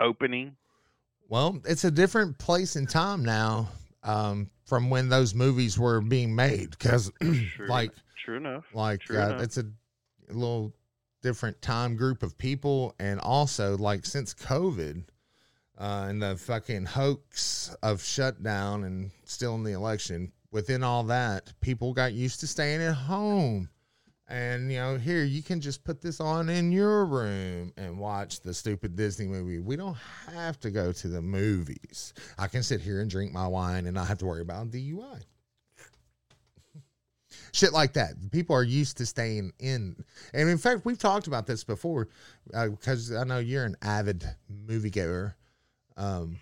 opening? 0.00 0.54
Well, 1.30 1.62
it's 1.64 1.84
a 1.84 1.90
different 1.90 2.36
place 2.36 2.76
and 2.76 2.86
time 2.90 3.24
now 3.24 3.70
um, 4.04 4.50
from 4.66 4.90
when 4.90 5.08
those 5.08 5.34
movies 5.34 5.78
were 5.78 6.00
being 6.00 6.34
made. 6.34 6.70
Because 6.70 7.10
Sure, 7.20 7.66
like 7.68 7.90
true 8.16 8.36
enough. 8.36 8.64
like 8.72 9.00
True 9.00 9.18
uh, 9.20 9.26
enough. 9.30 9.42
it's 9.42 9.58
a 9.58 9.64
little 10.30 10.72
different 11.22 11.60
time 11.62 11.96
group 11.96 12.22
of 12.22 12.36
people 12.38 12.94
and 12.98 13.18
also 13.20 13.76
like 13.78 14.04
since 14.04 14.34
covid 14.34 15.04
uh 15.78 16.06
and 16.08 16.22
the 16.22 16.36
fucking 16.36 16.84
hoax 16.84 17.74
of 17.82 18.02
shutdown 18.04 18.84
and 18.84 19.10
still 19.24 19.54
in 19.54 19.62
the 19.64 19.72
election 19.72 20.30
within 20.50 20.82
all 20.82 21.02
that 21.02 21.50
people 21.62 21.94
got 21.94 22.12
used 22.12 22.40
to 22.40 22.46
staying 22.46 22.82
at 22.82 22.92
home 22.94 23.68
and 24.28 24.72
you 24.72 24.78
know 24.78 24.96
here 24.96 25.22
you 25.22 25.42
can 25.42 25.60
just 25.60 25.84
put 25.84 26.00
this 26.00 26.18
on 26.18 26.48
in 26.48 26.72
your 26.72 27.04
room 27.04 27.72
and 27.76 27.98
watch 27.98 28.40
the 28.40 28.54
stupid 28.54 28.96
disney 28.96 29.26
movie 29.26 29.58
we 29.58 29.76
don't 29.76 29.96
have 30.32 30.58
to 30.58 30.70
go 30.70 30.92
to 30.92 31.08
the 31.08 31.20
movies 31.20 32.14
i 32.38 32.46
can 32.46 32.62
sit 32.62 32.80
here 32.80 33.00
and 33.00 33.10
drink 33.10 33.32
my 33.32 33.46
wine 33.46 33.84
and 33.86 33.94
not 33.94 34.06
have 34.06 34.18
to 34.18 34.24
worry 34.24 34.40
about 34.40 34.70
dui 34.70 35.20
shit 37.52 37.72
like 37.72 37.92
that. 37.94 38.14
People 38.32 38.56
are 38.56 38.64
used 38.64 38.96
to 38.98 39.06
staying 39.06 39.52
in, 39.58 39.96
and 40.32 40.48
in 40.48 40.58
fact, 40.58 40.84
we've 40.84 40.98
talked 40.98 41.26
about 41.26 41.46
this 41.46 41.64
before 41.64 42.08
because 42.46 43.12
I 43.12 43.24
know 43.24 43.38
you're 43.38 43.64
an 43.64 43.76
avid 43.82 44.24
moviegoer. 44.66 45.34
Um, 45.96 46.38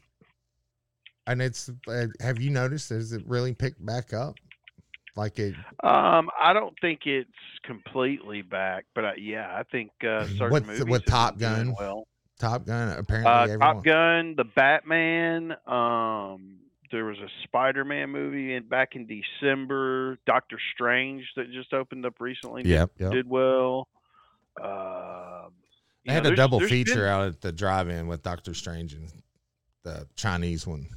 and 1.27 1.41
it's 1.41 1.71
uh, 1.89 2.07
have 2.21 2.41
you 2.41 2.51
noticed? 2.51 2.89
Has 2.89 3.13
it 3.13 3.23
really 3.27 3.55
picked 3.55 3.85
back 3.85 4.13
up? 4.13 4.37
Like 5.15 5.39
it. 5.39 5.55
Um, 5.85 6.31
I 6.41 6.53
don't 6.55 6.75
think 6.81 7.01
it's 7.05 7.29
completely 7.65 8.41
back, 8.43 8.87
but 8.95 9.05
I, 9.05 9.15
yeah, 9.17 9.47
I 9.55 9.63
think 9.65 9.91
uh, 10.03 10.25
certain 10.27 10.51
With- 10.51 10.67
movies 10.67 10.85
with 10.87 11.05
Top 11.05 11.39
Gun, 11.39 11.75
Well, 11.79 12.07
Top 12.39 12.65
Gun. 12.65 12.97
Apparently, 12.97 13.31
uh, 13.31 13.43
everyone. 13.43 13.61
Top 13.61 13.85
Gun, 13.85 14.35
the 14.37 14.45
Batman. 14.45 15.53
Um, 15.67 16.57
there 16.91 17.05
was 17.05 17.19
a 17.19 17.29
Spider-Man 17.45 18.09
movie 18.11 18.55
in 18.55 18.65
back 18.69 18.97
in 18.97 19.07
December. 19.07 20.19
Doctor 20.27 20.59
Strange 20.75 21.25
that 21.37 21.51
just 21.53 21.73
opened 21.75 22.07
up 22.07 22.15
recently. 22.21 22.63
did- 22.63 22.71
Yep. 22.71 22.91
Yep. 22.99 23.13
did 23.13 23.29
well. 23.29 23.89
You 24.59 24.65
They 26.07 26.13
had 26.15 26.25
know, 26.25 26.31
a 26.33 26.37
double 26.37 26.59
there's 26.59 26.71
been- 26.71 26.85
feature 26.87 27.07
out 27.07 27.27
at 27.29 27.41
the 27.43 27.53
drive-in 27.53 28.07
with 28.09 28.23
Doctor 28.23 28.55
Strange 28.55 28.95
and 28.95 29.09
the 29.85 30.09
Chinese 30.17 30.67
one. 30.67 30.89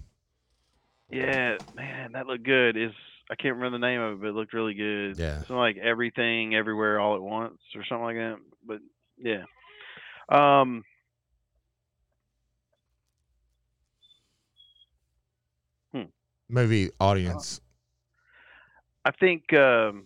Yeah, 1.11 1.57
man, 1.75 2.13
that 2.13 2.25
looked 2.27 2.43
good. 2.43 2.75
Is 2.75 2.91
I 3.29 3.35
can't 3.35 3.55
remember 3.55 3.77
the 3.77 3.87
name 3.87 4.01
of 4.01 4.13
it, 4.13 4.21
but 4.21 4.27
it 4.27 4.35
looked 4.35 4.53
really 4.53 4.75
good. 4.75 5.17
Yeah. 5.17 5.39
Something 5.39 5.55
like 5.55 5.77
everything, 5.77 6.55
everywhere, 6.55 6.99
all 6.99 7.15
at 7.15 7.21
once, 7.21 7.59
or 7.75 7.83
something 7.85 8.05
like 8.05 8.15
that. 8.17 8.37
But 8.65 8.79
yeah, 9.17 9.43
um, 10.29 10.83
Movie 16.49 16.91
audience. 16.99 17.59
I 19.03 19.11
think 19.11 19.51
um, 19.53 20.05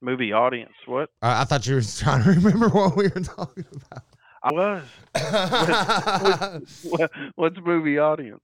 movie 0.00 0.32
audience. 0.32 0.72
What 0.86 1.10
I, 1.20 1.42
I 1.42 1.44
thought 1.44 1.66
you 1.66 1.74
were 1.74 1.82
trying 1.98 2.22
to 2.22 2.30
remember 2.30 2.68
what 2.68 2.96
we 2.96 3.04
were 3.08 3.20
talking 3.20 3.64
about. 3.74 4.04
I 4.44 4.52
was. 4.52 4.82
What, 6.84 7.10
what's 7.36 7.56
movie 7.64 7.98
audience? 7.98 8.42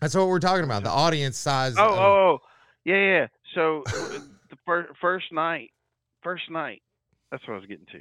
That's 0.00 0.14
what 0.14 0.28
we're 0.28 0.38
talking 0.40 0.64
about. 0.64 0.82
The 0.84 0.90
audience 0.90 1.38
size. 1.38 1.74
Oh, 1.78 1.84
of- 1.92 1.98
oh, 1.98 2.02
oh, 2.02 2.38
yeah, 2.84 2.94
yeah. 2.96 3.26
So 3.54 3.82
the 3.86 4.56
fir- 4.66 4.88
first 5.00 5.32
night, 5.32 5.70
first 6.22 6.50
night. 6.50 6.82
That's 7.30 7.46
what 7.48 7.54
I 7.54 7.56
was 7.56 7.66
getting 7.66 7.86
to. 7.86 8.00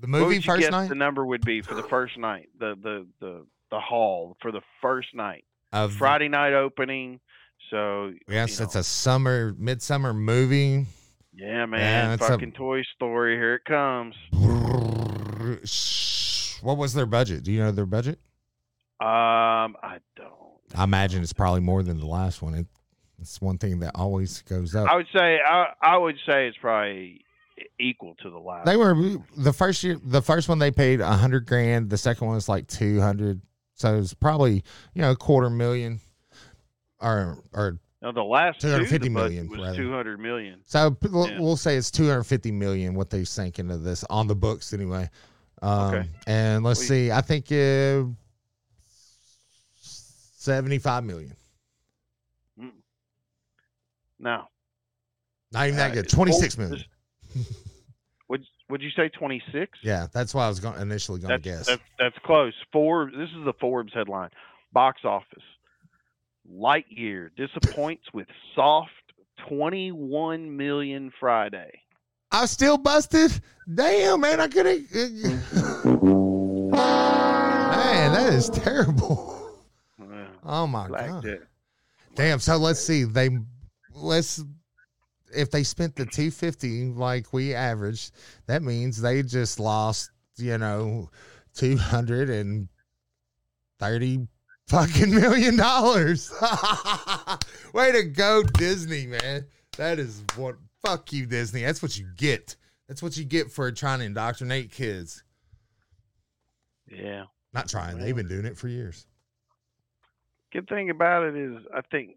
the 0.00 0.06
movie 0.06 0.40
first 0.40 0.70
night 0.70 0.88
the 0.88 0.94
number 0.94 1.24
would 1.26 1.44
be 1.44 1.60
for 1.62 1.74
the 1.74 1.82
first 1.82 2.16
night? 2.18 2.48
The 2.58 2.74
the 2.80 3.06
the 3.20 3.46
the 3.70 3.80
hall 3.80 4.36
for 4.40 4.52
the 4.52 4.60
first 4.80 5.08
night. 5.14 5.44
of 5.72 5.92
Friday 5.92 6.28
night 6.28 6.52
opening. 6.52 7.20
So 7.70 8.12
Yes, 8.28 8.60
it's 8.60 8.74
know, 8.74 8.80
a 8.80 8.84
summer 8.84 9.54
midsummer 9.58 10.12
movie. 10.12 10.86
yeah, 11.34 11.64
man. 11.66 12.12
a- 12.12 12.18
fucking 12.18 12.52
Toy 12.52 12.82
Story. 12.94 13.36
Here 13.36 13.54
it 13.54 13.64
comes. 13.64 14.14
What 16.62 16.76
was 16.78 16.94
their 16.94 17.06
budget? 17.06 17.42
Do 17.42 17.52
you 17.52 17.60
know 17.60 17.70
their 17.72 17.86
budget? 17.86 18.18
Um, 19.00 19.76
I 19.82 19.98
don't. 20.16 20.32
I 20.74 20.84
imagine 20.84 21.22
it's 21.22 21.32
probably 21.32 21.60
more 21.60 21.82
than 21.82 21.98
the 21.98 22.06
last 22.06 22.42
one. 22.42 22.54
It, 22.54 22.66
it's 23.20 23.40
one 23.40 23.58
thing 23.58 23.80
that 23.80 23.92
always 23.94 24.42
goes 24.42 24.74
up. 24.74 24.90
I 24.90 24.96
would 24.96 25.06
say 25.14 25.38
I, 25.40 25.72
I 25.80 25.96
would 25.96 26.16
say 26.26 26.48
it's 26.48 26.58
probably 26.58 27.24
equal 27.78 28.14
to 28.22 28.30
the 28.30 28.38
last. 28.38 28.66
They 28.66 28.76
were 28.76 28.94
the 29.36 29.52
first 29.52 29.82
year. 29.84 29.98
The 30.02 30.22
first 30.22 30.48
one 30.48 30.58
they 30.58 30.70
paid 30.70 31.00
a 31.00 31.12
hundred 31.12 31.46
grand. 31.46 31.90
The 31.90 31.98
second 31.98 32.26
one 32.26 32.36
was 32.36 32.48
like 32.48 32.66
two 32.66 33.00
hundred. 33.00 33.40
So 33.74 33.96
it's 33.96 34.14
probably 34.14 34.64
you 34.94 35.02
know 35.02 35.12
a 35.12 35.16
quarter 35.16 35.50
million, 35.50 36.00
or 37.00 37.38
or 37.52 37.78
no, 38.02 38.12
the 38.12 38.22
last 38.22 38.60
two 38.60 38.70
hundred 38.70 38.88
fifty 38.88 39.08
million 39.08 39.48
was 39.48 39.76
two 39.76 39.90
hundred 39.92 40.20
million. 40.20 40.60
So 40.66 40.96
yeah. 41.02 41.38
we'll 41.38 41.56
say 41.56 41.76
it's 41.76 41.90
two 41.90 42.06
hundred 42.06 42.24
fifty 42.24 42.52
million 42.52 42.94
what 42.94 43.10
they 43.10 43.24
sank 43.24 43.58
into 43.58 43.78
this 43.78 44.04
on 44.10 44.26
the 44.26 44.36
books 44.36 44.72
anyway. 44.72 45.08
Um, 45.62 45.94
okay. 45.94 46.08
And 46.26 46.64
let's 46.64 46.86
see. 46.86 47.10
I 47.10 47.22
think 47.22 47.50
it, 47.50 48.06
75 50.44 51.04
million. 51.04 51.36
Mm. 52.60 52.70
No. 54.18 54.44
Not 55.52 55.66
even 55.68 55.78
that 55.78 55.92
uh, 55.92 55.94
good. 55.94 56.08
Twenty 56.08 56.32
six 56.32 56.58
oh, 56.58 56.62
million. 56.62 56.84
would 58.28 58.44
Would 58.68 58.82
you 58.82 58.90
say 58.90 59.08
twenty 59.08 59.42
six? 59.52 59.78
Yeah, 59.82 60.08
that's 60.12 60.34
why 60.34 60.46
I 60.46 60.48
was 60.48 60.60
going 60.60 60.80
initially 60.80 61.20
going 61.20 61.30
to 61.30 61.38
guess. 61.38 61.66
That's, 61.66 61.82
that's 61.98 62.18
close. 62.24 62.52
Forbes. 62.72 63.14
This 63.16 63.30
is 63.30 63.44
the 63.44 63.54
Forbes 63.60 63.92
headline: 63.94 64.30
Box 64.72 65.02
office. 65.04 65.42
Lightyear 66.52 67.30
disappoints 67.36 68.04
with 68.12 68.26
soft 68.54 68.90
twenty 69.48 69.92
one 69.92 70.56
million 70.56 71.12
Friday. 71.18 71.80
I 72.32 72.46
still 72.46 72.76
busted. 72.76 73.40
Damn, 73.72 74.20
man, 74.20 74.40
I 74.40 74.48
couldn't. 74.48 74.92
man, 76.72 78.12
that 78.12 78.32
is 78.32 78.50
terrible. 78.50 79.40
Oh 80.44 80.66
my 80.66 80.86
like 80.86 81.08
god. 81.08 81.22
that. 81.24 81.42
Damn. 82.14 82.38
So 82.38 82.56
let's 82.56 82.80
see. 82.80 83.04
They 83.04 83.30
let's 83.94 84.42
if 85.34 85.50
they 85.50 85.62
spent 85.62 85.96
the 85.96 86.06
two 86.06 86.30
fifty 86.30 86.84
like 86.84 87.32
we 87.32 87.54
averaged, 87.54 88.12
that 88.46 88.62
means 88.62 89.00
they 89.00 89.22
just 89.22 89.58
lost. 89.58 90.10
You 90.36 90.58
know, 90.58 91.10
two 91.54 91.76
hundred 91.76 92.28
and 92.28 92.68
thirty 93.78 94.26
fucking 94.68 95.14
million 95.14 95.56
dollars. 95.56 96.32
Way 97.72 97.92
to 97.92 98.02
go, 98.04 98.42
Disney, 98.42 99.06
man. 99.06 99.46
That 99.76 99.98
is 99.98 100.22
what. 100.36 100.56
Fuck 100.84 101.14
you, 101.14 101.24
Disney. 101.24 101.62
That's 101.62 101.80
what 101.80 101.96
you 101.96 102.06
get. 102.14 102.56
That's 102.88 103.02
what 103.02 103.16
you 103.16 103.24
get 103.24 103.50
for 103.50 103.72
trying 103.72 104.00
to 104.00 104.04
indoctrinate 104.04 104.70
kids. 104.70 105.24
Yeah. 106.90 107.24
Not 107.54 107.70
trying. 107.70 107.98
They've 107.98 108.14
been 108.14 108.28
doing 108.28 108.44
it 108.44 108.58
for 108.58 108.68
years. 108.68 109.06
Good 110.54 110.68
thing 110.68 110.88
about 110.90 111.24
it 111.24 111.36
is 111.36 111.56
I 111.74 111.80
think 111.90 112.16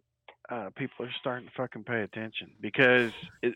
uh, 0.50 0.70
people 0.76 1.06
are 1.06 1.12
starting 1.20 1.48
to 1.50 1.54
fucking 1.58 1.84
pay 1.84 2.02
attention 2.02 2.52
because 2.62 3.12
it, 3.42 3.54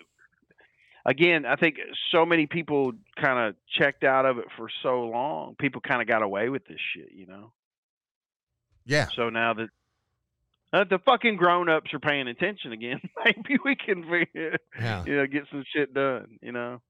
again, 1.05 1.45
I 1.45 1.55
think 1.55 1.77
so 2.11 2.25
many 2.25 2.47
people 2.47 2.93
kind 3.15 3.39
of 3.49 3.55
checked 3.77 4.03
out 4.03 4.25
of 4.25 4.39
it 4.39 4.45
for 4.57 4.67
so 4.83 5.03
long. 5.05 5.55
People 5.59 5.81
kind 5.81 6.01
of 6.01 6.07
got 6.07 6.23
away 6.23 6.49
with 6.49 6.65
this 6.65 6.79
shit, 6.93 7.11
you 7.13 7.27
know. 7.27 7.53
Yeah. 8.85 9.07
So 9.15 9.29
now 9.29 9.53
that 9.53 9.69
uh, 10.73 10.83
the 10.85 10.97
fucking 10.99 11.35
grown 11.37 11.69
ups 11.69 11.93
are 11.93 11.99
paying 11.99 12.27
attention 12.27 12.71
again, 12.71 12.99
maybe 13.25 13.57
we 13.63 13.75
can, 13.75 14.03
Yeah. 14.79 15.05
you 15.05 15.15
know, 15.15 15.27
get 15.27 15.43
some 15.51 15.63
shit 15.73 15.93
done. 15.93 16.39
You 16.41 16.51
know, 16.53 16.81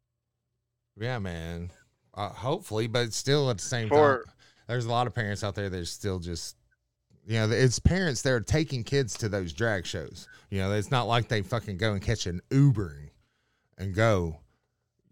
Yeah, 0.97 1.19
man. 1.19 1.72
Uh, 2.13 2.30
hopefully, 2.30 2.88
but 2.88 3.11
still 3.13 3.49
at 3.49 3.57
the 3.57 3.63
same 3.63 3.89
For- 3.89 4.23
time, 4.26 4.34
there's 4.68 4.85
a 4.85 4.89
lot 4.91 5.07
of 5.07 5.13
parents 5.13 5.43
out 5.43 5.55
there 5.55 5.69
that 5.69 5.80
are 5.80 5.85
still 5.85 6.19
just, 6.19 6.55
you 7.26 7.35
know, 7.39 7.49
it's 7.49 7.80
parents 7.80 8.22
that 8.23 8.31
are 8.34 8.41
taking 8.41 8.84
kids 8.84 9.18
to 9.19 9.30
those 9.30 9.53
drag 9.53 9.85
shows. 9.85 10.27
You 10.49 10.60
know, 10.60 10.72
it's 10.73 10.91
not 10.91 11.03
like 11.07 11.27
they 11.27 11.41
fucking 11.41 11.77
go 11.77 11.93
and 11.93 12.02
catch 12.02 12.26
an 12.26 12.41
Uber 12.52 12.98
and, 13.77 13.93
go. 13.93 14.38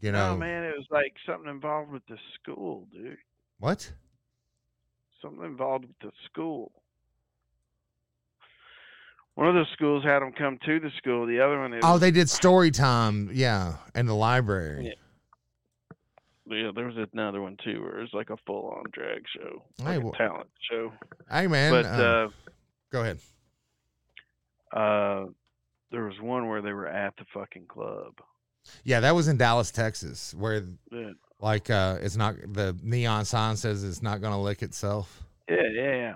You 0.02 0.12
know 0.14 0.34
no 0.34 0.38
man, 0.38 0.64
it 0.64 0.74
was 0.78 0.88
like 0.92 1.14
something 1.26 1.50
involved 1.50 1.92
with 1.92 2.06
the 2.08 2.18
school, 2.36 2.88
dude. 2.94 3.18
what? 3.60 3.92
Something 5.22 5.44
involved 5.44 5.86
with 5.86 6.00
the 6.00 6.12
school. 6.26 6.72
One 9.36 9.48
of 9.50 9.56
the 9.56 9.66
schools 9.74 10.04
had 10.04 10.20
them 10.20 10.32
come 10.32 10.58
to 10.66 10.80
the 10.80 10.90
school. 10.98 11.26
The 11.26 11.40
other 11.42 11.60
one, 11.60 11.74
it 11.74 11.82
Oh, 11.84 11.94
was- 11.94 12.02
they 12.02 12.12
did 12.12 12.30
story 12.30 12.72
time. 12.72 13.30
Yeah, 13.34 13.76
in 13.96 14.06
the 14.06 14.16
library. 14.16 14.88
Yeah. 14.88 14.94
Yeah, 16.58 16.72
there 16.76 16.86
was 16.88 16.96
another 17.14 17.42
one 17.42 17.58
too, 17.64 17.82
where 17.82 17.98
it 18.00 18.02
was 18.02 18.14
like 18.14 18.30
a 18.30 18.38
full-on 18.46 18.84
drag 18.92 19.24
show, 19.36 19.64
Hey, 19.78 19.96
like 19.98 20.04
well- 20.04 20.14
a 20.14 20.18
talent 20.18 20.50
show. 20.70 20.92
Hey, 21.32 21.48
man. 21.48 21.72
but 21.72 21.86
uh, 21.86 21.90
uh, 21.90 22.30
go 22.92 23.02
ahead. 23.02 23.20
uh, 24.76 25.26
there 25.92 26.04
was 26.06 26.20
one 26.22 26.48
where 26.48 26.62
they 26.62 26.74
were 26.74 26.88
at 26.88 27.16
the 27.18 27.26
fucking 27.34 27.66
club. 27.68 28.14
Yeah, 28.84 29.00
that 29.00 29.16
was 29.16 29.28
in 29.28 29.38
Dallas, 29.38 29.72
Texas, 29.72 30.34
where 30.36 30.64
Yeah, 30.92 31.12
like 31.40 31.70
uh 31.70 31.98
it's 32.02 32.16
not 32.18 32.36
the 32.54 32.78
neon 32.84 33.26
sign 33.26 33.56
says 33.56 33.84
it's 33.84 34.02
not 34.04 34.22
going 34.22 34.34
to 34.34 34.38
lick 34.40 34.62
itself. 34.62 35.24
yeah, 35.50 35.56
yeah. 35.74 35.92
yeah. 35.96 36.14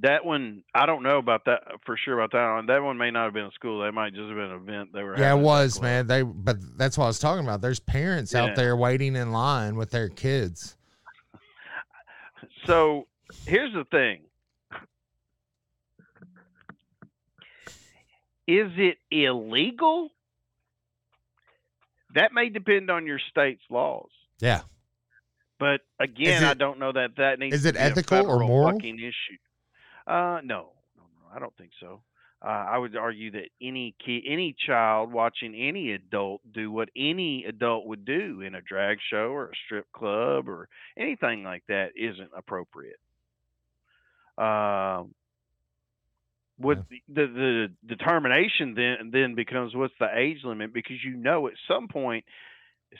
That 0.00 0.24
one, 0.24 0.62
I 0.74 0.86
don't 0.86 1.02
know 1.02 1.18
about 1.18 1.44
that 1.44 1.62
uh, 1.66 1.76
for 1.84 1.98
sure 1.98 2.18
about 2.18 2.32
that 2.32 2.54
one. 2.54 2.66
That 2.66 2.82
one 2.82 2.96
may 2.96 3.10
not 3.10 3.24
have 3.24 3.34
been 3.34 3.44
a 3.44 3.50
school. 3.52 3.82
That 3.82 3.92
might 3.92 4.14
just 4.14 4.26
have 4.26 4.36
been 4.36 4.50
an 4.50 4.62
event 4.62 4.88
they 4.94 5.02
were. 5.02 5.18
Yeah, 5.18 5.34
it 5.34 5.38
was, 5.40 5.82
man. 5.82 6.06
They 6.06 6.22
but 6.22 6.56
that's 6.78 6.96
what 6.96 7.04
I 7.04 7.08
was 7.08 7.18
talking 7.18 7.44
about. 7.44 7.60
There's 7.60 7.78
parents 7.80 8.32
Yeah. 8.32 8.44
out 8.44 8.56
there 8.56 8.74
waiting 8.74 9.16
in 9.16 9.32
line 9.32 9.76
with 9.76 9.90
their 9.90 10.08
kids. 10.08 10.76
So 12.66 13.06
here's 13.44 13.72
the 13.72 13.84
thing. 13.84 14.20
Is 18.46 18.70
it 18.76 18.98
illegal? 19.10 20.10
That 22.14 22.32
may 22.32 22.48
depend 22.50 22.90
on 22.90 23.06
your 23.06 23.18
state's 23.30 23.62
laws. 23.70 24.10
Yeah. 24.40 24.62
But 25.58 25.80
again, 26.00 26.42
Is 26.42 26.48
I 26.48 26.54
don't 26.54 26.78
know 26.78 26.92
that 26.92 27.16
that 27.16 27.38
needs 27.38 27.54
is 27.56 27.62
to 27.62 27.68
it 27.70 27.76
ethical 27.76 28.26
or 28.30 28.40
moral? 28.40 28.72
fucking 28.72 28.98
issue. 28.98 29.38
Uh, 30.06 30.40
no, 30.44 30.72
no, 30.96 31.02
no, 31.02 31.34
I 31.34 31.38
don't 31.38 31.56
think 31.56 31.70
so. 31.80 32.02
Uh, 32.44 32.48
I 32.48 32.76
would 32.78 32.96
argue 32.96 33.30
that 33.32 33.50
any 33.60 33.94
kid, 34.04 34.24
any 34.26 34.54
child 34.66 35.12
watching 35.12 35.54
any 35.54 35.92
adult 35.92 36.40
do 36.52 36.72
what 36.72 36.88
any 36.96 37.44
adult 37.44 37.86
would 37.86 38.04
do 38.04 38.40
in 38.40 38.56
a 38.56 38.60
drag 38.60 38.98
show 39.10 39.28
or 39.32 39.46
a 39.46 39.56
strip 39.64 39.86
club 39.92 40.48
or 40.48 40.68
anything 40.96 41.44
like 41.44 41.62
that 41.68 41.90
isn't 41.96 42.30
appropriate. 42.36 42.98
Um, 44.36 45.14
what 46.58 46.78
the 47.08 47.26
the 47.26 47.68
determination 47.86 48.74
then 48.74 49.10
then 49.12 49.34
becomes 49.34 49.74
what's 49.74 49.94
the 49.98 50.08
age 50.16 50.38
limit 50.44 50.72
because 50.72 50.96
you 51.04 51.16
know 51.16 51.46
at 51.48 51.54
some 51.66 51.88
point 51.88 52.24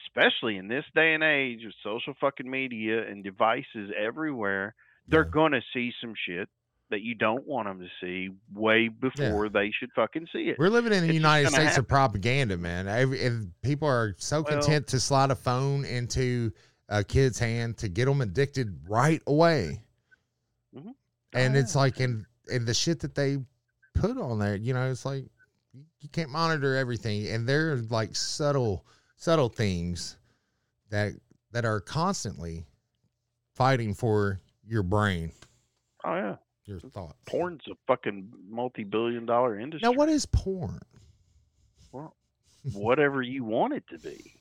especially 0.06 0.56
in 0.56 0.68
this 0.68 0.84
day 0.94 1.14
and 1.14 1.22
age 1.22 1.60
with 1.64 1.74
social 1.82 2.14
fucking 2.20 2.50
media 2.50 3.06
and 3.06 3.22
devices 3.22 3.90
everywhere 3.96 4.74
they're 5.06 5.24
Yeah. 5.24 5.30
going 5.30 5.52
to 5.52 5.60
see 5.72 5.92
some 6.00 6.14
shit 6.26 6.48
that 6.92 7.02
you 7.02 7.14
don't 7.16 7.44
want 7.46 7.66
them 7.66 7.80
to 7.80 7.88
see 8.00 8.30
way 8.54 8.86
before 8.88 9.48
they 9.48 9.72
should 9.78 9.90
fucking 9.96 10.26
see 10.32 10.48
it 10.50 10.56
We're 10.58 10.68
living 10.68 10.92
in 10.92 11.00
the 11.00 11.06
It's 11.08 11.14
United 11.14 11.48
States 11.48 11.62
happen. 11.70 11.80
of 11.80 11.88
propaganda, 11.88 12.56
man. 12.56 12.86
Every, 12.86 13.24
and 13.26 13.52
people 13.62 13.88
are 13.88 14.14
so 14.18 14.42
Well- 14.42 14.52
content 14.52 14.86
to 14.88 15.00
slide 15.00 15.30
a 15.32 15.34
phone 15.34 15.84
into 15.84 16.52
a 16.88 17.02
kid's 17.02 17.38
hand 17.38 17.78
to 17.78 17.88
get 17.88 18.04
them 18.04 18.20
addicted 18.20 18.88
right 18.88 19.20
away. 19.26 19.82
Mhm. 20.76 20.94
And 21.32 21.56
Oh, 21.56 21.58
it's 21.58 21.74
yeah. 21.74 21.80
like, 21.80 21.98
and, 22.00 22.24
and 22.52 22.66
the 22.66 22.74
shit 22.74 23.00
that 23.00 23.14
they 23.14 23.38
put 23.94 24.16
on 24.18 24.38
there, 24.38 24.54
you 24.56 24.72
know, 24.74 24.90
it's 24.90 25.04
like 25.04 25.24
you- 25.72 26.08
can't 26.10 26.30
monitor 26.30 26.76
everything. 26.76 27.26
And 27.28 27.48
there 27.48 27.72
are 27.72 27.76
like 27.76 28.14
subtle, 28.14 28.86
subtle 29.16 29.48
things 29.48 30.16
that 30.90 31.12
that 31.52 31.64
are 31.64 31.80
constantly 31.80 32.66
fighting 33.54 33.94
for 33.94 34.40
your 34.66 34.82
brain, 34.82 35.32
oh 36.04 36.14
yeah 36.14 36.36
your 36.64 36.80
thoughts. 36.80 37.18
porn's 37.26 37.62
a 37.70 37.74
fucking 37.86 38.28
multi-billion 38.48 39.26
dollar 39.26 39.58
industry 39.58 39.88
Now, 39.88 39.96
what 39.96 40.08
is 40.08 40.26
porn? 40.26 40.80
well 41.92 42.14
whatever 42.72 43.22
you 43.22 43.44
want 43.44 43.72
it 43.74 43.84
to 43.90 43.98
be 43.98 44.34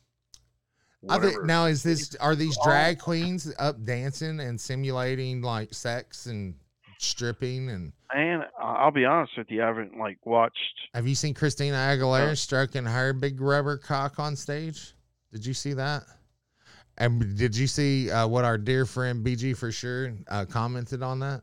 Whatever. 1.02 1.44
now 1.46 1.66
is 1.66 1.82
this 1.82 2.16
are 2.18 2.36
these 2.36 2.56
drag 2.64 3.00
queens 3.00 3.52
up 3.58 3.84
dancing 3.84 4.40
and 4.40 4.60
simulating 4.62 5.42
like 5.42 5.74
sex 5.74 6.28
and 6.28 6.54
stripping 7.00 7.72
and 7.72 7.92
And 8.14 8.44
I'll 8.62 8.92
be 8.92 9.06
honest 9.06 9.36
with 9.36 9.50
you, 9.50 9.64
I 9.64 9.66
haven't 9.66 9.98
like 9.98 10.24
watched. 10.26 10.90
have 10.94 11.08
you 11.08 11.16
seen 11.16 11.34
Christina 11.34 11.76
Aguilera 11.76 12.34
Uh. 12.34 12.36
stroking 12.36 12.86
her 12.86 13.14
big 13.14 13.42
rubber 13.42 13.78
cock 13.80 14.20
on 14.20 14.36
stage? 14.36 14.94
Did 15.34 15.44
you 15.44 15.56
see 15.56 15.74
that? 15.74 16.04
And 17.00 17.36
did 17.36 17.56
you 17.58 17.66
see 17.66 18.12
uh, 18.12 18.28
what 18.28 18.46
our 18.46 18.60
dear 18.60 18.86
friend 18.86 19.26
BG 19.26 19.58
for 19.58 19.72
sure 19.72 20.14
uh, 20.28 20.46
commented 20.46 21.02
on 21.02 21.20
that? 21.22 21.42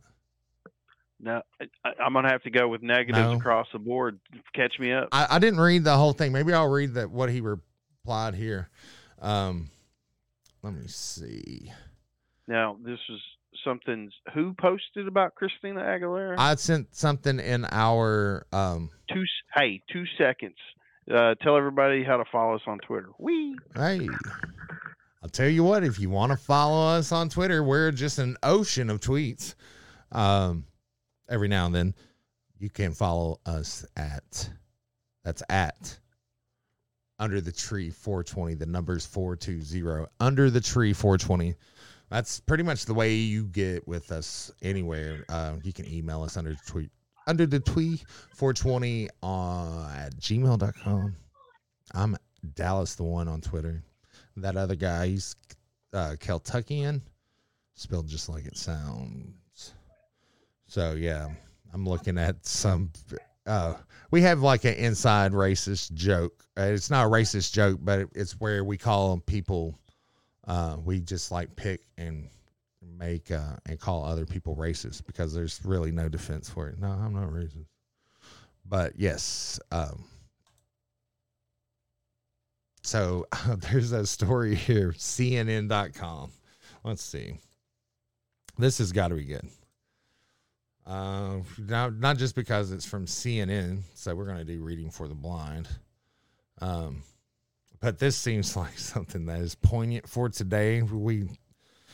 No, 1.20 1.42
I, 1.60 1.90
I'm 2.00 2.12
gonna 2.12 2.30
have 2.30 2.42
to 2.44 2.50
go 2.50 2.68
with 2.68 2.82
negatives 2.82 3.18
No. 3.18 3.32
across 3.34 3.66
the 3.72 3.78
board. 3.78 4.20
Catch 4.54 4.78
me 4.78 4.92
up. 4.92 5.08
I, 5.12 5.26
I 5.30 5.38
didn't 5.38 5.60
read 5.60 5.84
the 5.84 5.96
whole 5.96 6.12
thing. 6.12 6.32
Maybe 6.32 6.52
I'll 6.52 6.68
read 6.68 6.94
that 6.94 7.10
what 7.10 7.28
he 7.30 7.40
replied 7.40 8.34
here. 8.34 8.70
Um, 9.20 9.70
let 10.62 10.74
me 10.74 10.86
see. 10.86 11.72
Now, 12.46 12.76
this 12.84 13.00
is 13.08 13.20
something. 13.64 14.10
Who 14.34 14.54
posted 14.60 15.08
about 15.08 15.34
Christina 15.34 15.80
Aguilera? 15.80 16.36
I 16.38 16.54
sent 16.54 16.94
something 16.94 17.40
in 17.40 17.66
our 17.70 18.46
um, 18.52 18.90
two. 19.12 19.24
Hey, 19.54 19.82
two 19.92 20.04
seconds. 20.16 20.56
Uh, 21.12 21.34
tell 21.42 21.56
everybody 21.56 22.04
how 22.04 22.18
to 22.18 22.24
follow 22.30 22.54
us 22.54 22.62
on 22.66 22.78
Twitter. 22.86 23.08
We. 23.18 23.56
Hey, 23.74 24.08
I'll 25.22 25.30
tell 25.30 25.48
you 25.48 25.64
what, 25.64 25.82
if 25.82 25.98
you 25.98 26.10
want 26.10 26.30
to 26.32 26.38
follow 26.38 26.96
us 26.96 27.10
on 27.10 27.28
Twitter, 27.28 27.64
we're 27.64 27.90
just 27.90 28.18
an 28.18 28.36
ocean 28.42 28.88
of 28.88 29.00
tweets. 29.00 29.54
Um, 30.12 30.64
every 31.28 31.48
now 31.48 31.66
and 31.66 31.74
then, 31.74 31.94
you 32.58 32.70
can 32.70 32.92
follow 32.92 33.40
us 33.46 33.84
at 33.96 34.48
that's 35.24 35.42
at 35.48 35.98
under 37.18 37.40
the 37.40 37.52
tree 37.52 37.90
420. 37.90 38.54
The 38.54 38.66
number's 38.66 39.06
420 39.06 40.06
under 40.20 40.50
the 40.50 40.60
tree 40.60 40.92
420. 40.92 41.54
That's 42.10 42.40
pretty 42.40 42.62
much 42.62 42.86
the 42.86 42.94
way 42.94 43.14
you 43.14 43.44
get 43.44 43.86
with 43.86 44.12
us 44.12 44.50
anywhere. 44.62 45.24
Uh, 45.28 45.56
you 45.62 45.72
can 45.72 45.86
email 45.86 46.22
us 46.22 46.36
under 46.36 46.50
the 46.50 46.60
tweet 46.66 46.90
under 47.26 47.46
the 47.46 47.60
tweet 47.60 48.04
420 48.34 49.08
uh, 49.22 49.90
at 49.94 50.16
gmail.com. 50.16 51.14
I'm 51.94 52.16
Dallas 52.54 52.94
the 52.94 53.04
one 53.04 53.28
on 53.28 53.40
Twitter. 53.40 53.82
That 54.36 54.56
other 54.56 54.76
guy, 54.76 55.08
he's 55.08 55.36
uh, 55.92 56.16
Kentuckian, 56.18 57.02
spelled 57.74 58.08
just 58.08 58.28
like 58.28 58.46
it 58.46 58.56
sounds. 58.56 59.37
So 60.68 60.92
yeah, 60.92 61.28
I'm 61.72 61.86
looking 61.86 62.18
at 62.18 62.46
some. 62.46 62.92
Uh, 63.46 63.74
we 64.10 64.22
have 64.22 64.40
like 64.40 64.64
an 64.64 64.74
inside 64.74 65.32
racist 65.32 65.92
joke. 65.94 66.44
Uh, 66.56 66.64
it's 66.64 66.90
not 66.90 67.06
a 67.06 67.08
racist 67.08 67.52
joke, 67.52 67.78
but 67.82 68.08
it's 68.14 68.32
where 68.32 68.62
we 68.62 68.76
call 68.76 69.18
people. 69.18 69.78
Uh, 70.46 70.76
we 70.84 71.00
just 71.00 71.30
like 71.32 71.54
pick 71.56 71.80
and 71.96 72.28
make 72.98 73.30
uh, 73.30 73.56
and 73.66 73.80
call 73.80 74.04
other 74.04 74.26
people 74.26 74.56
racist 74.56 75.06
because 75.06 75.34
there's 75.34 75.60
really 75.64 75.90
no 75.90 76.08
defense 76.08 76.48
for 76.50 76.68
it. 76.68 76.78
No, 76.78 76.88
I'm 76.88 77.14
not 77.14 77.30
racist. 77.30 77.66
But 78.66 78.92
yes, 78.98 79.58
um, 79.72 80.04
so 82.82 83.26
there's 83.70 83.92
a 83.92 84.06
story 84.06 84.54
here, 84.54 84.92
CNN.com. 84.92 86.32
Let's 86.84 87.02
see. 87.02 87.40
This 88.58 88.78
has 88.78 88.92
got 88.92 89.08
to 89.08 89.14
be 89.14 89.24
good. 89.24 89.48
Uh, 90.88 91.40
not, 91.58 91.94
not 91.94 92.16
just 92.16 92.34
because 92.34 92.72
it's 92.72 92.86
from 92.86 93.04
CNN, 93.04 93.82
so 93.94 94.14
we're 94.14 94.24
going 94.24 94.38
to 94.38 94.44
do 94.44 94.62
reading 94.62 94.90
for 94.90 95.06
the 95.06 95.14
blind. 95.14 95.68
Um, 96.60 97.02
but 97.80 97.98
this 97.98 98.16
seems 98.16 98.56
like 98.56 98.78
something 98.78 99.26
that 99.26 99.40
is 99.40 99.54
poignant 99.54 100.08
for 100.08 100.28
today. 100.28 100.80
We 100.82 101.28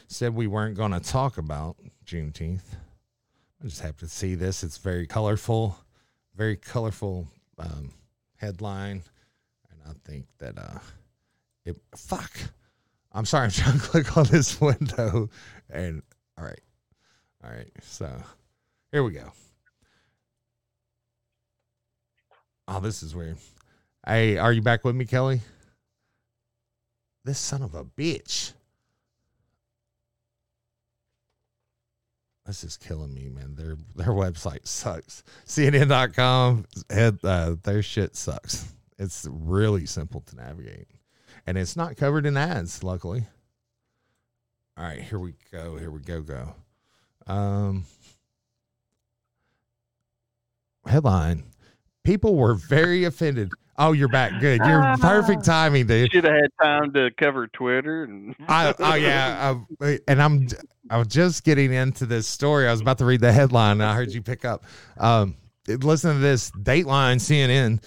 said 0.06 0.34
we 0.34 0.46
weren't 0.46 0.76
going 0.76 0.92
to 0.92 1.00
talk 1.00 1.38
about 1.38 1.76
Juneteenth. 2.06 2.62
I 3.60 3.66
just 3.66 3.80
have 3.80 3.96
to 3.98 4.08
see 4.08 4.36
this. 4.36 4.62
It's 4.62 4.78
very 4.78 5.06
colorful, 5.06 5.76
very 6.36 6.56
colorful 6.56 7.26
um, 7.58 7.90
headline 8.36 9.02
and 9.70 9.96
I 9.96 10.08
think 10.08 10.26
that 10.38 10.58
uh, 10.58 10.78
it 11.64 11.76
fuck. 11.96 12.30
I'm 13.12 13.24
sorry, 13.24 13.44
I'm 13.44 13.50
trying 13.50 13.78
to 13.78 13.84
click 13.88 14.16
on 14.16 14.24
this 14.24 14.60
window, 14.60 15.30
and 15.70 16.02
all 16.38 16.44
right, 16.44 16.60
all 17.42 17.50
right. 17.50 17.70
So 17.82 18.10
here 18.94 19.02
we 19.02 19.10
go. 19.10 19.32
Oh, 22.68 22.78
this 22.78 23.02
is 23.02 23.12
weird. 23.12 23.38
Hey, 24.06 24.38
are 24.38 24.52
you 24.52 24.62
back 24.62 24.84
with 24.84 24.94
me, 24.94 25.04
Kelly? 25.04 25.40
This 27.24 27.40
son 27.40 27.62
of 27.62 27.74
a 27.74 27.84
bitch. 27.84 28.52
This 32.46 32.62
is 32.62 32.76
killing 32.76 33.12
me, 33.12 33.28
man. 33.30 33.56
Their 33.56 33.76
their 33.96 34.14
website 34.14 34.68
sucks. 34.68 35.24
CNN.com, 35.44 36.64
uh, 37.24 37.56
their 37.64 37.82
shit 37.82 38.14
sucks. 38.14 38.72
It's 38.96 39.26
really 39.28 39.86
simple 39.86 40.20
to 40.20 40.36
navigate, 40.36 40.86
and 41.48 41.58
it's 41.58 41.74
not 41.74 41.96
covered 41.96 42.26
in 42.26 42.36
ads. 42.36 42.84
Luckily. 42.84 43.26
All 44.76 44.84
right, 44.84 45.00
here 45.00 45.18
we 45.18 45.34
go. 45.50 45.78
Here 45.78 45.90
we 45.90 45.98
go. 45.98 46.22
Go. 46.22 46.54
Um, 47.26 47.86
headline: 50.86 51.44
People 52.04 52.36
were 52.36 52.54
very 52.54 53.04
offended. 53.04 53.50
Oh, 53.76 53.92
you're 53.92 54.08
back. 54.08 54.40
Good. 54.40 54.60
You're 54.64 54.96
perfect 54.98 55.44
timing, 55.44 55.86
dude. 55.86 56.12
Should 56.12 56.24
have 56.24 56.34
had 56.34 56.50
time 56.62 56.92
to 56.92 57.10
cover 57.18 57.48
Twitter 57.48 58.04
and. 58.04 58.34
I, 58.48 58.74
oh 58.78 58.94
yeah, 58.94 59.58
I, 59.80 59.98
and 60.06 60.22
I'm 60.22 60.46
I 60.90 60.98
was 60.98 61.08
just 61.08 61.44
getting 61.44 61.72
into 61.72 62.06
this 62.06 62.26
story. 62.26 62.68
I 62.68 62.70
was 62.70 62.80
about 62.80 62.98
to 62.98 63.04
read 63.04 63.20
the 63.20 63.32
headline, 63.32 63.80
and 63.80 63.84
I 63.84 63.94
heard 63.94 64.12
you 64.12 64.22
pick 64.22 64.44
up. 64.44 64.64
Um, 64.98 65.36
listen 65.66 66.14
to 66.14 66.18
this: 66.20 66.50
Dateline, 66.52 67.16
CNN. 67.16 67.82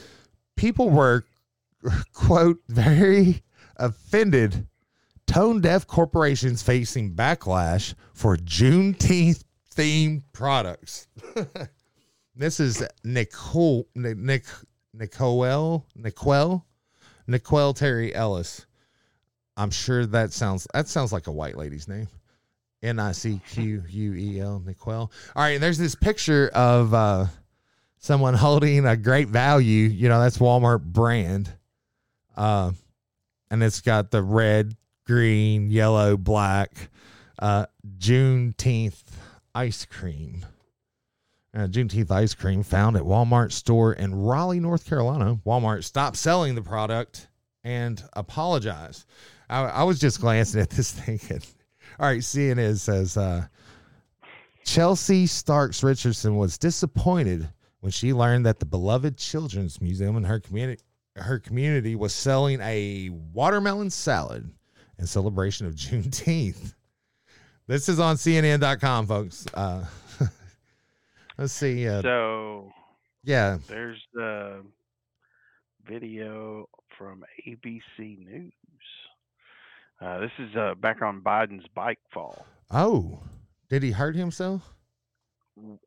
People 0.56 0.90
were 0.90 1.24
quote 2.14 2.58
very 2.68 3.44
offended. 3.78 4.68
Tone 5.26 5.62
deaf 5.62 5.86
corporations 5.86 6.64
facing 6.64 7.14
backlash 7.14 7.94
for 8.14 8.38
Juneteenth 8.38 9.44
themed 9.76 10.24
products. 10.34 11.08
this 12.38 12.60
is 12.60 12.84
Nicole 13.04 13.88
Nick 13.96 14.46
Nicole 14.94 15.86
Nicole 15.96 16.66
Nicole 17.28 17.74
Terry 17.74 18.14
Ellis. 18.14 18.66
I'm 19.58 19.72
sure 19.72 20.06
that 20.06 20.32
sounds 20.32 20.68
that 20.74 20.88
sounds 20.88 21.12
like 21.12 21.28
a 21.28 21.32
white 21.32 21.58
lady's 21.58 21.88
name. 21.88 22.08
N 22.84 23.00
I 23.00 23.12
C 23.12 23.42
Q 23.50 23.84
U 23.90 24.14
E 24.14 24.40
L 24.40 24.62
Nicole. 24.64 25.12
All 25.36 25.44
right, 25.44 25.60
there's 25.60 25.80
this 25.80 25.96
picture 25.96 26.50
of 26.54 26.94
uh 26.94 27.26
someone 27.98 28.34
holding 28.36 28.86
a 28.86 28.96
great 28.96 29.30
value, 29.30 29.88
you 29.88 30.08
know, 30.08 30.22
that's 30.22 30.38
Walmart 30.38 30.84
brand. 30.84 31.52
Uh 32.36 32.72
and 33.50 33.64
it's 33.64 33.82
got 33.82 34.12
the 34.12 34.22
red, 34.22 34.76
green, 35.06 35.72
yellow, 35.72 36.18
black 36.18 36.90
uh 37.40 37.66
Juneteenth 37.98 39.02
ice 39.56 39.86
cream. 39.86 40.46
Uh, 41.58 41.66
Juneteenth 41.66 42.12
ice 42.12 42.36
cream 42.36 42.62
found 42.62 42.96
at 42.96 43.02
Walmart 43.02 43.52
store 43.52 43.94
in 43.94 44.14
Raleigh, 44.14 44.60
North 44.60 44.86
Carolina. 44.86 45.40
Walmart 45.44 45.84
stopped 45.84 46.16
selling 46.16 46.54
the 46.54 46.62
product 46.62 47.30
and 47.64 48.04
apologized. 48.14 49.06
I, 49.50 49.64
I 49.64 49.84
was 49.84 50.00
just 50.00 50.22
glancing 50.22 50.62
at 50.62 50.70
this 50.70 50.92
thinking, 51.00 51.42
all 52.00 52.08
right, 52.10 52.20
CNN 52.20 52.78
says 52.78 53.18
uh, 53.18 53.48
Chelsea 54.66 55.26
Starks 55.26 55.82
Richardson 55.82 56.38
was 56.38 56.60
disappointed 56.60 57.50
when 57.80 57.92
she 57.92 58.14
learned 58.14 58.46
that 58.46 58.60
the 58.60 58.66
beloved 58.68 59.18
Children's 59.18 59.82
Museum 59.82 60.16
in 60.16 60.26
her 60.26 60.40
community 60.40 60.84
her 61.16 61.40
community 61.40 61.96
was 61.96 62.14
selling 62.14 62.62
a 62.62 63.10
watermelon 63.34 63.90
salad 63.90 64.48
in 65.00 65.08
celebration 65.08 65.66
of 65.66 65.74
Juneteenth. 65.74 66.76
This 67.66 67.90
is 67.90 68.00
on 68.00 68.18
CNN.com, 68.18 69.08
folks. 69.08 69.48
Uh, 69.52 69.84
let's 71.38 71.54
see. 71.54 71.88
Uh, 71.88 72.02
So 72.02 72.72
yeah, 73.24 73.58
there's 73.68 74.02
the 74.14 74.64
video 75.88 76.70
from 76.98 77.24
ABC 77.48 78.18
News. 78.20 78.54
Uh, 80.02 80.20
this 80.20 80.32
is 80.40 80.56
uh, 80.56 80.76
back 80.76 81.02
on 81.02 81.22
Biden's 81.22 81.66
bike 81.74 82.00
fall. 82.14 82.46
Oh, 82.70 83.20
did 83.70 83.84
he 83.84 83.92
hurt 83.92 84.16
himself? 84.16 84.74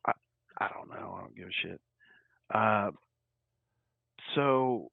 I, 0.04 0.12
I 0.58 0.68
don't 0.74 0.88
know. 0.90 1.14
I 1.16 1.20
don't 1.20 1.36
give 1.36 1.48
a 1.48 1.52
shit. 1.62 1.80
Uh, 2.52 2.90
so, 4.34 4.90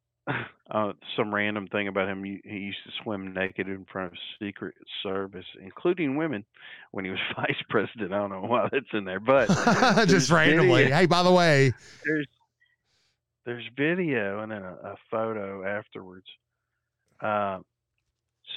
uh, 0.72 0.92
some 1.16 1.34
random 1.34 1.68
thing 1.68 1.88
about 1.88 2.10
him. 2.10 2.24
He, 2.24 2.42
he 2.44 2.58
used 2.58 2.80
to 2.86 2.92
swim 3.04 3.34
naked 3.34 3.68
in 3.68 3.86
front 3.92 4.12
of 4.12 4.18
Secret 4.40 4.76
Service, 5.04 5.46
including 5.62 6.18
women, 6.18 6.44
when 6.92 7.06
he 7.06 7.12
was 7.12 7.20
vice 7.36 7.56
president. 7.70 8.12
I 8.14 8.18
don't 8.18 8.30
know 8.32 8.42
why 8.42 8.68
that's 8.72 8.86
in 8.94 9.06
there, 9.06 9.20
but 9.20 9.48
Just 10.08 10.30
randomly. 10.30 10.84
video- 10.84 10.96
Hey, 10.96 11.06
by 11.06 11.24
the 11.24 11.32
way, 11.32 11.72
there's 12.06 12.28
there's 13.46 13.64
video 13.78 14.42
and 14.42 14.52
then 14.52 14.62
a, 14.64 14.74
a 14.74 14.96
photo 15.10 15.64
afterwards. 15.66 16.26
Uh, 17.22 17.60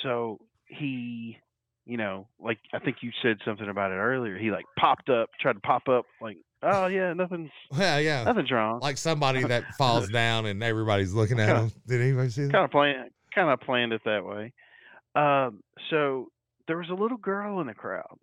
so 0.02 0.40
he, 0.66 1.38
you 1.86 1.96
know, 1.96 2.26
like 2.40 2.58
I 2.72 2.80
think 2.80 2.96
you 3.02 3.12
said 3.22 3.36
something 3.44 3.68
about 3.68 3.92
it 3.92 3.96
earlier. 3.96 4.36
He 4.36 4.50
like 4.50 4.64
popped 4.76 5.08
up, 5.08 5.30
tried 5.40 5.52
to 5.54 5.60
pop 5.60 5.88
up, 5.88 6.06
like, 6.20 6.38
oh 6.62 6.86
yeah, 6.86 7.12
nothing's 7.12 7.50
yeah, 7.76 7.98
yeah, 7.98 8.24
nothing's 8.24 8.50
wrong. 8.50 8.80
like 8.80 8.98
somebody 8.98 9.42
that 9.44 9.74
falls 9.78 10.08
down 10.08 10.46
and 10.46 10.62
everybody's 10.62 11.12
looking 11.14 11.38
at 11.40 11.56
him. 11.56 11.72
Did 11.86 12.00
anybody 12.02 12.30
see 12.30 12.42
that? 12.44 12.52
kind 12.52 12.64
of 12.64 12.70
plan, 12.70 13.10
kind 13.34 13.50
of 13.50 13.60
planned 13.60 13.92
it 13.92 14.02
that 14.04 14.24
way. 14.24 14.52
Um, 15.14 15.62
so 15.90 16.28
there 16.68 16.76
was 16.78 16.88
a 16.90 16.94
little 16.94 17.16
girl 17.18 17.60
in 17.60 17.66
the 17.66 17.74
crowd, 17.74 18.16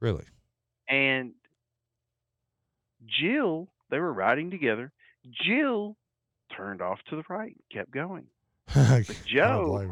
Really? 0.00 0.24
and 0.88 1.32
Jill, 3.06 3.68
they 3.90 3.98
were 3.98 4.12
riding 4.12 4.50
together. 4.50 4.92
Jill 5.46 5.96
turned 6.56 6.82
off 6.82 6.98
to 7.10 7.16
the 7.16 7.22
right, 7.28 7.56
kept 7.72 7.90
going. 7.90 8.26
But 8.74 9.20
Joe, 9.26 9.84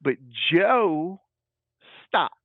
but 0.00 0.14
Joe 0.52 1.20
stopped, 2.06 2.37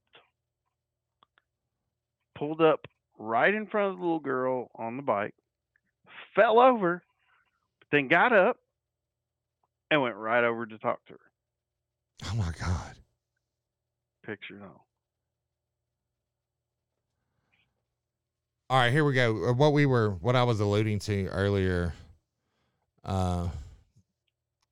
pulled 2.35 2.61
up 2.61 2.88
right 3.18 3.53
in 3.53 3.68
front 3.68 3.91
of 3.91 3.97
the 3.97 4.03
little 4.03 4.19
girl 4.19 4.69
on 4.76 4.97
the 4.97 5.03
bike, 5.03 5.34
fell 6.35 6.60
over, 6.60 7.03
then 7.91 8.07
got 8.07 8.34
up 8.34 8.57
and 9.91 10.01
went 10.01 10.15
right 10.15 10.43
over 10.43 10.65
to 10.65 10.77
talk 10.77 11.05
to 11.05 11.14
her. 11.14 11.19
Oh 12.31 12.35
my 12.35 12.51
god. 12.60 12.95
Picture 14.26 14.55
no. 14.55 14.81
All 18.69 18.80
right, 18.80 18.91
here 18.91 19.05
we 19.05 19.14
go. 19.14 19.49
Uh, 19.49 19.53
What 19.53 19.73
we 19.73 19.85
were, 19.85 20.11
what 20.11 20.35
I 20.35 20.43
was 20.43 20.60
alluding 20.60 20.99
to 20.99 21.27
earlier, 21.27 21.93
uh, 23.03 23.49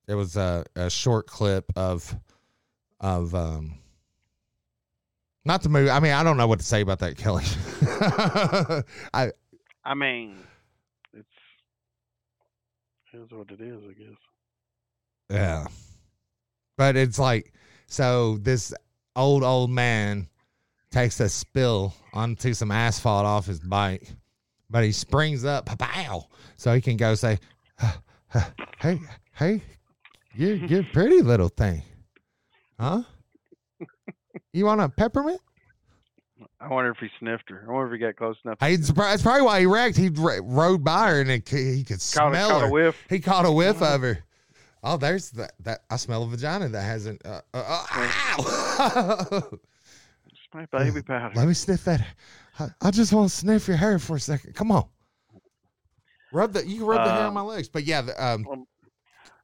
it 0.08 0.14
was 0.14 0.36
a, 0.36 0.64
a 0.74 0.90
short 0.90 1.26
clip 1.26 1.66
of, 1.76 2.16
of, 2.98 3.34
um, 3.34 3.78
not 5.44 5.62
the 5.62 5.68
movie. 5.68 5.90
I 5.90 6.00
mean, 6.00 6.12
I 6.12 6.22
don't 6.22 6.36
know 6.36 6.46
what 6.46 6.60
to 6.60 6.64
say 6.64 6.80
about 6.80 7.00
that, 7.00 7.16
Kelly. 7.16 7.44
I, 9.14 9.32
I 9.84 9.94
mean, 9.94 10.36
it's 11.12 11.28
here's 13.10 13.30
what 13.30 13.50
it 13.50 13.60
is, 13.60 13.80
I 13.84 13.92
guess. 13.92 14.18
yeah, 15.30 15.66
but 16.76 16.96
it's 16.96 17.18
like, 17.18 17.52
so 17.86 18.38
this 18.38 18.72
old 19.16 19.42
old 19.42 19.70
man 19.70 20.28
takes 20.90 21.20
a 21.20 21.28
spill 21.28 21.94
onto 22.12 22.54
some 22.54 22.70
asphalt 22.70 23.26
off 23.26 23.46
his 23.46 23.60
bike, 23.60 24.08
but 24.70 24.84
he 24.84 24.92
springs 24.92 25.44
up, 25.44 25.66
pow, 25.78 26.28
so 26.56 26.74
he 26.74 26.80
can 26.80 26.96
go 26.96 27.14
say, 27.14 27.38
"Hey, 28.78 29.00
hey, 29.34 29.62
you 30.34 30.54
you're 30.54 30.80
a 30.82 30.90
pretty 30.92 31.20
little 31.20 31.48
thing, 31.48 31.82
huh? 32.78 33.02
You 34.52 34.66
want 34.66 34.80
a 34.80 34.88
peppermint?" 34.88 35.40
I 36.60 36.68
wonder 36.68 36.90
if 36.90 36.98
he 36.98 37.08
sniffed 37.20 37.48
her. 37.50 37.64
I 37.68 37.72
wonder 37.72 37.94
if 37.94 38.00
he 38.00 38.04
got 38.04 38.16
close 38.16 38.36
enough. 38.44 38.58
Hey, 38.60 38.74
it's- 38.74 38.90
that's 38.90 39.22
probably 39.22 39.42
why 39.42 39.60
he 39.60 39.66
wrecked. 39.66 39.96
He 39.96 40.08
ro- 40.08 40.40
rode 40.42 40.82
by 40.84 41.10
her 41.10 41.20
and 41.20 41.30
it, 41.30 41.48
he 41.48 41.84
could 41.84 41.98
Caught, 42.00 42.32
a, 42.32 42.34
smell 42.34 42.50
caught 42.50 42.60
her. 42.62 42.66
a 42.66 42.70
whiff. 42.70 42.96
He 43.08 43.20
caught 43.20 43.44
a 43.46 43.52
whiff 43.52 43.80
of 43.80 44.00
her. 44.00 44.24
Oh, 44.82 44.96
there's 44.96 45.30
that. 45.32 45.52
That 45.60 45.84
I 45.90 45.96
smell 45.96 46.24
a 46.24 46.26
vagina 46.26 46.68
that 46.68 46.82
hasn't. 46.82 47.24
Uh, 47.24 47.40
uh, 47.54 47.84
uh, 47.94 48.12
ow! 48.80 49.42
It's 50.26 50.40
my 50.52 50.66
baby 50.78 51.00
powder. 51.02 51.32
Let 51.34 51.46
me 51.48 51.54
sniff 51.54 51.84
that. 51.84 52.04
I, 52.58 52.68
I 52.82 52.90
just 52.90 53.12
want 53.12 53.30
to 53.30 53.36
sniff 53.36 53.68
your 53.68 53.76
hair 53.76 53.98
for 53.98 54.16
a 54.16 54.20
second. 54.20 54.54
Come 54.54 54.70
on. 54.72 54.86
Rub 56.32 56.52
the. 56.52 56.66
You 56.66 56.78
can 56.78 56.86
rub 56.86 57.04
the 57.04 57.10
hair 57.10 57.20
on 57.22 57.26
Um, 57.28 57.34
my 57.34 57.40
legs, 57.42 57.68
but 57.68 57.84
yeah. 57.84 58.02
The, 58.02 58.22
um. 58.24 58.44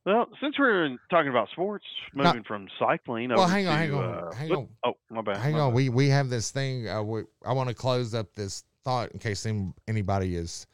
Well, 0.08 0.26
since 0.40 0.58
we're 0.58 0.96
talking 1.10 1.28
about 1.28 1.50
sports, 1.50 1.84
No. 2.14 2.24
moving 2.24 2.42
from 2.44 2.66
cycling 2.78 3.28
Well, 3.28 3.46
hang 3.46 3.66
on, 3.66 3.72
to, 3.74 3.78
hang 3.78 3.94
on, 3.94 4.04
uh, 4.04 4.32
hang 4.32 4.52
on. 4.52 4.68
Oh, 4.82 4.92
my 5.10 5.20
bad. 5.20 5.36
Hang 5.36 5.52
my 5.52 5.60
on. 5.60 5.70
bad. 5.70 5.76
We 5.76 5.88
we 5.90 6.08
have 6.08 6.30
this 6.30 6.50
thing. 6.50 6.88
Uh, 6.88 7.02
we, 7.02 7.22
I 7.44 7.52
want 7.52 7.68
to 7.68 7.74
close 7.74 8.14
up 8.14 8.34
this 8.34 8.64
thought 8.84 9.12
in 9.12 9.18
case 9.18 9.46
anybody 9.86 10.34
is 10.34 10.66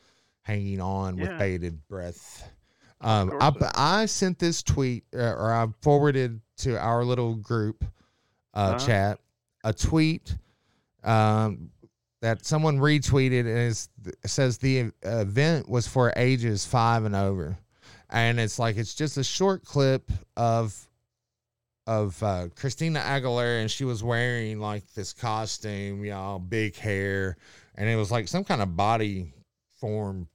hanging 0.42 0.80
on 0.80 1.16
with 1.16 1.36
bated 1.36 1.84
breath. 1.88 2.48
Um, 3.00 3.32
I, 3.40 3.50
so. 3.50 3.70
I 3.74 4.06
sent 4.06 4.38
this 4.38 4.62
tweet, 4.62 5.04
uh, 5.12 5.18
or 5.18 5.52
I 5.52 5.66
forwarded 5.82 6.40
to 6.58 6.78
our 6.78 7.04
little 7.04 7.34
group 7.34 7.84
uh, 8.54 8.58
Uh-huh. 8.76 8.86
chat 8.86 9.18
a 9.64 9.72
tweet 9.72 10.36
um, 11.02 11.70
that 12.20 12.46
someone 12.46 12.78
retweeted, 12.78 13.40
and 13.40 14.08
it 14.22 14.28
says 14.30 14.58
the 14.58 14.92
event 15.02 15.68
was 15.68 15.88
for 15.88 16.12
ages 16.16 16.64
five 16.64 17.04
and 17.04 17.16
over, 17.16 17.58
and 18.14 18.38
it's 18.38 18.60
like 18.60 18.76
it's 18.76 18.94
just 18.94 19.18
a 19.18 19.24
short 19.24 19.64
clip 19.64 20.10
of 20.36 20.88
of 21.86 22.22
uh, 22.22 22.48
Christina 22.56 23.00
Aguilera, 23.00 23.60
and 23.60 23.70
she 23.70 23.84
was 23.84 24.02
wearing 24.02 24.58
like 24.58 24.90
this 24.94 25.12
costume, 25.12 26.02
y'all, 26.02 26.38
big 26.38 26.76
hair, 26.76 27.36
and 27.74 27.90
it 27.90 27.96
was 27.96 28.10
like 28.10 28.26
some 28.26 28.44
kind 28.44 28.62
of 28.62 28.74
body 28.74 29.34
form, 29.80 30.28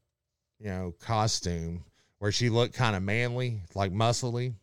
you 0.59 0.67
know, 0.67 0.93
costume 0.99 1.83
where 2.19 2.31
she 2.31 2.49
looked 2.49 2.75
kind 2.75 2.95
of 2.95 3.01
manly, 3.01 3.61
like 3.73 3.93
muscly, 3.93 4.53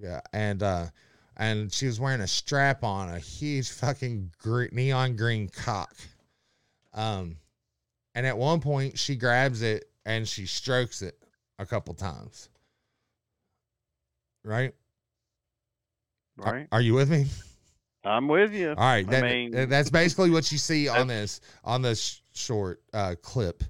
yeah, 0.00 0.20
and 0.32 0.62
uh, 0.62 0.86
and 1.36 1.72
she 1.72 1.86
was 1.86 1.98
wearing 1.98 2.20
a 2.20 2.28
strap 2.28 2.84
on, 2.84 3.10
a 3.10 3.18
huge 3.18 3.68
fucking 3.70 4.30
neon 4.70 5.16
green 5.16 5.48
cock, 5.48 5.94
um, 6.94 7.36
and 8.14 8.24
at 8.24 8.38
one 8.38 8.60
point 8.60 8.96
she 8.96 9.16
grabs 9.16 9.60
it 9.60 9.90
and 10.06 10.26
she 10.26 10.46
strokes 10.46 11.02
it 11.02 11.18
a 11.58 11.66
couple 11.66 11.94
times, 11.94 12.48
right? 14.44 14.74
Right? 16.36 16.68
Are, 16.70 16.80
you 16.80 16.94
with 16.94 17.10
me? 17.10 17.26
I'm 18.04 18.28
with 18.28 18.54
you. 18.54 18.70
All 18.70 18.76
right, 18.76 19.06
I 19.08 19.10
that, 19.10 19.22
mean- 19.22 19.68
that's 19.68 19.90
basically 19.90 20.30
what 20.30 20.50
you 20.52 20.58
see 20.58 20.88
on 20.88 21.08
this 21.08 21.40
on 21.64 21.82
this 21.82 22.22
short 22.32 22.80
uh, 22.92 23.16
clip. 23.20 23.64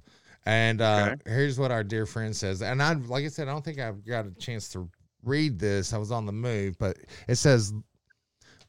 And 0.45 0.81
uh, 0.81 1.17
here's 1.27 1.59
what 1.59 1.71
our 1.71 1.85
dear 1.85 2.07
friend 2.07 2.35
says. 2.35 2.63
And 2.63 2.83
I, 2.83 2.95
like 2.95 3.25
I 3.25 3.29
said, 3.29 3.49
I 3.49 3.53
don't 3.53 3.65
think 3.65 3.79
I've 3.79 4.03
got 4.07 4.25
a 4.25 4.31
chance 4.31 4.71
to 4.71 4.89
read 5.23 5.59
this. 5.59 5.93
I 5.93 5.99
was 5.99 6.11
on 6.11 6.25
the 6.25 6.33
move, 6.33 6.79
but 6.79 6.97
it 7.27 7.35
says, 7.35 7.75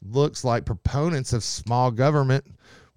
"Looks 0.02 0.44
like 0.44 0.66
proponents 0.66 1.32
of 1.32 1.42
small 1.42 1.90
government." 1.90 2.44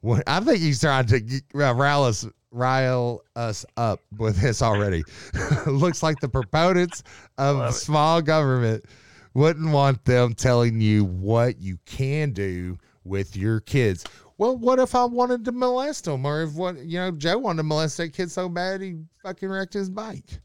Well, 0.01 0.21
I 0.27 0.41
think 0.41 0.59
he's 0.59 0.81
trying 0.81 1.05
to 1.07 1.41
uh, 1.55 1.73
rile 1.73 2.03
us 2.03 2.27
rile 2.53 3.23
us 3.35 3.65
up 3.75 3.99
with 4.17 4.37
this 4.37 4.61
already. 4.61 5.03
Looks 5.65 6.03
like 6.03 6.19
the 6.19 6.29
proponents 6.29 7.03
of 7.37 7.73
small 7.73 8.21
government 8.21 8.85
wouldn't 9.33 9.71
want 9.71 10.05
them 10.05 10.33
telling 10.33 10.79
you 10.79 11.05
what 11.05 11.59
you 11.59 11.77
can 11.85 12.31
do 12.31 12.77
with 13.03 13.35
your 13.35 13.59
kids. 13.59 14.05
Well, 14.37 14.57
what 14.57 14.79
if 14.79 14.95
I 14.95 15.05
wanted 15.05 15.45
to 15.45 15.51
molest 15.51 16.05
them, 16.05 16.25
or 16.25 16.43
if 16.43 16.53
what 16.53 16.77
you 16.77 16.97
know 16.97 17.11
Joe 17.11 17.37
wanted 17.37 17.57
to 17.57 17.63
molest 17.63 17.97
that 17.97 18.13
kid 18.13 18.31
so 18.31 18.49
bad 18.49 18.81
he 18.81 18.97
fucking 19.21 19.49
wrecked 19.49 19.73
his 19.73 19.89
bike? 19.89 20.39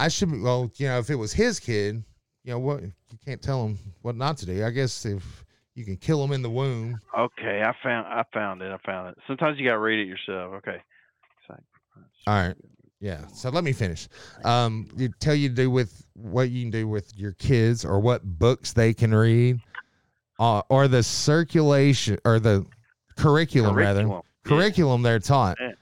I 0.00 0.08
should 0.08 0.32
be 0.32 0.40
well, 0.40 0.70
you 0.76 0.88
know, 0.88 0.98
if 0.98 1.10
it 1.10 1.14
was 1.16 1.32
his 1.32 1.60
kid, 1.60 2.02
you 2.44 2.52
know 2.52 2.58
what 2.58 2.82
you 2.82 3.18
can't 3.24 3.42
tell 3.42 3.66
him 3.66 3.78
what 4.02 4.16
not 4.16 4.38
to 4.38 4.46
do. 4.46 4.64
I 4.64 4.70
guess 4.70 5.04
if 5.04 5.44
you 5.74 5.84
can 5.84 5.96
kill 5.96 6.22
him 6.24 6.32
in 6.32 6.42
the 6.42 6.50
womb, 6.50 7.00
Okay, 7.16 7.62
I 7.62 7.74
found 7.82 8.06
I 8.06 8.24
found 8.32 8.62
it. 8.62 8.72
I 8.72 8.78
found 8.84 9.10
it. 9.10 9.18
Sometimes 9.26 9.58
you 9.58 9.66
got 9.66 9.74
to 9.74 9.80
read 9.80 10.00
it 10.00 10.08
yourself. 10.08 10.54
Okay. 10.54 10.82
All 12.26 12.34
right. 12.34 12.56
Yeah. 13.00 13.26
So 13.34 13.50
let 13.50 13.64
me 13.64 13.72
finish. 13.72 14.08
Um, 14.44 14.88
you 14.96 15.08
tell 15.20 15.34
you 15.34 15.48
to 15.48 15.54
do 15.54 15.70
with 15.70 16.04
what 16.14 16.50
you 16.50 16.62
can 16.62 16.70
do 16.70 16.86
with 16.86 17.12
your 17.16 17.32
kids 17.32 17.84
or 17.84 17.98
what 17.98 18.22
books 18.22 18.72
they 18.72 18.94
can 18.94 19.12
read, 19.14 19.60
uh, 20.38 20.62
or 20.68 20.86
the 20.88 21.02
circulation 21.02 22.18
or 22.24 22.38
the 22.38 22.64
curriculum, 23.16 23.74
rather 23.74 24.02
Curriculum. 24.02 24.22
Yeah. 24.44 24.48
curriculum 24.48 25.02
they're 25.02 25.18
taught. 25.18 25.56
Yeah. 25.60 25.72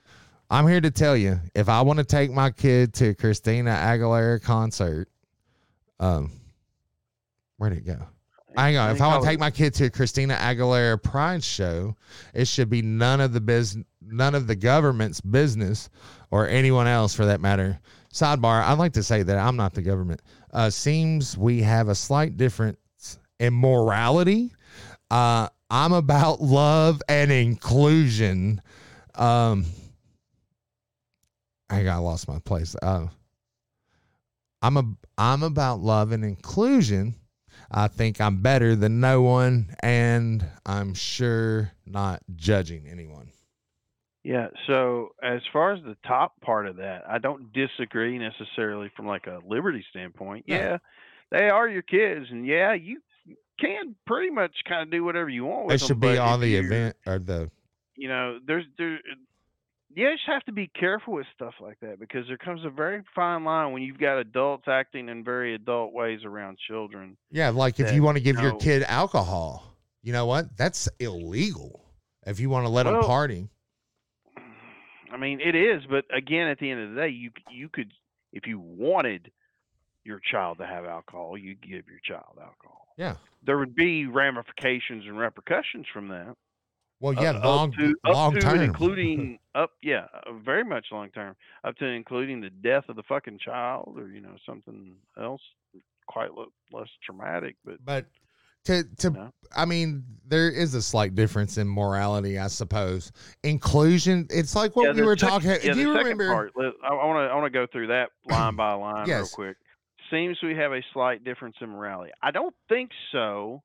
I'm 0.52 0.66
here 0.66 0.80
to 0.80 0.90
tell 0.90 1.16
you, 1.16 1.38
if 1.54 1.68
I 1.68 1.82
want 1.82 1.98
to 1.98 2.04
take 2.04 2.32
my 2.32 2.50
kid 2.50 2.94
to 2.94 3.14
Christina 3.14 3.70
Aguilera 3.70 4.42
concert, 4.42 5.08
um, 6.00 6.32
where'd 7.58 7.74
it 7.74 7.86
go? 7.86 7.98
Hang 8.56 8.76
on. 8.76 8.90
If 8.90 9.00
I 9.00 9.06
want 9.06 9.22
to 9.22 9.28
take 9.28 9.38
my 9.38 9.50
kid 9.50 9.74
to 9.74 9.86
a 9.86 9.90
Christina 9.90 10.34
Aguilera 10.34 11.02
Pride 11.02 11.42
show, 11.42 11.96
it 12.34 12.46
should 12.46 12.68
be 12.68 12.82
none 12.82 13.20
of 13.20 13.32
the 13.32 13.40
business, 13.40 13.86
none 14.00 14.34
of 14.34 14.46
the 14.46 14.56
government's 14.56 15.20
business, 15.20 15.88
or 16.30 16.48
anyone 16.48 16.86
else 16.86 17.14
for 17.14 17.24
that 17.26 17.40
matter. 17.40 17.78
Sidebar: 18.12 18.62
I'd 18.64 18.78
like 18.78 18.92
to 18.94 19.02
say 19.02 19.22
that 19.22 19.38
I'm 19.38 19.56
not 19.56 19.74
the 19.74 19.82
government. 19.82 20.20
Uh, 20.52 20.68
seems 20.68 21.38
we 21.38 21.62
have 21.62 21.88
a 21.88 21.94
slight 21.94 22.36
difference 22.36 22.76
in 23.38 23.54
morality. 23.54 24.52
Uh, 25.10 25.48
I'm 25.70 25.92
about 25.92 26.40
love 26.40 27.00
and 27.08 27.30
inclusion. 27.30 28.60
Um, 29.14 29.64
I 31.68 31.84
got 31.84 32.02
lost 32.02 32.26
my 32.26 32.40
place. 32.40 32.74
Uh, 32.82 33.06
I'm 34.62 34.76
a 34.76 34.84
I'm 35.16 35.42
about 35.42 35.80
love 35.80 36.10
and 36.12 36.24
inclusion. 36.24 37.14
I 37.70 37.88
think 37.88 38.20
I'm 38.20 38.42
better 38.42 38.74
than 38.74 39.00
no 39.00 39.22
one, 39.22 39.74
and 39.80 40.44
I'm 40.66 40.94
sure 40.94 41.72
not 41.86 42.22
judging 42.34 42.88
anyone. 42.88 43.30
Yeah. 44.24 44.48
So 44.66 45.10
as 45.22 45.40
far 45.52 45.72
as 45.72 45.82
the 45.82 45.96
top 46.06 46.40
part 46.40 46.66
of 46.66 46.76
that, 46.76 47.04
I 47.08 47.18
don't 47.18 47.52
disagree 47.52 48.18
necessarily 48.18 48.90
from 48.96 49.06
like 49.06 49.26
a 49.26 49.40
liberty 49.46 49.84
standpoint. 49.90 50.44
Yeah, 50.48 50.78
they 51.30 51.48
are 51.48 51.68
your 51.68 51.82
kids, 51.82 52.26
and 52.30 52.46
yeah, 52.46 52.74
you 52.74 53.00
can 53.60 53.94
pretty 54.06 54.30
much 54.30 54.52
kind 54.68 54.82
of 54.82 54.90
do 54.90 55.04
whatever 55.04 55.28
you 55.28 55.44
want 55.44 55.66
with 55.66 55.82
It 55.82 55.86
should 55.86 56.00
but 56.00 56.12
be 56.12 56.18
on 56.18 56.40
the 56.40 56.56
event 56.56 56.96
or 57.06 57.18
the 57.18 57.50
You 57.94 58.08
know, 58.08 58.38
there's 58.44 58.64
there. 58.78 58.98
You 59.92 60.08
just 60.12 60.22
have 60.26 60.44
to 60.44 60.52
be 60.52 60.68
careful 60.68 61.14
with 61.14 61.26
stuff 61.34 61.54
like 61.60 61.78
that 61.80 61.98
because 61.98 62.26
there 62.28 62.36
comes 62.38 62.64
a 62.64 62.70
very 62.70 63.02
fine 63.14 63.44
line 63.44 63.72
when 63.72 63.82
you've 63.82 63.98
got 63.98 64.18
adults 64.18 64.64
acting 64.68 65.08
in 65.08 65.24
very 65.24 65.54
adult 65.54 65.92
ways 65.92 66.20
around 66.24 66.58
children. 66.58 67.16
yeah. 67.30 67.50
Like 67.50 67.80
if 67.80 67.92
you 67.92 68.02
want 68.02 68.16
to 68.16 68.22
give 68.22 68.38
your 68.40 68.56
kid 68.56 68.84
alcohol, 68.84 69.76
you 70.02 70.12
know 70.12 70.26
what? 70.26 70.56
That's 70.56 70.88
illegal. 71.00 71.84
If 72.26 72.38
you 72.38 72.50
want 72.50 72.66
to 72.66 72.70
let 72.70 72.84
them 72.84 73.00
party, 73.00 73.48
I 75.12 75.16
mean, 75.16 75.40
it 75.40 75.56
is, 75.56 75.82
but 75.90 76.04
again, 76.16 76.46
at 76.48 76.58
the 76.58 76.70
end 76.70 76.80
of 76.82 76.94
the 76.94 77.00
day, 77.00 77.08
you 77.08 77.30
you 77.50 77.68
could, 77.68 77.92
if 78.32 78.46
you 78.46 78.60
wanted 78.60 79.32
your 80.04 80.20
child 80.20 80.58
to 80.58 80.66
have 80.66 80.84
alcohol, 80.84 81.36
you 81.36 81.54
give 81.54 81.88
your 81.88 82.00
child 82.04 82.38
alcohol. 82.40 82.86
yeah. 82.96 83.16
There 83.44 83.58
would 83.58 83.74
be 83.74 84.06
ramifications 84.06 85.04
and 85.06 85.18
repercussions 85.18 85.86
from 85.92 86.08
that. 86.08 86.36
Well, 87.00 87.18
uh, 87.18 87.22
yeah, 87.22 87.30
up 87.30 87.44
long 87.44 87.72
to, 87.72 87.94
long 88.04 88.34
to 88.34 88.40
term, 88.40 88.60
including 88.60 89.38
up, 89.54 89.72
yeah, 89.82 90.06
uh, 90.12 90.32
very 90.44 90.64
much 90.64 90.86
long 90.92 91.10
term, 91.10 91.34
up 91.64 91.76
to 91.76 91.86
including 91.86 92.40
the 92.40 92.50
death 92.50 92.84
of 92.88 92.96
the 92.96 93.02
fucking 93.04 93.38
child, 93.38 93.94
or 93.96 94.08
you 94.08 94.20
know 94.20 94.36
something 94.44 94.94
else 95.20 95.40
quite 96.06 96.34
lo- 96.34 96.52
less 96.72 96.88
traumatic. 97.04 97.56
But 97.64 97.84
but 97.84 98.06
to 98.64 98.84
to 98.98 99.10
No. 99.10 99.32
I 99.56 99.64
mean, 99.64 100.04
there 100.26 100.50
is 100.50 100.74
a 100.74 100.82
slight 100.82 101.14
difference 101.14 101.56
in 101.56 101.66
morality, 101.68 102.38
I 102.38 102.48
suppose. 102.48 103.12
Inclusion, 103.42 104.26
it's 104.30 104.54
like 104.54 104.76
what 104.76 104.94
yeah, 104.94 105.00
we 105.00 105.02
were 105.06 105.16
second- 105.16 105.42
talking. 105.42 105.50
Yeah, 105.64 105.74
the 105.74 105.80
you 105.80 105.96
remember, 105.96 106.30
part. 106.30 106.52
I 106.58 106.92
want 106.92 107.16
to 107.16 107.32
I 107.32 107.34
want 107.34 107.46
to 107.46 107.58
go 107.58 107.66
through 107.72 107.86
that 107.88 108.10
line 108.30 108.56
by 108.56 108.74
line 108.74 109.08
real 109.08 109.26
quick. 109.26 109.56
Seems 110.10 110.36
we 110.42 110.54
have 110.56 110.72
a 110.72 110.80
slight 110.92 111.24
difference 111.24 111.56
in 111.60 111.70
morality. 111.70 112.12
I 112.22 112.30
don't 112.30 112.54
think 112.68 112.90
so. 113.12 113.62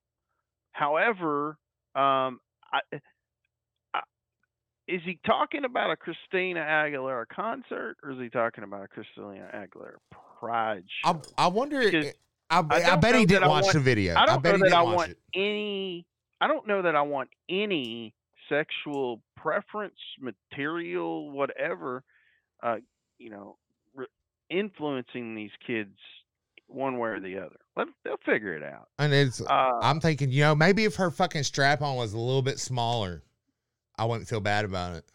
However, 0.72 1.58
um, 1.96 2.40
I, 2.72 2.82
is 4.88 5.02
he 5.04 5.20
talking 5.26 5.66
about 5.66 5.92
a 5.92 5.96
Christina 5.96 6.60
Aguilera 6.60 7.26
concert, 7.28 7.98
or 8.04 8.12
is 8.12 8.20
he 8.20 8.30
talking 8.30 8.64
about 8.64 8.84
a 8.84 8.88
Christina 8.88 9.50
Aguilera 9.54 9.98
Pride 10.40 10.84
I, 11.04 11.12
show? 11.14 11.22
I 11.38 11.48
wonder. 11.48 11.80
Because 11.80 12.14
I, 12.50 12.60
I 12.60 12.94
I, 12.94 12.96
bet 12.98 13.16
he 13.16 13.26
didn't 13.26 13.50
watch 13.50 13.64
want- 13.64 13.74
the 13.74 13.80
video. 13.80 14.16
I 14.16 14.26
don't 14.26 14.44
bet 14.44 14.60
know 14.60 14.66
he 14.66 14.70
that 14.70 14.78
I 14.78 14.82
want 14.84 15.12
it. 15.12 15.18
any. 15.34 16.06
I 16.40 16.48
don't 16.48 16.68
know 16.68 16.82
that 16.82 16.96
I 16.96 17.02
want 17.02 17.30
any 17.50 18.14
sexual 18.50 19.22
preference, 19.38 19.96
material, 20.20 21.32
whatever, 21.32 22.04
uh, 22.62 22.76
you 23.18 23.30
know, 23.30 23.58
re- 23.96 24.06
influencing 24.50 25.34
these 25.34 25.52
kids 25.66 25.98
one 26.68 27.00
way 27.00 27.10
or 27.10 27.20
the 27.20 27.38
other. 27.38 27.56
Let, 27.76 27.88
they'll 28.04 28.18
figure 28.26 28.54
it 28.56 28.64
out. 28.64 28.90
And 29.00 29.14
it's. 29.14 29.42
Uh, 29.42 29.72
I'm 29.82 30.00
thinking, 30.00 30.30
you 30.30 30.42
know, 30.42 30.54
maybe 30.54 30.84
if 30.84 30.96
her 30.96 31.10
fucking 31.10 31.44
strap 31.44 31.82
on 31.82 31.96
was 31.96 32.14
a 32.14 32.20
little 32.20 32.42
bit 32.42 32.60
smaller, 32.60 33.24
I 33.98 34.06
wouldn't 34.06 34.28
feel 34.28 34.42
bad 34.42 34.66
about 34.66 34.98
it. 34.98 35.06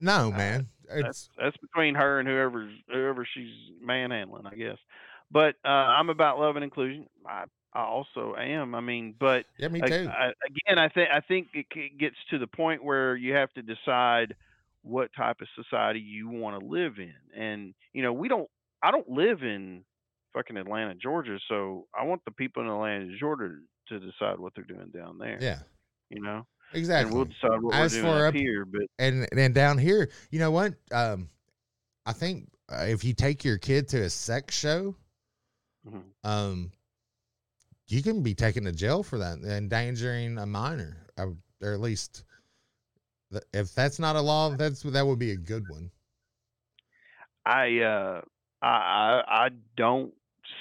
No, 0.00 0.28
Uh, 0.32 0.36
man. 0.36 0.66
that's 0.88 1.08
It's 1.08 1.30
that's 1.38 1.56
between 1.56 1.94
her 1.94 2.20
and 2.20 2.28
whoever's 2.28 2.72
whoever 2.88 3.26
she's 3.32 3.52
manhandling, 3.80 4.46
I 4.46 4.54
guess. 4.54 4.78
But 5.30 5.56
uh, 5.64 5.68
I'm 5.68 6.10
about 6.10 6.38
love 6.38 6.56
and 6.56 6.64
inclusion. 6.64 7.08
I 7.26 7.44
I 7.72 7.82
also 7.82 8.34
am. 8.36 8.74
I 8.74 8.80
mean, 8.80 9.14
but 9.18 9.46
yeah, 9.58 9.68
me 9.68 9.80
too. 9.80 10.08
I, 10.08 10.32
again, 10.46 10.78
I 10.78 10.88
think 10.88 11.08
I 11.12 11.20
think 11.20 11.48
it 11.54 11.98
gets 11.98 12.16
to 12.30 12.38
the 12.38 12.46
point 12.46 12.84
where 12.84 13.16
you 13.16 13.34
have 13.34 13.52
to 13.54 13.62
decide 13.62 14.34
what 14.82 15.10
type 15.16 15.40
of 15.40 15.48
society 15.56 15.98
you 15.98 16.28
want 16.28 16.60
to 16.60 16.66
live 16.66 16.98
in, 16.98 17.14
and 17.36 17.74
you 17.92 18.02
know, 18.02 18.12
we 18.12 18.28
don't. 18.28 18.48
I 18.82 18.90
don't 18.92 19.08
live 19.08 19.42
in 19.42 19.82
fucking 20.32 20.56
Atlanta, 20.56 20.94
Georgia, 20.94 21.38
so 21.48 21.86
I 21.98 22.04
want 22.04 22.22
the 22.26 22.30
people 22.30 22.62
in 22.62 22.68
Atlanta, 22.68 23.16
Georgia, 23.18 23.56
to 23.88 23.98
decide 23.98 24.38
what 24.38 24.52
they're 24.54 24.64
doing 24.64 24.90
down 24.94 25.18
there. 25.18 25.38
yeah, 25.40 25.60
you 26.10 26.20
know, 26.22 26.46
exactly. 26.72 27.08
and 27.08 27.14
we'll 27.16 27.24
decide 27.26 27.62
what 27.62 27.74
As 27.74 27.94
we're 27.94 28.02
doing 28.02 28.12
for 28.12 28.26
up 28.26 28.28
up- 28.28 28.34
here. 28.34 28.64
But 28.64 28.82
and 28.98 29.26
and 29.36 29.54
down 29.54 29.78
here, 29.78 30.10
you 30.30 30.38
know 30.38 30.50
what? 30.50 30.74
Um, 30.92 31.28
I 32.04 32.12
think 32.12 32.48
uh, 32.68 32.84
if 32.88 33.04
you 33.04 33.14
take 33.14 33.44
your 33.44 33.58
kid 33.58 33.88
to 33.88 34.02
a 34.02 34.10
sex 34.10 34.56
show, 34.56 34.94
mhm. 35.86 36.02
um, 36.24 36.70
you 37.88 38.02
can 38.02 38.22
be 38.22 38.34
taken 38.34 38.64
to 38.64 38.72
jail 38.72 39.02
for 39.02 39.18
that, 39.18 39.38
endangering 39.42 40.38
a 40.38 40.46
minor, 40.46 41.06
uh, 41.18 41.26
or 41.62 41.72
at 41.72 41.80
least, 41.80 42.24
if 43.52 43.74
that's 43.74 43.98
not 43.98 44.16
a 44.16 44.20
law, 44.20 44.50
that's 44.50 44.82
that 44.82 45.06
would 45.06 45.18
be 45.18 45.32
a 45.32 45.36
good 45.36 45.68
one. 45.68 45.90
I 47.44 47.78
uh, 47.78 48.20
I 48.62 48.68
I 48.68 49.24
I 49.28 49.48
don't 49.76 50.12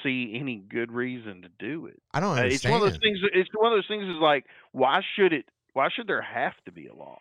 see 0.03 0.35
any 0.39 0.57
good 0.57 0.91
reason 0.91 1.41
to 1.43 1.49
do 1.59 1.85
it. 1.87 2.01
I 2.13 2.19
don't 2.19 2.37
Uh, 2.37 2.43
It's 2.43 2.63
one 2.63 2.73
of 2.73 2.81
those 2.81 2.97
things. 2.99 3.19
It's 3.33 3.49
one 3.53 3.71
of 3.71 3.77
those 3.77 3.87
things. 3.87 4.03
Is 4.03 4.15
like, 4.21 4.45
why 4.71 5.01
should 5.15 5.33
it? 5.33 5.45
Why 5.73 5.89
should 5.93 6.07
there 6.07 6.21
have 6.21 6.53
to 6.65 6.71
be 6.71 6.87
a 6.87 6.93
law? 6.93 7.19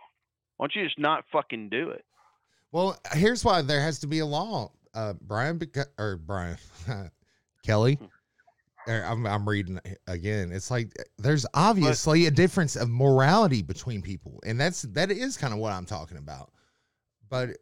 Why 0.57 0.65
don't 0.67 0.77
you 0.77 0.85
just 0.85 0.99
not 0.99 1.25
fucking 1.33 1.69
do 1.71 1.91
it? 1.91 2.05
Well, 2.73 2.97
here's 3.13 3.45
why 3.45 3.63
there 3.63 3.81
has 3.81 3.99
to 4.01 4.07
be 4.07 4.19
a 4.21 4.27
law, 4.27 4.73
uh, 4.95 5.15
Brian, 5.21 5.59
beca- 5.59 5.87
or 5.99 6.17
Brian, 6.17 6.57
Kelly. 7.65 7.95
Hmm. 7.95 8.07
I'm, 8.87 9.27
I'm 9.27 9.49
reading 9.49 9.81
again. 10.07 10.53
It's 10.53 10.71
like 10.71 10.93
there's 11.19 11.47
obviously 11.55 12.27
a 12.27 12.31
difference 12.31 12.77
of 12.77 12.91
morality 12.91 13.63
between 13.63 14.03
people, 14.03 14.41
and 14.45 14.61
that's 14.61 14.83
that 14.83 15.11
is 15.11 15.39
kind 15.39 15.55
of 15.55 15.59
what 15.59 15.73
I'm 15.73 15.87
talking 15.87 16.19
about. 16.19 16.53
But 17.31 17.57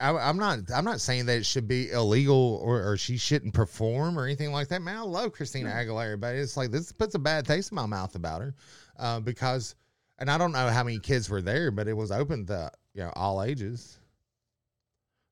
I, 0.00 0.16
I'm 0.16 0.38
not. 0.38 0.60
I'm 0.74 0.84
not 0.84 1.00
saying 1.00 1.26
that 1.26 1.36
it 1.36 1.46
should 1.46 1.68
be 1.68 1.90
illegal 1.90 2.58
or, 2.62 2.90
or 2.90 2.96
she 2.96 3.18
shouldn't 3.18 3.52
perform 3.52 4.18
or 4.18 4.24
anything 4.24 4.50
like 4.50 4.68
that. 4.68 4.80
Man, 4.80 4.96
I 4.96 5.02
love 5.02 5.32
Christina 5.32 5.68
Aguilera, 5.70 6.18
but 6.18 6.34
it's 6.34 6.56
like 6.56 6.70
this 6.70 6.90
puts 6.90 7.14
a 7.14 7.18
bad 7.18 7.46
taste 7.46 7.70
in 7.70 7.76
my 7.76 7.84
mouth 7.84 8.14
about 8.14 8.40
her 8.40 8.54
uh, 8.98 9.20
because, 9.20 9.74
and 10.18 10.30
I 10.30 10.38
don't 10.38 10.52
know 10.52 10.68
how 10.68 10.82
many 10.82 10.98
kids 10.98 11.28
were 11.28 11.42
there, 11.42 11.70
but 11.70 11.86
it 11.86 11.92
was 11.92 12.10
open 12.10 12.46
to 12.46 12.70
you 12.94 13.02
know 13.02 13.12
all 13.14 13.42
ages. 13.42 13.98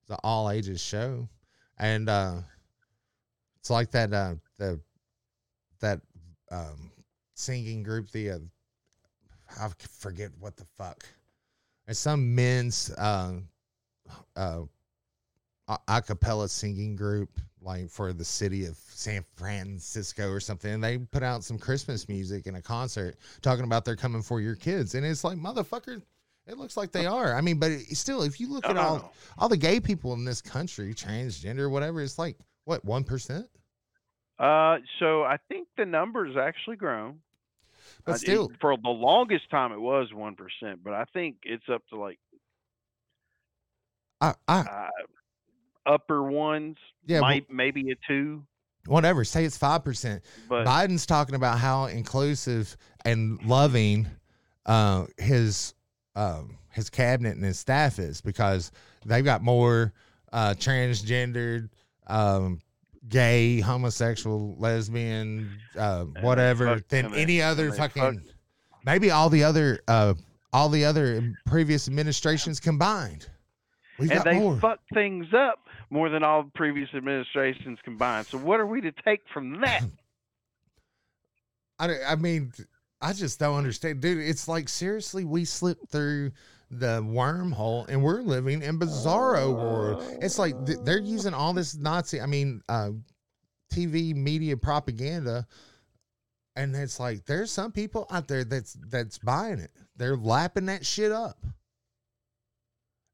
It's 0.02 0.10
an 0.10 0.18
all 0.22 0.50
ages 0.50 0.82
show, 0.82 1.28
and 1.78 2.10
uh, 2.10 2.36
it's 3.60 3.70
like 3.70 3.90
that 3.92 4.12
uh, 4.12 4.34
the 4.58 4.78
that 5.80 6.00
um, 6.50 6.92
singing 7.34 7.82
group. 7.82 8.10
The 8.10 8.32
uh, 8.32 8.38
I 9.58 9.68
forget 9.98 10.30
what 10.38 10.56
the 10.56 10.66
fuck. 10.76 11.04
It's 11.86 11.98
some 11.98 12.34
men's 12.34 12.90
uh, 12.98 13.32
uh, 14.36 14.62
a 15.89 16.02
cappella 16.02 16.48
singing 16.48 16.97
group, 16.97 17.28
like 17.60 17.90
for 17.90 18.12
the 18.12 18.24
city 18.24 18.64
of 18.64 18.76
San 18.89 19.24
Francisco 19.36 20.30
or 20.30 20.40
something. 20.40 20.72
And 20.72 20.82
they 20.82 20.98
put 20.98 21.22
out 21.22 21.44
some 21.44 21.59
Christmas 21.59 22.09
music 22.09 22.47
in 22.47 22.55
a 22.55 22.62
concert 22.62 23.16
talking 23.43 23.64
about 23.64 23.85
they're 23.85 23.97
coming 23.97 24.22
for 24.22 24.40
your 24.40 24.55
kids. 24.55 24.94
And 24.94 25.05
it's 25.05 25.24
like, 25.24 25.36
motherfucker, 25.36 26.01
it 26.47 26.56
looks 26.56 26.76
like 26.78 26.90
they 26.93 27.05
are. 27.05 27.35
I 27.35 27.43
mean, 27.43 27.59
but 27.59 27.70
it, 27.70 27.97
still, 27.97 28.22
if 28.22 28.40
you 28.40 28.51
look 28.51 28.64
No, 28.64 28.70
at 28.70 28.76
no, 28.76 28.80
all 28.82 28.97
no. 28.97 29.10
all 29.36 29.48
the 29.51 29.56
gay 29.59 29.78
people 29.80 30.14
in 30.14 30.24
this 30.24 30.40
country, 30.40 30.94
transgender, 30.94 31.70
whatever, 31.70 32.01
it's 32.01 32.18
like 32.18 32.36
what 32.64 32.82
one 32.85 33.05
percent. 33.05 33.47
Uh, 34.39 34.78
so 35.01 35.24
I 35.24 35.36
think 35.48 35.68
the 35.76 35.85
number's 35.85 36.36
actually 36.36 36.76
grown. 36.76 37.18
But 38.05 38.12
I- 38.12 38.14
it- 38.14 38.18
still, 38.20 38.51
for 38.60 38.74
the 38.82 38.89
longest 38.89 39.51
time, 39.51 39.72
it 39.72 39.80
was 39.80 40.14
one 40.14 40.36
percent, 40.36 40.82
but 40.82 40.94
I 40.94 41.05
think 41.12 41.39
it's 41.43 41.68
up 41.70 41.82
to 41.90 41.97
like 41.97 42.18
I, 44.20 44.34
I 44.46 44.60
uh, 44.60 44.88
upper 45.86 46.22
ones. 46.22 46.76
Yeah, 47.06 47.20
well- 47.20 47.40
maybe 47.48 47.90
a 47.90 47.94
two, 48.06 48.44
whatever. 48.86 49.24
Say 49.24 49.44
it's 49.44 49.56
five 49.56 49.84
percent. 49.84 50.22
but 50.48 50.66
Biden's 50.66 51.06
talking 51.06 51.34
about 51.34 51.58
how 51.58 51.86
inclusive 51.86 52.76
and 53.04 53.42
loving 53.44 54.06
uh, 54.66 55.06
his 55.16 55.74
um, 56.16 56.58
his 56.70 56.90
cabinet 56.90 57.36
and 57.36 57.44
his 57.44 57.58
staff 57.58 57.98
is 57.98 58.20
because 58.20 58.72
they've 59.06 59.24
got 59.24 59.42
more 59.42 59.92
uh, 60.32 60.54
transgendered, 60.58 61.70
um, 62.08 62.60
gay, 63.08 63.60
homosexual, 63.60 64.56
lesbian, 64.58 65.50
uh, 65.78 66.04
whatever 66.20 66.80
than 66.88 67.14
any 67.14 67.40
other 67.40 67.72
fucking. 67.72 68.22
Maybe 68.84 69.10
all 69.10 69.28
the 69.30 69.44
other, 69.44 69.80
uh, 69.88 70.14
all 70.52 70.68
the 70.68 70.84
other 70.84 71.34
previous 71.46 71.88
administrations 71.88 72.58
combined. 72.60 73.28
We've 73.98 74.10
and 74.10 74.22
they 74.24 74.38
more. 74.38 74.58
fuck 74.58 74.80
things 74.94 75.26
up 75.34 75.58
more 75.90 76.08
than 76.08 76.22
all 76.22 76.50
previous 76.54 76.88
administrations 76.94 77.78
combined. 77.84 78.26
So 78.26 78.38
what 78.38 78.60
are 78.60 78.66
we 78.66 78.80
to 78.82 78.92
take 79.04 79.22
from 79.32 79.60
that? 79.60 79.82
I, 81.78 81.90
I 82.08 82.16
mean, 82.16 82.52
I 83.00 83.12
just 83.12 83.38
don't 83.38 83.56
understand, 83.56 84.00
dude. 84.00 84.18
It's 84.18 84.48
like 84.48 84.68
seriously, 84.68 85.24
we 85.24 85.44
slipped 85.44 85.90
through 85.90 86.32
the 86.70 87.02
wormhole 87.02 87.88
and 87.88 88.02
we're 88.02 88.20
living 88.20 88.62
in 88.62 88.78
bizarro 88.78 89.54
world. 89.54 90.02
It's 90.20 90.38
like 90.38 90.66
th- 90.66 90.78
they're 90.84 91.00
using 91.00 91.34
all 91.34 91.52
this 91.52 91.76
Nazi, 91.76 92.20
I 92.20 92.26
mean, 92.26 92.62
uh, 92.68 92.90
TV 93.72 94.14
media 94.14 94.56
propaganda, 94.56 95.46
and 96.56 96.74
it's 96.74 96.98
like 96.98 97.24
there's 97.26 97.50
some 97.50 97.70
people 97.70 98.06
out 98.10 98.28
there 98.28 98.44
that's 98.44 98.76
that's 98.88 99.18
buying 99.18 99.60
it. 99.60 99.70
They're 99.96 100.16
lapping 100.16 100.66
that 100.66 100.84
shit 100.84 101.12
up. 101.12 101.38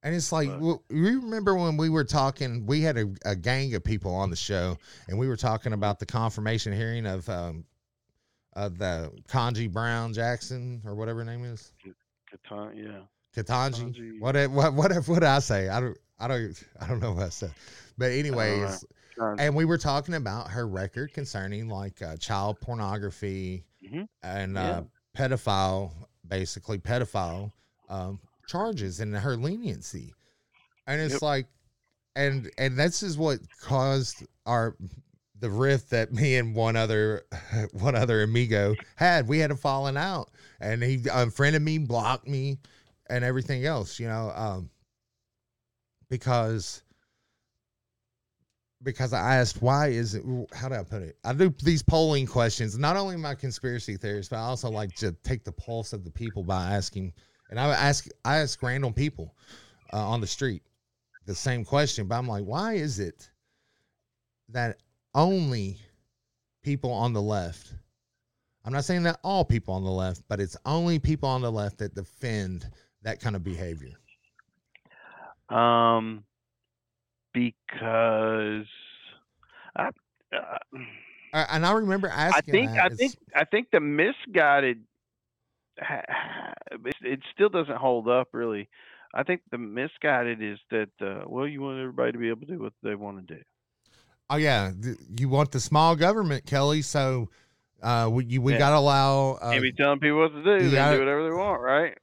And 0.05 0.15
it's 0.15 0.31
like, 0.33 0.49
well, 0.61 0.83
you 0.91 1.23
remember 1.23 1.55
when 1.55 1.79
we 1.79 1.89
were 1.89 2.05
talking? 2.05 2.67
We 2.67 2.83
had 2.83 2.99
a, 2.99 3.07
a 3.25 3.35
gang 3.35 3.75
of 3.75 3.83
people 3.83 4.15
on 4.15 4.29
the 4.29 4.37
show, 4.37 4.77
and 5.09 5.19
we 5.19 5.27
were 5.27 5.37
talking 5.37 5.73
about 5.73 5.99
the 5.99 6.05
confirmation 6.05 6.75
hearing 6.75 7.07
of 7.07 7.27
um, 7.31 7.65
uh, 8.55 8.69
the 8.69 9.11
Kanji 9.29 9.73
Brown 9.73 10.13
Jackson 10.13 10.83
or 10.85 10.95
whatever 10.95 11.21
her 11.21 11.25
name 11.25 11.45
is, 11.45 11.73
Katan- 12.31 12.77
yeah. 12.77 13.01
Ketanji. 13.35 14.21
What 14.21 14.37
what 14.51 14.75
what 14.75 14.95
what 15.09 15.15
did 15.21 15.25
I 15.25 15.39
say? 15.39 15.69
I 15.71 15.81
don't 15.81 15.97
I 16.21 16.29
don't 16.29 16.65
I 16.81 16.87
don't 16.87 17.01
know 17.01 17.13
what 17.13 17.23
I 17.25 17.29
said. 17.31 17.53
But 17.97 18.13
anyways, 18.13 18.85
and 19.39 19.57
we 19.57 19.65
were 19.65 19.79
talking 19.79 20.15
about 20.15 20.51
her 20.51 20.69
record 20.69 21.15
concerning 21.15 21.69
like 21.69 22.03
uh, 22.03 22.17
child 22.19 22.61
pornography 22.61 23.65
Mhm. 23.83 24.07
and 24.23 24.55
Yeah. 24.55 24.61
uh, 24.71 24.83
pedophile, 25.17 25.93
basically 26.29 26.79
pedophile 26.79 27.53
um, 27.89 28.21
charges 28.47 29.01
and 29.01 29.15
her 29.17 29.37
leniency. 29.37 30.15
And 30.87 31.01
it's 31.01 31.15
Yep. 31.15 31.23
like, 31.23 31.47
and 32.17 32.51
and 32.59 32.79
this 32.79 33.03
is 33.03 33.17
what 33.19 33.41
caused 33.61 34.25
our 34.47 34.77
the 35.41 35.51
rift 35.51 35.91
that 35.91 36.13
me 36.13 36.37
and 36.37 36.55
one 36.55 36.77
other 36.77 37.23
one 37.73 37.95
other 37.95 38.23
amigo 38.23 38.77
had. 38.97 39.27
We 39.29 39.39
had 39.39 39.51
a 39.51 39.57
falling 39.57 39.97
out, 39.97 40.31
and 40.61 40.83
he 40.83 41.03
unfriended 41.13 41.63
me, 41.63 41.79
blocked 41.79 42.29
me, 42.29 42.59
and 43.11 43.25
everything 43.25 43.65
else. 43.65 43.99
You 43.99 44.09
know, 44.09 44.33
um, 44.35 44.71
because 46.09 46.83
because 48.83 49.13
I 49.13 49.37
asked 49.37 49.63
why 49.63 49.89
is 49.89 50.15
it 50.15 50.23
how 50.53 50.69
do 50.69 50.75
I 50.75 50.83
put 50.85 51.03
it? 51.03 51.17
I 51.25 51.33
do 51.33 51.53
these 51.63 51.83
polling 51.83 52.27
questions, 52.27 52.79
not 52.79 52.97
only 52.97 53.17
my 53.17 53.35
conspiracy 53.35 53.97
theories, 53.97 54.29
but 54.29 54.37
I 54.37 54.43
also 54.43 54.71
like 54.71 54.95
to 54.97 55.13
take 55.25 55.45
the 55.45 55.53
pulse 55.53 55.93
of 55.93 56.05
the 56.05 56.11
people 56.11 56.43
by 56.45 56.73
asking 56.73 57.13
and 57.51 57.59
I 57.59 57.69
ask 57.69 58.07
I 58.25 58.39
ask 58.39 58.63
random 58.63 58.93
people 58.93 59.35
uh, 59.93 60.09
on 60.09 60.21
the 60.21 60.27
street 60.27 60.63
the 61.27 61.35
same 61.35 61.65
question, 61.65 62.07
but 62.07 62.17
I'm 62.17 62.29
like, 62.29 62.45
why 62.45 62.75
is 62.75 63.01
it 63.01 63.31
that 64.51 64.79
only 65.15 65.79
people 66.63 66.93
on 66.93 67.13
the 67.13 67.23
left 67.23 67.73
I'm 68.65 68.73
not 68.73 68.85
saying 68.85 69.03
that 69.03 69.21
all 69.23 69.45
people 69.45 69.75
on 69.75 69.85
the 69.85 69.91
left, 69.91 70.23
but 70.29 70.41
it's 70.41 70.57
only 70.65 70.99
people 70.99 71.29
on 71.29 71.43
the 71.43 71.53
left 71.53 71.79
that 71.79 71.95
defend 71.95 72.67
that 73.03 73.21
kind 73.21 73.37
of 73.37 73.45
behavior. 73.45 73.93
Um, 75.51 76.25
because 77.35 78.67
I, 79.77 79.91
uh, 80.33 81.45
and 81.51 81.67
I 81.67 81.73
remember 81.73 82.09
asking. 82.09 82.55
I 82.55 82.59
think 82.59 82.71
I 82.79 82.89
think 82.89 83.15
I 83.37 83.45
think 83.45 83.71
the 83.71 83.81
misguided. 83.81 84.81
It, 85.79 86.95
it 87.03 87.21
still 87.33 87.49
doesn't 87.49 87.77
hold 87.77 88.09
up 88.09 88.29
really. 88.33 88.69
I 89.15 89.23
think 89.23 89.43
the 89.51 89.59
misguided 89.59 90.43
is 90.43 90.59
that 90.71 90.89
uh, 91.01 91.25
well, 91.27 91.47
you 91.47 91.61
want 91.61 91.79
everybody 91.79 92.13
to 92.13 92.19
be 92.19 92.29
able 92.29 92.41
to 92.41 92.47
do 92.47 92.59
what 92.59 92.73
they 92.83 92.95
want 92.95 93.27
to 93.27 93.35
do. 93.37 93.41
Oh 94.31 94.37
yeah, 94.37 94.73
you 95.17 95.29
want 95.29 95.53
the 95.53 95.61
small 95.61 95.95
government, 95.95 96.47
Kelly. 96.47 96.83
So 96.83 97.29
uh, 97.83 98.09
we 98.11 98.39
we 98.39 98.53
Yeah. 98.53 98.59
got 98.59 98.71
to 98.71 98.77
allow. 98.79 99.33
Uh, 99.35 99.51
Can't 99.53 99.63
be 99.63 99.73
telling 99.73 100.01
people 100.01 100.19
what 100.19 100.33
to 100.33 100.43
do. 100.43 100.69
They 100.71 100.75
gotta- 100.77 100.97
do 100.97 101.01
whatever 101.01 101.25
they 101.25 101.35
want, 101.35 101.61
right? 101.63 101.97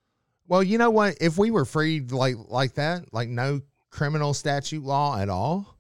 well, 0.48 0.64
you 0.64 0.78
know 0.78 0.90
what? 0.92 1.16
If 1.22 1.38
we 1.38 1.50
were 1.52 1.66
free 1.66 2.00
like 2.02 2.36
like 2.48 2.76
that, 2.76 3.14
like 3.14 3.30
no 3.30 3.62
criminal 3.90 4.34
statute 4.34 4.84
law 4.84 5.18
at 5.20 5.28
all. 5.30 5.78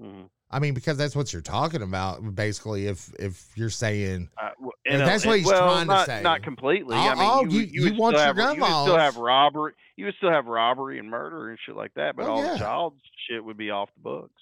hmm 0.00 0.22
I 0.50 0.60
mean, 0.60 0.72
because 0.72 0.96
that's 0.96 1.14
what 1.14 1.30
you're 1.32 1.42
talking 1.42 1.82
about, 1.82 2.34
basically. 2.34 2.86
If 2.86 3.12
if 3.18 3.50
you're 3.54 3.68
saying, 3.70 4.30
Uh, 4.38 4.48
w- 4.54 4.70
If 4.84 4.94
in 4.94 5.02
a- 5.02 5.04
that's 5.04 5.26
what 5.26 5.36
he's 5.38 5.46
well, 5.46 5.60
trying 5.60 5.86
to 5.88 5.92
not, 5.94 6.06
say. 6.06 6.22
Not 6.22 6.42
completely. 6.42 6.96
Oh, 6.96 7.00
I 7.00 7.14
mean, 7.14 7.22
oh, 7.30 7.44
you, 7.44 7.60
you- 7.60 7.66
you, 7.84 7.92
you 7.92 7.98
want 8.00 8.16
your 8.16 8.24
have, 8.24 8.36
gun 8.36 8.56
you 8.56 8.62
would 8.62 8.68
still 8.68 8.96
have 8.98 9.16
robbery. 9.16 9.74
You 9.96 10.06
would 10.06 10.14
still 10.14 10.30
have 10.30 10.46
robbery 10.46 10.98
and 10.98 11.10
murder 11.10 11.50
and 11.50 11.58
shit 11.66 11.76
like 11.76 11.92
that, 11.94 12.16
but 12.16 12.24
Oh, 12.26 12.30
all 12.30 12.44
yeah. 12.44 12.52
the 12.54 12.58
child 12.60 12.94
shit 13.28 13.44
would 13.44 13.56
be 13.58 13.70
off 13.70 13.90
the 13.96 14.00
books. 14.00 14.40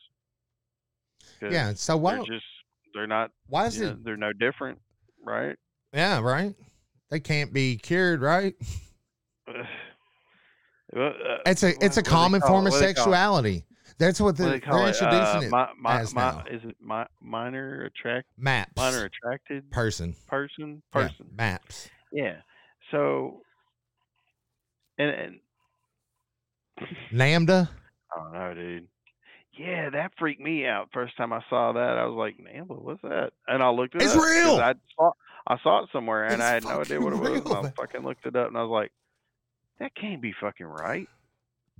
yeah. 1.42 1.72
So 1.74 1.96
why 1.96 2.14
they're 2.16 2.24
just 2.24 2.44
they're 2.94 3.06
not. 3.08 3.30
why 3.48 3.66
is 3.66 3.80
it? 3.80 3.86
know, 3.86 3.98
they're 4.04 4.16
no 4.16 4.32
different, 4.32 4.78
right? 5.24 5.56
Yeah, 5.92 6.20
right. 6.20 6.54
They 7.10 7.18
can't 7.20 7.52
be 7.52 7.76
cured, 7.76 8.20
right? 8.20 8.54
Uh, 10.96 11.38
It's 11.44 11.62
a 11.62 11.72
it's 11.84 11.96
a 11.96 12.02
common 12.02 12.40
form 12.40 12.66
of 12.66 12.72
What 12.72 12.78
do 12.80 12.86
they 12.86 12.94
call 12.94 13.04
it? 13.04 13.06
sexuality. 13.06 13.64
That's 13.98 14.20
what 14.20 14.27
What 14.27 14.36
the, 14.36 14.44
they 14.51 14.60
call 14.60 14.78
they're 14.78 14.89
it? 14.89 15.02
introducing 15.02 15.39
Uh, 15.39 15.40
it 15.43 15.51
my, 15.51 15.68
my, 15.78 16.01
as 16.01 16.14
my, 16.14 16.31
now. 16.32 16.44
Is 16.51 16.60
it 16.64 16.77
my, 16.81 17.06
minor 17.20 17.85
attract 17.85 18.28
maps. 18.36 18.73
minor 18.77 19.05
attracted 19.05 19.70
person. 19.70 20.14
person 20.27 20.82
Yeah, 20.94 21.09
person? 21.09 21.27
maps. 21.35 21.89
Yeah. 22.12 22.36
So, 22.90 23.40
and 24.98 25.10
and 25.10 25.40
Lambda. 27.12 27.70
I 28.14 28.18
don't 28.20 28.32
know, 28.32 28.55
dude. 28.55 28.89
Yeah, 29.59 29.89
that 29.90 30.12
freaked 30.18 30.40
me 30.40 30.66
out. 30.66 30.90
First 30.93 31.16
time 31.16 31.32
I 31.32 31.40
saw 31.48 31.73
that, 31.73 31.97
I 31.98 32.05
was 32.05 32.16
like, 32.16 32.39
"Man, 32.39 32.64
what's 32.68 33.01
that?" 33.02 33.31
And 33.48 33.62
I 33.62 33.70
looked 33.70 33.94
it 33.94 34.02
It's 34.02 34.12
up. 34.14 34.18
'cause 34.20 34.27
real! 34.31 34.56
I 34.60 34.74
saw 34.94 35.12
I 35.47 35.59
saw 35.62 35.82
it 35.85 35.89
somewhere, 35.93 36.24
and 36.24 36.35
It's 36.35 36.43
I 36.43 36.51
had 36.51 36.64
no 36.64 36.81
idea 36.82 37.01
what 37.01 37.14
it 37.14 37.18
was. 37.18 37.40
And 37.40 37.66
I 37.66 37.70
fucking 37.70 38.02
looked 38.02 38.27
it 38.27 38.36
up, 38.36 38.48
and 38.48 38.59
I 38.59 38.62
was 38.62 38.70
like, 38.70 38.93
"That 39.78 39.94
can't 39.94 40.20
be 40.20 40.35
fucking 40.39 40.66
right." 40.66 41.09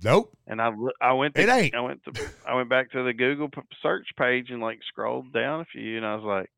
Nope. 0.03 0.31
And 0.45 0.61
I 0.61 0.71
I 1.01 1.13
went 1.13 1.35
to, 1.35 1.41
It 1.41 1.49
ain't. 1.49 1.75
I 1.75 1.81
went 1.81 2.03
to 2.05 2.29
I 2.47 2.55
went 2.55 2.69
back 2.69 2.91
to 2.91 3.03
the 3.03 3.13
Google 3.13 3.49
search 3.81 4.07
page 4.17 4.49
and 4.49 4.61
like 4.61 4.79
scrolled 4.87 5.33
down 5.33 5.61
a 5.61 5.65
few, 5.65 5.97
and 5.97 6.05
I 6.05 6.15
was 6.15 6.23
like, 6.23 6.51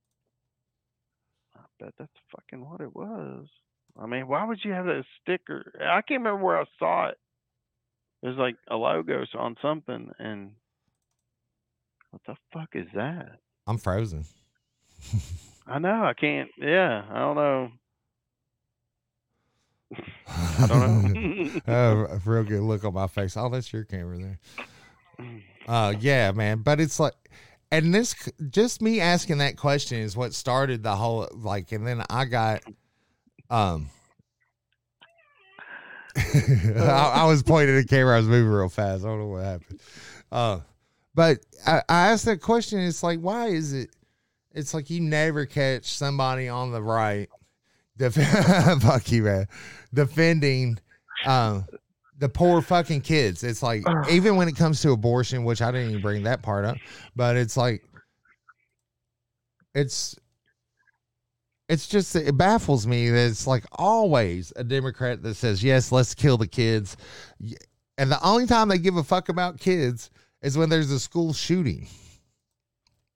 "I 1.55 1.61
bet 1.79 1.93
that's 1.97 2.11
fucking 2.35 2.67
what 2.67 2.81
it 2.81 2.95
was." 2.95 3.47
I 3.97 4.05
mean, 4.05 4.27
why 4.27 4.45
would 4.45 4.59
you 4.63 4.71
have 4.71 4.85
that 4.85 5.03
sticker? 5.21 5.73
I 5.81 6.01
can't 6.01 6.21
remember 6.21 6.43
where 6.43 6.59
I 6.59 6.65
saw 6.77 7.07
it. 7.07 7.17
It 8.21 8.27
was 8.27 8.37
like 8.37 8.55
a 8.69 8.75
logo 8.75 9.23
on 9.37 9.55
something, 9.61 10.11
and 10.19 10.51
what 12.11 12.21
the 12.27 12.35
fuck 12.53 12.69
is 12.73 12.87
that? 12.93 13.39
I'm 13.65 13.77
frozen. 13.77 14.25
I 15.67 15.79
know 15.79 16.03
I 16.03 16.13
can't. 16.13 16.49
Yeah, 16.57 17.03
I 17.09 17.19
don't 17.19 17.35
know. 17.35 17.71
I 20.27 20.67
don't 20.67 21.13
know. 21.13 21.67
a 21.67 22.21
real 22.25 22.43
good 22.43 22.61
look 22.61 22.83
on 22.83 22.93
my 22.93 23.07
face. 23.07 23.35
Oh, 23.37 23.49
that's 23.49 23.71
your 23.73 23.83
camera 23.83 24.17
there. 24.17 24.39
Uh, 25.67 25.93
yeah, 25.99 26.31
man. 26.31 26.59
But 26.59 26.79
it's 26.79 26.99
like, 26.99 27.13
and 27.71 27.93
this, 27.93 28.15
just 28.49 28.81
me 28.81 28.99
asking 28.99 29.39
that 29.39 29.57
question 29.57 29.99
is 29.99 30.15
what 30.15 30.33
started 30.33 30.83
the 30.83 30.95
whole, 30.95 31.27
like, 31.33 31.71
and 31.71 31.85
then 31.85 32.03
I 32.09 32.25
got, 32.25 32.63
um, 33.49 33.89
I, 36.17 37.11
I 37.15 37.25
was 37.25 37.43
pointing 37.43 37.77
at 37.77 37.81
the 37.81 37.87
camera. 37.87 38.15
I 38.15 38.19
was 38.19 38.27
moving 38.27 38.51
real 38.51 38.69
fast. 38.69 39.03
I 39.03 39.07
don't 39.07 39.19
know 39.19 39.27
what 39.27 39.43
happened. 39.43 39.81
Uh, 40.31 40.59
but 41.15 41.39
I, 41.65 41.81
I 41.87 42.07
asked 42.09 42.25
that 42.25 42.41
question. 42.41 42.79
It's 42.79 43.03
like, 43.03 43.19
why 43.19 43.47
is 43.47 43.73
it? 43.73 43.89
It's 44.51 44.73
like 44.73 44.89
you 44.89 45.01
never 45.01 45.45
catch 45.45 45.93
somebody 45.93 46.47
on 46.47 46.71
the 46.71 46.81
right. 46.81 47.29
Def- 47.99 48.15
fuck 48.81 49.11
you, 49.11 49.23
man. 49.23 49.47
Defending, 49.93 50.79
um, 51.25 51.65
the 52.17 52.29
poor 52.29 52.61
fucking 52.61 53.01
kids. 53.01 53.43
It's 53.43 53.61
like 53.61 53.83
even 54.11 54.37
when 54.37 54.47
it 54.47 54.55
comes 54.55 54.81
to 54.81 54.91
abortion, 54.91 55.43
which 55.43 55.61
I 55.61 55.71
didn't 55.71 55.89
even 55.91 56.01
bring 56.01 56.23
that 56.23 56.41
part 56.41 56.65
up, 56.65 56.77
but 57.15 57.35
it's 57.35 57.57
like 57.57 57.83
it's 59.75 60.17
it's 61.67 61.87
just 61.87 62.15
it 62.15 62.35
baffles 62.37 62.87
me 62.87 63.09
that 63.09 63.27
it's 63.27 63.45
like 63.45 63.65
always 63.73 64.51
a 64.55 64.63
Democrat 64.63 65.21
that 65.21 65.35
says 65.35 65.63
yes, 65.63 65.91
let's 65.91 66.15
kill 66.15 66.37
the 66.37 66.47
kids, 66.47 66.97
and 67.97 68.09
the 68.09 68.23
only 68.25 68.47
time 68.47 68.69
they 68.69 68.77
give 68.77 68.95
a 68.95 69.03
fuck 69.03 69.29
about 69.29 69.59
kids 69.59 70.09
is 70.41 70.57
when 70.57 70.69
there's 70.69 70.89
a 70.89 70.99
school 70.99 71.33
shooting, 71.33 71.85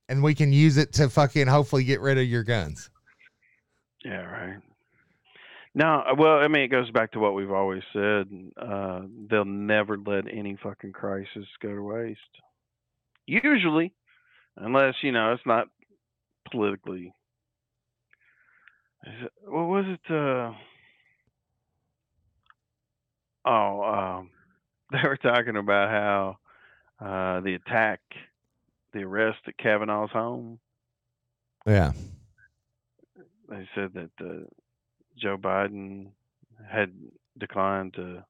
and 0.10 0.22
we 0.22 0.36
can 0.36 0.52
use 0.52 0.76
it 0.76 0.92
to 0.94 1.10
fucking 1.10 1.48
hopefully 1.48 1.86
get 1.86 2.02
rid 2.02 2.18
of 2.18 2.26
your 2.26 2.44
guns. 2.44 2.90
Yeah, 4.04 4.24
right. 4.26 4.58
No, 5.76 6.04
well, 6.18 6.38
I 6.38 6.48
mean, 6.48 6.64
it 6.64 6.68
goes 6.68 6.92
back 6.92 7.12
to 7.14 7.20
what 7.20 7.34
we've 7.34 7.52
always 7.52 7.82
said. 7.94 8.28
Uh, 8.56 9.02
they'll 9.30 9.44
never 9.44 9.98
let 9.98 10.26
any 10.32 10.56
fucking 10.62 10.92
crisis 10.94 11.48
go 11.62 11.74
to 11.74 11.82
waste. 11.82 12.20
Usually, 13.26 13.94
unless 14.56 14.96
you 15.02 15.12
know 15.12 15.34
it's 15.34 15.46
not 15.46 15.68
politically. 16.52 17.14
Is 19.08 19.26
it, 19.26 19.32
what 19.46 19.68
was 19.68 19.86
it? 19.88 20.14
Uh, 20.14 20.54
oh, 23.46 23.84
um, 23.84 24.30
they 24.92 25.08
were 25.08 25.18
talking 25.18 25.58
about 25.58 25.90
how 25.90 26.38
uh, 27.04 27.42
the 27.42 27.56
attack, 27.56 28.00
the 28.94 29.04
arrest 29.04 29.40
at 29.48 29.58
Kavanaugh's 29.58 30.12
home. 30.12 30.60
Yeah. 31.66 31.94
They 33.50 33.68
said 33.74 33.94
that 33.94 34.12
uh, 34.22 34.46
Joe 35.24 35.38
Biden 35.38 36.08
had 36.70 36.92
declined 37.40 37.94
to 37.94 38.26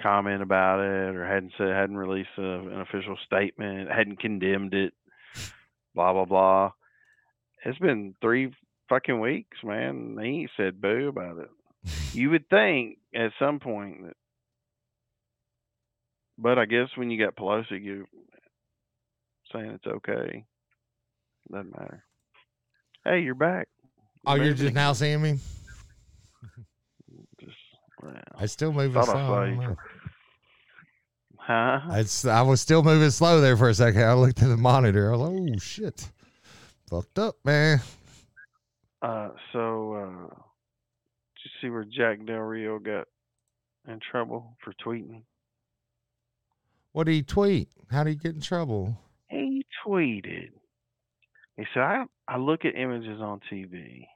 comment 0.00 0.42
about 0.42 0.78
it 0.78 1.16
or 1.16 1.26
hadn't 1.26 1.52
said 1.58 1.68
hadn't 1.68 1.96
released 1.96 2.28
a, 2.38 2.42
an 2.42 2.80
official 2.80 3.18
statement, 3.26 3.90
hadn't 3.90 4.20
condemned 4.20 4.74
it, 4.74 4.94
blah 5.94 6.12
blah 6.12 6.24
blah. 6.24 6.70
It's 7.64 7.78
been 7.78 8.14
three 8.20 8.52
fucking 8.88 9.18
weeks, 9.18 9.58
man. 9.64 10.16
He 10.22 10.28
ain't 10.28 10.50
said 10.56 10.80
boo 10.80 11.08
about 11.08 11.38
it. 11.38 11.50
You 12.12 12.30
would 12.30 12.48
think 12.48 12.98
at 13.12 13.32
some 13.40 13.58
point 13.58 14.04
that, 14.04 14.16
but 16.38 16.58
I 16.58 16.64
guess 16.64 16.88
when 16.94 17.10
you 17.10 17.22
got 17.22 17.36
Pelosi, 17.36 17.82
you 17.82 18.06
saying 19.52 19.70
it's 19.70 19.86
okay. 19.86 20.44
Doesn't 21.50 21.72
matter. 21.72 22.04
Hey, 23.04 23.20
you're 23.20 23.34
back. 23.34 23.68
Oh, 24.26 24.34
you're 24.34 24.54
just 24.54 24.74
now 24.74 24.92
seeing 24.92 25.22
me? 25.22 25.38
Well, 28.02 28.14
I 28.38 28.46
still 28.46 28.72
moving 28.72 28.96
I 29.00 29.04
slow. 29.04 29.14
saw 29.14 29.42
I 29.42 29.46
you. 29.48 29.54
don't 29.56 29.64
know. 29.70 29.76
huh? 31.38 31.80
It's, 31.92 32.24
I 32.24 32.42
was 32.42 32.60
still 32.60 32.82
moving 32.82 33.10
slow 33.10 33.40
there 33.40 33.56
for 33.56 33.68
a 33.68 33.74
second. 33.74 34.02
I 34.02 34.12
looked 34.14 34.42
at 34.42 34.48
the 34.48 34.56
monitor. 34.56 35.12
I 35.12 35.16
was 35.16 35.30
like, 35.30 35.52
oh, 35.54 35.58
shit. 35.58 36.08
Fucked 36.88 37.18
up, 37.18 37.36
man. 37.44 37.80
Uh, 39.02 39.30
so, 39.52 39.92
uh, 39.94 40.34
did 40.34 41.44
you 41.44 41.50
see 41.60 41.70
where 41.70 41.84
Jack 41.84 42.24
Del 42.26 42.36
Rio 42.38 42.78
got 42.78 43.06
in 43.86 44.00
trouble 44.10 44.56
for 44.64 44.72
tweeting? 44.84 45.22
What 46.92 47.04
did 47.04 47.12
he 47.12 47.22
tweet? 47.22 47.68
How 47.90 48.04
did 48.04 48.10
he 48.10 48.16
get 48.16 48.34
in 48.34 48.40
trouble? 48.40 48.96
He 49.28 49.64
tweeted. 49.86 50.50
He 51.56 51.64
said, 51.74 51.82
I, 51.82 52.04
I 52.26 52.38
look 52.38 52.64
at 52.64 52.74
images 52.76 53.20
on 53.20 53.40
TV. 53.52 54.06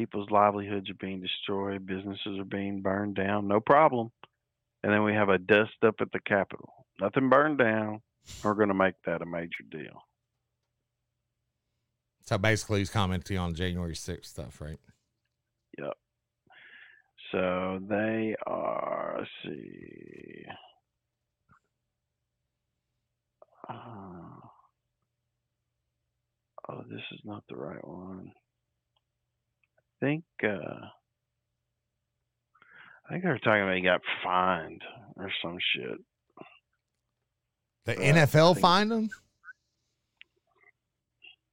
People's 0.00 0.30
livelihoods 0.30 0.88
are 0.88 0.94
being 0.94 1.20
destroyed, 1.20 1.84
businesses 1.84 2.38
are 2.38 2.44
being 2.46 2.80
burned 2.80 3.16
down, 3.16 3.46
no 3.46 3.60
problem. 3.60 4.10
And 4.82 4.90
then 4.90 5.04
we 5.04 5.12
have 5.12 5.28
a 5.28 5.36
dust 5.36 5.74
up 5.86 5.96
at 6.00 6.10
the 6.10 6.20
Capitol. 6.20 6.86
Nothing 6.98 7.28
burned 7.28 7.58
down. 7.58 8.00
We're 8.42 8.54
going 8.54 8.68
to 8.68 8.74
make 8.74 8.94
that 9.04 9.20
a 9.20 9.26
major 9.26 9.62
deal. 9.70 10.00
So 12.24 12.38
basically, 12.38 12.78
he's 12.78 12.88
commenting 12.88 13.36
on 13.36 13.54
January 13.54 13.92
6th 13.92 14.24
stuff, 14.24 14.62
right? 14.62 14.78
Yep. 15.76 15.92
So 17.32 17.80
they 17.86 18.34
are, 18.46 19.16
let's 19.18 19.30
see. 19.44 20.46
Uh, 23.68 23.74
oh, 26.70 26.84
this 26.88 27.02
is 27.12 27.20
not 27.22 27.44
the 27.50 27.56
right 27.56 27.86
one. 27.86 28.32
I 30.02 30.06
think, 30.06 30.24
uh, 30.42 30.86
I 33.06 33.10
think 33.12 33.22
they 33.24 33.28
were 33.28 33.38
talking 33.38 33.62
about 33.62 33.76
he 33.76 33.82
got 33.82 34.00
fined 34.24 34.82
or 35.16 35.30
some 35.42 35.58
shit. 35.74 35.98
The 37.84 37.92
I 38.00 38.12
NFL 38.12 38.54
think- 38.54 38.62
fined 38.62 38.92
him? 38.92 39.10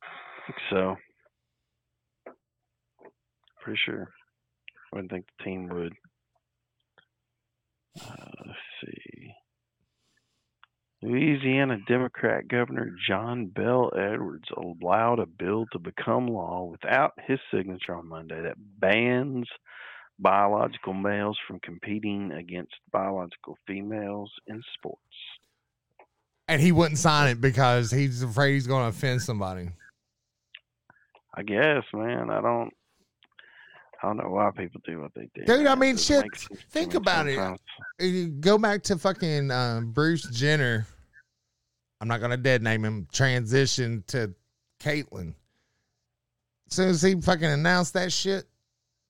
I 0.02 0.46
think 0.46 0.60
so. 0.70 0.98
Pretty 3.62 3.80
sure. 3.86 4.08
I 4.70 4.96
wouldn't 4.96 5.12
think 5.12 5.26
the 5.40 5.44
team 5.44 5.68
would. 5.70 5.94
Uh, 8.00 8.16
let's 8.46 8.60
see. 8.86 9.34
Louisiana 11.02 11.78
Democrat 11.88 12.48
Governor 12.48 12.92
John 13.08 13.48
Bell 13.48 13.92
Edwards 13.96 14.48
allowed 14.56 15.20
a 15.20 15.28
bill 15.28 15.66
to 15.72 15.80
become 15.80 16.28
law 16.28 16.64
without 16.64 17.14
his 17.28 17.40
signature 17.54 17.96
on 17.96 18.08
Monday 18.08 18.42
that 18.42 18.56
bans 18.80 19.48
biological 20.20 20.94
males 20.94 21.38
from 21.48 21.60
competing 21.60 22.32
against 22.32 22.74
biological 22.92 23.58
females 23.68 24.32
in 24.48 24.64
sports. 24.74 25.02
And 26.48 26.62
he 26.62 26.72
wouldn't 26.72 26.98
sign 26.98 27.30
it 27.30 27.42
because 27.42 27.92
he's 27.92 28.24
afraid 28.24 28.54
he's 28.54 28.68
going 28.68 28.84
to 28.84 28.90
offend 28.90 29.22
somebody. 29.22 29.70
I 31.36 31.44
guess, 31.44 31.84
man. 31.94 32.32
I 32.32 32.42
don't. 32.42 32.74
I 34.02 34.08
don't 34.08 34.18
know 34.18 34.30
why 34.30 34.52
people 34.56 34.82
do 34.86 35.00
what 35.02 35.14
they 35.16 35.30
do. 35.34 35.46
Dude, 35.46 35.66
I 35.66 35.76
mean, 35.76 35.98
shit, 35.98 36.26
to 36.34 36.56
think 36.70 36.94
about 36.94 37.28
it. 37.28 37.60
You 38.00 38.28
go 38.28 38.58
back 38.58 38.84
to 38.84 38.98
fucking 38.98 39.50
uh, 39.50 39.82
Bruce 39.86 40.28
Jenner. 40.32 40.86
I'm 42.00 42.08
not 42.08 42.22
gonna 42.22 42.38
dead 42.38 42.62
name 42.62 42.86
him. 42.86 43.08
Transition 43.12 44.04
to 44.08 44.34
Caitlyn. 44.80 45.34
As 46.70 46.76
soon 46.76 46.90
as 46.90 47.02
he 47.02 47.20
fucking 47.20 47.46
announced 47.46 47.94
that 47.94 48.12
shit, 48.12 48.46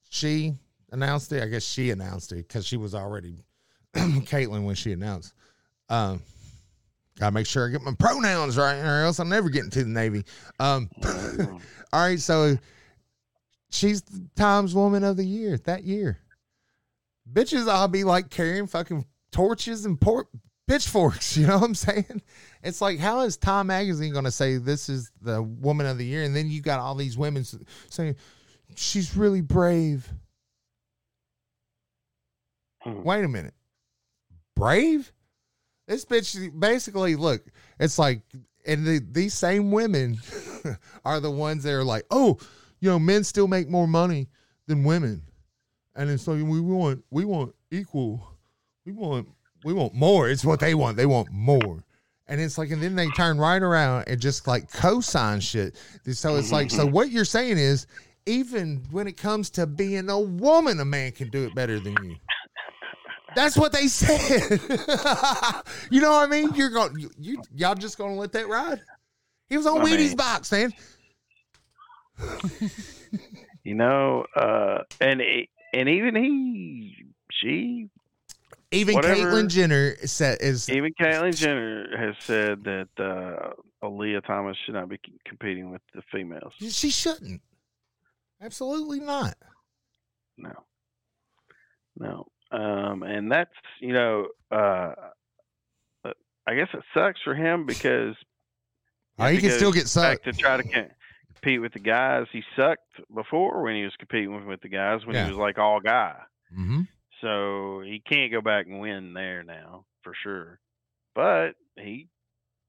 she 0.10 0.54
announced 0.92 1.32
it. 1.34 1.44
I 1.44 1.48
guess 1.48 1.64
she 1.66 1.92
announced 1.92 2.32
it 2.32 2.48
because 2.48 2.66
she 2.66 2.78
was 2.78 2.96
already 2.96 3.44
Caitlyn 3.96 4.66
when 4.66 4.76
she 4.76 4.94
announced. 4.94 5.34
Um, 5.90 6.22
gotta 7.20 7.34
make 7.34 7.48
sure 7.48 7.68
I 7.68 7.72
get 7.72 7.82
my 7.82 7.94
pronouns 7.98 8.58
right, 8.58 8.78
or 8.78 9.04
else 9.04 9.20
I'll 9.20 9.26
never 9.26 9.50
get 9.50 9.66
into 9.66 9.84
the 9.84 9.90
Navy. 9.90 10.24
Um, 10.60 10.90
all 11.92 12.00
right, 12.08 12.20
so 12.20 12.58
she's 13.70 14.02
the 14.02 14.28
Times 14.36 14.74
Woman 14.74 15.04
of 15.04 15.18
the 15.18 15.26
Year 15.26 15.58
that 15.66 15.84
year. 15.84 16.20
Bitches 17.32 17.68
I'll 17.68 17.88
be 17.88 18.04
like 18.04 18.30
carrying 18.30 18.68
fucking 18.68 19.06
torches 19.32 19.86
and 19.86 20.00
por- 20.00 20.30
pitchforks. 20.68 21.38
You 21.38 21.48
know 21.48 21.58
what 21.60 21.66
I'm 21.66 21.76
saying? 21.76 22.22
It's 22.64 22.82
like, 22.82 23.00
how 23.00 23.22
is 23.22 23.38
Time 23.38 23.68
Magazine 23.68 24.14
going 24.14 24.26
to 24.26 24.32
say 24.32 24.58
this 24.58 24.90
is 24.90 25.12
the 25.22 25.42
Woman 25.42 25.86
of 25.86 25.98
the 25.98 26.06
Year, 26.06 26.24
and 26.24 26.36
then 26.36 26.50
you 26.50 26.62
got 26.62 26.80
all 26.80 26.96
these 26.96 27.18
women 27.18 27.46
saying 27.90 28.16
she's 28.76 29.16
really 29.16 29.42
brave. 29.42 30.08
Hmm. 32.82 33.04
Wait 33.04 33.24
a 33.24 33.28
minute, 33.28 33.54
brave? 34.56 35.12
This 35.88 36.06
bitch 36.06 36.60
basically 36.60 37.16
look. 37.16 37.46
It's 37.80 37.98
like, 37.98 38.22
and 38.66 38.86
the, 38.86 39.00
these 39.12 39.34
same 39.34 39.72
women 39.72 40.20
are 41.06 41.20
the 41.20 41.32
ones 41.32 41.64
that 41.64 41.74
are 41.74 41.84
like, 41.84 42.06
oh, 42.12 42.38
you 42.80 42.90
know, 42.90 43.00
men 43.00 43.24
still 43.24 43.48
make 43.48 43.70
more 43.70 43.88
money 43.88 44.28
than 44.68 44.84
women, 44.84 45.22
and 45.96 46.10
it's 46.10 46.28
like 46.28 46.38
we 46.44 46.60
want 46.62 47.04
we 47.10 47.26
want 47.26 47.54
equal, 47.72 48.28
we 48.86 48.92
want 48.92 49.28
we 49.64 49.74
want 49.74 49.94
more. 49.94 50.30
It's 50.30 50.46
what 50.46 50.60
they 50.60 50.76
want. 50.76 50.98
They 50.98 51.06
want 51.06 51.32
more. 51.32 51.84
And 52.30 52.42
it's 52.42 52.58
like, 52.58 52.72
and 52.72 52.84
then 52.84 52.96
they 52.96 53.08
turn 53.12 53.38
right 53.38 53.62
around 53.62 54.04
and 54.08 54.20
just 54.20 54.48
like 54.48 54.70
co-sign 54.72 55.40
shit. 55.40 55.78
So 56.12 56.36
it's 56.36 56.52
like, 56.52 56.70
so 56.70 56.86
what 56.86 57.10
you're 57.10 57.24
saying 57.24 57.58
is, 57.58 57.88
even 58.26 58.84
when 58.92 59.08
it 59.08 59.16
comes 59.16 59.50
to 59.52 59.66
being 59.66 60.10
a 60.10 60.20
woman, 60.20 60.82
a 60.82 60.86
man 60.86 61.14
can 61.14 61.30
do 61.30 61.46
it 61.46 61.56
better 61.56 61.80
than 61.80 61.96
you. 62.04 62.18
That's 63.34 63.56
what 63.58 63.72
they 63.72 63.88
said. 63.88 64.60
you 65.90 66.02
know 66.02 66.12
what 66.12 66.24
I 66.24 66.28
mean? 66.28 66.54
You're 66.54 66.70
going, 66.70 67.00
you, 67.00 67.10
you 67.18 67.42
y'all 67.56 67.76
just 67.76 67.98
gonna 67.98 68.16
let 68.16 68.34
that 68.34 68.50
ride? 68.50 68.82
He 69.48 69.56
was 69.56 69.66
on 69.66 69.82
I 69.82 69.86
Wheaties 69.86 70.10
mean- 70.10 70.18
box, 70.18 70.52
man. 70.52 70.74
You 73.64 73.76
know, 73.76 74.26
uh, 74.36 74.80
and 75.02 75.22
and 75.74 75.90
even 75.90 76.16
he, 76.16 77.06
she, 77.32 77.90
Even 78.72 78.96
Whatever- 78.96 79.16
Caitlyn 79.32 79.50
Jenner 79.50 79.96
said 80.06 80.38
is 80.42 80.70
even 80.70 80.94
Caitlyn 81.00 81.36
Jenner 81.36 81.86
has 81.98 82.16
said 82.22 82.64
that 82.64 82.88
uh, 82.98 83.54
Aaliyah 83.86 84.26
Thomas 84.26 84.56
should 84.66 84.74
not 84.76 84.88
be 84.90 85.00
competing 85.26 85.70
with 85.72 85.82
the 85.94 86.02
females. 86.12 86.54
she 86.60 86.90
shouldn't. 86.90 87.42
Absolutely 88.42 89.00
not. 89.00 89.36
No, 90.38 90.54
no, 92.00 92.28
um, 92.52 93.04
and 93.04 93.32
that's 93.32 93.50
you 93.82 93.92
know, 93.94 94.28
uh, 94.52 94.94
uh, 96.06 96.12
I 96.48 96.56
guess 96.56 96.68
it 96.74 96.84
sucks 96.94 97.20
for 97.24 97.34
him 97.36 97.66
because 97.66 98.16
Oh, 99.20 99.26
he 99.28 99.40
can 99.40 99.50
still 99.50 99.72
get 99.74 99.88
sucked. 99.88 100.26
to 100.26 100.32
try 100.34 100.58
to 100.58 100.64
compete 101.48 101.62
with 101.62 101.74
the 101.74 101.80
guys. 101.80 102.26
He 102.32 102.44
sucked 102.56 102.82
before 103.14 103.64
when 103.64 103.76
he 103.76 103.84
was 103.84 103.94
competing 103.98 104.46
with, 104.48 104.62
the 104.62 104.70
guys 104.70 105.06
when 105.06 105.16
Yeah. 105.16 105.26
he 105.26 105.32
was 105.32 105.38
like 105.40 105.58
all 105.58 105.80
guy. 105.80 106.16
Mm-hmm. 106.54 106.82
So 107.22 107.82
he 107.86 108.02
can't 108.08 108.32
go 108.32 108.42
back 108.42 108.68
and 108.68 108.80
win 108.80 109.14
there 109.14 109.44
now 109.44 109.86
for 110.04 110.14
sure. 110.24 110.60
But 111.16 111.52
he 111.78 112.08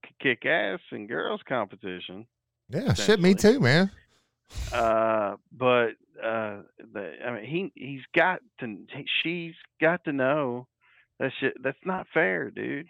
could 0.02 0.18
kick 0.20 0.46
ass 0.46 0.80
in 0.92 1.06
girls 1.06 1.40
competition. 1.48 2.26
Yeah, 2.70 2.94
shit, 2.94 3.20
me 3.20 3.34
too, 3.34 3.60
man. 3.60 3.90
Uh, 4.72 5.36
but 5.52 5.90
uh, 6.22 6.62
the, 6.92 7.12
I 7.26 7.30
mean, 7.32 7.44
he 7.44 7.72
he's 7.74 8.02
got 8.14 8.40
to. 8.60 8.78
She's 9.22 9.54
got 9.80 10.04
to 10.04 10.12
know 10.12 10.66
that 11.18 11.32
shit. 11.40 11.54
That's 11.62 11.78
not 11.84 12.06
fair, 12.14 12.50
dude. 12.50 12.86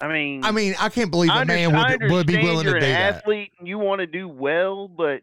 I 0.00 0.08
mean, 0.08 0.44
I 0.44 0.50
mean, 0.50 0.74
I 0.78 0.88
can't 0.90 1.10
believe 1.10 1.30
a 1.30 1.44
man 1.44 1.74
would, 1.74 2.10
would 2.10 2.26
be 2.26 2.36
willing 2.36 2.64
to 2.66 2.70
you're 2.72 2.80
do 2.80 2.86
an 2.86 2.92
that. 2.92 3.14
athlete 3.16 3.52
and 3.58 3.66
you 3.66 3.78
want 3.78 4.00
to 4.00 4.06
do 4.06 4.28
well, 4.28 4.88
but 4.88 5.22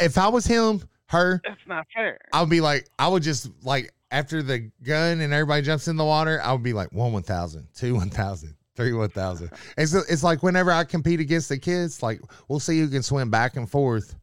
If 0.00 0.16
I 0.16 0.28
was 0.28 0.46
him, 0.46 0.82
her, 1.06 1.40
that's 1.44 1.60
not 1.66 1.86
fair. 1.94 2.18
I 2.32 2.40
would 2.40 2.50
be 2.50 2.60
like, 2.60 2.88
I 2.98 3.08
would 3.08 3.22
just 3.24 3.50
like 3.64 3.90
after 4.12 4.42
the 4.44 4.70
gun 4.84 5.20
and 5.20 5.32
everybody 5.32 5.62
jumps 5.62 5.88
in 5.88 5.96
the 5.96 6.04
water, 6.04 6.40
I 6.42 6.52
would 6.52 6.62
be 6.62 6.72
like 6.72 6.92
one 6.92 7.12
one 7.12 7.24
thousand, 7.24 7.66
two 7.74 7.96
one 7.96 8.10
thousand, 8.10 8.54
three 8.76 8.92
one 8.92 9.08
thousand. 9.10 9.50
It's 9.76 9.92
it's 9.92 10.22
like 10.22 10.42
whenever 10.44 10.70
I 10.70 10.84
compete 10.84 11.18
against 11.18 11.48
the 11.48 11.58
kids, 11.58 12.00
like 12.00 12.20
we'll 12.48 12.60
see 12.60 12.78
who 12.78 12.86
can 12.88 13.02
swim 13.02 13.28
back 13.28 13.56
and 13.56 13.68
forth. 13.68 14.14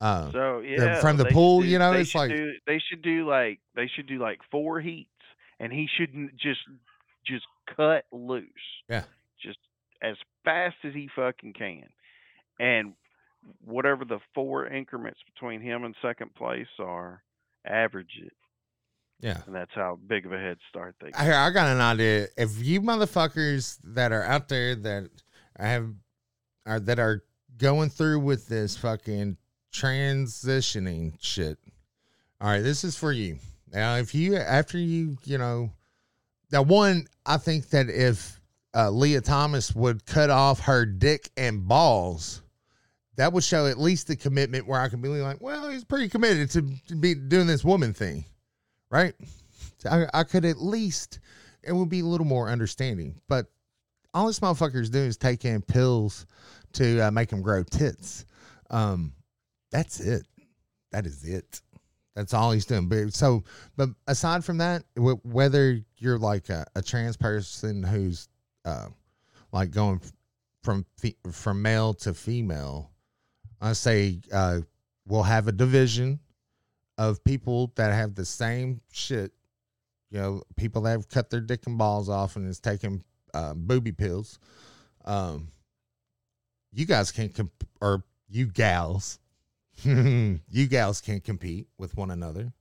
Uh, 0.00 0.30
So 0.30 0.60
yeah, 0.60 1.00
from 1.00 1.16
the 1.16 1.24
pool, 1.26 1.62
do- 1.62 1.66
you 1.66 1.78
know, 1.80 1.92
it's 1.92 2.14
like- 2.14 2.30
do, 2.30 2.52
they 2.66 2.80
should 2.88 3.02
do 3.02 3.28
like 3.28 3.58
they 3.74 3.88
should 3.88 4.06
do 4.06 4.18
like 4.20 4.38
four 4.52 4.80
heats, 4.80 5.10
and 5.58 5.72
he 5.72 5.88
shouldn't 5.98 6.36
just 6.36 6.60
just 7.26 7.44
cut 7.76 8.04
loose. 8.12 8.48
Yeah. 8.88 9.04
just 9.42 9.58
as 10.02 10.16
fast 10.44 10.76
as 10.84 10.92
he 10.92 11.08
fucking 11.14 11.54
can, 11.54 11.84
and 12.58 12.94
whatever 13.64 14.04
the 14.04 14.20
four 14.34 14.66
increments 14.66 15.20
between 15.32 15.60
him 15.60 15.84
and 15.84 15.94
second 16.02 16.34
place 16.34 16.66
are, 16.78 17.22
average 17.66 18.20
it, 18.22 18.32
yeah. 19.20 19.40
and 19.46 19.54
that's 19.54 19.74
how 19.74 19.98
big 20.06 20.26
of 20.26 20.32
a 20.32 20.38
head 20.38 20.58
start 20.68 20.94
they. 21.00 21.10
Get. 21.10 21.20
Here, 21.20 21.34
I 21.34 21.50
got 21.50 21.68
an 21.68 21.80
idea. 21.80 22.26
If 22.36 22.62
you 22.62 22.80
motherfuckers 22.80 23.78
that 23.84 24.12
are 24.12 24.24
out 24.24 24.48
there 24.48 24.74
that 24.74 25.08
have 25.58 25.88
are 26.66 26.80
that 26.80 26.98
are 26.98 27.22
going 27.56 27.90
through 27.90 28.20
with 28.20 28.48
this 28.48 28.76
fucking 28.76 29.36
transitioning 29.72 31.14
shit. 31.20 31.58
All 32.40 32.48
right, 32.48 32.60
this 32.60 32.84
is 32.84 32.96
for 32.96 33.12
you. 33.12 33.38
Now, 33.72 33.96
if 33.96 34.14
you 34.14 34.36
after 34.36 34.78
you, 34.78 35.16
you 35.24 35.38
know, 35.38 35.70
now 36.54 36.62
one, 36.62 37.08
I 37.26 37.36
think 37.36 37.70
that 37.70 37.90
if 37.90 38.40
uh, 38.76 38.88
Lia 38.88 39.20
Thomas 39.20 39.74
would 39.74 40.06
cut 40.06 40.30
off 40.30 40.60
her 40.60 40.86
dick 40.86 41.28
and 41.36 41.66
balls, 41.66 42.42
that 43.16 43.32
would 43.32 43.42
show 43.42 43.66
at 43.66 43.76
least 43.76 44.06
the 44.06 44.14
commitment 44.14 44.68
where 44.68 44.80
I 44.80 44.88
can 44.88 45.00
be 45.00 45.08
like, 45.08 45.40
well, 45.40 45.68
he's 45.68 45.82
pretty 45.82 46.08
committed 46.08 46.50
to, 46.50 46.62
to 46.86 46.94
be 46.94 47.14
doing 47.14 47.48
this 47.48 47.64
woman 47.64 47.92
thing, 47.92 48.24
right? 48.88 49.14
So 49.78 49.90
I, 49.90 50.20
I 50.20 50.22
could 50.22 50.44
at 50.44 50.58
least 50.58 51.18
it 51.64 51.72
would 51.72 51.88
be 51.88 52.00
a 52.00 52.04
little 52.04 52.24
more 52.26 52.48
understanding. 52.48 53.20
But 53.28 53.46
all 54.14 54.28
this 54.28 54.38
motherfucker's 54.38 54.90
doing 54.90 55.06
is 55.06 55.16
taking 55.16 55.60
pills 55.60 56.24
to 56.74 57.00
uh, 57.00 57.10
make 57.10 57.32
him 57.32 57.42
grow 57.42 57.64
tits. 57.64 58.26
Um, 58.70 59.12
that's 59.72 59.98
it. 59.98 60.22
That 60.92 61.04
is 61.04 61.24
it. 61.24 61.62
That's 62.14 62.32
all 62.32 62.52
he's 62.52 62.66
doing. 62.66 62.88
But 62.88 63.12
so, 63.12 63.42
but 63.76 63.90
aside 64.06 64.44
from 64.44 64.58
that, 64.58 64.84
wh- 64.96 65.24
whether 65.24 65.80
you're 65.98 66.18
like 66.18 66.48
a, 66.48 66.66
a 66.76 66.82
trans 66.82 67.16
person 67.16 67.82
who's 67.82 68.28
uh, 68.64 68.86
like 69.52 69.70
going 69.70 70.00
from 70.62 70.86
from 71.32 71.62
male 71.62 71.94
to 71.94 72.14
female, 72.14 72.90
I 73.60 73.72
say 73.72 74.20
uh, 74.32 74.60
we'll 75.06 75.22
have 75.24 75.48
a 75.48 75.52
division 75.52 76.20
of 76.98 77.22
people 77.24 77.72
that 77.74 77.92
have 77.92 78.14
the 78.14 78.24
same 78.24 78.80
shit. 78.92 79.32
You 80.10 80.20
know, 80.20 80.42
people 80.56 80.82
that 80.82 80.92
have 80.92 81.08
cut 81.08 81.30
their 81.30 81.40
dick 81.40 81.66
and 81.66 81.76
balls 81.76 82.08
off 82.08 82.36
and 82.36 82.48
is 82.48 82.60
taking 82.60 83.02
uh, 83.32 83.54
booby 83.54 83.90
pills. 83.90 84.38
Um, 85.04 85.48
you 86.72 86.86
guys 86.86 87.10
can 87.10 87.28
comp- 87.30 87.66
or 87.80 88.04
you 88.28 88.46
gals, 88.46 89.18
you 89.84 90.66
gals 90.68 91.00
can't 91.00 91.24
compete 91.24 91.66
with 91.78 91.96
one 91.96 92.10
another, 92.10 92.52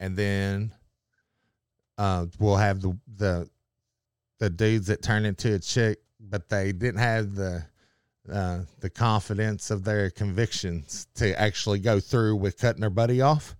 and 0.00 0.16
then 0.16 0.72
uh, 1.98 2.26
we'll 2.38 2.56
have 2.56 2.80
the 2.80 2.96
the 3.16 3.48
the 4.38 4.50
dudes 4.50 4.86
that 4.88 5.02
turn 5.02 5.24
into 5.24 5.54
a 5.54 5.58
chick, 5.58 6.00
but 6.20 6.48
they 6.48 6.72
didn't 6.72 7.00
have 7.00 7.34
the 7.34 7.64
uh, 8.32 8.60
the 8.80 8.90
confidence 8.90 9.70
of 9.70 9.84
their 9.84 10.10
convictions 10.10 11.06
to 11.14 11.38
actually 11.38 11.78
go 11.78 12.00
through 12.00 12.36
with 12.36 12.58
cutting 12.58 12.80
their 12.80 12.90
buddy 12.90 13.20
off. 13.20 13.54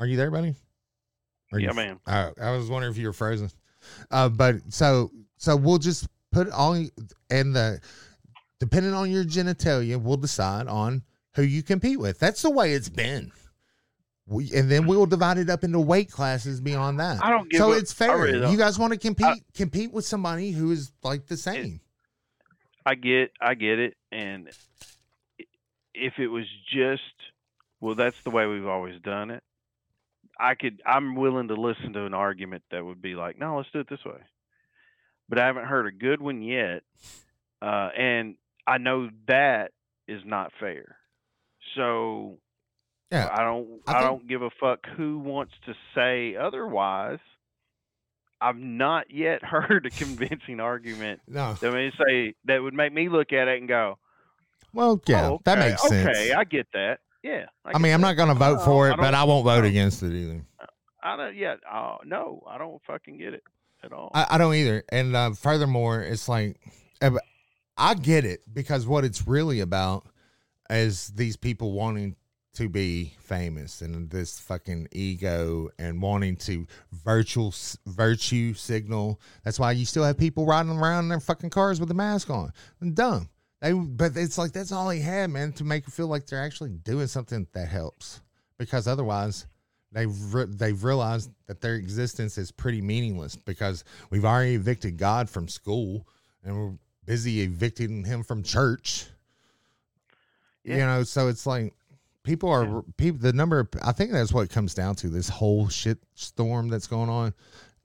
Are 0.00 0.06
you 0.06 0.16
there, 0.16 0.30
buddy? 0.30 0.54
Are 1.52 1.58
Yeah, 1.58 1.70
you, 1.70 1.74
man. 1.74 2.00
uh, 2.06 2.30
I 2.40 2.50
was 2.52 2.68
wondering 2.68 2.92
if 2.92 2.98
you 2.98 3.06
were 3.06 3.12
frozen. 3.12 3.50
Uh, 4.10 4.28
but 4.28 4.56
so 4.68 5.10
so 5.38 5.56
we'll 5.56 5.78
just 5.78 6.06
put 6.30 6.50
all 6.50 6.74
and 7.30 7.56
the 7.56 7.80
depending 8.60 8.92
on 8.92 9.10
your 9.10 9.24
genitalia, 9.24 10.00
we'll 10.00 10.16
decide 10.16 10.66
on 10.66 11.02
who 11.34 11.42
you 11.42 11.62
compete 11.62 11.98
with. 11.98 12.18
That's 12.18 12.42
the 12.42 12.50
way 12.50 12.72
it's 12.72 12.88
been. 12.88 13.32
We, 14.26 14.50
and 14.54 14.70
then 14.70 14.86
we 14.86 14.96
will 14.96 15.06
divide 15.06 15.38
it 15.38 15.48
up 15.48 15.64
into 15.64 15.80
weight 15.80 16.10
classes 16.10 16.60
beyond 16.60 17.00
that. 17.00 17.24
I 17.24 17.30
don't 17.30 17.50
give 17.50 17.58
So 17.58 17.72
it's 17.72 17.92
fair. 17.92 18.18
really 18.18 18.50
you 18.50 18.58
guys 18.58 18.78
want 18.78 18.92
to 18.92 18.98
compete 18.98 19.42
compete 19.54 19.90
with 19.90 20.04
somebody 20.04 20.50
who 20.50 20.70
is 20.70 20.92
like 21.02 21.26
the 21.26 21.36
same. 21.36 21.80
I 22.84 22.94
get, 22.94 23.32
I 23.40 23.54
get 23.54 23.78
it, 23.78 23.96
and 24.12 24.48
if 25.94 26.18
it 26.18 26.28
was 26.28 26.46
just, 26.72 27.02
well, 27.80 27.94
that's 27.94 28.20
the 28.22 28.30
way 28.30 28.46
we've 28.46 28.66
always 28.66 29.00
done 29.00 29.30
it. 29.30 29.42
I 30.40 30.54
could, 30.54 30.80
I'm 30.86 31.16
willing 31.16 31.48
to 31.48 31.54
listen 31.54 31.92
to 31.94 32.06
an 32.06 32.14
argument 32.14 32.62
that 32.70 32.84
would 32.84 33.02
be 33.02 33.14
like, 33.14 33.38
no, 33.38 33.56
let's 33.56 33.68
do 33.72 33.80
it 33.80 33.88
this 33.90 34.04
way. 34.04 34.20
But 35.28 35.38
I 35.38 35.46
haven't 35.46 35.66
heard 35.66 35.86
a 35.86 35.92
good 35.92 36.22
one 36.22 36.40
yet, 36.40 36.82
uh, 37.60 37.90
and 37.96 38.36
I 38.68 38.78
know 38.78 39.08
that 39.26 39.72
is 40.06 40.22
not 40.24 40.52
fair. 40.60 40.96
So 41.74 42.38
Yeah, 43.10 43.28
I 43.32 43.42
don't, 43.42 43.80
I 43.86 43.92
I, 43.92 43.94
think- 43.94 44.04
don't 44.04 44.28
give 44.28 44.42
a 44.42 44.50
fuck 44.60 44.80
who 44.96 45.18
wants 45.18 45.54
to 45.66 45.74
say 45.94 46.36
otherwise. 46.36 47.18
I've 48.40 48.56
not 48.56 49.10
yet 49.10 49.42
heard 49.44 49.86
a 49.86 49.90
convincing 49.90 50.60
argument 50.60 51.20
No. 51.26 51.56
I 51.60 51.70
mean, 51.70 51.92
say 52.06 52.34
that 52.44 52.62
would 52.62 52.74
make 52.74 52.92
me 52.92 53.08
look 53.08 53.32
at 53.32 53.48
it 53.48 53.58
and 53.58 53.68
go, 53.68 53.98
Well, 54.72 55.00
yeah, 55.06 55.28
oh, 55.30 55.40
that 55.44 55.58
okay, 55.58 55.70
makes 55.70 55.82
sense. 55.88 56.08
Okay, 56.08 56.32
I 56.32 56.44
get 56.44 56.68
that. 56.72 56.98
Yeah. 57.24 57.46
I, 57.64 57.72
get 57.72 57.80
mean, 57.80 57.92
I'm 57.94 58.00
not 58.00 58.16
going 58.16 58.28
to 58.28 58.34
vote 58.34 58.58
Oh, 58.60 58.64
for 58.64 58.88
I 58.90 58.92
it, 58.92 58.96
but 58.98 59.14
I 59.14 59.24
won't 59.24 59.44
vote 59.44 59.64
against 59.64 60.02
it 60.04 60.12
either. 60.12 60.44
I 61.02 61.16
don't. 61.16 61.36
Yeah. 61.36 61.56
Uh, 61.70 61.96
no, 62.04 62.42
I 62.48 62.58
don't 62.58 62.80
fucking 62.86 63.18
get 63.18 63.34
it 63.34 63.42
at 63.82 63.92
all. 63.92 64.10
I, 64.14 64.26
I 64.30 64.38
don't 64.38 64.54
either. 64.54 64.84
And 64.90 65.16
uh, 65.16 65.32
furthermore, 65.32 66.00
it's 66.02 66.28
like 66.28 66.56
uh, 67.02 67.10
I 67.78 67.94
get 67.94 68.24
it 68.24 68.42
because 68.52 68.86
what 68.86 69.04
it's 69.04 69.26
really 69.26 69.60
about 69.60 70.06
is 70.68 71.08
these 71.08 71.36
people 71.36 71.72
wanting 71.72 72.16
to 72.54 72.68
be 72.68 73.14
famous 73.20 73.82
and 73.82 74.10
this 74.10 74.40
fucking 74.40 74.88
ego 74.90 75.68
and 75.78 76.02
wanting 76.02 76.34
to 76.34 76.66
virtual 76.90 77.54
virtue 77.86 78.52
signal. 78.52 79.20
That's 79.44 79.60
why 79.60 79.72
you 79.72 79.84
still 79.84 80.02
have 80.02 80.18
people 80.18 80.44
riding 80.44 80.72
around 80.72 81.04
in 81.04 81.08
their 81.08 81.20
fucking 81.20 81.50
cars 81.50 81.78
with 81.78 81.90
a 81.92 81.94
mask 81.94 82.30
on. 82.30 82.52
And 82.80 82.96
Dumb. 82.96 83.28
They, 83.60 83.72
but 83.72 84.16
it's 84.16 84.38
like 84.38 84.52
that's 84.52 84.72
all 84.72 84.90
he 84.90 85.00
had, 85.00 85.30
man, 85.30 85.52
to 85.54 85.64
make 85.64 85.86
it 85.86 85.92
feel 85.92 86.06
like 86.06 86.26
they're 86.26 86.42
actually 86.42 86.70
doing 86.70 87.06
something 87.06 87.46
that 87.52 87.68
helps. 87.68 88.20
Because 88.56 88.86
otherwise, 88.88 89.46
they've 89.92 90.34
re- 90.34 90.46
they've 90.48 90.82
realized 90.82 91.30
that 91.46 91.60
their 91.60 91.74
existence 91.74 92.38
is 92.38 92.50
pretty 92.50 92.80
meaningless 92.80 93.36
because 93.36 93.84
we've 94.10 94.24
already 94.24 94.54
evicted 94.54 94.96
God 94.96 95.28
from 95.28 95.48
school 95.48 96.06
and 96.44 96.56
we're 96.56 96.72
busy 97.08 97.40
evicting 97.40 98.04
him 98.04 98.22
from 98.22 98.42
church. 98.42 99.06
You 100.62 100.76
know, 100.76 101.02
so 101.02 101.28
it's 101.28 101.46
like 101.46 101.72
people 102.24 102.50
are 102.50 102.82
people. 102.98 103.18
The 103.20 103.32
number 103.32 103.58
of 103.58 103.68
I 103.82 103.92
think 103.92 104.12
that's 104.12 104.34
what 104.34 104.42
it 104.42 104.50
comes 104.50 104.74
down 104.74 104.96
to. 104.96 105.08
This 105.08 105.30
whole 105.30 105.70
shit 105.70 105.96
storm 106.14 106.68
that's 106.68 106.86
going 106.86 107.08
on. 107.08 107.32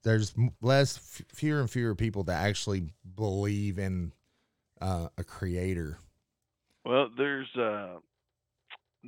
There's 0.03 0.33
less, 0.61 0.97
f- 0.97 1.25
fewer 1.33 1.61
and 1.61 1.69
fewer 1.69 1.95
people 1.95 2.25
that 2.25 2.43
actually 2.43 2.89
believe 3.15 3.79
in 3.79 4.11
uh, 4.81 5.07
a 5.17 5.23
creator. 5.23 5.97
well, 6.83 7.07
there's 7.17 7.47
uh, 7.55 7.99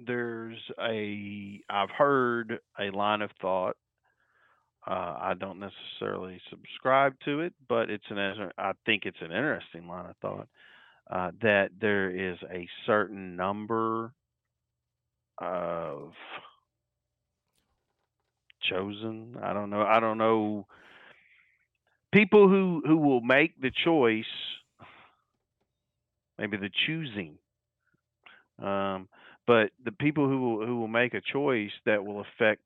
there's 0.08 0.58
a 0.82 1.60
I've 1.70 1.90
heard 1.90 2.60
a 2.80 2.92
line 2.92 3.22
of 3.22 3.32
thought. 3.42 3.76
Uh, 4.88 5.18
I 5.20 5.34
don't 5.40 5.60
necessarily 5.60 6.40
subscribe 6.50 7.14
to 7.26 7.40
it, 7.42 7.54
but 7.68 7.90
it's 7.90 8.06
an 8.10 8.52
I 8.58 8.74
think 8.86 9.06
it's 9.06 9.22
an 9.22 9.32
interesting 9.32 9.88
line 9.88 10.06
of 10.06 10.16
thought 10.22 10.48
uh, 11.10 11.32
that 11.42 11.70
there 11.80 12.10
is 12.12 12.38
a 12.52 12.68
certain 12.86 13.36
number 13.36 14.12
of 15.40 16.12
chosen. 18.70 19.38
I 19.42 19.54
don't 19.54 19.70
know. 19.70 19.82
I 19.82 20.00
don't 20.00 20.18
know 20.18 20.68
people 22.16 22.48
who 22.48 22.82
who 22.86 22.98
will 22.98 23.22
make 23.22 23.60
the 23.60 23.72
choice, 23.84 24.24
maybe 26.40 26.58
the 26.58 26.70
choosing. 26.86 27.38
Um, 28.62 29.10
but 29.46 29.72
the 29.84 29.92
people 29.92 30.28
who 30.28 30.40
will 30.40 30.66
who 30.66 30.80
will 30.80 30.88
make 30.88 31.14
a 31.14 31.22
choice 31.22 31.72
that 31.86 32.04
will 32.04 32.22
affect 32.22 32.62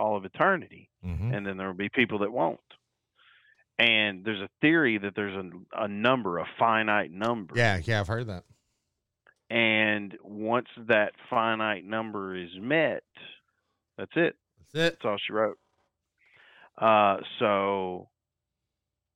all 0.00 0.16
of 0.16 0.24
eternity, 0.24 0.88
Mm-hmm. 1.06 1.32
and 1.32 1.46
then 1.46 1.56
there 1.56 1.66
will 1.68 1.74
be 1.74 1.88
people 1.88 2.18
that 2.20 2.32
won't. 2.32 2.60
And 3.78 4.22
there's 4.24 4.40
a 4.42 4.48
theory 4.60 4.98
that 4.98 5.14
there's 5.16 5.34
a, 5.34 5.50
a 5.84 5.88
number, 5.88 6.38
a 6.38 6.46
finite 6.58 7.10
number. 7.10 7.54
Yeah, 7.56 7.80
yeah, 7.82 8.00
I've 8.00 8.06
heard 8.08 8.26
that. 8.26 8.44
and 9.48 10.16
once 10.22 10.68
that 10.88 11.12
finite 11.30 11.84
number 11.86 12.36
is 12.36 12.50
met, 12.60 13.02
that's 13.96 14.12
it. 14.16 14.36
That's 14.58 14.74
it. 14.74 14.98
That's 14.98 15.04
all 15.06 15.16
she 15.18 15.32
wrote. 15.32 15.58
Uh, 16.76 17.18
so, 17.38 18.08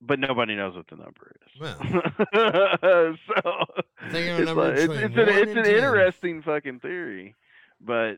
but 0.01 0.19
nobody 0.19 0.55
knows 0.55 0.75
what 0.75 0.87
the 0.87 0.95
number 0.95 1.35
is. 1.41 1.61
Well, 1.61 1.77
so 2.33 3.15
it's, 4.11 4.51
like, 4.51 4.73
it's, 4.77 4.93
it's 4.93 5.15
an, 5.15 5.29
it's 5.29 5.51
an 5.55 5.65
interesting 5.65 6.41
fucking 6.41 6.79
theory, 6.79 7.35
but 7.79 8.15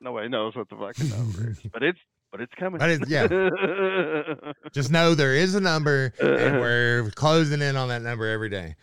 nobody 0.00 0.28
knows 0.28 0.54
what 0.56 0.68
the 0.68 0.76
fucking 0.76 1.08
number 1.10 1.50
is. 1.50 1.60
But 1.72 1.82
it's 1.82 1.98
but 2.30 2.40
it's 2.42 2.52
coming. 2.58 2.78
But 2.78 2.90
it's- 2.90 3.08
yeah. 3.08 4.52
Just 4.72 4.90
know 4.90 5.14
there 5.14 5.34
is 5.34 5.54
a 5.54 5.60
number, 5.60 6.12
and 6.20 6.60
we're 6.60 7.10
closing 7.14 7.62
in 7.62 7.76
on 7.76 7.88
that 7.88 8.02
number 8.02 8.26
every 8.28 8.50
day. 8.50 8.76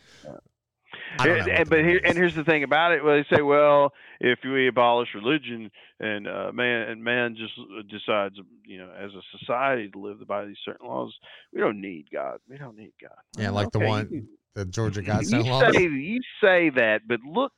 I 1.20 1.28
don't 1.28 1.38
know 1.38 1.44
And- 1.44 1.52
and- 1.52 1.70
but 1.70 1.80
here, 1.80 2.02
and 2.04 2.18
here's 2.18 2.36
the 2.36 2.44
thing 2.44 2.64
about 2.64 2.92
it. 2.94 3.04
Well, 3.04 3.16
they 3.16 3.36
say, 3.36 3.42
well, 3.42 3.94
if 4.20 4.40
we 4.44 4.68
abolish 4.68 5.10
religion 5.14 5.70
and 6.00 6.28
uh, 6.28 6.52
man 6.54 6.90
and 6.90 7.04
man 7.04 7.36
just 7.38 7.54
uh, 7.60 7.84
decides, 7.90 8.36
you 8.66 8.80
know, 8.80 8.92
as 8.98 9.12
a 9.14 9.22
society 9.40 9.90
to 9.90 10.00
live 10.00 10.26
by 10.28 10.46
these 10.46 10.58
certain 10.66 10.88
laws, 10.88 11.14
we 11.54 11.62
don't 11.62 11.80
need 11.80 12.06
God. 12.12 12.40
We 12.50 12.58
don't 12.58 12.76
need 12.78 12.94
God. 13.02 13.12
Yeah, 13.38 13.52
like 13.52 13.72
the 13.72 13.80
one- 13.80 14.10
you- 14.12 14.28
the 14.56 14.66
Georgia 14.66 15.02
you 15.04 15.44
laws. 15.44 15.76
say 15.76 15.84
you 15.84 16.22
say 16.42 16.70
that, 16.70 17.02
but 17.08 17.20
look, 17.30 17.52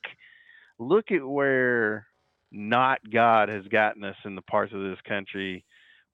look 0.80 1.12
at 1.12 1.24
where 1.24 2.08
not 2.50 2.98
God 3.10 3.48
has 3.48 3.64
gotten 3.66 4.04
us 4.04 4.16
in 4.24 4.34
the 4.34 4.42
parts 4.42 4.72
of 4.72 4.80
this 4.80 4.98
country 5.06 5.64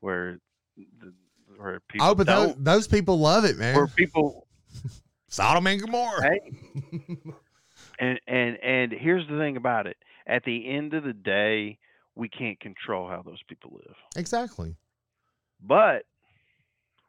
where 0.00 0.38
the, 0.76 1.12
where 1.56 1.80
people 1.88 2.06
Oh, 2.08 2.14
but 2.14 2.26
those, 2.26 2.54
those 2.58 2.88
people 2.88 3.18
love 3.18 3.44
it, 3.44 3.56
man. 3.58 3.74
where 3.76 3.86
people 3.86 4.46
Sodom 5.28 5.66
and 5.66 5.80
Gomorrah. 5.80 6.22
Hey. 6.28 7.00
and 7.98 8.20
and 8.26 8.56
and 8.62 8.92
here's 8.92 9.26
the 9.28 9.38
thing 9.38 9.56
about 9.56 9.86
it 9.86 9.96
at 10.26 10.42
the 10.44 10.68
end 10.68 10.94
of 10.94 11.04
the 11.04 11.12
day 11.12 11.78
we 12.16 12.28
can't 12.28 12.58
control 12.60 13.08
how 13.08 13.22
those 13.22 13.40
people 13.48 13.70
live 13.74 13.94
exactly. 14.16 14.74
but 15.60 16.04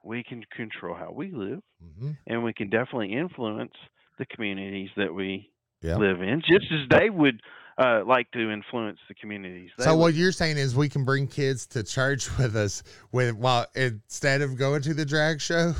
we 0.03 0.23
can 0.23 0.43
control 0.55 0.95
how 0.95 1.11
we 1.11 1.31
live 1.31 1.61
hmm 1.99 2.11
and 2.27 2.43
we 2.43 2.53
can 2.53 2.69
definitely 2.69 3.13
influence 3.13 3.73
the 4.19 4.25
communities 4.27 4.89
that 4.97 5.13
we 5.13 5.51
Yeah. 5.81 5.95
live 5.97 6.21
in 6.21 6.41
just 6.41 6.71
as 6.71 6.87
they 6.89 7.09
would 7.09 7.41
uh, 7.77 8.03
like 8.05 8.31
to 8.31 8.51
influence 8.51 8.99
the 9.07 9.13
communities 9.15 9.71
they 9.77 9.83
So 9.83 9.95
what 9.95 10.13
you're 10.13 10.31
saying 10.31 10.57
is 10.57 10.75
we 10.75 10.89
can 10.89 11.03
bring 11.03 11.27
kids 11.27 11.65
to 11.67 11.83
church 11.83 12.35
with 12.37 12.55
us 12.55 12.83
with 13.11 13.35
while 13.35 13.65
instead 13.75 14.41
of 14.41 14.57
going 14.57 14.81
to 14.83 14.93
the 14.93 15.05
drag 15.05 15.41
show. 15.41 15.73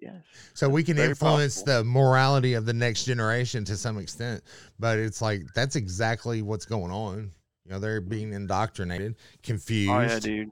Yes. 0.00 0.22
So 0.54 0.68
we 0.68 0.84
can 0.84 0.96
influence 0.96 1.62
possible. 1.62 1.78
the 1.78 1.84
morality 1.84 2.54
of 2.54 2.66
the 2.66 2.72
next 2.72 3.04
generation 3.04 3.64
to 3.64 3.76
some 3.76 3.98
extent. 3.98 4.42
But 4.78 4.98
it's 4.98 5.20
like 5.20 5.42
that's 5.54 5.74
exactly 5.74 6.42
what's 6.42 6.66
going 6.66 6.92
on. 6.92 7.32
You 7.64 7.72
know, 7.72 7.80
they're 7.80 8.00
being 8.00 8.32
indoctrinated, 8.32 9.16
confused. 9.42 9.90
Oh 9.90 10.00
yeah, 10.00 10.18
dude, 10.20 10.50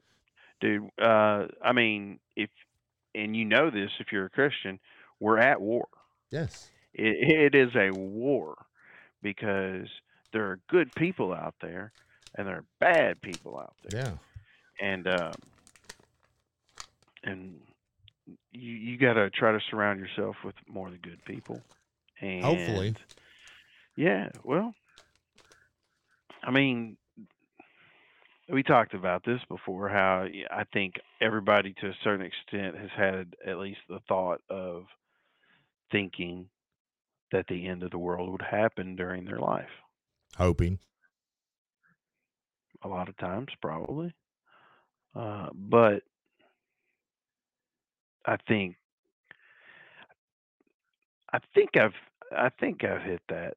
dude. 0.61 0.91
Uh, 1.01 1.47
I 1.63 1.73
mean, 1.73 2.19
if 2.35 2.51
and 3.15 3.37
you 3.37 3.45
know 3.45 3.71
this, 3.71 3.91
if 4.01 4.09
you're 4.11 4.27
a 4.27 4.31
Christian, 4.31 4.81
we're 5.21 5.39
at 5.39 5.61
war. 5.61 5.87
Yes. 6.31 6.69
It, 6.93 7.55
it 7.55 7.55
is 7.55 7.71
a 7.77 7.91
war 7.93 8.57
because 9.23 9.89
there 10.37 10.51
are 10.51 10.61
good 10.69 10.95
people 10.95 11.33
out 11.33 11.55
there 11.63 11.93
and 12.35 12.47
there 12.47 12.57
are 12.57 12.65
bad 12.79 13.23
people 13.23 13.59
out 13.59 13.73
there, 13.89 14.03
Yeah. 14.05 14.87
and 14.87 15.09
um, 15.09 15.33
and 17.25 17.59
you 18.53 18.71
you 18.73 18.99
got 18.99 19.15
to 19.15 19.31
try 19.31 19.53
to 19.53 19.61
surround 19.71 19.99
yourself 19.99 20.37
with 20.45 20.55
more 20.69 20.89
of 20.89 20.93
the 20.93 20.99
good 20.99 21.25
people. 21.25 21.63
And 22.21 22.45
Hopefully. 22.45 22.95
yeah. 23.97 24.29
Well, 24.45 24.75
I 26.43 26.51
mean, 26.51 26.99
we 28.51 28.63
talked 28.63 28.93
about 28.93 29.25
this 29.25 29.41
before. 29.49 29.89
How 29.89 30.27
I 30.51 30.65
think 30.65 30.97
everybody, 31.23 31.75
to 31.81 31.87
a 31.89 31.97
certain 32.05 32.27
extent, 32.27 32.77
has 32.77 32.91
had 32.95 33.35
at 33.47 33.57
least 33.59 33.81
the 33.89 34.01
thought 34.09 34.43
of 34.51 34.85
thinking 35.91 36.49
that 37.33 37.47
the 37.49 37.67
end 37.67 37.83
of 37.83 37.91
the 37.91 37.99
world 37.99 38.31
would 38.31 38.43
happen 38.43 38.97
during 38.97 39.25
their 39.25 39.39
life. 39.39 39.71
Hoping. 40.37 40.79
A 42.83 42.89
lot 42.89 43.09
of 43.09 43.17
times, 43.17 43.49
probably. 43.61 44.15
Uh, 45.15 45.49
but 45.55 46.03
I 48.27 48.37
think 48.47 48.77
I 51.33 51.39
think 51.55 51.71
I've 51.79 51.95
I 52.37 52.51
think 52.61 52.85
I've 52.85 53.03
hit 53.03 53.23
that 53.29 53.55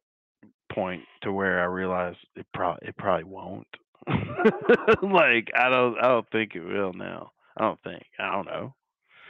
point 0.71 1.03
to 1.21 1.33
where 1.33 1.59
I 1.59 1.65
realize 1.65 2.15
it 2.35 2.45
probably 2.53 2.87
it 2.87 2.97
probably 2.97 3.25
won't. 3.25 3.67
like 4.07 5.49
I 5.55 5.69
don't 5.69 5.97
I 6.01 6.07
don't 6.07 6.29
think 6.31 6.55
it 6.55 6.61
will 6.63 6.93
now. 6.93 7.31
I 7.57 7.63
don't 7.63 7.81
think. 7.83 8.03
I 8.19 8.31
don't 8.31 8.45
know. 8.45 8.73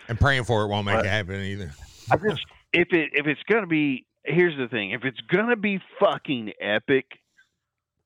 And 0.08 0.20
praying 0.20 0.44
for 0.44 0.64
it 0.64 0.68
won't 0.68 0.86
make 0.86 0.96
But- 0.98 1.06
it 1.06 1.10
happen 1.10 1.42
either. 1.42 1.72
I 2.12 2.18
just 2.30 2.46
if 2.74 2.90
it 2.94 3.10
if 3.14 3.26
it's 3.26 3.42
gonna 3.50 3.68
be 3.68 4.06
here's 4.24 4.56
the 4.58 4.68
thing 4.68 4.92
if 4.92 5.04
it's 5.04 5.20
gonna 5.22 5.56
be 5.56 5.80
fucking 6.00 6.52
epic 6.62 7.06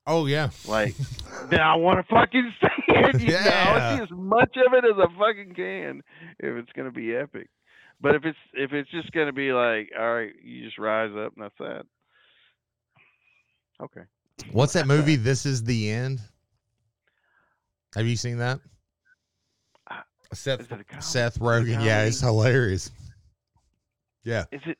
Oh 0.05 0.25
yeah. 0.25 0.49
like 0.67 0.95
then 1.49 1.61
I 1.61 1.75
want 1.75 1.99
to 2.05 2.13
fucking 2.13 2.53
see 2.61 2.67
it. 2.93 3.21
You 3.21 3.27
know, 3.31 3.37
I 3.37 3.41
Yeah. 3.43 3.71
want 3.71 3.79
to 3.79 3.97
see 3.97 4.03
as 4.03 4.19
much 4.19 4.57
of 4.65 4.73
it 4.73 4.83
as 4.85 4.97
I 4.97 5.05
fucking 5.17 5.53
can 5.55 6.01
if 6.39 6.55
it's 6.57 6.71
gonna 6.75 6.91
be 6.91 7.15
epic. 7.15 7.47
But 8.01 8.15
if 8.15 8.25
it's 8.25 8.37
if 8.53 8.73
it's 8.73 8.89
just 8.91 9.11
gonna 9.13 9.31
be 9.33 9.53
like, 9.53 9.91
all 9.97 10.13
right, 10.13 10.33
you 10.43 10.65
just 10.65 10.77
rise 10.77 11.11
up 11.15 11.33
and 11.35 11.43
that's 11.45 11.57
that. 11.59 11.83
Okay. 13.81 14.01
What's 14.51 14.73
that 14.73 14.87
movie? 14.93 15.15
This 15.15 15.45
is 15.45 15.63
the 15.63 15.89
end. 15.89 16.19
Have 17.95 18.05
you 18.07 18.15
seen 18.15 18.37
that? 18.39 18.59
Uh, 19.89 19.97
Seth 20.33 20.61
Is 20.61 20.67
it 20.71 20.79
a 20.79 20.83
com- 20.83 21.01
Seth 21.01 21.33
is 21.33 21.37
it 21.37 21.41
a 21.41 21.43
Rogen. 21.45 21.85
Yeah, 21.85 22.03
it's 22.03 22.19
hilarious. 22.19 22.91
Yeah, 24.23 24.45
Is 24.51 24.61
it? 24.65 24.77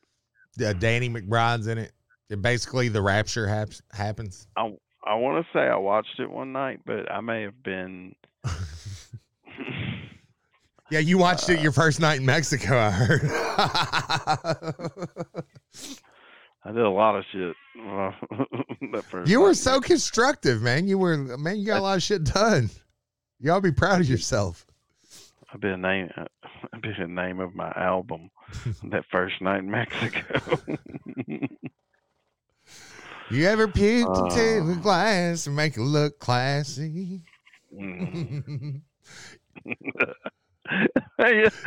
yeah. 0.56 0.72
Danny 0.72 1.08
McBride's 1.08 1.66
in 1.66 1.78
it. 1.78 1.92
And 2.30 2.40
basically, 2.42 2.88
the 2.88 3.02
rapture 3.02 3.46
haps, 3.46 3.82
happens. 3.92 4.46
I 4.56 4.72
I 5.06 5.14
want 5.16 5.44
to 5.44 5.52
say 5.52 5.60
I 5.60 5.76
watched 5.76 6.18
it 6.18 6.30
one 6.30 6.52
night, 6.52 6.80
but 6.86 7.10
I 7.10 7.20
may 7.20 7.42
have 7.42 7.62
been. 7.62 8.14
Yeah, 10.90 10.98
you 10.98 11.16
watched 11.16 11.48
it 11.48 11.60
your 11.60 11.72
first 11.72 11.98
night 11.98 12.20
in 12.20 12.26
Mexico. 12.26 12.76
I 12.78 12.90
heard. 12.90 13.22
I 16.66 16.72
did 16.72 16.82
a 16.82 16.90
lot 16.90 17.16
of 17.16 17.24
shit. 17.32 17.56
uh, 17.80 18.10
that 18.92 19.04
first 19.10 19.30
you 19.30 19.40
were 19.40 19.48
night. 19.48 19.56
so 19.56 19.80
constructive, 19.80 20.62
man. 20.62 20.86
You 20.86 20.98
were 20.98 21.16
man. 21.16 21.58
You 21.58 21.66
got 21.66 21.78
a 21.80 21.82
lot 21.82 21.96
of 21.96 22.02
shit 22.02 22.24
done. 22.24 22.70
You 23.40 23.50
ought 23.50 23.56
to 23.56 23.62
be 23.62 23.72
proud 23.72 24.02
of 24.02 24.08
yourself. 24.08 24.66
I've 25.52 25.60
been 25.60 25.72
a 25.72 25.76
name. 25.78 26.10
I've 26.72 26.82
been 26.82 26.94
the 26.98 27.06
name 27.06 27.40
of 27.40 27.54
my 27.54 27.72
album. 27.76 28.30
that 28.84 29.04
first 29.10 29.40
night 29.40 29.60
in 29.60 29.70
Mexico. 29.70 30.58
You 33.30 33.46
ever 33.46 33.66
puked 33.68 34.06
Uh. 34.16 34.24
into 34.26 34.72
a 34.72 34.82
glass 34.82 35.46
and 35.46 35.56
make 35.56 35.76
it 35.76 35.80
look 35.82 36.18
classy? 36.18 37.22
Mm. 37.74 38.82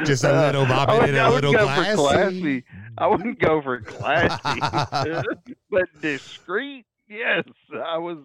Just 0.06 0.24
a 0.24 0.32
little 0.46 0.66
bobbing 0.66 0.96
I 0.96 1.00
would, 1.00 1.10
in 1.10 1.16
a 1.16 1.20
I 1.20 1.30
little 1.30 1.52
glassy. 1.54 1.96
Classy. 1.96 2.64
I 2.98 3.08
wouldn't 3.08 3.40
go 3.40 3.62
for 3.62 3.82
classy, 3.82 4.60
but 5.72 5.86
discreet. 6.02 6.86
Yes, 7.10 7.44
I 7.74 7.98
was. 7.98 8.18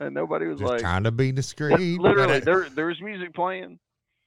And 0.00 0.14
nobody 0.14 0.46
was 0.46 0.60
Just 0.60 0.70
like. 0.70 0.80
trying 0.80 1.02
to 1.04 1.10
be 1.10 1.32
discreet. 1.32 2.00
Literally, 2.00 2.34
but- 2.34 2.44
there 2.44 2.68
there 2.70 2.86
was 2.86 3.00
music 3.00 3.34
playing. 3.34 3.78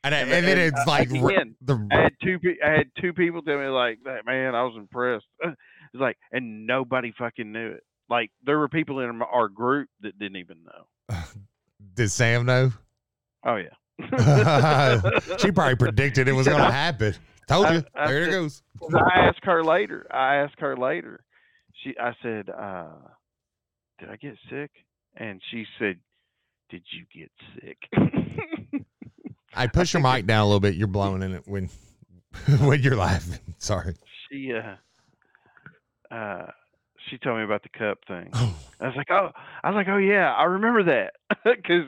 and, 0.03 0.13
and- 0.15 0.29
and 0.31 0.45
then 0.45 0.57
it's 0.57 0.79
uh, 0.79 0.83
like 0.87 1.09
again, 1.09 1.55
the 1.61 1.87
I 1.91 2.01
had 2.03 2.13
two. 2.21 2.39
pe- 2.39 2.59
I 2.65 2.71
had 2.71 2.91
two 2.99 3.13
people 3.13 3.41
tell 3.41 3.57
me 3.59 3.67
like 3.67 3.99
that. 4.05 4.25
Man, 4.25 4.53
I 4.55 4.63
was 4.63 4.73
impressed. 4.77 5.25
It's 5.43 5.55
like, 6.01 6.17
and 6.31 6.65
nobody 6.67 7.13
fucking 7.17 7.51
knew 7.51 7.71
it. 7.71 7.83
Like 8.11 8.29
there 8.45 8.59
were 8.59 8.67
people 8.67 8.99
in 8.99 9.21
our 9.21 9.47
group 9.47 9.87
that 10.01 10.19
didn't 10.19 10.35
even 10.35 10.57
know. 10.65 11.15
did 11.95 12.11
Sam 12.11 12.45
know? 12.45 12.73
Oh 13.45 13.55
yeah. 13.55 13.69
she 15.39 15.51
probably 15.51 15.77
predicted 15.77 16.27
it 16.27 16.33
was 16.33 16.45
going 16.45 16.61
to 16.61 16.71
happen. 16.71 17.15
Told 17.47 17.69
you. 17.69 17.83
I 17.95 18.07
there 18.07 18.23
it 18.23 18.31
goes. 18.31 18.63
I 18.93 19.27
asked 19.27 19.43
her 19.43 19.63
later. 19.63 20.07
I 20.11 20.35
asked 20.35 20.59
her 20.59 20.75
later. 20.75 21.23
She, 21.81 21.93
I 21.97 22.11
said, 22.21 22.49
uh, 22.49 22.89
"Did 23.99 24.09
I 24.09 24.17
get 24.17 24.35
sick?" 24.49 24.71
And 25.15 25.41
she 25.49 25.63
said, 25.79 25.95
"Did 26.69 26.83
you 26.91 27.05
get 27.17 27.31
sick?" 27.55 28.83
I 29.55 29.67
push 29.67 29.93
your 29.93 30.01
mic 30.01 30.25
down 30.25 30.41
a 30.41 30.45
little 30.45 30.59
bit. 30.59 30.75
You're 30.75 30.87
blowing 30.87 31.23
in 31.23 31.33
it 31.33 31.43
when 31.47 31.69
when 32.59 32.81
you're 32.81 32.97
laughing. 32.97 33.39
Sorry. 33.57 33.95
she, 34.29 34.51
uh, 34.53 34.75
uh, 36.13 36.51
she 37.09 37.17
told 37.17 37.37
me 37.37 37.43
about 37.43 37.63
the 37.63 37.69
cup 37.69 37.99
thing. 38.07 38.29
Oh. 38.33 38.55
I 38.79 38.87
was 38.87 38.95
like, 38.95 39.11
"Oh," 39.11 39.29
I 39.63 39.69
was 39.69 39.75
like, 39.75 39.87
"Oh 39.87 39.97
yeah, 39.97 40.33
I 40.33 40.43
remember 40.45 40.83
that," 40.83 41.13
because 41.43 41.85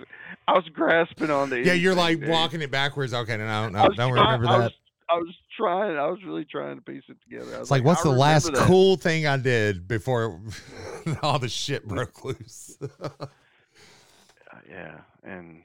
I 0.48 0.54
was 0.54 0.66
grasping 0.74 1.30
on 1.32 1.50
the. 1.50 1.60
Yeah, 1.64 1.74
you're 1.74 1.96
like 1.96 2.20
walking 2.24 2.62
it 2.62 2.72
backwards. 2.72 3.14
Okay, 3.14 3.38
no, 3.38 3.46
I 3.46 3.70
no, 3.70 3.90
don't 3.90 3.96
try- 3.96 4.10
remember 4.10 4.48
I 4.48 4.58
that. 4.60 4.64
was, 4.66 4.72
I 5.10 5.16
was 5.16 5.36
trying. 5.58 5.98
I 5.98 6.06
was 6.08 6.20
really 6.26 6.46
trying 6.46 6.76
to 6.78 6.82
piece 6.82 7.04
it 7.10 7.18
together. 7.24 7.56
I 7.58 7.62
It's 7.62 7.72
like, 7.72 7.84
what's 7.84 8.06
"I 8.06 8.10
the 8.10 8.16
last 8.16 8.46
that." 8.52 8.68
cool 8.68 8.96
thing 8.96 9.26
I 9.28 9.38
did 9.38 9.88
before 9.88 10.40
all 11.24 11.40
the 11.40 11.50
shit 11.50 11.88
broke 11.88 12.24
loose. 12.26 12.78
Uh, 14.52 14.58
yeah, 14.70 14.98
and 15.24 15.64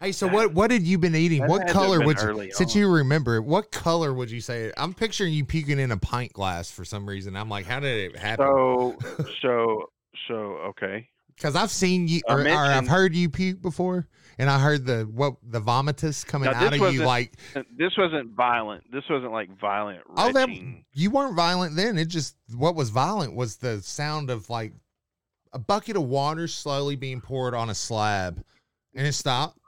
hey, 0.00 0.12
so 0.12 0.26
what 0.28 0.52
what 0.52 0.70
had 0.70 0.82
you 0.82 0.98
been 0.98 1.14
eating? 1.14 1.40
That 1.40 1.50
What 1.50 1.60
had 1.62 1.68
to 1.68 1.74
have 1.74 1.82
color 1.82 2.06
would 2.06 2.20
you 2.20 2.50
since 2.52 2.74
on. 2.74 2.80
you 2.80 2.88
remember, 2.90 3.42
what 3.42 3.70
color 3.70 4.12
would 4.14 4.30
you 4.30 4.40
say? 4.40 4.72
I'm 4.76 4.94
picturing 4.94 5.32
you 5.32 5.44
puking 5.44 5.78
in 5.78 5.90
a 5.90 5.96
pint 5.96 6.32
glass 6.32 6.70
for 6.70 6.84
some 6.84 7.08
reason. 7.08 7.36
I'm 7.36 7.48
like, 7.48 7.66
how 7.66 7.80
did 7.80 8.12
it 8.12 8.18
happen? 8.18 8.46
so 8.46 8.96
so 9.42 9.90
so 10.28 10.34
okay. 10.68 11.08
Because 11.34 11.54
I've 11.54 11.70
seen 11.70 12.08
you 12.08 12.20
or, 12.26 12.40
or 12.40 12.48
I've 12.48 12.88
heard 12.88 13.14
you 13.14 13.30
puke 13.30 13.62
before, 13.62 14.08
and 14.38 14.50
I 14.50 14.58
heard 14.58 14.84
the 14.84 15.02
what 15.04 15.36
the 15.42 15.60
vomitus 15.60 16.26
coming 16.26 16.48
out 16.48 16.72
of 16.72 16.92
you 16.92 17.04
like 17.04 17.34
This 17.76 17.92
wasn't 17.96 18.30
violent. 18.30 18.90
This 18.90 19.04
wasn't 19.08 19.30
like 19.30 19.48
violent 19.56 20.00
Oh, 20.16 20.32
that 20.32 20.48
you 20.94 21.10
weren't 21.10 21.36
violent 21.36 21.76
then. 21.76 21.96
It 21.96 22.08
just 22.08 22.34
what 22.56 22.74
was 22.74 22.90
violent 22.90 23.36
was 23.36 23.56
the 23.56 23.80
sound 23.82 24.30
of 24.30 24.50
like 24.50 24.72
a 25.52 25.60
bucket 25.60 25.96
of 25.96 26.02
water 26.02 26.48
slowly 26.48 26.96
being 26.96 27.20
poured 27.20 27.54
on 27.54 27.70
a 27.70 27.74
slab, 27.74 28.42
and 28.94 29.06
it 29.06 29.12
stopped, 29.12 29.58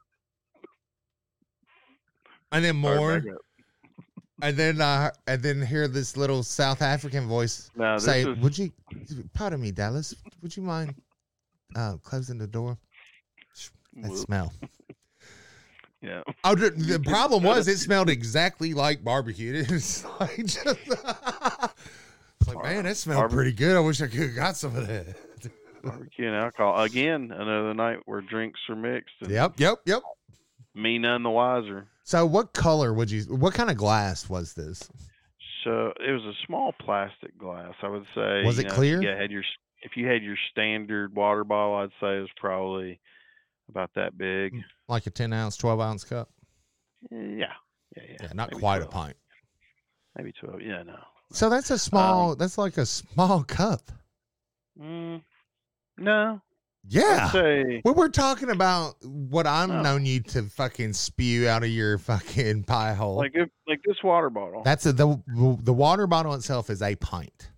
and 2.52 2.64
then 2.64 2.76
more, 2.76 3.22
and 4.42 4.56
then 4.56 4.80
uh, 4.80 5.10
and 5.26 5.42
then 5.42 5.62
hear 5.62 5.88
this 5.88 6.16
little 6.16 6.42
South 6.42 6.82
African 6.82 7.28
voice 7.28 7.70
No, 7.76 7.98
say, 7.98 8.22
is 8.22 8.38
"Would 8.38 8.58
you, 8.58 8.72
pardon 9.34 9.60
me, 9.60 9.70
Dallas? 9.70 10.14
Would 10.42 10.56
you 10.56 10.62
mind 10.62 10.94
uh, 11.74 11.96
closing 12.02 12.38
the 12.38 12.46
door? 12.46 12.78
That 13.96 14.16
smell." 14.16 14.52
yeah. 16.02 16.22
Oh, 16.44 16.54
the, 16.54 17.00
problem 17.04 17.42
was 17.42 17.68
it 17.68 17.78
smelled 17.78 18.10
exactly 18.10 18.74
like 18.74 19.04
barbecue. 19.04 19.64
It's 19.68 20.04
like, 20.20 20.36
just, 20.36 20.66
it's 20.66 22.48
like 22.48 22.62
man, 22.62 22.84
that 22.84 22.96
smelled 22.96 23.30
pretty 23.30 23.52
good. 23.52 23.76
I 23.76 23.80
wish 23.80 24.00
I 24.00 24.06
could 24.06 24.20
have 24.20 24.34
got 24.34 24.56
some 24.56 24.76
of 24.76 24.86
that. 24.86 25.16
Barbecue 25.82 26.26
and 26.26 26.36
alcohol 26.36 26.82
again. 26.82 27.32
Another 27.34 27.72
night 27.72 28.00
where 28.04 28.20
drinks 28.20 28.60
are 28.68 28.76
mixed. 28.76 29.14
Yep, 29.26 29.58
yep, 29.58 29.78
yep. 29.86 30.02
Me 30.74 30.98
none 30.98 31.22
the 31.22 31.30
wiser. 31.30 31.88
So, 32.10 32.26
what 32.26 32.54
color 32.54 32.92
would 32.92 33.08
you? 33.08 33.22
What 33.22 33.54
kind 33.54 33.70
of 33.70 33.76
glass 33.76 34.28
was 34.28 34.54
this? 34.54 34.90
So 35.62 35.92
it 36.04 36.10
was 36.10 36.24
a 36.24 36.34
small 36.44 36.74
plastic 36.80 37.38
glass. 37.38 37.74
I 37.82 37.88
would 37.88 38.04
say. 38.16 38.42
Was 38.44 38.58
it 38.58 38.66
know, 38.66 38.74
clear? 38.74 38.96
If 38.96 39.02
you 39.04 39.08
had 39.10 39.30
your 39.30 39.42
if 39.82 39.92
you 39.94 40.08
had 40.08 40.24
your 40.24 40.34
standard 40.50 41.14
water 41.14 41.44
bottle, 41.44 41.76
I'd 41.76 41.90
say 42.00 42.16
it 42.16 42.22
was 42.22 42.30
probably 42.36 42.98
about 43.68 43.90
that 43.94 44.18
big. 44.18 44.54
Mm, 44.54 44.64
like 44.88 45.06
a 45.06 45.10
ten 45.10 45.32
ounce, 45.32 45.56
twelve 45.56 45.78
ounce 45.78 46.02
cup? 46.02 46.30
Eh, 47.12 47.14
yeah, 47.14 47.46
yeah, 47.96 48.02
yeah. 48.08 48.16
Yeah, 48.22 48.32
not 48.34 48.50
maybe 48.50 48.60
quite 48.60 48.78
12. 48.78 48.88
a 48.88 48.92
pint. 48.92 49.16
Maybe 50.18 50.32
twelve. 50.32 50.62
Yeah, 50.62 50.82
no. 50.82 50.98
So 51.30 51.48
that's 51.48 51.70
a 51.70 51.74
um, 51.74 51.78
small. 51.78 52.34
that's 52.34 52.58
like 52.58 52.76
a 52.76 52.86
small 52.86 53.44
cup. 53.48 53.82
Mm, 54.76 55.22
no. 55.96 56.40
Yeah. 56.88 57.30
Say 57.30 57.80
When 57.82 57.94
we're 57.94 58.08
talking 58.08 58.50
about 58.50 58.94
what 59.04 59.46
I'm 59.46 59.68
No. 59.68 59.82
known 59.82 60.06
you 60.06 60.20
to 60.20 60.42
fucking 60.44 60.92
spew 60.94 61.46
out 61.48 61.62
of 61.62 61.68
your 61.70 61.98
fucking 62.10 62.64
pie 62.64 62.94
hole, 62.94 63.16
like 63.16 63.32
if, 63.34 63.48
like 63.68 63.80
this 63.84 64.02
water 64.02 64.30
bottle. 64.30 64.62
that's 64.64 64.86
a 64.86 64.92
the 64.92 65.22
the 65.62 65.72
water 65.72 66.06
bottle 66.06 66.34
itself 66.34 66.70
is 66.70 66.82
a 66.82 66.96
pint. 66.96 67.50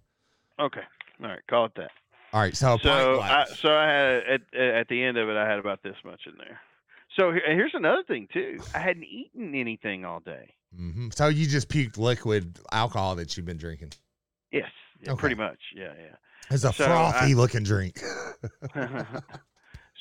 okay. 0.58 0.82
All 1.22 1.28
right. 1.28 1.40
Call 1.48 1.66
it 1.66 1.72
that. 1.76 1.90
All 2.32 2.40
right, 2.40 2.56
so 2.56 2.74
a 2.74 2.78
pint 2.78 2.82
so 2.82 3.20
I, 3.20 3.44
so 3.60 3.68
I 3.74 3.86
had 3.86 4.22
at 4.24 4.40
at 4.60 4.88
the 4.88 5.02
end 5.04 5.18
of 5.18 5.28
it, 5.28 5.36
I 5.36 5.46
had 5.48 5.58
about 5.58 5.82
this 5.82 5.96
much 6.04 6.22
in 6.26 6.32
there. 6.38 6.60
So 7.18 7.30
here's 7.30 7.74
another 7.74 8.02
thing 8.04 8.26
too. 8.32 8.58
I 8.74 8.78
hadn't 8.78 9.04
eaten 9.04 9.54
anything 9.54 10.04
all 10.06 10.20
day. 10.20 10.54
hmm 10.74 11.08
So 11.14 11.28
you 11.28 11.46
just 11.46 11.68
puked 11.68 11.98
liquid 11.98 12.58
alcohol 12.72 13.16
that 13.16 13.36
you've 13.36 13.44
been 13.46 13.58
drinking. 13.58 13.92
Yes, 14.50 14.70
yeah, 15.02 15.12
Okay. 15.12 15.20
pretty 15.20 15.34
much. 15.36 15.58
Yeah, 15.76 15.92
yeah, 15.98 16.16
It's 16.52 16.64
a 16.64 16.72
So 16.72 16.84
frothy 16.84 17.32
I- 17.32 17.34
looking 17.34 17.62
drink. 17.62 17.98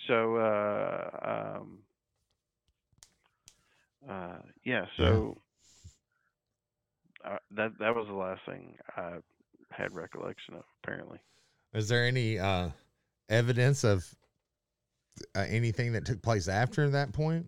so 0.08 0.36
uh, 0.36 1.58
um, 1.60 1.80
uh, 4.10 4.40
yeah. 4.66 4.86
So 4.98 5.38
uh, 7.24 7.38
that 7.52 7.72
that 7.80 7.96
was 7.96 8.08
the 8.08 8.16
last 8.16 8.42
thing 8.46 8.76
I 8.98 9.14
had 9.70 9.94
recollection 9.94 10.56
of. 10.56 10.64
Apparently. 10.84 11.20
Is 11.74 11.88
there 11.88 12.06
any 12.06 12.38
uh, 12.38 12.70
evidence 13.30 13.84
of 13.84 14.06
uh, 15.36 15.46
anything 15.48 15.94
that 15.94 16.06
took 16.06 16.22
place 16.22 16.48
after 16.48 16.90
that 16.90 17.14
point? 17.14 17.46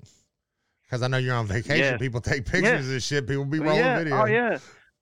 Because 0.84 1.02
I 1.02 1.08
know 1.08 1.18
you're 1.18 1.36
on 1.36 1.48
vacation. 1.48 1.78
Yeah. 1.78 1.98
People 1.98 2.22
take 2.22 2.46
pictures 2.46 2.90
of 2.90 3.02
shit. 3.02 3.28
People 3.28 3.46
be 3.46 3.60
rolling 3.60 3.80
yeah. 3.80 3.98
video. 3.98 4.22
Oh 4.22 4.26
yeah. 4.26 4.58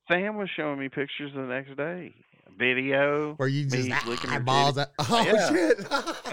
Sam 0.10 0.38
was 0.38 0.49
showing 0.56 0.80
me 0.80 0.90
pictures 0.90 1.32
the 1.36 1.41
next 1.41 1.78
day. 1.78 2.15
Video. 2.57 3.34
Where 3.36 3.48
you 3.48 3.65
just 3.65 3.88
Me 3.90 3.95
licking 4.07 4.30
her 4.30 4.36
eyeballs. 4.38 4.78
At, 4.78 4.91
oh 4.99 5.23
Yeah. 5.26 5.49
shit! 5.49 5.91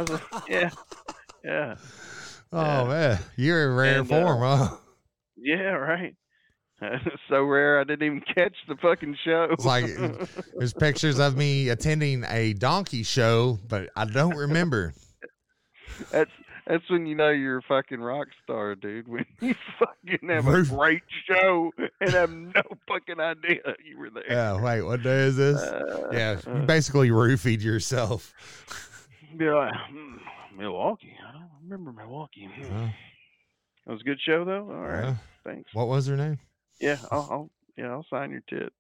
Like, 0.09 0.20
yeah. 0.49 0.70
Yeah. 1.45 1.74
Oh 2.53 2.86
man, 2.86 3.19
you're 3.36 3.70
in 3.70 3.77
rare 3.77 4.01
And, 4.01 4.12
uh, 4.12 4.20
form, 4.27 4.40
huh? 4.40 4.77
Yeah, 5.36 5.70
right. 5.73 6.15
So 7.28 7.43
rare 7.43 7.81
I 7.81 7.85
didn't 7.85 8.07
even 8.07 8.20
catch 8.20 8.55
the 8.69 8.77
fucking 8.77 9.16
show. 9.24 9.49
It's 9.51 9.65
like 9.65 9.86
there's 10.57 10.73
pictures 10.73 11.19
of 11.19 11.36
me 11.36 11.69
attending 11.70 12.24
a 12.28 12.53
donkey 12.53 13.03
show, 13.03 13.59
but 13.69 13.90
I 13.97 14.05
don't 14.05 14.36
remember. 14.36 14.95
that's 16.12 16.31
that's 16.69 16.89
when 16.90 17.07
you 17.07 17.15
know 17.15 17.31
you're 17.31 17.59
a 17.59 17.62
fucking 17.62 18.01
rock 18.01 18.28
star, 18.45 18.74
dude. 18.74 19.09
When 19.09 19.24
you 19.40 19.55
fucking 19.78 20.28
have 20.28 20.47
a 20.47 20.62
great 20.65 21.03
show 21.27 21.73
and 22.01 22.11
have 22.11 22.31
no 22.31 22.62
fucking 22.86 23.19
idea 23.19 23.57
you 23.85 23.99
were 23.99 24.11
there. 24.11 24.24
Yeah, 24.28 24.61
wait, 24.62 24.82
what 24.82 25.03
day 25.03 25.20
is 25.23 25.36
this? 25.36 25.61
Uh, 25.61 26.09
yeah, 26.12 26.39
you 26.47 26.53
uh, 26.53 26.66
basically 26.66 27.09
roofied 27.11 27.62
yourself. 27.62 28.32
be 29.36 29.49
like, 29.49 29.74
"Hmm, 29.90 30.16
Milwaukee. 30.57 31.16
I 31.27 31.32
don't 31.32 31.49
remember 31.62 31.93
Milwaukee. 31.93 32.49
Uh, 32.62 32.89
It 33.86 33.90
was 33.93 34.01
a 34.03 34.05
good 34.05 34.20
show 34.20 34.45
though. 34.45 34.69
All 34.70 34.86
right, 34.86 35.05
uh, 35.05 35.15
thanks. 35.45 35.74
what 35.74 35.89
was 35.89 36.07
her 36.07 36.16
name? 36.16 36.39
Yeah, 36.81 36.99
I'll, 37.11 37.28
I'll 37.31 37.51
yeah 37.77 37.86
I'll 37.90 38.07
sign 38.11 38.31
your 38.31 38.43
tip. 38.49 38.73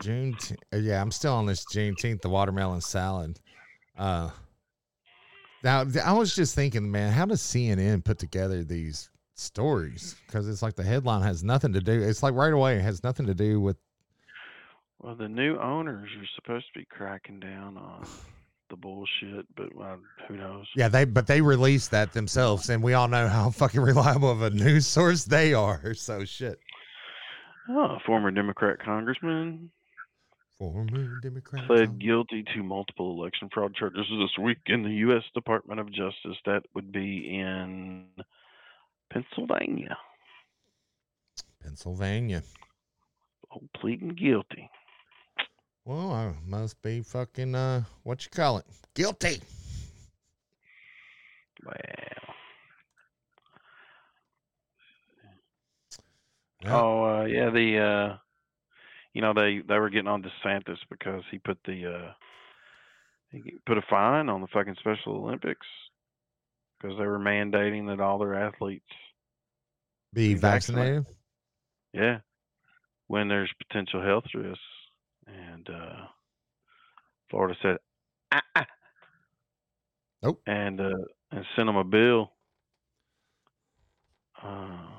June. 0.00 0.36
uh, 0.72 0.76
Yeah, 0.78 1.00
I'm 1.00 1.10
still 1.10 1.32
on 1.34 1.46
this 1.46 1.64
Juneteenth, 1.66 2.20
the 2.22 2.28
watermelon 2.28 2.80
salad. 2.80 3.38
Uh, 3.96 4.30
now 5.66 5.84
I 6.04 6.12
was 6.12 6.34
just 6.34 6.54
thinking, 6.54 6.90
man, 6.90 7.12
how 7.12 7.24
does 7.26 7.42
CNN 7.42 8.04
put 8.04 8.20
together 8.20 8.62
these 8.62 9.10
stories? 9.34 10.14
Because 10.24 10.48
it's 10.48 10.62
like 10.62 10.76
the 10.76 10.84
headline 10.84 11.22
has 11.22 11.42
nothing 11.42 11.72
to 11.72 11.80
do. 11.80 12.02
It's 12.02 12.22
like 12.22 12.34
right 12.34 12.52
away 12.52 12.76
it 12.76 12.82
has 12.82 13.02
nothing 13.02 13.26
to 13.26 13.34
do 13.34 13.60
with. 13.60 13.76
Well, 15.00 15.16
the 15.16 15.28
new 15.28 15.58
owners 15.58 16.08
are 16.18 16.28
supposed 16.36 16.66
to 16.72 16.78
be 16.78 16.86
cracking 16.86 17.40
down 17.40 17.76
on 17.76 18.06
the 18.70 18.76
bullshit, 18.76 19.44
but 19.56 19.66
uh, 19.80 19.96
who 20.28 20.36
knows? 20.36 20.66
Yeah, 20.76 20.86
they 20.86 21.04
but 21.04 21.26
they 21.26 21.40
released 21.40 21.90
that 21.90 22.12
themselves, 22.12 22.70
and 22.70 22.80
we 22.80 22.94
all 22.94 23.08
know 23.08 23.26
how 23.26 23.50
fucking 23.50 23.80
reliable 23.80 24.30
of 24.30 24.42
a 24.42 24.50
news 24.50 24.86
source 24.86 25.24
they 25.24 25.52
are. 25.52 25.94
So 25.94 26.24
shit. 26.24 26.60
Oh, 27.68 27.98
former 28.06 28.30
Democrat 28.30 28.78
congressman 28.78 29.72
Former 30.58 31.20
Democrat. 31.20 31.66
pled 31.66 31.98
guilty 31.98 32.42
to 32.54 32.62
multiple 32.62 33.10
election 33.20 33.50
fraud 33.52 33.74
charges 33.74 34.06
this 34.08 34.42
week 34.42 34.58
in 34.66 34.82
the 34.82 34.90
U.S. 34.90 35.22
Department 35.34 35.80
of 35.80 35.92
Justice. 35.92 36.36
That 36.46 36.62
would 36.74 36.90
be 36.92 37.38
in 37.38 38.06
Pennsylvania. 39.12 39.98
Pennsylvania. 41.62 42.42
Oh, 43.54 43.60
pleading 43.74 44.14
guilty. 44.14 44.70
Well, 45.84 46.10
I 46.10 46.32
must 46.46 46.80
be 46.80 47.02
fucking 47.02 47.54
uh, 47.54 47.84
what 48.02 48.24
you 48.24 48.30
call 48.30 48.58
it? 48.58 48.64
Guilty. 48.94 49.40
Wow. 51.64 51.72
Yeah. 56.62 56.74
Oh, 56.74 57.04
uh, 57.04 57.24
yeah. 57.26 57.50
The 57.50 57.78
uh, 57.78 58.16
you 59.16 59.22
know 59.22 59.32
they 59.32 59.62
they 59.66 59.78
were 59.78 59.88
getting 59.88 60.08
on 60.08 60.22
DeSantis 60.22 60.76
because 60.90 61.22
he 61.30 61.38
put 61.38 61.56
the 61.64 61.86
uh, 61.90 62.12
he 63.30 63.54
put 63.64 63.78
a 63.78 63.82
fine 63.88 64.28
on 64.28 64.42
the 64.42 64.46
fucking 64.48 64.76
Special 64.78 65.14
Olympics 65.16 65.66
because 66.78 66.98
they 66.98 67.06
were 67.06 67.18
mandating 67.18 67.86
that 67.86 67.98
all 67.98 68.18
their 68.18 68.34
athletes, 68.34 68.84
Be 70.12 70.34
be 70.34 70.38
vaccinated. 70.38 71.06
vaccinated. 71.06 71.16
yeah, 71.94 72.18
when 73.06 73.28
there's 73.28 73.50
potential 73.66 74.02
health 74.02 74.24
risks, 74.34 74.60
and 75.26 75.66
uh, 75.70 76.04
Florida 77.30 77.54
said, 77.62 77.78
ah, 78.32 78.42
ah. 78.54 78.66
Nope. 80.22 80.42
and 80.46 80.78
uh, 80.78 80.90
and 81.30 81.44
sent 81.56 81.68
them 81.68 81.76
a 81.76 81.84
bill. 81.84 82.32
Uh, 84.42 84.95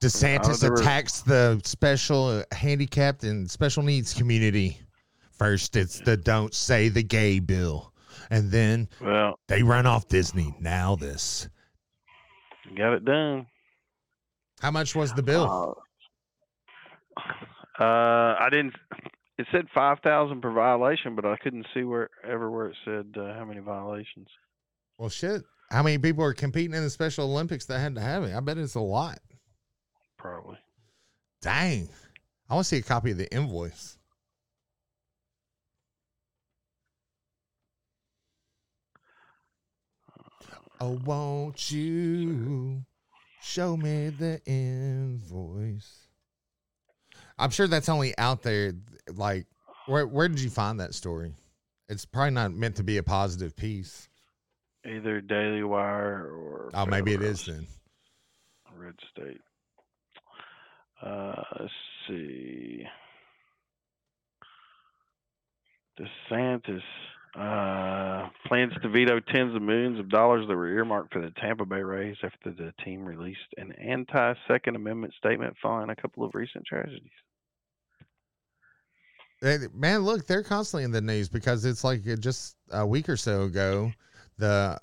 DeSantis 0.00 0.68
were- 0.68 0.80
attacks 0.80 1.20
the 1.20 1.60
special 1.64 2.26
uh, 2.26 2.42
handicapped 2.52 3.24
and 3.24 3.50
special 3.50 3.82
needs 3.82 4.14
community. 4.14 4.80
First, 5.32 5.76
it's 5.76 6.00
the 6.00 6.16
"Don't 6.16 6.54
Say 6.54 6.88
the 6.88 7.02
Gay" 7.02 7.38
bill, 7.38 7.92
and 8.30 8.50
then 8.50 8.88
well, 9.00 9.38
they 9.48 9.62
run 9.62 9.86
off 9.86 10.08
Disney. 10.08 10.54
Now 10.60 10.96
this. 10.96 11.48
got 12.76 12.92
it 12.94 13.04
done. 13.04 13.46
How 14.60 14.70
much 14.70 14.94
was 14.94 15.12
the 15.14 15.22
bill? 15.22 15.76
Uh, 17.78 17.82
uh, 17.82 18.36
I 18.38 18.48
didn't. 18.50 18.74
It 19.38 19.46
said 19.50 19.66
five 19.74 19.98
thousand 20.04 20.42
per 20.42 20.52
violation, 20.52 21.16
but 21.16 21.24
I 21.24 21.36
couldn't 21.42 21.66
see 21.72 21.84
where 21.84 22.10
ever 22.26 22.50
where 22.50 22.68
it 22.68 22.76
said 22.84 23.14
uh, 23.18 23.34
how 23.34 23.44
many 23.46 23.60
violations. 23.60 24.28
Well, 24.98 25.08
shit. 25.08 25.42
How 25.70 25.82
many 25.82 25.98
people 25.98 26.24
are 26.24 26.34
competing 26.34 26.74
in 26.74 26.82
the 26.82 26.90
Special 26.90 27.24
Olympics 27.30 27.64
that 27.66 27.78
had 27.78 27.94
to 27.94 28.00
have 28.00 28.24
it? 28.24 28.34
I 28.34 28.40
bet 28.40 28.58
it's 28.58 28.74
a 28.74 28.80
lot. 28.80 29.18
Probably. 30.20 30.58
Dang. 31.40 31.88
I 32.50 32.54
want 32.54 32.66
to 32.66 32.68
see 32.68 32.76
a 32.76 32.82
copy 32.82 33.12
of 33.12 33.16
the 33.16 33.32
invoice. 33.34 33.96
Uh, 40.18 40.54
oh, 40.82 41.00
won't 41.04 41.70
you 41.70 42.84
show 43.42 43.76
me 43.78 44.10
the 44.10 44.40
invoice? 44.44 46.06
I'm 47.38 47.50
sure 47.50 47.66
that's 47.66 47.88
only 47.88 48.16
out 48.18 48.42
there. 48.42 48.74
Like, 49.14 49.46
where 49.86 50.06
where 50.06 50.28
did 50.28 50.40
you 50.40 50.50
find 50.50 50.80
that 50.80 50.94
story? 50.94 51.32
It's 51.88 52.04
probably 52.04 52.32
not 52.32 52.52
meant 52.52 52.76
to 52.76 52.82
be 52.84 52.98
a 52.98 53.02
positive 53.02 53.56
piece. 53.56 54.08
Either 54.84 55.20
Daily 55.22 55.62
Wire 55.62 56.30
or 56.30 56.70
Oh, 56.74 56.84
maybe 56.86 57.14
it 57.14 57.22
is 57.22 57.46
then. 57.46 57.66
Red 58.76 58.94
State. 59.10 59.40
Uh, 61.04 61.42
let's 61.58 61.72
see. 62.08 62.84
DeSantis 65.98 66.82
uh, 67.38 68.28
plans 68.46 68.72
to 68.82 68.88
veto 68.88 69.20
tens 69.20 69.54
of 69.54 69.62
millions 69.62 69.98
of 70.00 70.08
dollars 70.08 70.46
that 70.48 70.56
were 70.56 70.68
earmarked 70.68 71.12
for 71.12 71.20
the 71.20 71.30
Tampa 71.40 71.64
Bay 71.64 71.82
Rays 71.82 72.16
after 72.22 72.50
the 72.50 72.72
team 72.84 73.04
released 73.04 73.38
an 73.56 73.72
anti 73.72 74.34
Second 74.48 74.76
Amendment 74.76 75.14
statement 75.18 75.54
following 75.62 75.90
a 75.90 75.96
couple 75.96 76.24
of 76.24 76.32
recent 76.34 76.64
tragedies. 76.66 77.10
They- 79.42 79.58
man, 79.72 80.00
look, 80.00 80.26
they're 80.26 80.42
constantly 80.42 80.84
in 80.84 80.90
the 80.92 81.00
news 81.00 81.28
because 81.28 81.64
it's 81.64 81.84
like 81.84 82.06
uh, 82.08 82.16
just 82.16 82.56
a 82.72 82.86
week 82.86 83.08
or 83.08 83.16
so 83.16 83.44
ago, 83.44 83.92
the 84.38 84.78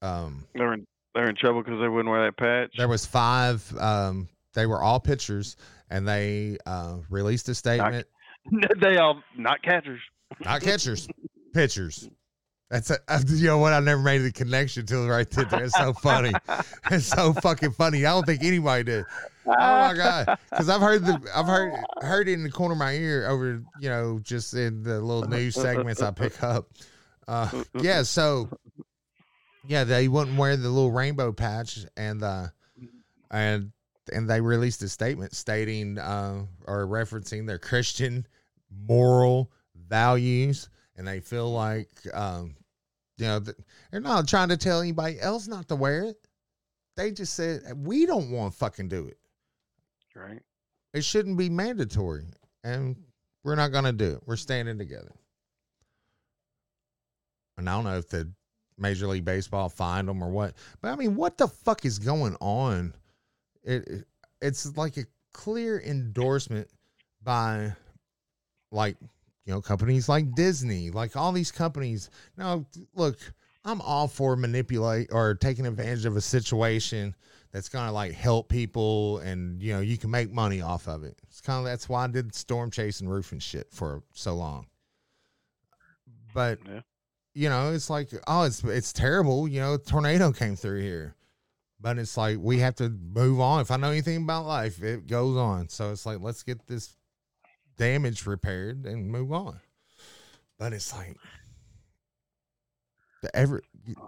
um 0.00 0.44
They're 0.54 0.74
in, 0.74 0.86
they're 1.14 1.28
in 1.28 1.36
trouble 1.36 1.62
because 1.62 1.80
they 1.80 1.88
wouldn't 1.88 2.10
wear 2.10 2.24
that 2.26 2.36
patch. 2.36 2.72
there 2.78 2.88
was 2.88 3.04
five 3.04 3.70
um 3.78 4.28
they 4.54 4.66
were 4.66 4.82
all 4.82 5.00
pitchers 5.00 5.56
and 5.90 6.06
they 6.06 6.58
uh 6.66 6.98
released 7.10 7.48
a 7.48 7.54
statement. 7.54 8.06
they 8.80 8.96
all 8.96 9.22
not 9.36 9.62
catchers. 9.62 10.00
not 10.40 10.60
catchers 10.62 11.08
pitchers. 11.52 12.08
That's 12.70 12.90
a, 12.90 12.98
you 13.28 13.46
know 13.46 13.56
what? 13.58 13.72
I 13.72 13.80
never 13.80 14.02
made 14.02 14.18
the 14.18 14.30
connection 14.30 14.84
till 14.84 15.08
right 15.08 15.28
there. 15.30 15.46
It's 15.64 15.76
so 15.76 15.94
funny. 15.94 16.32
It's 16.90 17.06
so 17.06 17.32
fucking 17.34 17.72
funny. 17.72 18.04
I 18.06 18.10
don't 18.10 18.24
think 18.24 18.42
anybody 18.42 18.84
did. 18.84 19.04
Oh 19.46 19.52
my 19.52 19.94
god. 19.94 20.38
Because 20.50 20.68
i've 20.68 20.80
heard 20.80 21.04
the 21.04 21.20
i've 21.34 21.46
heard 21.46 21.72
heard 22.00 22.28
it 22.28 22.32
in 22.32 22.42
the 22.42 22.50
corner 22.50 22.72
of 22.72 22.78
my 22.78 22.92
ear 22.92 23.26
over 23.28 23.62
you 23.80 23.88
know 23.88 24.18
just 24.22 24.54
in 24.54 24.82
the 24.82 25.00
little 25.00 25.28
news 25.28 25.54
segments 25.54 26.02
i 26.02 26.10
pick 26.10 26.42
up. 26.42 26.68
Uh 27.26 27.62
yeah 27.80 28.02
so 28.02 28.48
yeah 29.66 29.84
they 29.84 30.08
wouldn't 30.08 30.38
wear 30.38 30.56
the 30.56 30.68
little 30.68 30.90
rainbow 30.90 31.32
patch 31.32 31.80
and 31.96 32.22
uh 32.22 32.46
and 33.30 33.72
and 34.10 34.28
they 34.28 34.40
released 34.40 34.82
a 34.82 34.88
statement 34.88 35.34
stating 35.34 35.98
uh 35.98 36.44
or 36.66 36.86
referencing 36.86 37.46
their 37.46 37.58
christian 37.58 38.26
moral 38.86 39.50
values 39.88 40.68
and 40.96 41.06
they 41.06 41.20
feel 41.20 41.50
like 41.52 41.88
um 42.14 42.54
you 43.18 43.26
know 43.26 43.40
they're 43.90 44.00
not 44.00 44.28
trying 44.28 44.48
to 44.48 44.56
tell 44.56 44.80
anybody 44.80 45.20
else 45.20 45.48
not 45.48 45.68
to 45.68 45.76
wear 45.76 46.04
it. 46.04 46.16
They 46.96 47.10
just 47.10 47.34
said 47.34 47.62
we 47.76 48.06
don't 48.06 48.30
want 48.30 48.52
to 48.52 48.58
fucking 48.58 48.88
do 48.88 49.06
it. 49.06 49.18
Right. 50.14 50.40
it 50.92 51.04
shouldn't 51.04 51.38
be 51.38 51.48
mandatory 51.48 52.26
and 52.64 52.96
we're 53.44 53.54
not 53.54 53.70
going 53.70 53.84
to 53.84 53.92
do 53.92 54.14
it. 54.14 54.22
We're 54.26 54.34
standing 54.34 54.78
together. 54.78 55.12
And 57.56 57.68
i 57.68 57.74
don't 57.74 57.84
know 57.84 57.98
if 57.98 58.08
the 58.08 58.28
major 58.76 59.06
league 59.06 59.24
baseball 59.24 59.68
fined 59.68 60.08
them 60.08 60.22
or 60.22 60.30
what 60.30 60.54
but 60.80 60.92
i 60.92 60.96
mean 60.96 61.16
what 61.16 61.36
the 61.36 61.48
fuck 61.48 61.84
is 61.84 61.98
going 61.98 62.36
on 62.40 62.94
it, 63.64 63.86
it 63.88 64.04
it's 64.40 64.76
like 64.76 64.96
a 64.96 65.04
clear 65.32 65.80
endorsement 65.80 66.68
by 67.22 67.72
like 68.70 68.96
you 69.44 69.52
know 69.52 69.60
companies 69.60 70.08
like 70.08 70.34
disney 70.34 70.90
like 70.90 71.16
all 71.16 71.32
these 71.32 71.50
companies. 71.52 72.10
Now 72.36 72.66
look 72.94 73.18
i'm 73.64 73.80
all 73.80 74.08
for 74.08 74.36
manipulate 74.36 75.08
or 75.12 75.34
taking 75.34 75.66
advantage 75.66 76.04
of 76.04 76.16
a 76.16 76.20
situation 76.20 77.14
that's 77.52 77.68
gonna 77.68 77.92
like 77.92 78.12
help 78.12 78.48
people 78.48 79.18
and 79.18 79.60
you 79.62 79.72
know 79.72 79.80
you 79.80 79.96
can 79.98 80.10
make 80.10 80.30
money 80.32 80.60
off 80.60 80.86
of 80.86 81.02
it. 81.04 81.18
It's 81.28 81.40
kind 81.40 81.58
of 81.60 81.64
that's 81.64 81.88
why 81.88 82.04
i 82.04 82.06
did 82.06 82.34
storm 82.34 82.70
chase 82.70 83.00
and 83.00 83.10
roofing 83.10 83.38
shit 83.40 83.68
for 83.72 84.02
so 84.12 84.34
long. 84.34 84.66
But 86.34 86.58
Yeah. 86.66 86.80
you 87.34 87.48
know 87.48 87.72
it's 87.72 87.90
like 87.90 88.10
oh 88.26 88.42
it's 88.44 88.62
it's 88.64 88.92
terrible 88.92 89.48
you 89.48 89.60
know 89.60 89.74
a 89.74 89.78
tornado 89.78 90.32
came 90.32 90.56
through 90.56 90.80
here 90.82 91.14
but 91.80 91.98
it's 91.98 92.16
like 92.16 92.38
we 92.40 92.58
have 92.58 92.74
to 92.76 92.88
move 92.88 93.40
on. 93.40 93.60
If 93.60 93.70
i 93.70 93.76
know 93.76 93.90
anything 93.90 94.22
about 94.22 94.46
life 94.46 94.82
it 94.82 95.06
goes 95.06 95.36
on. 95.36 95.68
So 95.68 95.90
it's 95.92 96.06
like 96.06 96.20
let's 96.20 96.42
get 96.42 96.66
this 96.66 96.94
damage 97.76 98.26
repaired 98.26 98.84
and 98.86 99.10
move 99.10 99.32
on. 99.32 99.60
But 100.58 100.72
it's 100.72 100.92
like 100.94 101.16
the 103.22 103.34
ever 103.34 103.62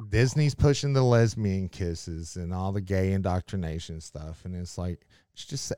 disney's 0.09 0.55
pushing 0.55 0.92
the 0.92 1.02
lesbian 1.02 1.68
kisses 1.68 2.36
and 2.36 2.52
all 2.52 2.72
the 2.72 2.80
gay 2.80 3.12
indoctrination 3.12 4.01
stuff. 4.01 4.44
And 4.44 4.56
it's 4.56 4.76
like 4.76 5.06
it's 5.32 5.44
just 5.44 5.72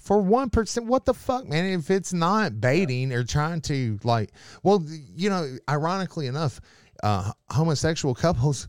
for 0.00 0.20
one 0.20 0.50
percent 0.50 0.86
what 0.86 1.04
the 1.04 1.14
fuck 1.14 1.48
man? 1.48 1.66
If 1.66 1.90
it's 1.90 2.12
not 2.12 2.60
baiting 2.60 3.12
or 3.12 3.22
trying 3.22 3.60
to 3.62 3.98
like 4.02 4.32
well 4.64 4.84
you 4.88 5.30
know 5.30 5.56
ironically 5.68 6.26
enough 6.26 6.60
uh 7.04 7.30
homosexual 7.48 8.14
couples 8.14 8.66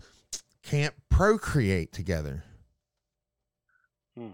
can't 0.66 0.94
procreate 1.10 1.92
together 1.94 2.44
Hmm. 4.18 4.32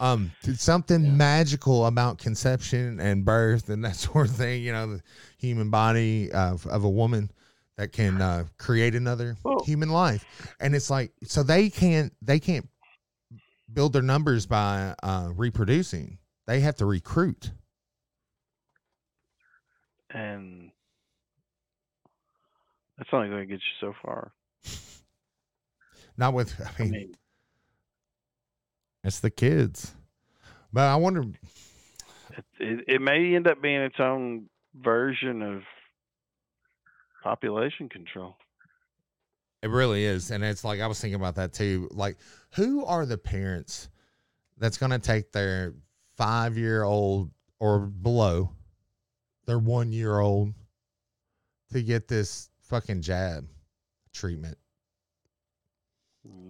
um 0.00 0.32
something 0.54 1.04
Yeah. 1.04 1.10
magical 1.12 1.86
about 1.86 2.18
conception 2.18 2.98
and 3.00 3.24
birth 3.24 3.68
and 3.68 3.84
that 3.84 3.96
sort 4.06 4.28
of 4.28 4.34
thing 4.36 4.62
you 4.62 4.72
know 4.72 4.96
the 4.96 5.02
human 5.38 5.70
body 5.70 6.30
of, 6.32 6.66
of 6.66 6.84
a 6.84 6.90
woman 6.90 7.30
that 7.76 7.92
can 7.92 8.20
uh, 8.20 8.44
create 8.58 8.94
another 8.94 9.36
Well- 9.44 9.64
human 9.64 9.88
life 9.90 10.24
and 10.60 10.74
it's 10.74 10.90
like 10.90 11.12
so 11.24 11.42
they 11.42 11.70
can't 11.70 12.12
they 12.22 12.38
can't 12.40 12.68
build 13.72 13.92
their 13.94 14.02
numbers 14.02 14.44
by 14.46 14.94
uh, 15.02 15.30
reproducing 15.34 16.18
they 16.46 16.60
have 16.60 16.76
to 16.76 16.86
recruit 16.86 17.52
And 20.14 20.70
that's 22.98 23.08
only 23.14 23.28
going 23.28 23.40
to 23.40 23.46
get 23.46 23.60
you 23.60 23.76
so 23.80 23.94
far. 24.02 24.30
Not 26.22 26.34
with 26.34 26.54
i 26.60 26.64
I 26.78 26.82
mean, 26.82 26.92
mean, 26.92 27.16
it's 29.04 29.20
the 29.20 29.30
kids 29.30 29.92
but 30.72 30.84
i 30.84 30.96
wonder 30.96 31.24
it, 32.36 32.44
it, 32.58 32.84
it 32.88 33.00
may 33.00 33.34
end 33.34 33.46
up 33.46 33.60
being 33.60 33.80
its 33.80 34.00
own 34.00 34.48
version 34.74 35.42
of 35.42 35.62
population 37.22 37.88
control. 37.88 38.36
It 39.62 39.70
really 39.70 40.04
is. 40.04 40.30
And 40.30 40.42
it's 40.42 40.64
like 40.64 40.80
I 40.80 40.86
was 40.86 41.00
thinking 41.00 41.14
about 41.14 41.36
that 41.36 41.52
too. 41.52 41.88
Like, 41.92 42.16
who 42.54 42.84
are 42.84 43.06
the 43.06 43.18
parents 43.18 43.88
that's 44.58 44.76
gonna 44.76 44.98
take 44.98 45.32
their 45.32 45.74
five 46.16 46.58
year 46.58 46.82
old 46.82 47.30
or 47.60 47.80
below, 47.80 48.50
their 49.46 49.58
one 49.58 49.92
year 49.92 50.18
old, 50.18 50.52
to 51.72 51.82
get 51.82 52.08
this 52.08 52.50
fucking 52.62 53.02
jab 53.02 53.46
treatment? 54.12 54.58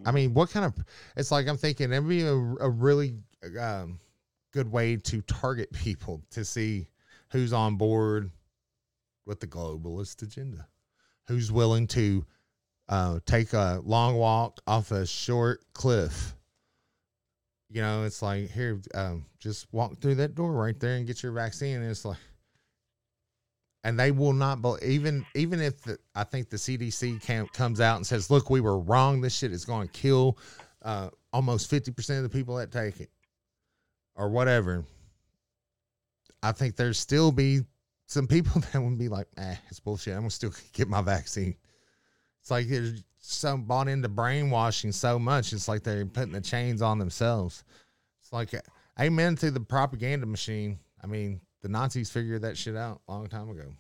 I 0.05 0.11
mean, 0.11 0.35
what 0.35 0.51
kind 0.51 0.67
of 0.67 0.75
it's 1.17 1.31
like 1.31 1.49
I'm 1.49 1.57
thinking 1.57 1.93
it'd 1.93 2.09
be 2.09 2.23
a, 2.23 2.35
a 2.35 2.69
really 2.69 3.15
um, 3.59 4.01
good 4.53 4.71
way 4.71 4.97
to 4.97 5.23
target 5.23 5.73
people 5.85 6.23
to 6.31 6.45
see 6.45 6.89
who's 7.31 7.53
on 7.53 7.77
board 7.77 8.31
with 9.27 9.41
the 9.41 9.47
globalist 9.47 10.23
agenda, 10.23 10.67
who's 11.29 11.51
willing 11.51 11.87
to 11.89 12.25
uh, 12.89 13.21
take 13.25 13.53
a 13.53 13.81
long 13.85 14.17
walk 14.17 14.59
off 14.67 14.91
a 14.91 15.07
short 15.07 15.61
cliff. 15.73 16.35
You 17.71 17.81
know, 17.81 18.05
it's 18.05 18.21
like 18.21 18.51
here, 18.51 18.81
um, 18.95 19.25
just 19.39 19.67
walk 19.73 19.99
through 19.99 20.17
that 20.17 20.35
door 20.35 20.53
right 20.53 20.79
there 20.79 20.97
and 20.97 21.07
get 21.07 21.23
your 21.23 21.33
vaccine. 21.33 21.77
And 21.81 21.91
it's 21.91 22.05
like, 22.05 22.19
and 23.85 23.99
they 23.99 24.11
will 24.11 24.33
not, 24.33 24.63
bel 24.63 24.79
even 24.83 25.27
even 25.35 25.61
if 25.61 25.83
the, 25.83 25.99
I 26.15 26.25
think 26.25 26.49
the 26.49 26.57
CDC 26.57 27.53
comes 27.53 27.81
out 27.81 27.97
and 27.97 28.07
says, 28.07 28.31
"Look, 28.31 28.51
we 28.51 28.61
were 28.61 28.79
wrong. 28.79 29.21
This 29.21 29.37
shit 29.37 29.53
is 29.53 29.65
going 29.65 29.89
to 29.89 29.93
kill 29.93 30.39
uh, 30.83 31.11
almost 31.33 31.69
fifty 31.69 31.91
percent 31.91 32.25
of 32.25 32.31
the 32.31 32.37
people 32.37 32.57
that 32.57 32.71
take 32.71 33.01
it, 33.01 33.11
or 34.15 34.29
whatever." 34.29 34.85
I 36.45 36.53
think 36.53 36.77
there's 36.77 36.99
still 36.99 37.31
be 37.31 37.61
some 38.07 38.27
people 38.27 38.61
that 38.73 38.81
would 38.81 38.99
be 38.99 39.09
like, 39.09 39.27
"Eh, 39.37 39.57
it's 39.69 39.81
bullshit. 39.81 40.15
I'm 40.15 40.21
gonna 40.21 40.31
still 40.31 40.53
get 40.73 40.89
my 40.89 41.03
vaccine." 41.03 41.57
It's 42.41 42.51
like 42.51 42.69
they're 42.69 42.95
so 43.19 43.57
bought 43.57 43.89
into 43.89 44.09
brainwashing 44.09 44.93
so 44.93 45.19
much. 45.19 45.53
It's 45.53 45.69
like 45.69 45.85
they're 45.85 46.05
putting 46.05 46.33
the 46.33 46.41
chains 46.41 46.83
on 46.83 46.99
themselves. 46.99 47.63
It's 48.21 48.33
like, 48.33 48.53
amen 49.01 49.37
to 49.37 49.53
the 49.53 49.61
propaganda 49.61 50.27
machine. 50.27 50.81
I 51.03 51.07
mean, 51.07 51.41
the 51.63 51.69
Nazis 51.69 52.11
figured 52.11 52.43
that 52.43 52.57
shit 52.57 52.77
out 52.77 53.01
a 53.09 53.13
long 53.13 53.29
time 53.29 53.49
ago, 53.51 53.75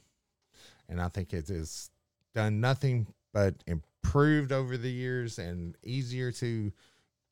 and 0.88 1.00
I 1.00 1.08
think 1.08 1.32
it 1.32 1.48
has 1.48 1.90
done 2.34 2.60
nothing 2.60 3.06
but 3.32 3.54
improved 3.66 4.52
over 4.52 4.76
the 4.76 4.90
years 4.90 5.38
and 5.38 5.76
easier 5.82 6.32
to 6.32 6.72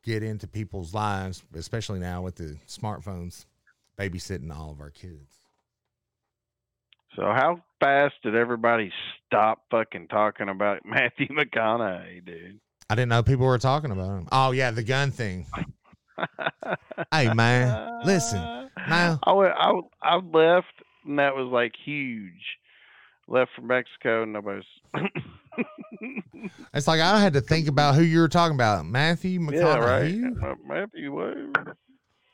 get 0.05 0.23
into 0.23 0.47
people's 0.47 0.95
lives, 0.95 1.43
especially 1.55 2.01
now 2.01 2.23
with 2.23 2.37
the 2.37 2.57
smartphones 2.67 3.47
babysitting 3.99 4.55
all 4.55 4.71
of 4.71 4.81
our 4.81 4.91
kids. 4.91 5.35
So 7.17 7.23
how 7.23 7.61
fast 7.81 8.15
did 8.23 8.35
everybody 8.35 8.93
stop 9.27 9.65
fucking 9.71 10.09
talking 10.09 10.49
about 10.49 10.81
Matthew 10.85 11.29
McConaughey, 11.29 12.25
dude? 12.25 12.61
I 12.89 12.95
didn't 12.95 13.11
know 13.11 13.23
people 13.23 13.47
were 13.47 13.59
talking 13.59 13.91
about 13.91 14.19
him. 14.19 14.29
Oh 14.33 14.51
yeah, 14.53 14.71
the 14.71 14.83
gun 14.83 15.11
thing. 15.11 15.47
hey 17.13 17.33
man, 17.33 18.01
listen. 18.05 18.60
Now 18.89 19.19
I 19.25 19.31
I 19.33 19.81
I 20.03 20.17
left 20.17 20.83
and 21.05 21.19
that 21.19 21.35
was 21.35 21.49
like 21.51 21.73
huge. 21.85 22.59
Left 23.29 23.51
for 23.55 23.63
Mexico 23.63 24.25
and 24.25 24.33
nobody's. 24.33 24.65
it's 26.75 26.89
like 26.89 27.01
I 27.01 27.21
had 27.21 27.35
to 27.35 27.41
think 27.41 27.69
about 27.69 27.95
who 27.95 28.03
you 28.03 28.21
were 28.21 28.29
talking 28.29 28.57
about, 28.57 28.85
Matthew 28.87 29.39
McConaughey. 29.41 30.21
Yeah, 30.21 30.29
right. 30.43 30.53
Uh, 30.53 30.55
Matthew, 30.67 31.13
what? 31.13 31.37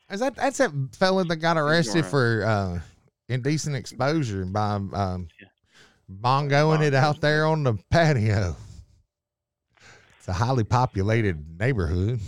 Is 0.09 0.21
that 0.21 0.35
that's 0.35 0.57
that 0.57 0.71
fella 0.93 1.25
that 1.25 1.35
got 1.37 1.57
arrested 1.57 2.05
for 2.05 2.43
uh, 2.45 2.79
indecent 3.29 3.75
exposure 3.75 4.45
by 4.45 4.75
um, 4.75 5.27
bongoing 6.09 6.81
it 6.81 6.93
out 6.93 7.21
there 7.21 7.45
on 7.45 7.63
the 7.63 7.75
patio? 7.91 8.55
It's 10.17 10.27
a 10.27 10.33
highly 10.33 10.63
populated 10.63 11.59
neighborhood. 11.59 12.19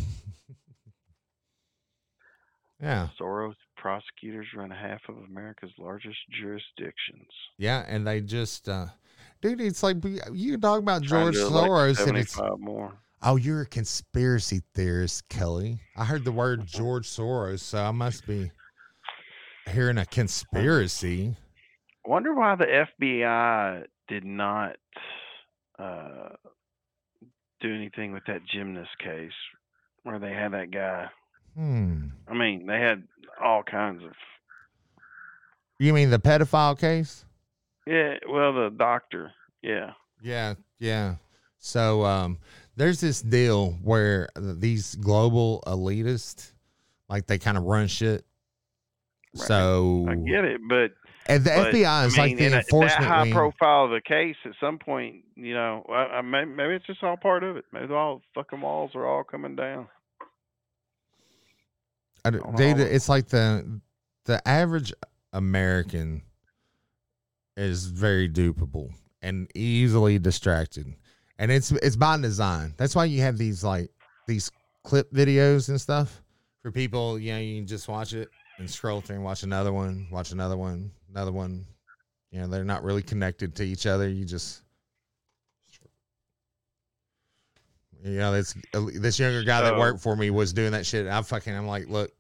yeah. 2.82 3.08
Soros 3.20 3.56
prosecutors 3.82 4.48
run 4.56 4.70
half 4.70 5.02
of 5.08 5.16
America's 5.30 5.72
largest 5.78 6.18
jurisdictions. 6.40 7.28
Yeah, 7.58 7.86
and 7.88 8.06
they 8.06 8.22
just, 8.22 8.68
uh, 8.68 8.88
dude, 9.42 9.62
it's 9.62 9.84
like 9.84 9.98
you 10.32 10.58
talk 10.58 10.80
about 10.80 11.02
George 11.02 11.36
Soros 11.36 12.06
and 12.06 12.18
it's 12.18 12.38
more. 12.60 12.94
Oh, 13.22 13.36
you're 13.36 13.62
a 13.62 13.66
conspiracy 13.66 14.62
theorist, 14.74 15.28
Kelly. 15.28 15.80
I 15.98 16.06
heard 16.06 16.24
the 16.24 16.32
word 16.32 16.66
George 16.66 17.08
Soros, 17.08 17.60
so 17.60 17.84
I 17.84 17.92
must 17.92 18.26
be 18.26 18.52
hearing 19.70 19.98
a 19.98 20.06
conspiracy. 20.06 21.36
I 22.06 22.10
wonder 22.10 22.34
why 22.34 22.56
the 22.56 22.86
FBI 23.02 23.86
did 24.08 24.24
not 24.24 24.78
uh, 25.78 26.30
do 27.60 27.76
anything 27.76 28.14
with 28.14 28.24
that 28.28 28.46
gymnast 28.46 28.98
case 29.04 29.32
where 30.04 30.18
they 30.18 30.32
had 30.32 30.54
that 30.54 30.72
guy. 30.72 31.08
Hmm. 31.56 32.08
I 32.28 32.34
mean, 32.34 32.68
they 32.68 32.80
had 32.80 33.04
all 33.44 33.64
kinds 33.64 34.04
of. 34.04 34.12
You 35.80 35.94
mean 35.94 36.10
the 36.10 36.20
pedophile 36.20 36.78
case? 36.78 37.26
Yeah. 37.88 38.16
Well, 38.30 38.54
the 38.54 38.70
doctor. 38.76 39.32
Yeah. 39.62 39.92
Yeah. 40.22 40.56
Yeah. 40.80 41.16
So, 41.60 42.06
um, 42.06 42.38
there's 42.76 43.02
this 43.02 43.22
deal 43.22 43.72
where 43.84 44.30
these 44.36 44.96
global 44.96 45.64
elitists, 45.68 46.54
like 47.10 47.28
they 47.28 47.38
kind 47.38 47.58
of 47.58 47.64
run 47.64 47.88
shit. 47.88 48.26
Right. 49.36 49.48
So 49.48 50.08
I 50.10 50.16
get 50.16 50.46
it, 50.46 50.62
but 50.68 50.92
and 51.30 51.44
the 51.44 51.52
but, 51.52 51.74
FBI 51.74 52.06
is 52.08 52.18
I 52.18 52.26
mean, 52.26 52.30
like 52.32 52.38
the 52.38 52.58
enforcement. 52.58 53.02
That 53.02 53.08
high 53.08 53.24
wing. 53.24 53.34
profile 53.34 53.86
of 53.86 53.92
the 53.92 54.02
case, 54.02 54.36
at 54.46 54.54
some 54.60 54.80
point, 54.80 55.18
you 55.36 55.54
know, 55.54 55.86
I, 55.88 56.18
I, 56.18 56.22
maybe, 56.22 56.50
maybe 56.50 56.74
it's 56.74 56.88
just 56.88 57.04
all 57.04 57.18
part 57.18 57.44
of 57.44 57.56
it. 57.56 57.66
Maybe 57.72 57.94
all 57.94 58.18
the 58.18 58.24
fucking 58.34 58.60
walls 58.60 58.92
are 58.96 59.06
all 59.06 59.24
coming 59.24 59.56
down. 59.56 59.88
I, 62.26 62.32
data, 62.56 62.94
it's 62.94 63.10
like 63.10 63.28
the 63.28 63.82
the 64.26 64.48
average 64.48 64.94
American 65.34 66.22
is 67.58 67.86
very 67.86 68.30
dupable 68.30 68.90
and 69.22 69.50
easily 69.56 70.18
distracted 70.20 70.96
and 71.40 71.52
it's 71.52 71.72
it's 71.72 71.96
by 71.96 72.18
design. 72.18 72.76
That's 72.78 72.96
why 72.96 73.06
you 73.06 73.22
have 73.22 73.38
these 73.38 73.64
like 73.64 73.90
these 74.28 74.52
clip 74.84 75.12
videos 75.12 75.70
and 75.70 75.82
stuff 75.82 76.22
for 76.62 76.72
people. 76.72 77.18
You 77.18 77.34
know, 77.34 77.40
you 77.40 77.60
can 77.60 77.68
just 77.68 77.88
watch 77.88 78.14
it 78.14 78.30
and 78.60 78.70
scroll 78.70 79.02
through 79.02 79.16
and 79.16 79.26
watch 79.26 79.44
another 79.44 79.74
one, 79.74 80.08
watch 80.12 80.32
another 80.32 80.58
one, 80.58 80.92
another 81.10 81.32
one. 81.32 81.66
You 82.32 82.42
know, 82.42 82.48
they're 82.48 82.66
not 82.66 82.84
really 82.84 83.02
connected 83.02 83.56
to 83.56 83.64
each 83.64 83.88
other. 83.88 84.08
You 84.08 84.26
just 84.26 84.62
you 88.04 88.18
know, 88.18 88.32
this 88.32 88.56
this 88.74 89.20
younger 89.20 89.44
guy 89.44 89.62
that 89.62 89.78
worked 89.78 90.00
for 90.00 90.16
me 90.16 90.30
was 90.30 90.54
doing 90.54 90.72
that 90.72 90.86
shit. 90.86 91.08
I'm 91.08 91.24
fucking. 91.24 91.54
I'm 91.54 91.68
like, 91.68 91.90
look, 91.90 92.12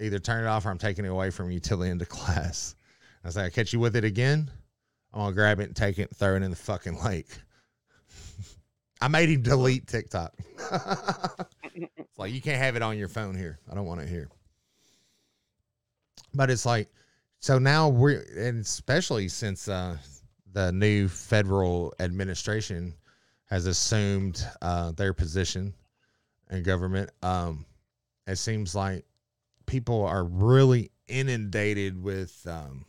either 0.00 0.18
turn 0.18 0.44
it 0.44 0.48
off 0.48 0.66
or 0.66 0.70
I'm 0.70 0.78
taking 0.78 1.04
it 1.04 1.08
away 1.08 1.30
from 1.30 1.50
you 1.50 1.60
till 1.60 1.78
the 1.78 1.88
end 1.88 2.02
of 2.02 2.08
class. 2.10 2.74
I 3.24 3.28
was 3.28 3.36
like, 3.36 3.46
I 3.46 3.50
catch 3.50 3.72
you 3.72 3.80
with 3.80 3.96
it 3.96 4.04
again. 4.04 4.50
I'm 5.12 5.20
gonna 5.20 5.34
grab 5.34 5.60
it 5.60 5.64
and 5.64 5.76
take 5.76 5.98
it 5.98 6.08
and 6.08 6.16
throw 6.16 6.36
it 6.36 6.42
in 6.42 6.50
the 6.50 6.56
fucking 6.56 7.02
lake. 7.02 7.28
I 9.00 9.08
made 9.08 9.28
him 9.28 9.42
delete 9.42 9.86
TikTok. 9.86 10.34
it's 11.76 12.18
like 12.18 12.32
you 12.32 12.40
can't 12.40 12.58
have 12.58 12.76
it 12.76 12.82
on 12.82 12.98
your 12.98 13.08
phone 13.08 13.36
here. 13.36 13.58
I 13.70 13.74
don't 13.74 13.86
want 13.86 14.00
it 14.00 14.08
here. 14.08 14.28
But 16.34 16.50
it's 16.50 16.66
like 16.66 16.88
so 17.40 17.58
now 17.58 17.88
we're 17.88 18.24
and 18.36 18.60
especially 18.60 19.28
since 19.28 19.68
uh, 19.68 19.96
the 20.52 20.72
new 20.72 21.08
federal 21.08 21.94
administration 22.00 22.94
has 23.46 23.66
assumed 23.66 24.44
uh, 24.62 24.92
their 24.92 25.12
position 25.12 25.74
in 26.50 26.62
government, 26.62 27.10
um, 27.22 27.64
it 28.26 28.36
seems 28.36 28.74
like 28.74 29.04
people 29.66 30.04
are 30.04 30.24
really 30.24 30.90
inundated 31.08 32.02
with 32.02 32.46
um, 32.48 32.84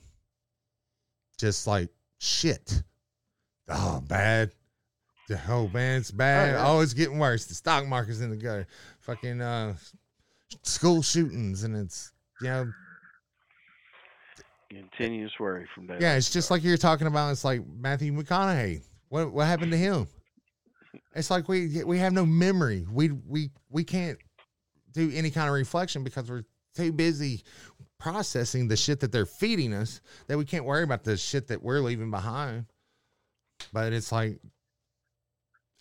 just 1.38 1.68
like 1.68 1.90
shit. 2.19 2.84
Oh, 3.69 4.02
bad 4.08 4.52
Oh 5.50 5.69
man, 5.74 6.00
it's 6.00 6.11
bad. 6.11 6.50
Oh, 6.50 6.58
yeah. 6.58 6.68
oh, 6.68 6.80
it's 6.80 6.94
getting 6.94 7.19
worse. 7.19 7.45
The 7.45 7.53
stock 7.53 7.86
market's 7.86 8.22
in 8.22 8.30
the 8.30 8.38
gutter. 8.38 8.68
Fucking 9.00 9.42
uh, 9.42 9.76
school 10.64 11.02
shootings, 11.02 11.64
and 11.64 11.76
it's 11.76 12.11
you 12.42 12.48
know 12.48 12.72
continuous 14.69 15.34
worry 15.40 15.68
from 15.76 15.88
that. 15.88 16.00
Yeah, 16.00 16.16
it's 16.16 16.30
just 16.30 16.50
like 16.50 16.64
you're 16.64 16.77
talking 16.77 17.08
about. 17.08 17.32
It's 17.32 17.44
like 17.44 17.61
Matthew 17.68 18.14
McConaughey. 18.14 18.84
What 19.10 19.34
what 19.34 19.48
happened 19.48 19.72
to 19.72 19.77
him? 19.77 20.08
It's 21.18 21.32
like 21.32 21.50
we 21.50 21.84
we 21.84 21.98
have 21.98 22.14
no 22.14 22.28
memory. 22.28 22.86
We 22.92 23.10
we 23.10 23.50
we 23.70 23.84
can't 23.84 24.20
do 24.94 25.12
any 25.14 25.32
kind 25.32 25.50
of 25.50 25.56
reflection 25.56 26.04
because 26.04 26.30
we're 26.30 26.44
too 26.76 26.92
busy 26.92 27.44
processing 27.98 28.68
the 28.68 28.78
shit 28.78 29.00
that 29.00 29.12
they're 29.12 29.26
feeding 29.26 29.74
us 29.74 30.00
that 30.28 30.38
we 30.38 30.46
can't 30.46 30.64
worry 30.64 30.84
about 30.84 31.04
the 31.04 31.18
shit 31.18 31.48
that 31.48 31.64
we're 31.64 31.80
leaving 31.80 32.12
behind. 32.12 32.66
But 33.74 33.94
it's 33.94 34.12
like 34.12 34.40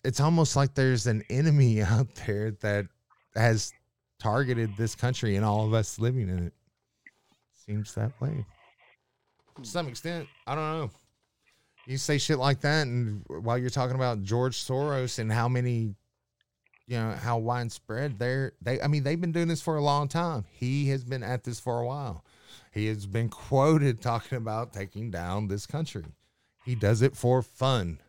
it's 0.03 0.19
almost 0.19 0.55
like 0.55 0.73
there's 0.73 1.05
an 1.05 1.23
enemy 1.29 1.81
out 1.83 2.07
there 2.25 2.51
that 2.61 2.87
has 3.35 3.73
targeted 4.19 4.75
this 4.75 4.95
country 4.95 5.35
and 5.35 5.45
all 5.45 5.67
of 5.67 5.73
us 5.75 5.99
living 5.99 6.29
in 6.29 6.47
it. 6.47 6.53
Seems 7.53 7.93
that 7.93 8.19
way. 8.19 8.43
To 9.55 9.65
some 9.65 9.87
extent, 9.87 10.27
I 10.47 10.55
don't 10.55 10.79
know. 10.79 10.91
You 11.87 11.97
say 11.97 12.17
shit 12.17 12.37
like 12.37 12.59
that, 12.61 12.85
and 12.85 13.23
while 13.29 13.57
you're 13.57 13.69
talking 13.69 13.95
about 13.95 14.21
George 14.21 14.57
Soros 14.57 15.19
and 15.19 15.31
how 15.31 15.47
many, 15.47 15.95
you 16.85 16.97
know, 16.97 17.11
how 17.11 17.37
widespread 17.37 18.19
they're, 18.19 18.51
they, 18.61 18.81
I 18.81 18.87
mean, 18.87 19.03
they've 19.03 19.19
been 19.19 19.31
doing 19.31 19.47
this 19.47 19.61
for 19.61 19.77
a 19.77 19.81
long 19.81 20.09
time. 20.09 20.43
He 20.51 20.89
has 20.89 21.05
been 21.05 21.23
at 21.23 21.45
this 21.45 21.61
for 21.61 21.79
a 21.79 21.85
while. 21.85 22.25
He 22.73 22.87
has 22.87 23.05
been 23.05 23.29
quoted 23.29 24.01
talking 24.01 24.37
about 24.37 24.73
taking 24.73 25.11
down 25.11 25.47
this 25.47 25.65
country. 25.65 26.03
He 26.65 26.75
does 26.75 27.01
it 27.01 27.15
for 27.15 27.41
fun. 27.41 28.01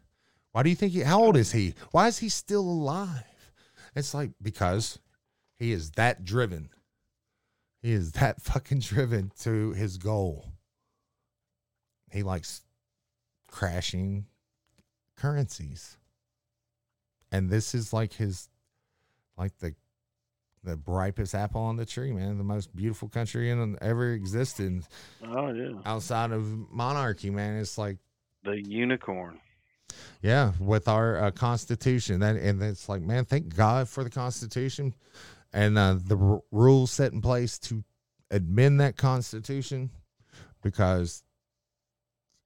Why 0.51 0.65
do 0.65 0.71
you 0.71 0.77
think 0.77 0.93
he, 0.93 1.03
how 1.03 1.23
old 1.23 1.37
is 1.37 1.53
he? 1.53 1.75
Why 1.93 2.09
is 2.09 2.19
he 2.19 2.29
still 2.29 2.63
alive? 2.63 3.23
It's 3.95 4.13
like, 4.13 4.31
because 4.43 4.99
he 5.57 5.71
is 5.71 5.93
that 5.93 6.25
driven. 6.25 6.71
He 7.81 7.93
is 7.93 8.11
that 8.13 8.43
fucking 8.43 8.81
driven 8.81 9.31
to 9.43 9.71
his 9.71 9.99
goal. 9.99 10.47
He 12.11 12.25
likes 12.25 12.63
crashing 13.49 14.27
currencies. 15.17 15.97
And 17.33 17.51
this 17.51 17.75
is 17.75 17.93
like 17.93 18.13
his, 18.15 18.49
like 19.37 19.59
the, 19.59 19.75
the 20.65 20.77
brightest 20.77 21.35
apple 21.35 21.63
on 21.63 21.77
the 21.77 21.87
tree, 21.87 22.13
man. 22.13 22.39
The 22.39 22.45
most 22.45 22.75
beautiful 22.75 23.09
country 23.09 23.51
in 23.51 23.77
ever 23.81 24.13
existed. 24.13 24.85
Oh 25.27 25.53
yeah. 25.53 25.73
Outside 25.85 26.31
of 26.31 26.45
monarchy, 26.71 27.31
man, 27.31 27.59
it's 27.59 27.77
like 27.77 27.99
the 28.45 28.61
unicorn. 28.61 29.39
Yeah, 30.23 30.53
with 30.61 30.89
our 30.89 31.25
uh, 31.25 31.31
Constitution, 31.31 32.21
that 32.21 32.37
and 32.37 32.63
it's 32.63 32.89
like, 32.89 33.03
man, 33.03 33.25
thank 33.25 33.55
God 33.55 33.89
for 33.89 34.05
the 34.05 34.11
Constitution 34.11 34.95
and 35.53 35.79
uh, 35.79 35.97
the 36.03 36.17
r- 36.17 36.43
rules 36.51 36.91
set 36.91 37.13
in 37.13 37.21
place 37.21 37.59
to 37.61 37.85
amend 38.31 38.81
that 38.81 38.97
Constitution, 38.97 39.91
because, 40.63 41.23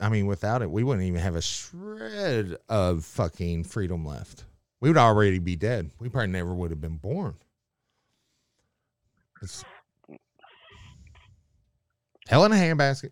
I 0.01 0.09
mean, 0.09 0.27
without 0.27 0.63
it, 0.63 0.71
we 0.71 0.83
wouldn't 0.83 1.07
even 1.07 1.21
have 1.21 1.37
a 1.37 1.43
shred 1.43 2.57
of 2.69 3.05
fucking 3.05 3.65
freedom 3.65 4.05
left. 4.05 4.45
We 4.81 4.89
would 4.89 4.99
already 4.99 5.39
be 5.39 5.55
dead. 5.55 5.91
We 6.01 6.09
probably 6.09 6.29
never 6.33 6.53
would 6.55 6.71
have 6.71 6.81
been 6.81 6.97
born. 6.97 7.35
It's 9.41 9.65
hell 12.29 12.45
in 12.45 12.53
a 12.53 12.57
handbasket. 12.57 13.11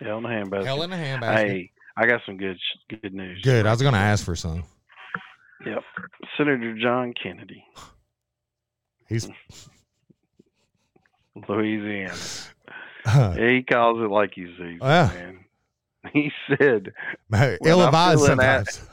Hell 0.00 0.18
in 0.18 0.24
a 0.24 0.28
handbasket. 0.28 0.64
Hell 0.64 0.82
in 0.82 0.92
a 0.92 0.96
handbasket. 0.96 1.36
Hey, 1.48 1.70
I 1.96 2.06
got 2.06 2.20
some 2.26 2.36
good 2.36 2.58
good 2.88 3.12
news. 3.14 3.40
Good. 3.42 3.66
I 3.66 3.70
was 3.70 3.82
going 3.82 3.94
to 3.94 4.00
ask 4.00 4.24
for 4.24 4.36
some. 4.36 4.64
Yep. 5.66 5.78
Senator 6.36 6.76
John 6.80 7.12
Kennedy, 7.20 7.64
He's 9.08 9.28
Louisiana. 11.48 12.14
uh, 13.04 13.32
He 13.32 13.62
calls 13.62 13.98
it 14.00 14.10
like 14.10 14.32
he 14.34 14.46
sees 14.46 14.58
it, 14.58 14.78
Yeah. 14.82 15.10
man. 15.14 15.41
He 16.12 16.32
said, 16.48 16.92
ill-advised 17.64 18.20
feeling 18.20 18.38
that- 18.38 18.66
sometimes. 18.66 18.88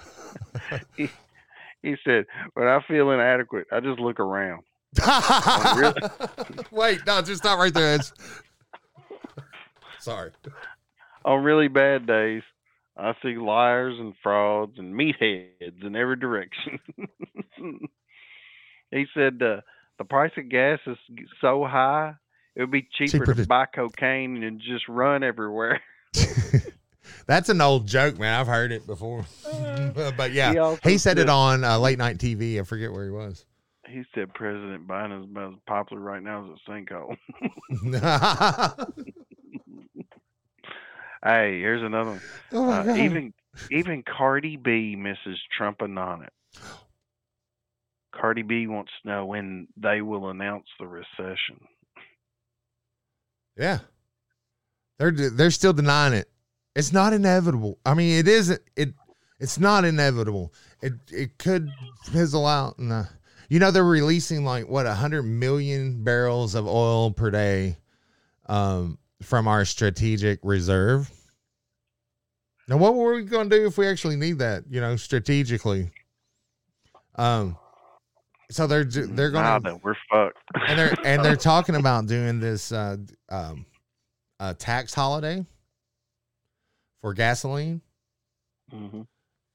he 1.82 1.96
said, 2.04 2.26
when 2.54 2.68
I 2.68 2.80
feel 2.88 3.12
inadequate, 3.12 3.68
I 3.72 3.80
just 3.80 4.00
look 4.00 4.20
around. 4.20 4.64
Wait, 6.72 7.00
no, 7.06 7.22
just 7.22 7.38
stop 7.38 7.60
right 7.60 7.74
there. 7.74 7.96
It's... 7.96 8.14
Sorry. 10.00 10.32
On 11.26 11.44
really 11.44 11.68
bad 11.68 12.06
days, 12.06 12.44
I 12.98 13.14
see 13.22 13.38
liars 13.38 13.96
and 14.00 14.14
frauds 14.22 14.78
and 14.78 14.94
meatheads 14.94 15.84
in 15.84 15.96
every 15.96 16.16
direction. 16.16 16.80
he 18.92 19.06
said 19.14 19.42
uh, 19.42 19.62
the 19.98 20.06
price 20.06 20.32
of 20.38 20.50
gas 20.50 20.80
is 20.86 20.98
so 21.42 21.66
high, 21.66 22.14
it 22.56 22.62
would 22.62 22.72
be 22.72 22.88
cheaper, 22.98 23.20
Cheaper 23.20 23.34
to 23.34 23.42
to- 23.42 23.48
buy 23.48 23.66
cocaine 23.66 24.44
and 24.44 24.60
just 24.60 24.88
run 24.88 25.24
everywhere. 25.24 25.82
That's 27.30 27.48
an 27.50 27.62
old 27.62 27.86
joke, 27.86 28.18
man. 28.18 28.40
I've 28.40 28.48
heard 28.48 28.72
it 28.72 28.88
before. 28.88 29.24
but 30.18 30.32
yeah, 30.32 30.76
He 30.82 30.94
he, 30.94 30.98
said 30.98 31.20
it 31.20 31.30
on 31.30 31.64
uh, 31.64 31.78
late 31.78 32.00
night 32.00 32.18
TV. 32.18 32.60
I 32.60 32.64
forget 32.64 32.92
where 32.92 33.06
he 33.06 33.12
was. 33.12 33.46
He 33.88 34.02
said 34.16 34.34
President 34.34 34.88
Biden 34.88 35.20
is 35.20 35.30
about 35.30 35.54
as 35.54 35.60
popular 35.68 36.02
right 36.02 36.24
now 36.24 36.44
as 36.44 36.58
a 36.58 36.72
sinkhole. 36.72 37.16
hey, 41.24 41.60
here's 41.60 41.84
another 41.84 42.10
one. 42.10 42.22
oh 42.52 42.72
Uh, 42.72 42.96
even 42.96 43.32
even 43.70 44.02
Cardi 44.02 44.58
B 44.58 44.96
misses 44.96 45.40
Trump 45.56 45.84
on 45.84 46.24
it. 46.24 46.34
Cardi 48.12 48.42
B 48.42 48.66
wants 48.66 48.92
to 49.04 49.08
know 49.08 49.28
when 49.28 49.68
they 49.78 50.02
will 50.02 50.32
announce 50.32 50.66
the 50.80 50.88
recession. 50.88 51.60
Yeah. 53.56 53.80
They're 54.98 55.12
they're 55.12 55.52
still 55.52 55.74
denying 55.74 56.14
it. 56.14 56.28
It's 56.76 56.94
not 56.94 57.14
inevitable. 57.14 57.78
I 57.86 57.94
mean, 57.94 58.20
it 58.20 58.28
isn't 58.28 58.62
it 58.76 58.94
it's 59.40 59.60
not 59.60 59.86
inevitable. 59.86 60.54
It 60.82 60.94
it 61.12 61.38
could 61.38 61.70
fizzle 62.06 62.46
out 62.46 62.78
and 62.78 62.92
uh, 62.92 63.04
you 63.50 63.60
know 63.60 63.72
they're 63.72 63.84
releasing 63.84 64.46
like 64.46 64.68
what 64.68 64.86
a 64.86 64.90
100 64.90 65.24
million 65.24 66.04
barrels 66.04 66.56
of 66.56 66.68
oil 66.68 67.12
per 67.12 67.32
day 67.32 67.78
um 68.48 68.98
from 69.22 69.48
our 69.48 69.66
strategic 69.66 70.40
reserve. 70.44 71.10
Now 72.68 72.78
what 72.78 72.96
were 72.96 73.16
we 73.16 73.24
going 73.24 73.50
to 73.50 73.58
do 73.58 73.66
if 73.66 73.78
we 73.78 73.88
actually 73.88 74.16
need 74.16 74.40
that, 74.40 74.64
you 74.70 74.80
know, 74.80 74.96
strategically? 74.96 75.90
Um 77.16 77.58
so 78.52 78.68
they're 78.68 78.84
they're 78.84 79.32
going 79.32 79.64
to 79.64 79.80
we're 79.84 79.96
fucked. 80.10 80.38
and 80.68 80.80
they're 80.80 80.94
and 81.04 81.26
they're 81.26 81.36
talking 81.52 81.76
about 81.76 82.08
doing 82.08 82.40
this 82.40 82.72
uh 82.72 82.98
um 83.30 83.66
a 84.40 84.54
tax 84.54 84.94
holiday 84.94 85.46
for 87.02 87.14
gasoline 87.14 87.82
Mhm. 88.74 89.08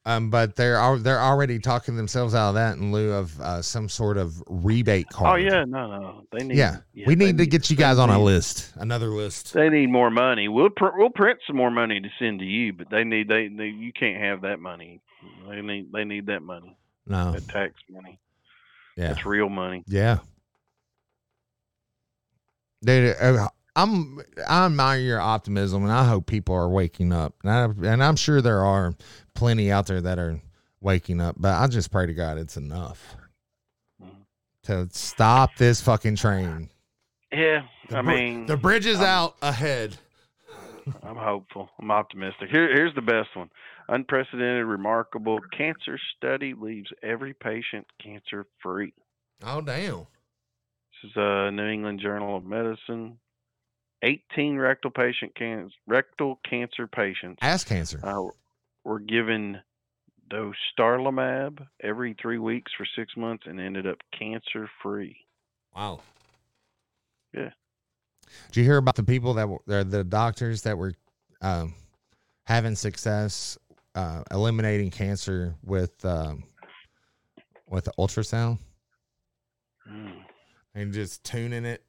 um 0.07 0.31
but 0.31 0.57
they're 0.57 0.77
al- 0.77 0.99
they're 0.99 1.21
already 1.21 1.59
talking 1.59 1.97
themselves 1.97 2.35
out 2.35 2.49
of 2.51 2.55
that 2.57 2.77
in 2.77 2.91
lieu 2.93 3.13
of 3.13 3.41
uh, 3.41 3.63
some 3.63 3.89
sort 3.89 4.17
of 4.17 4.43
rebate 4.49 5.09
card. 5.09 5.33
Oh 5.33 5.43
yeah, 5.43 5.65
no, 5.65 5.87
no, 6.01 6.27
they 6.33 6.45
need. 6.45 6.57
yeah, 6.57 6.79
yeah, 6.93 7.07
we 7.07 7.15
need 7.15 7.39
to 7.39 7.47
get 7.47 7.71
you 7.71 7.77
guys 7.77 7.97
they 7.99 8.03
on 8.03 8.11
a 8.11 8.19
list 8.19 8.73
another 8.77 9.09
list 9.09 9.53
They 9.53 9.69
need 9.69 9.91
more 9.91 10.11
money. 10.11 10.49
We'll 10.49 10.71
pr- 10.71 10.97
we'll 10.97 11.11
print 11.11 11.39
some 11.47 11.57
more 11.57 11.71
money 11.71 12.01
to 12.01 12.09
send 12.19 12.41
to 12.41 12.45
you, 12.45 12.73
but 12.73 12.91
they 12.91 13.05
need 13.05 13.29
they, 13.29 13.49
they 13.49 13.67
you 13.69 13.93
can't 13.93 14.21
have 14.21 14.41
that 14.43 14.59
money. 14.61 15.01
They 15.49 15.61
need 15.63 15.93
they 15.93 16.05
need 16.05 16.27
that 16.27 16.43
money, 16.43 16.77
no 17.07 17.33
that 17.33 17.47
tax 17.49 17.75
money. 17.89 18.19
yeah 18.97 19.09
That's 19.09 19.25
real 19.25 19.49
money. 19.49 19.85
yeah 19.87 20.19
Dude, 22.85 23.17
uh, 23.19 23.49
I'm 23.77 24.21
I 24.49 24.67
admire 24.67 24.99
your 25.01 25.21
optimism, 25.21 25.83
and 25.83 25.93
I 25.93 26.05
hope 26.05 26.27
people 26.27 26.55
are 26.55 26.69
waking 26.69 27.13
up. 27.13 27.35
And, 27.43 27.51
I, 27.51 27.93
and 27.93 28.03
I'm 28.05 28.17
sure 28.17 28.41
there 28.41 28.65
are 28.65 28.95
plenty 29.35 29.73
out 29.73 29.87
there 29.87 30.01
that 30.01 30.19
are 30.19 30.41
waking 30.81 31.21
up. 31.21 31.37
But 31.39 31.55
I 31.61 31.67
just 31.67 31.91
pray 31.91 32.07
to 32.07 32.15
God 32.15 32.39
it's 32.39 32.57
enough 32.57 33.17
to 34.65 34.89
stop 34.93 35.57
this 35.57 35.81
fucking 35.81 36.17
train. 36.17 36.71
Yeah, 37.33 37.63
The 37.91 37.99
I 37.99 38.03
br- 38.03 38.09
mean, 38.11 38.47
the 38.47 38.57
bridge 38.57 38.87
is 38.87 38.99
I'm- 39.01 39.09
out 39.09 39.37
ahead. 39.43 39.97
I'm 41.03 41.17
hopeful. 41.17 41.71
I'm 41.81 41.91
optimistic. 41.91 42.51
Here, 42.51 42.69
here's 42.73 42.95
the 42.95 43.01
best 43.03 43.35
one. 43.35 43.49
Unprecedented, 43.89 44.67
remarkable 44.67 45.39
cancer 45.57 45.99
study 46.17 46.53
leaves 46.55 46.91
every 47.03 47.33
patient 47.35 47.87
cancer 48.03 48.47
free. 48.63 48.93
Oh 49.43 49.61
damn! 49.63 50.07
This 51.03 51.11
is 51.11 51.13
a 51.17 51.51
New 51.51 51.67
England 51.67 52.01
Journal 52.01 52.37
of 52.37 52.45
Medicine. 52.45 53.19
18 54.05 54.57
rectal 54.57 54.91
patient 54.91 55.35
can- 55.35 55.71
rectal 55.87 56.39
cancer 56.49 56.87
patients 56.87 57.39
Ass 57.43 57.65
cancer. 57.65 58.01
uh, 58.05 58.29
were 58.85 59.01
given 59.01 59.59
dostarlimab 60.31 61.67
every 61.83 62.15
three 62.21 62.39
weeks 62.39 62.73
for 62.77 62.87
six 62.97 63.17
months 63.17 63.45
and 63.47 63.61
ended 63.61 63.87
up 63.87 63.99
cancer 64.19 64.69
free. 64.83 65.17
Wow. 65.75 66.01
Yeah. 67.33 67.51
Did 68.49 68.57
you 68.57 68.65
hear 68.65 68.77
about 68.79 68.97
the 68.97 69.03
people 69.05 69.35
that 69.35 69.49
were 69.49 69.85
the- 69.85 70.05
doctors 70.05 70.63
that 70.63 70.77
were 70.79 70.95
um, 71.41 71.75
having 72.47 72.75
success 72.75 73.59
uh, 73.95 74.23
eliminating 74.31 74.91
cancer 74.91 75.55
with 75.63 76.05
um, 76.05 76.45
with 77.69 77.85
the 77.85 77.93
ultrasound 77.99 78.59
Mm. 79.89 80.25
and 80.75 80.95
just 80.95 81.23
tuning 81.25 81.67
it 81.67 81.85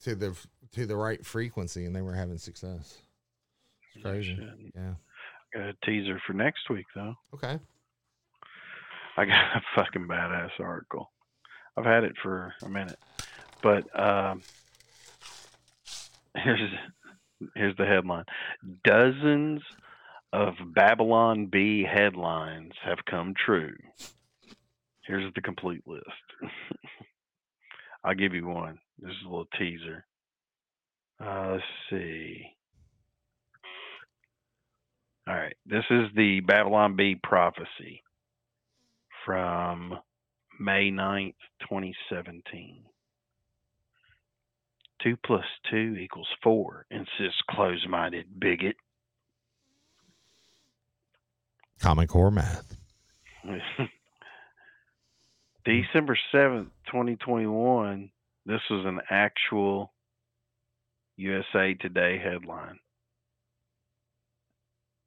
to 0.00 0.16
the 0.16 0.36
to 0.72 0.86
the 0.86 0.96
right 0.96 1.24
frequency, 1.24 1.84
and 1.84 1.94
they 1.94 2.02
were 2.02 2.14
having 2.14 2.38
success. 2.38 2.98
It's 3.94 4.04
crazy. 4.04 4.38
Yeah. 4.74 4.94
Got 5.54 5.68
a 5.68 5.74
teaser 5.84 6.20
for 6.26 6.34
next 6.34 6.68
week 6.70 6.86
though. 6.94 7.14
Okay. 7.34 7.58
I 9.16 9.24
got 9.24 9.56
a 9.56 9.62
fucking 9.74 10.06
badass 10.06 10.50
article. 10.60 11.10
I've 11.76 11.84
had 11.84 12.04
it 12.04 12.14
for 12.22 12.54
a 12.62 12.68
minute, 12.68 12.98
but 13.62 13.84
um, 13.98 14.42
here's 16.36 16.60
here's 17.54 17.76
the 17.76 17.86
headline: 17.86 18.24
Dozens 18.84 19.62
of 20.32 20.54
Babylon 20.74 21.46
Bee 21.46 21.84
headlines 21.84 22.72
have 22.84 22.98
come 23.08 23.34
true. 23.44 23.74
Here's 25.06 25.32
the 25.34 25.40
complete 25.40 25.86
list. 25.86 26.04
I'll 28.04 28.14
give 28.14 28.34
you 28.34 28.46
one. 28.46 28.78
This 28.98 29.10
is 29.10 29.24
a 29.24 29.28
little 29.28 29.48
teaser. 29.58 30.04
Uh, 31.20 31.52
let's 31.52 31.64
see. 31.90 32.44
All 35.26 35.34
right, 35.34 35.56
this 35.66 35.84
is 35.90 36.06
the 36.16 36.40
Babylon 36.40 36.96
Bee 36.96 37.16
prophecy 37.22 38.02
from 39.26 39.98
May 40.58 40.90
9th, 40.90 41.34
2017. 41.60 42.84
Two 45.02 45.16
plus 45.24 45.44
two 45.70 45.96
equals 46.00 46.28
four, 46.42 46.86
insists 46.90 47.42
close 47.50 47.86
minded 47.88 48.40
bigot. 48.40 48.76
Common 51.80 52.06
Core 52.06 52.30
math. 52.30 52.74
December 55.64 56.18
7th, 56.34 56.70
2021, 56.86 58.10
this 58.46 58.60
was 58.70 58.86
an 58.86 59.00
actual 59.10 59.92
USA 61.18 61.74
Today 61.74 62.16
headline. 62.22 62.78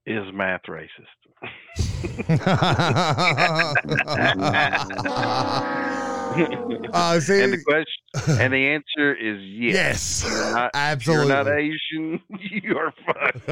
Is 0.05 0.23
math 0.33 0.61
racist? 0.67 1.07
uh, 6.93 7.19
see, 7.19 7.41
and 7.41 7.53
the 7.53 7.63
question 7.65 8.39
and 8.41 8.53
the 8.53 8.67
answer 8.67 9.13
is 9.15 9.39
yes. 9.43 10.23
yes, 10.23 10.25
You're 10.27 10.53
not, 10.53 10.71
absolutely. 10.73 11.27
You're 11.27 11.43
not 11.43 11.47
Asian. 11.53 12.21
You 12.63 12.77
are 12.77 12.93
fucked. 13.05 13.49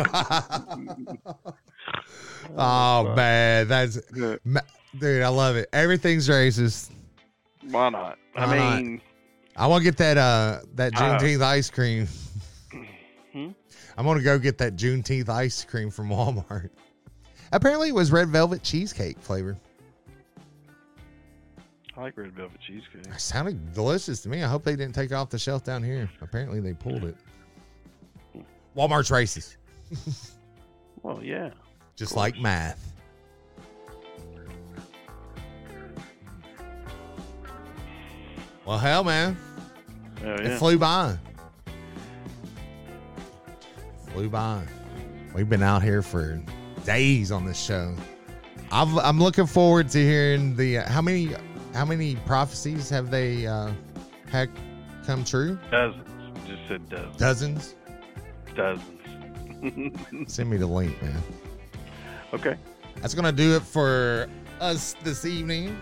oh 2.58 3.14
man, 3.16 3.68
that's 3.68 4.00
Yeah, 4.16 4.36
dude. 4.98 5.22
I 5.22 5.28
love 5.30 5.56
it. 5.56 5.70
Everything's 5.72 6.28
racist. 6.28 6.90
Why 7.70 7.90
not? 7.90 8.18
I 8.36 8.46
Why 8.48 8.56
not? 8.58 8.82
mean, 8.84 9.02
I 9.56 9.68
want 9.68 9.82
to 9.82 9.86
get 9.86 9.98
that 9.98 10.18
uh 10.18 10.60
that 10.76 10.94
Uh, 10.96 11.18
Juneteenth 11.20 11.42
ice 11.42 11.70
cream. 11.70 12.08
Hmm? 13.34 13.50
I'm 13.98 14.06
gonna 14.06 14.22
go 14.22 14.40
get 14.40 14.58
that 14.60 14.76
Juneteenth 14.76 15.30
ice 15.30 15.64
cream 15.64 15.90
from 15.92 16.10
Walmart. 16.10 16.70
Apparently, 17.52 17.90
it 17.90 17.96
was 17.96 18.12
red 18.12 18.30
velvet 18.30 18.64
cheesecake 18.64 19.20
flavor. 19.20 19.58
I 21.98 22.02
like 22.02 22.18
red 22.18 22.32
velvet 22.34 22.60
cheesecake. 22.62 23.06
It 23.14 23.20
sounded 23.20 23.74
delicious 23.74 24.22
to 24.22 24.30
me. 24.30 24.44
I 24.44 24.48
hope 24.48 24.64
they 24.64 24.76
didn't 24.76 24.96
take 24.96 25.12
it 25.12 25.16
off 25.16 25.30
the 25.30 25.40
shelf 25.40 25.64
down 25.64 25.84
here. 25.84 26.10
Apparently, 26.22 26.60
they 26.60 26.74
pulled 26.74 27.04
it. 27.04 27.16
Walmart's 28.76 29.10
racist. 29.10 29.58
Well, 31.02 31.24
yeah. 31.24 31.52
just 31.96 32.18
like 32.18 32.38
math. 32.40 32.94
Well, 38.66 38.78
hell, 38.78 39.04
man, 39.04 39.38
Oh, 40.24 40.34
it 40.34 40.58
flew 40.60 40.78
by. 40.78 41.18
Flew 44.20 44.28
by. 44.28 44.62
We've 45.34 45.48
been 45.48 45.64
out 45.64 45.82
here 45.82 46.02
for 46.02 46.42
days 46.84 47.32
on 47.32 47.46
this 47.46 47.58
show. 47.58 47.96
I've, 48.70 48.94
I'm 48.98 49.18
looking 49.18 49.46
forward 49.46 49.88
to 49.92 49.98
hearing 49.98 50.58
the 50.58 50.80
uh, 50.80 50.90
how 50.90 51.02
many 51.02 51.30
how 51.74 51.86
many 51.86 52.18
prophecies 52.26 52.90
have 52.90 53.12
they 53.12 53.48
uh, 53.48 53.72
had 54.30 54.50
come 55.06 55.24
true? 55.24 55.58
Dozens. 55.72 56.06
Just 56.46 56.68
said 56.68 56.90
dozens. 56.90 57.16
Dozens. 57.16 57.76
Dozens. 58.58 60.28
Send 60.34 60.50
me 60.50 60.58
the 60.58 60.68
link, 60.68 61.02
man. 61.02 61.24
okay. 62.34 62.58
That's 62.98 63.14
gonna 63.14 63.32
do 63.32 63.56
it 63.56 63.62
for 63.62 64.28
us 64.60 64.98
this 65.02 65.24
evening. 65.24 65.80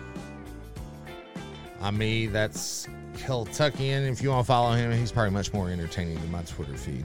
I 1.80 1.90
mean, 1.90 2.32
that's 2.32 2.86
Kentuckian. 3.16 4.04
If 4.04 4.22
you 4.22 4.30
want 4.30 4.44
to 4.44 4.46
follow 4.46 4.74
him, 4.74 4.92
he's 4.92 5.10
probably 5.10 5.32
much 5.32 5.52
more 5.52 5.70
entertaining 5.70 6.20
than 6.20 6.30
my 6.30 6.42
Twitter 6.42 6.76
feed. 6.76 7.04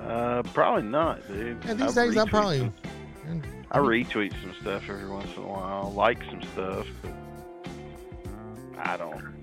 Uh, 0.00 0.42
probably 0.54 0.82
not, 0.82 1.26
dude. 1.28 1.62
Yeah, 1.64 1.74
these 1.74 1.96
I 1.98 2.06
days 2.06 2.16
I 2.16 2.28
probably. 2.28 2.58
some- 2.58 2.74
I 3.70 3.78
retweet 3.78 4.32
some 4.40 4.54
stuff 4.62 4.88
every 4.88 5.08
once 5.08 5.28
in 5.36 5.42
a 5.42 5.46
while. 5.46 5.92
Like 5.94 6.22
some 6.24 6.42
stuff, 6.54 6.86
but 7.02 7.12
I 8.78 8.96
don't 8.96 9.34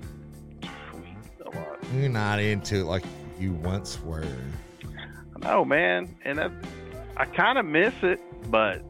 tweet 0.61 1.45
a 1.45 1.49
lot. 1.55 1.77
You're 1.93 2.09
not 2.09 2.39
into 2.39 2.77
it 2.77 2.85
like 2.85 3.03
you 3.39 3.53
once 3.53 4.01
were. 4.01 4.25
No, 5.43 5.63
man, 5.63 6.15
and 6.23 6.39
that, 6.39 6.51
I 7.17 7.25
kind 7.25 7.59
of 7.59 7.65
miss 7.65 7.93
it, 8.01 8.19
but 8.49 8.81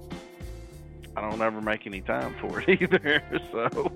I 1.17 1.21
don't 1.21 1.41
ever 1.41 1.59
make 1.59 1.85
any 1.85 1.99
time 1.99 2.33
for 2.39 2.61
it 2.61 2.69
either. 2.81 3.21
So 3.51 3.91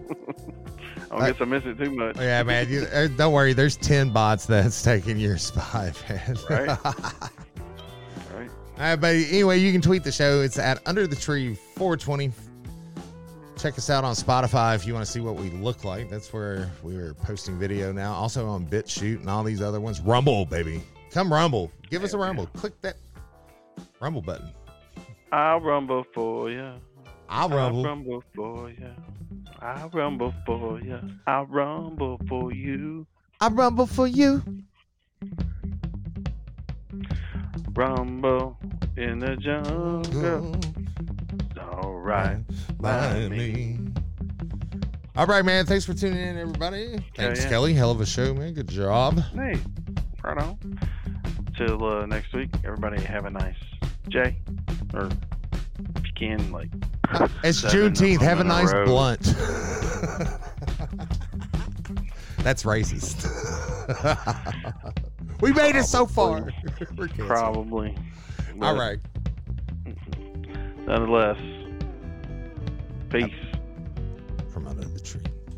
I 1.11 1.15
I- 1.15 1.31
guess 1.31 1.39
I 1.39 1.45
miss 1.45 1.63
it 1.65 1.77
too 1.77 1.91
much. 1.91 2.17
Yeah, 2.17 2.43
man. 2.43 2.67
You, 2.67 2.81
uh, 2.93 3.07
don't 3.07 3.31
worry. 3.31 3.53
There's 3.53 3.77
ten 3.77 4.09
bots 4.09 4.45
that's 4.45 4.83
taking 4.83 5.17
your 5.17 5.37
spot, 5.37 5.93
man. 6.09 6.35
Right. 6.49 6.77
Right? 8.79 8.85
All 8.85 8.89
right, 8.91 9.01
but 9.01 9.15
anyway, 9.15 9.59
you 9.59 9.71
can 9.71 9.81
tweet 9.81 10.03
the 10.03 10.11
show. 10.11 10.41
It's 10.41 10.57
at 10.57 10.79
Under 10.87 11.05
the 11.07 11.15
Tree 11.15 11.55
420. 11.75 12.31
Check 13.57 13.77
us 13.77 13.89
out 13.89 14.05
on 14.05 14.15
Spotify 14.15 14.73
if 14.75 14.87
you 14.87 14.93
want 14.93 15.05
to 15.05 15.11
see 15.11 15.19
what 15.19 15.35
we 15.35 15.49
look 15.49 15.83
like. 15.83 16.09
That's 16.09 16.31
where 16.31 16.71
we're 16.81 17.13
posting 17.13 17.59
video 17.59 17.91
now. 17.91 18.13
Also 18.13 18.47
on 18.47 18.65
BitChute 18.65 19.19
and 19.19 19.29
all 19.29 19.43
these 19.43 19.61
other 19.61 19.81
ones. 19.81 19.99
Rumble, 19.99 20.45
baby. 20.45 20.81
Come 21.11 21.31
Rumble. 21.31 21.69
Give 21.89 22.03
us 22.05 22.13
a 22.13 22.17
Rumble. 22.17 22.45
Click 22.47 22.79
that 22.81 22.95
Rumble 23.99 24.21
button. 24.21 24.49
I'll 25.31 25.59
rumble 25.59 26.05
for 26.13 26.49
you. 26.49 26.61
I'll 26.61 26.79
I'll 27.29 27.49
Rumble. 27.49 27.83
rumble 27.83 28.23
for 28.33 28.69
you. 28.71 28.89
I'll 29.61 29.89
rumble 29.89 30.33
for 30.45 30.79
you. 30.81 30.99
I'll 31.27 31.45
rumble 31.45 32.19
for 32.27 32.51
you. 32.53 33.05
I'll 33.41 33.51
Rumble 33.51 33.85
for 33.85 34.07
you. 34.07 34.41
Rumble 37.75 38.57
in 38.97 39.19
the 39.19 39.35
jungle. 39.37 40.55
All 41.71 41.93
right. 41.93 42.37
by 42.79 43.27
me. 43.29 43.79
All 45.15 45.25
right, 45.25 45.43
man. 45.43 45.65
Thanks 45.65 45.85
for 45.85 45.93
tuning 45.93 46.19
in, 46.19 46.37
everybody. 46.37 46.97
Thanks, 47.15 47.43
yeah. 47.43 47.49
Kelly. 47.49 47.73
Hell 47.73 47.91
of 47.91 47.99
a 48.01 48.05
show, 48.05 48.33
man. 48.33 48.53
Good 48.53 48.69
job. 48.69 49.19
Hey, 49.33 49.57
right 50.23 50.37
on. 50.37 50.57
Till 51.57 51.83
uh, 51.85 52.05
next 52.05 52.33
week, 52.33 52.49
everybody 52.63 53.01
have 53.01 53.25
a 53.25 53.29
nice 53.29 53.55
Jay. 54.07 54.37
Or 54.93 55.07
if 55.95 56.05
you 56.05 56.13
can, 56.15 56.51
like, 56.51 56.69
It's 57.43 57.61
Juneteenth. 57.61 58.21
Have 58.21 58.39
a 58.39 58.43
nice 58.45 58.71
row. 58.71 58.85
blunt. 58.85 59.21
That's 62.39 62.63
racist. 62.63 63.25
we 65.41 65.53
made 65.53 65.75
it 65.75 65.85
so 65.85 66.05
far. 66.05 66.49
We're 66.97 67.07
canceled. 67.07 67.27
probably. 67.27 67.97
All 68.61 68.75
right. 68.75 68.99
Nonetheless, 70.85 71.37
peace. 73.09 73.48